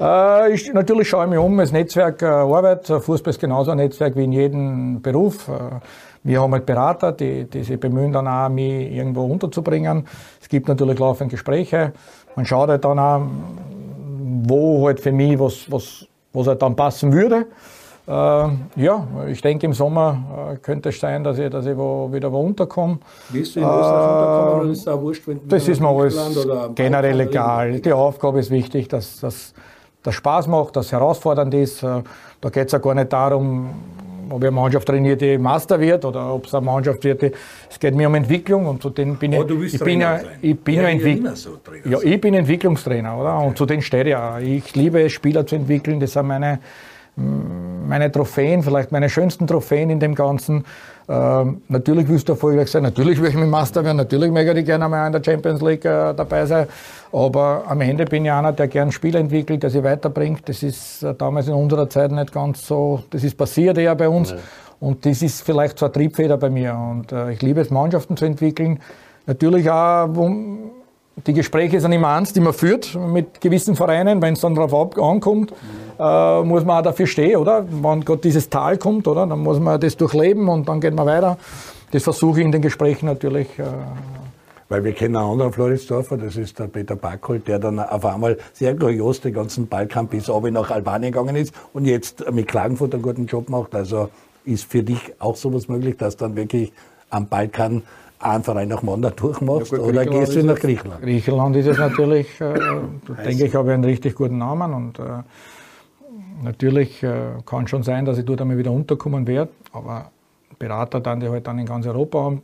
Äh, 0.00 0.52
ich, 0.52 0.72
natürlich 0.72 1.08
schaue 1.08 1.24
ich 1.24 1.30
mich 1.30 1.38
um, 1.38 1.56
das 1.56 1.70
Netzwerk 1.70 2.22
äh, 2.22 2.26
Arbeit. 2.26 2.86
Fußball 2.86 3.30
ist 3.30 3.38
genauso 3.38 3.70
ein 3.70 3.76
Netzwerk 3.76 4.16
wie 4.16 4.24
in 4.24 4.32
jedem 4.32 5.00
Beruf. 5.00 5.46
Äh, 5.46 5.78
wir 6.24 6.42
haben 6.42 6.52
halt 6.52 6.66
Berater, 6.66 7.12
die, 7.12 7.44
die 7.44 7.62
sich 7.62 7.78
bemühen, 7.78 8.12
dann 8.12 8.26
auch 8.26 8.48
mich 8.48 8.90
irgendwo 8.90 9.24
unterzubringen. 9.24 10.04
Es 10.42 10.48
gibt 10.48 10.66
natürlich 10.66 10.98
laufend 10.98 11.30
Gespräche. 11.30 11.92
Man 12.34 12.44
schaut 12.44 12.70
halt 12.70 12.84
dann 12.84 12.98
auch, 12.98 13.22
wo 14.42 14.86
halt 14.88 14.98
für 14.98 15.12
mich 15.12 15.38
was, 15.38 15.70
was, 15.70 16.06
was 16.32 16.48
halt 16.48 16.60
dann 16.60 16.74
passen 16.74 17.12
würde. 17.12 17.46
Äh, 18.08 18.12
ja, 18.76 19.06
ich 19.28 19.42
denke 19.42 19.66
im 19.66 19.74
Sommer 19.74 20.52
äh, 20.52 20.56
könnte 20.56 20.88
es 20.88 20.98
sein, 20.98 21.22
dass 21.22 21.38
ich, 21.38 21.50
dass 21.50 21.66
ich 21.66 21.76
wo, 21.76 22.10
wieder 22.10 22.32
wo 22.32 22.40
unterkomme. 22.40 22.98
Willst 23.28 23.54
du 23.54 23.60
in 23.60 23.66
Österreich 23.66 24.08
unterkommen 24.08 24.60
oder 24.60 24.70
ist 24.70 24.78
es 24.78 24.88
auch 24.88 25.02
wurscht, 25.02 25.28
wenn 25.28 25.40
Das 25.46 25.68
ist 25.68 25.80
mir 25.80 25.88
alles 25.88 26.48
generell 26.74 27.20
egal. 27.20 27.80
Die 27.80 27.92
Aufgabe 27.92 28.40
ist 28.40 28.50
wichtig, 28.50 28.88
dass 28.88 29.20
das 29.20 29.52
Spaß 30.14 30.46
macht, 30.46 30.76
dass 30.76 30.86
es 30.86 30.92
herausfordernd 30.92 31.52
ist. 31.52 31.82
Äh, 31.82 32.02
da 32.40 32.48
geht 32.48 32.66
es 32.66 32.72
ja 32.72 32.78
gar 32.78 32.94
nicht 32.94 33.12
darum, 33.12 33.68
ob 34.30 34.42
eine 34.42 34.50
Mannschaft 34.50 34.88
trainiert, 34.88 35.20
die 35.20 35.36
Master 35.36 35.78
wird 35.78 36.04
oder 36.04 36.32
ob 36.32 36.46
es 36.46 36.54
eine 36.54 36.64
Mannschaft 36.64 37.04
wird, 37.04 37.20
die, 37.22 37.32
es 37.68 37.78
geht 37.78 37.94
mir 37.94 38.08
um 38.08 38.14
Entwicklung 38.14 38.66
und 38.66 38.82
zu 38.82 38.90
denen 38.90 39.16
bin 39.16 39.34
Aber 39.34 39.50
ich, 39.50 39.74
ich 39.74 39.80
bin 39.80 40.00
ja, 40.00 40.20
ich 40.40 40.58
bin 40.58 40.74
ja, 40.76 40.82
ja, 40.82 40.88
Entwick 40.88 41.22
so 41.34 41.58
ja, 41.84 41.98
ich 42.02 42.20
bin 42.20 42.34
Entwicklungstrainer, 42.34 43.18
oder? 43.18 43.36
Okay. 43.36 43.46
Und 43.46 43.58
zu 43.58 43.66
denen 43.66 43.82
stehe 43.82 44.04
ich 44.04 44.10
ja. 44.10 44.38
Ich 44.38 44.74
liebe 44.74 45.02
es, 45.02 45.12
Spieler 45.12 45.46
zu 45.46 45.56
entwickeln. 45.56 46.00
Das 46.00 46.12
sind 46.12 46.26
meine, 46.26 46.60
meine 47.88 48.12
Trophäen, 48.12 48.62
vielleicht 48.62 48.92
meine 48.92 49.08
schönsten 49.08 49.46
Trophäen 49.46 49.90
in 49.90 49.98
dem 49.98 50.14
Ganzen. 50.14 50.64
Ähm, 51.08 51.62
natürlich 51.68 52.06
willst 52.08 52.28
du 52.28 52.34
erfolgreich 52.34 52.70
sein, 52.70 52.82
natürlich 52.82 53.20
will 53.20 53.30
ich 53.30 53.34
mit 53.34 53.48
Master 53.48 53.82
werden, 53.82 53.96
natürlich 53.96 54.30
möchte 54.30 54.58
ich 54.58 54.66
gerne 54.66 54.84
einmal 54.84 55.06
in 55.06 55.12
der 55.12 55.24
Champions 55.24 55.62
League 55.62 55.84
äh, 55.86 56.12
dabei 56.14 56.44
sein. 56.44 56.66
Aber 57.12 57.64
am 57.66 57.80
Ende 57.80 58.04
bin 58.04 58.26
ich 58.26 58.30
einer, 58.30 58.52
der 58.52 58.68
gern 58.68 58.92
Spiel 58.92 59.16
entwickelt, 59.16 59.62
der 59.62 59.70
sie 59.70 59.82
weiterbringt. 59.82 60.46
Das 60.48 60.62
ist 60.62 61.02
äh, 61.02 61.14
damals 61.14 61.48
in 61.48 61.54
unserer 61.54 61.88
Zeit 61.88 62.12
nicht 62.12 62.32
ganz 62.32 62.66
so, 62.66 63.02
das 63.10 63.24
ist 63.24 63.38
passiert 63.38 63.78
eher 63.78 63.94
bei 63.94 64.08
uns. 64.08 64.32
Ja. 64.32 64.36
Und 64.80 65.06
das 65.06 65.22
ist 65.22 65.42
vielleicht 65.42 65.78
so 65.78 65.86
eine 65.86 65.92
Triebfeder 65.92 66.36
bei 66.36 66.50
mir. 66.50 66.74
Und 66.74 67.10
äh, 67.10 67.32
ich 67.32 67.42
liebe 67.42 67.60
es, 67.60 67.70
Mannschaften 67.70 68.16
zu 68.16 68.26
entwickeln. 68.26 68.80
Natürlich 69.26 69.68
auch, 69.70 70.08
die 71.26 71.32
Gespräche 71.32 71.80
sind 71.80 71.92
immer 71.92 72.08
ernst, 72.08 72.36
die 72.36 72.40
man 72.40 72.52
führt 72.52 72.94
mit 72.94 73.40
gewissen 73.40 73.76
Vereinen. 73.76 74.22
Wenn 74.22 74.34
es 74.34 74.40
dann 74.40 74.54
darauf 74.54 74.98
ankommt, 74.98 75.52
äh, 75.98 76.42
muss 76.42 76.64
man 76.64 76.78
auch 76.78 76.82
dafür 76.82 77.06
stehen, 77.06 77.36
oder? 77.36 77.64
Wenn 77.68 78.04
gerade 78.04 78.20
dieses 78.20 78.48
Tal 78.48 78.78
kommt, 78.78 79.08
oder? 79.08 79.26
Dann 79.26 79.40
muss 79.40 79.58
man 79.58 79.80
das 79.80 79.96
durchleben 79.96 80.48
und 80.48 80.68
dann 80.68 80.80
geht 80.80 80.94
man 80.94 81.06
weiter. 81.06 81.38
Das 81.90 82.02
versuche 82.02 82.40
ich 82.40 82.46
in 82.46 82.52
den 82.52 82.62
Gesprächen 82.62 83.06
natürlich. 83.06 83.48
Äh, 83.58 83.64
weil 84.68 84.84
wir 84.84 84.92
kennen 84.92 85.16
einen 85.16 85.30
anderen 85.30 85.52
Floridsdorfer, 85.52 86.18
das 86.18 86.36
ist 86.36 86.58
der 86.58 86.66
Peter 86.66 86.94
Backholt, 86.94 87.48
der 87.48 87.58
dann 87.58 87.78
auf 87.78 88.04
einmal 88.04 88.36
sehr 88.52 88.76
kurios 88.76 89.20
den 89.22 89.32
ganzen 89.32 89.66
Balkan 89.66 90.08
bis 90.08 90.28
oben 90.28 90.52
nach 90.52 90.70
Albanien 90.70 91.10
gegangen 91.10 91.36
ist 91.36 91.54
und 91.72 91.86
jetzt 91.86 92.30
mit 92.30 92.48
Klagenfurt 92.48 92.92
einen 92.92 93.02
guten 93.02 93.24
Job 93.24 93.48
macht. 93.48 93.74
Also 93.74 94.10
ist 94.44 94.70
für 94.70 94.82
dich 94.82 95.14
auch 95.20 95.36
sowas 95.36 95.68
möglich, 95.68 95.96
dass 95.96 96.18
dann 96.18 96.36
wirklich 96.36 96.72
am 97.08 97.28
Balkan 97.28 97.82
Verein 98.20 98.68
nach 98.68 98.82
anderen 98.82 99.16
durchmachst 99.16 99.72
ja, 99.72 99.78
gut, 99.78 99.86
oder 99.86 100.06
gehst 100.06 100.34
du 100.34 100.42
nach 100.42 100.58
Griechenland? 100.58 101.02
Griechenland 101.02 101.56
ist 101.56 101.66
es 101.66 101.78
natürlich, 101.78 102.40
äh, 102.40 102.54
denke 103.24 103.46
ich, 103.46 103.54
habe 103.54 103.68
ich 103.68 103.74
einen 103.74 103.84
richtig 103.84 104.14
guten 104.14 104.38
Namen 104.38 104.74
und 104.74 104.98
äh, 104.98 105.22
natürlich 106.42 107.02
äh, 107.02 107.12
kann 107.46 107.66
schon 107.68 107.82
sein, 107.82 108.04
dass 108.04 108.18
ich 108.18 108.24
dort 108.24 108.40
einmal 108.40 108.58
wieder 108.58 108.72
unterkommen 108.72 109.26
werde, 109.26 109.50
aber 109.72 110.10
Berater 110.58 111.00
dann, 111.00 111.20
die 111.20 111.28
halt 111.28 111.46
dann 111.46 111.58
in 111.58 111.66
ganz 111.66 111.86
Europa 111.86 112.18
haben, 112.18 112.42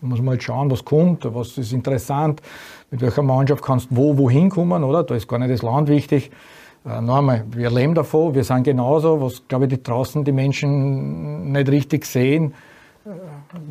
muss 0.00 0.18
man 0.18 0.30
halt 0.30 0.42
schauen, 0.42 0.70
was 0.70 0.84
kommt, 0.84 1.24
was 1.32 1.56
ist 1.56 1.72
interessant, 1.72 2.42
mit 2.90 3.00
welcher 3.00 3.22
Mannschaft 3.22 3.62
kannst 3.62 3.90
du 3.90 3.96
wo, 3.96 4.18
wohin 4.18 4.50
kommen, 4.50 4.82
oder? 4.82 5.04
Da 5.04 5.14
ist 5.14 5.28
gar 5.28 5.38
nicht 5.38 5.52
das 5.52 5.62
Land 5.62 5.88
wichtig. 5.88 6.32
Äh, 6.84 7.00
noch 7.00 7.18
einmal, 7.18 7.44
wir 7.52 7.70
leben 7.70 7.94
davon, 7.94 8.34
wir 8.34 8.42
sind 8.42 8.64
genauso, 8.64 9.20
was, 9.20 9.46
glaube 9.46 9.66
ich, 9.66 9.70
die 9.70 9.82
draußen 9.82 10.24
die 10.24 10.32
Menschen 10.32 11.52
nicht 11.52 11.68
richtig 11.68 12.04
sehen 12.04 12.54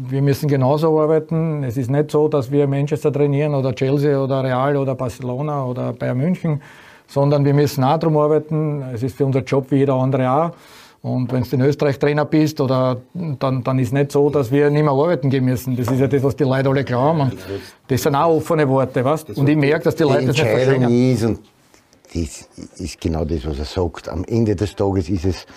wir 0.10 0.22
müssen 0.22 0.48
genauso 0.48 1.00
arbeiten. 1.00 1.64
Es 1.64 1.78
ist 1.78 1.90
nicht 1.90 2.12
so, 2.12 2.28
dass 2.28 2.52
wir 2.52 2.68
Manchester 2.68 3.12
trainieren 3.12 3.56
oder 3.56 3.74
Chelsea 3.74 4.22
oder 4.22 4.44
Real 4.44 4.78
oder 4.78 4.96
Barcelona 4.96 5.66
oder 5.66 5.94
Bayern 5.94 6.18
München, 6.18 6.62
sondern 7.08 7.46
wir 7.46 7.54
müssen 7.54 7.84
auch 7.84 7.98
darum 7.98 8.18
arbeiten. 8.18 8.84
Es 8.94 9.04
ist 9.04 9.18
für 9.18 9.26
unser 9.26 9.42
Job 9.42 9.68
wie 9.70 9.78
jeder 9.78 9.96
andere 9.96 10.30
auch. 10.30 10.52
Und 11.04 11.32
wenn 11.32 11.44
du 11.44 11.56
in 11.56 11.62
Österreich 11.62 11.98
Trainer 11.98 12.26
bist, 12.26 12.62
oder, 12.62 12.98
dann, 13.14 13.64
dann 13.64 13.80
ist 13.80 13.92
nicht 13.92 14.12
so, 14.12 14.30
dass 14.30 14.52
wir 14.52 14.70
nicht 14.70 14.84
mehr 14.84 14.92
arbeiten 14.92 15.32
gehen 15.32 15.46
müssen. 15.46 15.76
Das 15.76 15.88
ist 15.88 16.00
ja 16.00 16.06
das, 16.06 16.22
was 16.22 16.36
die 16.36 16.44
Leute 16.44 16.70
alle 16.70 16.84
glauben. 16.84 17.22
Und 17.22 17.38
das 17.88 18.04
sind 18.04 18.14
auch 18.14 18.36
offene 18.36 18.70
Worte. 18.70 19.04
Weißt? 19.04 19.32
Und 19.32 19.50
ich 19.50 19.58
merke, 19.58 19.86
dass 19.86 19.96
die 19.96 20.04
Leute 20.04 20.28
das 20.28 20.38
nicht 20.38 20.48
verstehen. 20.48 21.12
Ist, 21.12 21.24
und 21.24 21.40
das 22.14 22.48
ist 22.80 23.02
genau 23.02 23.26
das, 23.26 23.48
was 23.48 23.58
er 23.58 23.66
sagt. 23.66 24.10
Am 24.10 24.24
Ende 24.26 24.56
des 24.56 24.76
Tages 24.76 25.10
ist 25.10 25.26
es, 25.26 25.48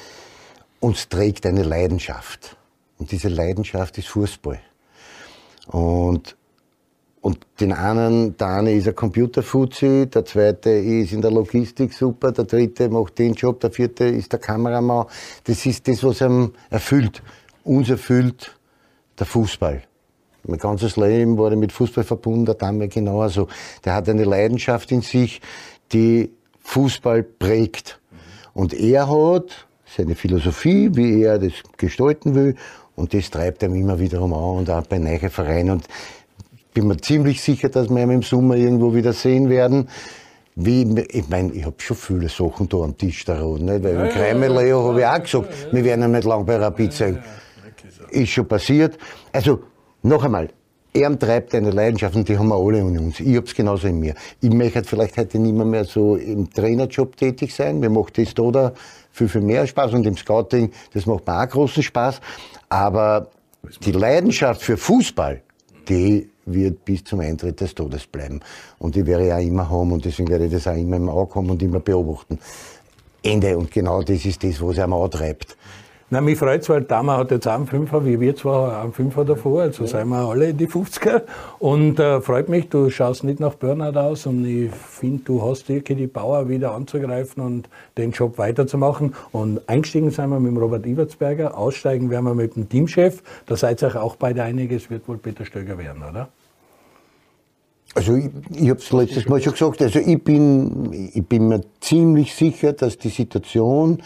uns 0.80 1.10
trägt 1.10 1.44
eine 1.44 1.62
Leidenschaft. 1.62 2.56
Und 2.98 3.10
diese 3.10 3.28
Leidenschaft 3.28 3.98
ist 3.98 4.08
Fußball. 4.08 4.60
Und, 5.66 6.36
und 7.20 7.38
den 7.60 7.72
einen, 7.72 8.36
der 8.36 8.48
eine 8.48 8.72
ist 8.72 8.86
ein 8.86 8.94
Computerfuzzi, 8.94 10.08
der 10.12 10.24
zweite 10.24 10.70
ist 10.70 11.12
in 11.12 11.22
der 11.22 11.30
Logistik 11.30 11.92
super, 11.92 12.32
der 12.32 12.44
dritte 12.44 12.88
macht 12.88 13.18
den 13.18 13.34
Job, 13.34 13.60
der 13.60 13.70
vierte 13.70 14.04
ist 14.04 14.32
der 14.32 14.40
Kameramann. 14.40 15.06
Das 15.44 15.64
ist 15.66 15.88
das, 15.88 16.04
was 16.04 16.22
einem 16.22 16.52
erfüllt. 16.70 17.22
Uns 17.64 17.88
erfüllt 17.88 18.54
der 19.18 19.26
Fußball. 19.26 19.82
Mein 20.46 20.58
ganzes 20.58 20.96
Leben 20.96 21.38
war 21.38 21.54
mit 21.56 21.72
Fußball 21.72 22.04
verbunden, 22.04 22.44
der 22.44 22.56
Dame 22.56 22.88
genauso. 22.88 23.48
Der 23.84 23.94
hat 23.94 24.08
eine 24.10 24.24
Leidenschaft 24.24 24.92
in 24.92 25.00
sich, 25.00 25.40
die 25.92 26.30
Fußball 26.60 27.22
prägt. 27.22 28.00
Und 28.52 28.74
er 28.74 29.08
hat 29.08 29.66
seine 29.96 30.14
Philosophie, 30.14 30.90
wie 30.94 31.22
er 31.22 31.38
das 31.38 31.52
gestalten 31.76 32.34
will, 32.34 32.56
und 32.96 33.14
das 33.14 33.30
treibt 33.30 33.64
einem 33.64 33.74
immer 33.74 33.98
wiederum 33.98 34.32
an 34.32 34.58
und 34.58 34.70
auch 34.70 34.86
bei 34.86 34.98
neuen 34.98 35.30
Vereinen. 35.30 35.70
Und 35.70 35.88
bin 36.74 36.88
mir 36.88 36.96
ziemlich 36.96 37.40
sicher, 37.40 37.68
dass 37.68 37.88
wir 37.88 38.02
ihn 38.02 38.10
im 38.10 38.22
Sommer 38.22 38.56
irgendwo 38.56 38.94
wieder 38.94 39.12
sehen 39.12 39.48
werden. 39.48 39.88
Wie, 40.56 40.82
ich 41.10 41.28
meine, 41.28 41.52
ich 41.52 41.64
habe 41.64 41.76
schon 41.78 41.96
viele 41.96 42.28
Sachen 42.28 42.68
da 42.68 42.78
am 42.78 42.96
Tisch 42.96 43.24
da 43.24 43.40
rot, 43.40 43.60
nicht? 43.60 43.82
Weil 43.82 43.94
ja, 43.94 44.04
im 44.04 44.10
Kreml 44.10 44.66
ja, 44.66 44.76
habe 44.76 45.00
ich 45.00 45.06
auch 45.06 45.22
gesagt, 45.22 45.32
ja, 45.32 45.66
ja, 45.66 45.72
wir 45.72 45.84
werden 45.84 46.00
ja 46.02 46.08
nicht 46.08 46.24
lang 46.24 46.44
bei 46.44 46.56
Rapid 46.56 46.92
sein. 46.92 47.24
Ist 48.10 48.30
schon 48.30 48.46
passiert. 48.46 48.96
Also, 49.32 49.60
noch 50.02 50.22
einmal, 50.22 50.48
er 50.92 51.18
treibt 51.18 51.56
eine 51.56 51.72
Leidenschaft 51.72 52.14
und 52.14 52.28
die 52.28 52.38
haben 52.38 52.48
wir 52.48 52.56
alle 52.56 52.78
in 52.78 52.98
uns. 52.98 53.18
Ich 53.18 53.34
habe 53.34 53.46
es 53.46 53.54
genauso 53.54 53.88
in 53.88 53.98
mir. 53.98 54.14
Ich 54.40 54.50
möchte 54.50 54.84
vielleicht 54.84 55.16
heute 55.16 55.40
nicht 55.40 55.54
mehr, 55.54 55.64
mehr 55.64 55.84
so 55.84 56.14
im 56.14 56.48
Trainerjob 56.48 57.16
tätig 57.16 57.52
sein. 57.52 57.80
Mir 57.80 57.90
macht 57.90 58.16
das 58.16 58.32
da, 58.32 58.48
da 58.52 58.72
viel, 59.10 59.28
viel 59.28 59.40
mehr 59.40 59.66
Spaß 59.66 59.92
und 59.94 60.06
im 60.06 60.16
Scouting, 60.16 60.70
das 60.92 61.06
macht 61.06 61.26
mir 61.26 61.42
auch 61.42 61.48
großen 61.48 61.82
Spaß. 61.82 62.20
Aber 62.68 63.28
die 63.84 63.92
Leidenschaft 63.92 64.62
für 64.62 64.76
Fußball, 64.76 65.42
die 65.88 66.30
wird 66.46 66.84
bis 66.84 67.04
zum 67.04 67.20
Eintritt 67.20 67.60
des 67.60 67.74
Todes 67.74 68.06
bleiben. 68.06 68.40
Und 68.78 68.94
die 68.94 69.06
werde 69.06 69.26
ich 69.26 69.32
auch 69.32 69.38
immer 69.38 69.68
haben 69.68 69.92
und 69.92 70.04
deswegen 70.04 70.28
werde 70.28 70.46
ich 70.46 70.52
das 70.52 70.66
auch 70.66 70.76
immer 70.76 70.96
im 70.96 71.08
Auge 71.08 71.34
haben 71.36 71.50
und 71.50 71.62
immer 71.62 71.80
beobachten. 71.80 72.38
Ende. 73.22 73.56
Und 73.56 73.70
genau 73.70 74.02
das 74.02 74.24
ist 74.24 74.44
das, 74.44 74.60
was 74.60 74.76
mal 74.86 75.02
antreibt. 75.02 75.56
Na, 76.14 76.20
mich 76.20 76.38
freut 76.38 76.62
es, 76.62 76.68
weil 76.68 76.82
Dama 76.82 77.16
hat 77.16 77.32
jetzt 77.32 77.48
auch 77.48 77.54
einen 77.54 77.66
Fünfer, 77.66 78.06
wie 78.06 78.20
wir 78.20 78.36
zwar 78.36 78.80
einen 78.80 78.92
Fünfer 78.92 79.24
davor, 79.24 79.62
also 79.62 79.84
sind 79.84 80.06
wir 80.10 80.18
alle 80.18 80.50
in 80.50 80.56
die 80.56 80.68
50er. 80.68 81.22
Und 81.58 81.98
äh, 81.98 82.20
freut 82.20 82.48
mich, 82.48 82.68
du 82.68 82.88
schaust 82.88 83.24
nicht 83.24 83.40
nach 83.40 83.54
Burnout 83.54 83.98
aus 83.98 84.24
und 84.26 84.46
ich 84.46 84.70
finde, 84.70 85.24
du 85.24 85.42
hast 85.42 85.68
wirklich 85.68 85.98
die 85.98 86.06
Power 86.06 86.48
wieder 86.48 86.72
anzugreifen 86.72 87.42
und 87.42 87.68
den 87.98 88.12
Job 88.12 88.38
weiterzumachen. 88.38 89.16
Und 89.32 89.68
eingestiegen 89.68 90.12
sind 90.12 90.30
wir 90.30 90.38
mit 90.38 90.52
dem 90.52 90.56
Robert 90.56 90.86
Iwertsberger, 90.86 91.58
aussteigen 91.58 92.10
werden 92.10 92.26
wir 92.26 92.34
mit 92.36 92.54
dem 92.54 92.68
Teamchef. 92.68 93.20
Da 93.46 93.56
seid 93.56 93.82
ihr 93.82 94.00
auch 94.00 94.14
beide 94.14 94.44
einig, 94.44 94.70
es 94.70 94.90
wird 94.90 95.08
wohl 95.08 95.18
Peter 95.18 95.44
Stöger 95.44 95.78
werden, 95.78 96.04
oder? 96.08 96.28
Also 97.96 98.14
ich, 98.14 98.30
ich 98.54 98.70
habe 98.70 98.78
es 98.78 98.92
letztes 98.92 99.28
Mal 99.28 99.42
schon 99.42 99.54
gesagt, 99.54 99.82
also 99.82 99.98
ich 99.98 100.22
bin, 100.22 101.10
ich 101.12 101.26
bin 101.26 101.48
mir 101.48 101.62
ziemlich 101.80 102.36
sicher, 102.36 102.72
dass 102.72 102.98
die 102.98 103.08
Situation 103.08 104.00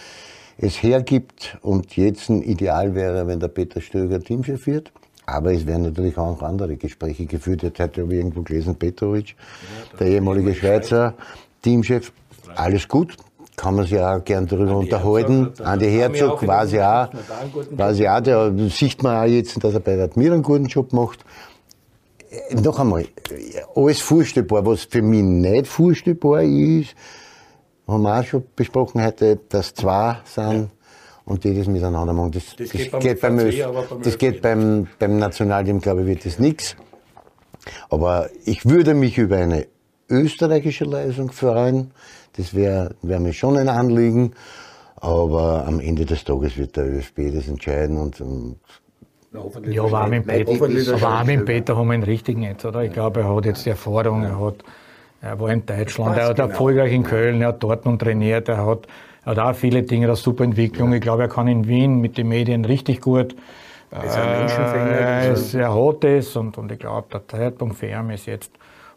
es 0.58 0.82
hergibt 0.82 1.56
und 1.62 1.96
jetzt 1.96 2.28
ein 2.28 2.42
Ideal 2.42 2.94
wäre, 2.94 3.26
wenn 3.26 3.38
der 3.38 3.48
Peter 3.48 3.80
Stöger 3.80 4.20
Teamchef 4.20 4.66
wird. 4.66 4.92
Aber 5.24 5.52
es 5.52 5.66
werden 5.66 5.82
natürlich 5.82 6.16
auch 6.18 6.42
andere 6.42 6.76
Gespräche 6.76 7.26
geführt. 7.26 7.62
Jetzt 7.62 7.78
hat 7.78 7.96
ja 7.96 8.04
irgendwo 8.04 8.42
gelesen, 8.42 8.74
Petrovic, 8.74 9.28
ja, 9.28 9.98
der 9.98 10.06
ehemalige 10.08 10.54
Schweizer 10.54 11.14
Teamchef. 11.62 12.12
Alles 12.56 12.88
gut, 12.88 13.14
kann 13.54 13.76
man 13.76 13.86
sich 13.86 14.00
auch 14.00 14.24
gern 14.24 14.46
darüber 14.46 14.72
Andi 14.72 14.86
unterhalten. 14.86 15.44
Herzog, 15.44 15.66
Andi 15.66 15.90
Herzog 15.90 16.42
ja 16.42 17.04
auch, 17.04 17.92
ja 17.92 18.16
auch, 18.16 18.22
der 18.22 18.52
sieht 18.70 19.02
man 19.02 19.16
auch 19.16 19.30
jetzt, 19.30 19.62
dass 19.62 19.74
er 19.74 19.80
bei 19.80 19.96
der 19.96 20.06
Admira 20.06 20.34
einen 20.34 20.42
guten 20.42 20.66
Job 20.66 20.92
macht. 20.92 21.24
Äh, 22.30 22.54
noch 22.54 22.78
einmal, 22.78 23.06
alles 23.76 24.00
vorstellbar. 24.00 24.64
Was 24.64 24.84
für 24.84 25.02
mich 25.02 25.22
nicht 25.22 25.66
vorstellbar 25.66 26.42
ist, 26.42 26.94
haben 27.88 28.02
wir 28.02 28.20
auch 28.20 28.24
schon 28.24 28.44
besprochen 28.54 29.02
heute, 29.02 29.40
dass 29.48 29.74
zwei 29.74 30.18
sind 30.24 30.52
ja. 30.52 30.68
und 31.24 31.42
die 31.42 31.56
das 31.56 31.66
miteinander 31.66 32.12
machen. 32.12 32.32
Das, 32.32 32.54
das, 32.56 32.68
das 32.68 32.70
geht, 32.70 32.90
beim, 32.90 33.00
geht, 33.00 33.20
beim, 33.20 33.36
beim 33.36 34.02
das 34.02 34.18
geht 34.18 34.42
beim, 34.42 34.86
beim 34.98 35.18
Nationalteam, 35.18 35.80
glaube 35.80 36.02
ich, 36.02 36.06
wird 36.06 36.26
das 36.26 36.38
nichts. 36.38 36.76
Aber 37.90 38.28
ich 38.44 38.66
würde 38.66 38.94
mich 38.94 39.18
über 39.18 39.36
eine 39.36 39.66
österreichische 40.08 40.84
Leistung 40.84 41.32
freuen. 41.32 41.92
Das 42.36 42.54
wäre 42.54 42.94
wär 43.02 43.20
mir 43.20 43.32
schon 43.32 43.56
ein 43.56 43.68
Anliegen. 43.68 44.32
Aber 44.96 45.64
am 45.66 45.80
Ende 45.80 46.04
des 46.04 46.24
Tages 46.24 46.56
wird 46.56 46.76
der 46.76 46.86
ÖFB 46.86 47.32
das 47.32 47.48
entscheiden 47.48 47.98
und, 47.98 48.20
und 48.20 48.56
ja, 49.66 49.82
aber 49.82 50.04
auch 50.04 50.08
mit 50.08 50.26
Peter, 50.26 50.94
aber 50.94 51.20
auch 51.20 51.24
mit 51.24 51.44
Peter 51.44 51.76
haben 51.76 51.88
wir 51.88 51.94
ihn 51.94 52.02
richtig 52.02 52.38
nicht, 52.38 52.64
oder? 52.64 52.82
Ich 52.82 52.92
glaube, 52.92 53.20
er 53.20 53.34
hat 53.34 53.44
jetzt 53.44 53.66
die 53.66 53.70
Erfahrung, 53.70 54.22
er 54.22 54.40
hat 54.40 54.64
er 55.20 55.38
war 55.40 55.50
in 55.50 55.66
Deutschland, 55.66 56.16
er 56.16 56.28
hat 56.28 56.38
erfolgreich 56.38 56.92
in 56.92 57.02
Köln, 57.02 57.42
er 57.42 57.48
hat 57.48 57.62
dort 57.62 57.84
nun 57.84 57.98
trainiert, 57.98 58.48
er 58.48 58.64
hat 58.64 58.86
Er 59.24 59.32
hat 59.32 59.38
auch 59.40 59.54
viele 59.54 59.82
Dinge, 59.82 60.06
das 60.06 60.22
super 60.22 60.44
Entwicklung. 60.44 60.90
Ja. 60.90 60.96
Ich 60.96 61.02
glaube, 61.02 61.24
er 61.24 61.28
kann 61.28 61.48
in 61.48 61.68
Wien 61.68 62.00
mit 62.00 62.16
den 62.16 62.28
Medien 62.28 62.64
richtig 62.64 63.02
gut. 63.02 63.36
Er 63.90 64.04
ist 64.04 64.16
ein 64.16 64.38
Menschenfänger. 64.38 64.90
Äh, 64.90 65.58
er 65.58 65.74
hat 65.74 66.04
es 66.04 66.36
und, 66.36 66.56
und 66.56 66.72
ich 66.72 66.78
glaube, 66.78 67.08
der 67.12 67.28
Zeitpunkt 67.28 67.76
für 67.76 67.88
ihn 67.88 68.08
ist 68.10 68.24
jetzt. 68.26 68.50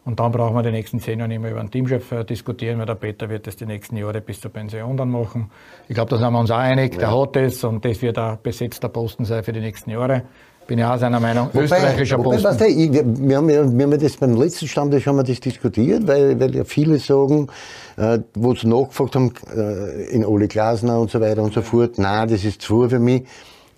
Und 0.06 0.18
dann 0.20 0.32
brauchen 0.32 0.56
wir 0.56 0.62
die 0.62 0.70
nächsten 0.70 1.00
zehn 1.00 1.18
Jahre 1.18 1.28
nicht 1.28 1.40
mehr 1.40 1.50
über 1.50 1.60
einen 1.60 1.70
Teamchef 1.70 2.10
äh, 2.12 2.24
diskutieren, 2.24 2.78
weil 2.78 2.86
der 2.86 2.94
Peter 2.94 3.28
wird 3.28 3.46
das 3.46 3.56
die 3.56 3.66
nächsten 3.66 3.96
Jahre 3.96 4.22
bis 4.22 4.40
zur 4.40 4.50
Pension 4.50 4.96
dann 4.96 5.10
machen. 5.10 5.50
Ich 5.88 5.94
glaube, 5.94 6.10
da 6.10 6.16
sind 6.16 6.32
wir 6.32 6.40
uns 6.40 6.50
auch 6.50 6.56
einig. 6.56 6.94
Ja. 6.94 7.00
Der 7.00 7.20
hat 7.20 7.36
es 7.36 7.62
und 7.62 7.84
das 7.84 8.00
wird 8.00 8.16
ein 8.18 8.38
besetzter 8.42 8.88
Posten 8.88 9.26
sein 9.26 9.44
für 9.44 9.52
die 9.52 9.60
nächsten 9.60 9.90
Jahre. 9.90 10.22
Bin 10.66 10.78
ja 10.78 10.94
auch 10.94 10.98
seiner 10.98 11.20
Meinung. 11.20 11.48
Wobei, 11.52 11.64
Österreichischer 11.64 12.18
wobei, 12.18 12.36
Posten. 12.36 12.44
Weißt 12.44 12.60
du, 12.60 13.28
wir, 13.28 13.36
haben 13.36 13.50
ja, 13.50 13.78
wir 13.78 13.84
haben 13.84 13.92
ja 13.92 13.98
das 13.98 14.16
beim 14.16 14.34
letzten 14.36 14.68
Stammtisch 14.68 15.06
haben 15.06 15.16
wir 15.16 15.24
das 15.24 15.40
diskutiert, 15.40 16.06
weil, 16.06 16.38
weil 16.38 16.54
ja 16.54 16.64
viele 16.64 16.98
sagen, 16.98 17.48
äh, 17.96 18.20
wo 18.34 18.54
sie 18.54 18.68
nachgefragt 18.68 19.16
haben, 19.16 19.32
äh, 19.54 20.10
in 20.10 20.24
Ole 20.24 20.48
Glasner 20.48 21.00
und 21.00 21.10
so 21.10 21.20
weiter 21.20 21.42
und 21.42 21.52
so 21.52 21.62
fort, 21.62 21.98
nein, 21.98 22.28
das 22.28 22.44
ist 22.44 22.62
zu 22.62 22.88
für 22.88 22.98
mich. 22.98 23.24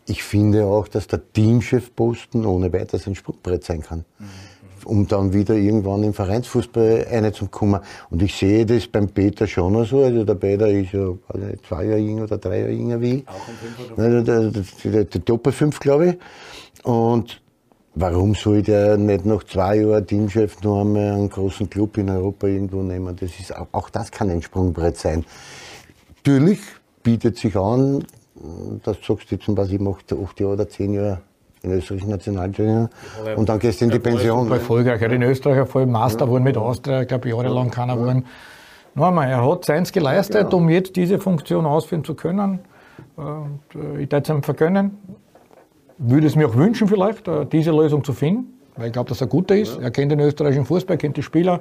Ich 0.06 0.22
finde 0.22 0.66
auch, 0.66 0.86
dass 0.88 1.06
der 1.06 1.20
Teamchefposten 1.32 2.44
ohne 2.44 2.72
weiteres 2.72 3.06
ein 3.06 3.14
Sprungbrett 3.14 3.64
sein 3.64 3.80
kann. 3.80 4.04
Mhm 4.18 4.24
um 4.84 5.06
dann 5.06 5.32
wieder 5.32 5.54
irgendwann 5.54 6.02
im 6.02 6.14
Vereinsfußball 6.14 7.06
reinzukommen. 7.10 7.80
Und 8.10 8.22
ich 8.22 8.34
sehe 8.34 8.66
das 8.66 8.86
beim 8.86 9.08
Peter 9.08 9.46
schon 9.46 9.84
so. 9.84 10.04
Also 10.04 10.24
der 10.24 10.34
Peter 10.34 10.68
ist 10.68 10.92
ja 10.92 11.12
zwei 11.66 11.84
Jahre 11.84 11.98
jünger 11.98 12.24
oder 12.24 12.38
drei 12.38 12.60
Jahre 12.60 12.72
jünger 12.72 13.00
wie 13.00 13.14
ich. 13.16 13.28
Auch 13.28 13.48
um 13.48 13.54
fünf 13.54 13.98
oder 13.98 14.22
der, 14.22 14.50
der, 14.50 14.62
der, 14.84 15.04
der 15.04 15.20
Doppel 15.20 15.52
fünf, 15.52 15.80
glaube 15.80 16.08
ich. 16.08 16.16
Und 16.84 17.40
warum 17.94 18.34
soll 18.34 18.62
der 18.62 18.96
nicht 18.96 19.24
nach 19.24 19.42
zwei 19.44 19.76
Jahren 19.76 20.06
Teamchef 20.06 20.62
noch 20.62 20.82
einmal 20.82 21.12
einen 21.12 21.30
großen 21.30 21.68
Club 21.68 21.98
in 21.98 22.10
Europa 22.10 22.46
irgendwo 22.46 22.82
nehmen? 22.82 23.16
Das 23.16 23.30
ist, 23.40 23.52
auch 23.72 23.90
das 23.90 24.10
kann 24.10 24.30
ein 24.30 24.42
Sprungbrett 24.42 24.96
sein. 24.96 25.24
Natürlich 26.16 26.60
bietet 27.02 27.38
sich 27.38 27.56
an, 27.56 28.04
dass 28.84 29.00
du 29.00 29.14
sagst, 29.14 29.30
jetzt, 29.30 29.44
was 29.48 29.70
ich 29.70 29.80
mache, 29.80 30.00
acht 30.22 30.40
Jahre 30.40 30.52
oder 30.52 30.68
zehn 30.68 30.94
Jahre 30.94 31.20
in 31.62 31.72
österreichischen 31.72 32.10
Nationaltrainer 32.10 32.90
und 33.36 33.48
dann 33.48 33.58
gehst 33.58 33.80
du 33.80 33.86
in 33.86 33.90
die 33.90 33.98
Pension. 33.98 34.50
Erfolgreich. 34.50 35.00
Er 35.00 35.08
hat 35.08 35.14
in 35.14 35.22
Österreich 35.22 35.66
voll 35.66 35.86
Master 35.86 36.26
geworden 36.26 36.44
mit 36.44 36.58
Austria, 36.58 37.02
ich 37.02 37.08
glaube 37.08 37.28
jahrelang 37.30 37.70
keiner 37.70 37.96
geworden. 37.96 38.26
Noch 38.94 39.08
einmal, 39.08 39.28
er 39.28 39.48
hat 39.48 39.64
seins 39.64 39.90
geleistet, 39.90 40.52
um 40.52 40.68
jetzt 40.68 40.94
diese 40.96 41.18
Funktion 41.18 41.64
ausführen 41.64 42.04
zu 42.04 42.14
können. 42.14 42.60
Und 43.16 43.60
äh, 43.74 44.02
ich 44.02 44.12
würde 44.12 44.22
es 44.22 44.28
ihm 44.28 44.42
vergönnen. 44.42 44.98
Würde 45.98 46.26
es 46.26 46.36
mir 46.36 46.48
auch 46.48 46.56
wünschen, 46.56 46.88
vielleicht, 46.88 47.28
äh, 47.28 47.46
diese 47.46 47.70
Lösung 47.70 48.02
zu 48.02 48.12
finden, 48.12 48.58
weil 48.76 48.86
ich 48.86 48.92
glaube, 48.92 49.08
dass 49.08 49.20
er 49.20 49.26
guter 49.26 49.56
ist. 49.56 49.78
Er 49.78 49.90
kennt 49.90 50.10
den 50.10 50.20
österreichischen 50.20 50.64
Fußball, 50.64 50.96
kennt 50.96 51.16
die 51.16 51.22
Spieler. 51.22 51.60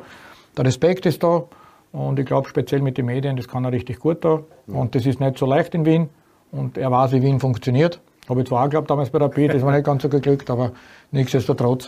Der 0.57 0.65
Respekt 0.65 1.05
ist 1.05 1.21
da. 1.23 1.43
Und 1.91 2.17
ich 2.17 2.25
glaube, 2.25 2.49
speziell 2.49 2.81
mit 2.81 2.97
den 2.97 3.05
Medien, 3.05 3.37
das 3.37 3.47
kann 3.47 3.63
er 3.65 3.71
richtig 3.71 3.99
gut 3.99 4.25
da. 4.25 4.41
Und 4.67 4.95
das 4.95 5.05
ist 5.05 5.19
nicht 5.19 5.37
so 5.37 5.45
leicht 5.45 5.75
in 5.75 5.85
Wien. 5.85 6.09
Und 6.51 6.77
er 6.77 6.91
weiß, 6.91 7.11
wie 7.11 7.21
Wien 7.21 7.39
funktioniert. 7.39 7.99
Habe 8.27 8.41
ich 8.41 8.47
zwar 8.47 8.61
auch 8.61 8.65
geglaubt 8.65 8.89
damals 8.89 9.09
bei 9.09 9.19
der 9.19 9.27
B, 9.27 9.47
das 9.47 9.61
war 9.61 9.71
nicht 9.71 9.85
ganz 9.85 10.01
so 10.01 10.09
geglückt, 10.09 10.49
aber 10.49 10.71
nichtsdestotrotz. 11.11 11.87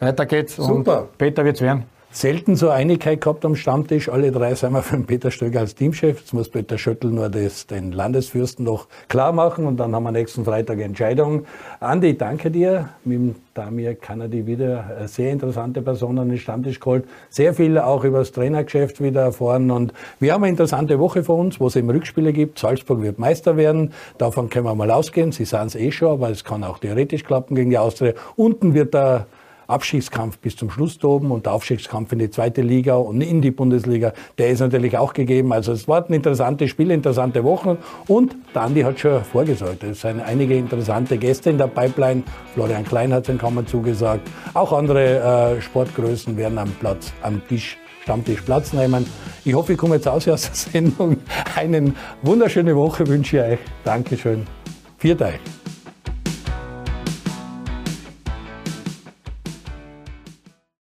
Weiter 0.00 0.26
geht's. 0.26 0.56
Super. 0.56 1.02
Und 1.02 1.18
Peter 1.18 1.44
wird's 1.44 1.60
werden. 1.60 1.84
Selten 2.16 2.56
so 2.56 2.70
Einigkeit 2.70 3.20
gehabt 3.20 3.44
am 3.44 3.56
Stammtisch. 3.56 4.08
Alle 4.08 4.32
drei 4.32 4.54
sind 4.54 4.72
wir 4.72 4.80
für 4.80 4.96
den 4.96 5.04
Peter 5.04 5.30
Stöger 5.30 5.60
als 5.60 5.74
Teamchef. 5.74 6.20
Jetzt 6.20 6.32
muss 6.32 6.48
Peter 6.48 6.78
Schöttl 6.78 7.08
nur 7.08 7.28
das, 7.28 7.66
den 7.66 7.92
Landesfürsten 7.92 8.64
noch 8.64 8.86
klar 9.08 9.32
machen 9.32 9.66
und 9.66 9.76
dann 9.76 9.94
haben 9.94 10.04
wir 10.04 10.12
nächsten 10.12 10.46
Freitag 10.46 10.80
Entscheidung. 10.80 11.44
Andi, 11.78 12.16
danke 12.16 12.50
dir. 12.50 12.88
Mit 13.04 13.18
dem 13.18 13.34
Damir 13.52 13.96
Kanadi 13.96 14.46
wieder 14.46 14.96
eine 14.96 15.08
sehr 15.08 15.30
interessante 15.30 15.82
Person 15.82 16.18
an 16.18 16.30
den 16.30 16.38
Stammtisch 16.38 16.80
geholt. 16.80 17.04
Sehr 17.28 17.52
viel 17.52 17.76
auch 17.76 18.02
über 18.02 18.20
das 18.20 18.32
Trainergeschäft 18.32 19.02
wieder 19.02 19.20
erfahren 19.20 19.70
und 19.70 19.92
wir 20.18 20.32
haben 20.32 20.42
eine 20.42 20.52
interessante 20.52 20.98
Woche 20.98 21.22
vor 21.22 21.36
uns, 21.36 21.60
wo 21.60 21.66
es 21.66 21.76
eben 21.76 21.90
Rückspiele 21.90 22.32
gibt. 22.32 22.58
Salzburg 22.58 23.02
wird 23.02 23.18
Meister 23.18 23.58
werden. 23.58 23.92
Davon 24.16 24.48
können 24.48 24.64
wir 24.64 24.74
mal 24.74 24.90
ausgehen. 24.90 25.32
Sie 25.32 25.44
sahen 25.44 25.66
es 25.66 25.74
eh 25.74 25.92
schon, 25.92 26.12
aber 26.12 26.30
es 26.30 26.44
kann 26.44 26.64
auch 26.64 26.78
theoretisch 26.78 27.24
klappen 27.24 27.54
gegen 27.56 27.68
die 27.68 27.76
Austria. 27.76 28.14
Unten 28.36 28.72
wird 28.72 28.94
der 28.94 29.26
Abstiegskampf 29.66 30.38
bis 30.38 30.56
zum 30.56 30.70
Schluss 30.70 30.98
toben 30.98 31.30
und 31.30 31.46
der 31.46 31.52
Aufstiegskampf 31.52 32.12
in 32.12 32.18
die 32.18 32.30
zweite 32.30 32.62
Liga 32.62 32.96
und 32.96 33.20
in 33.20 33.40
die 33.40 33.50
Bundesliga, 33.50 34.12
der 34.38 34.50
ist 34.50 34.60
natürlich 34.60 34.96
auch 34.96 35.12
gegeben. 35.12 35.52
Also 35.52 35.72
es 35.72 35.88
war 35.88 36.06
ein 36.06 36.12
interessantes 36.12 36.70
Spiel, 36.70 36.90
interessante 36.90 37.44
Wochen 37.44 37.78
und 38.08 38.36
der 38.54 38.84
hat 38.84 38.98
schon 38.98 39.24
vorgesorgt. 39.24 39.82
Es 39.84 40.00
sind 40.00 40.20
einige 40.20 40.56
interessante 40.56 41.18
Gäste 41.18 41.50
in 41.50 41.58
der 41.58 41.68
Pipeline. 41.68 42.22
Florian 42.54 42.84
Klein 42.84 43.12
hat 43.12 43.28
den 43.28 43.38
Kammer 43.38 43.66
zugesagt. 43.66 44.28
Auch 44.54 44.72
andere 44.72 45.56
äh, 45.56 45.60
Sportgrößen 45.60 46.36
werden 46.36 46.58
am 46.58 46.70
Platz, 46.80 47.12
am 47.22 47.46
Tisch 47.48 47.78
Stammtisch 48.06 48.40
Platz 48.42 48.72
nehmen. 48.72 49.04
Ich 49.44 49.52
hoffe, 49.52 49.72
ich 49.72 49.78
komme 49.78 49.96
jetzt 49.96 50.06
aus 50.06 50.26
der 50.26 50.36
Sendung. 50.36 51.16
Eine 51.56 51.92
wunderschöne 52.22 52.76
Woche 52.76 53.04
wünsche 53.08 53.38
ich 53.38 53.42
euch. 53.42 53.58
Dankeschön. 53.82 54.46
Viert 54.96 55.20
euch. 55.22 55.65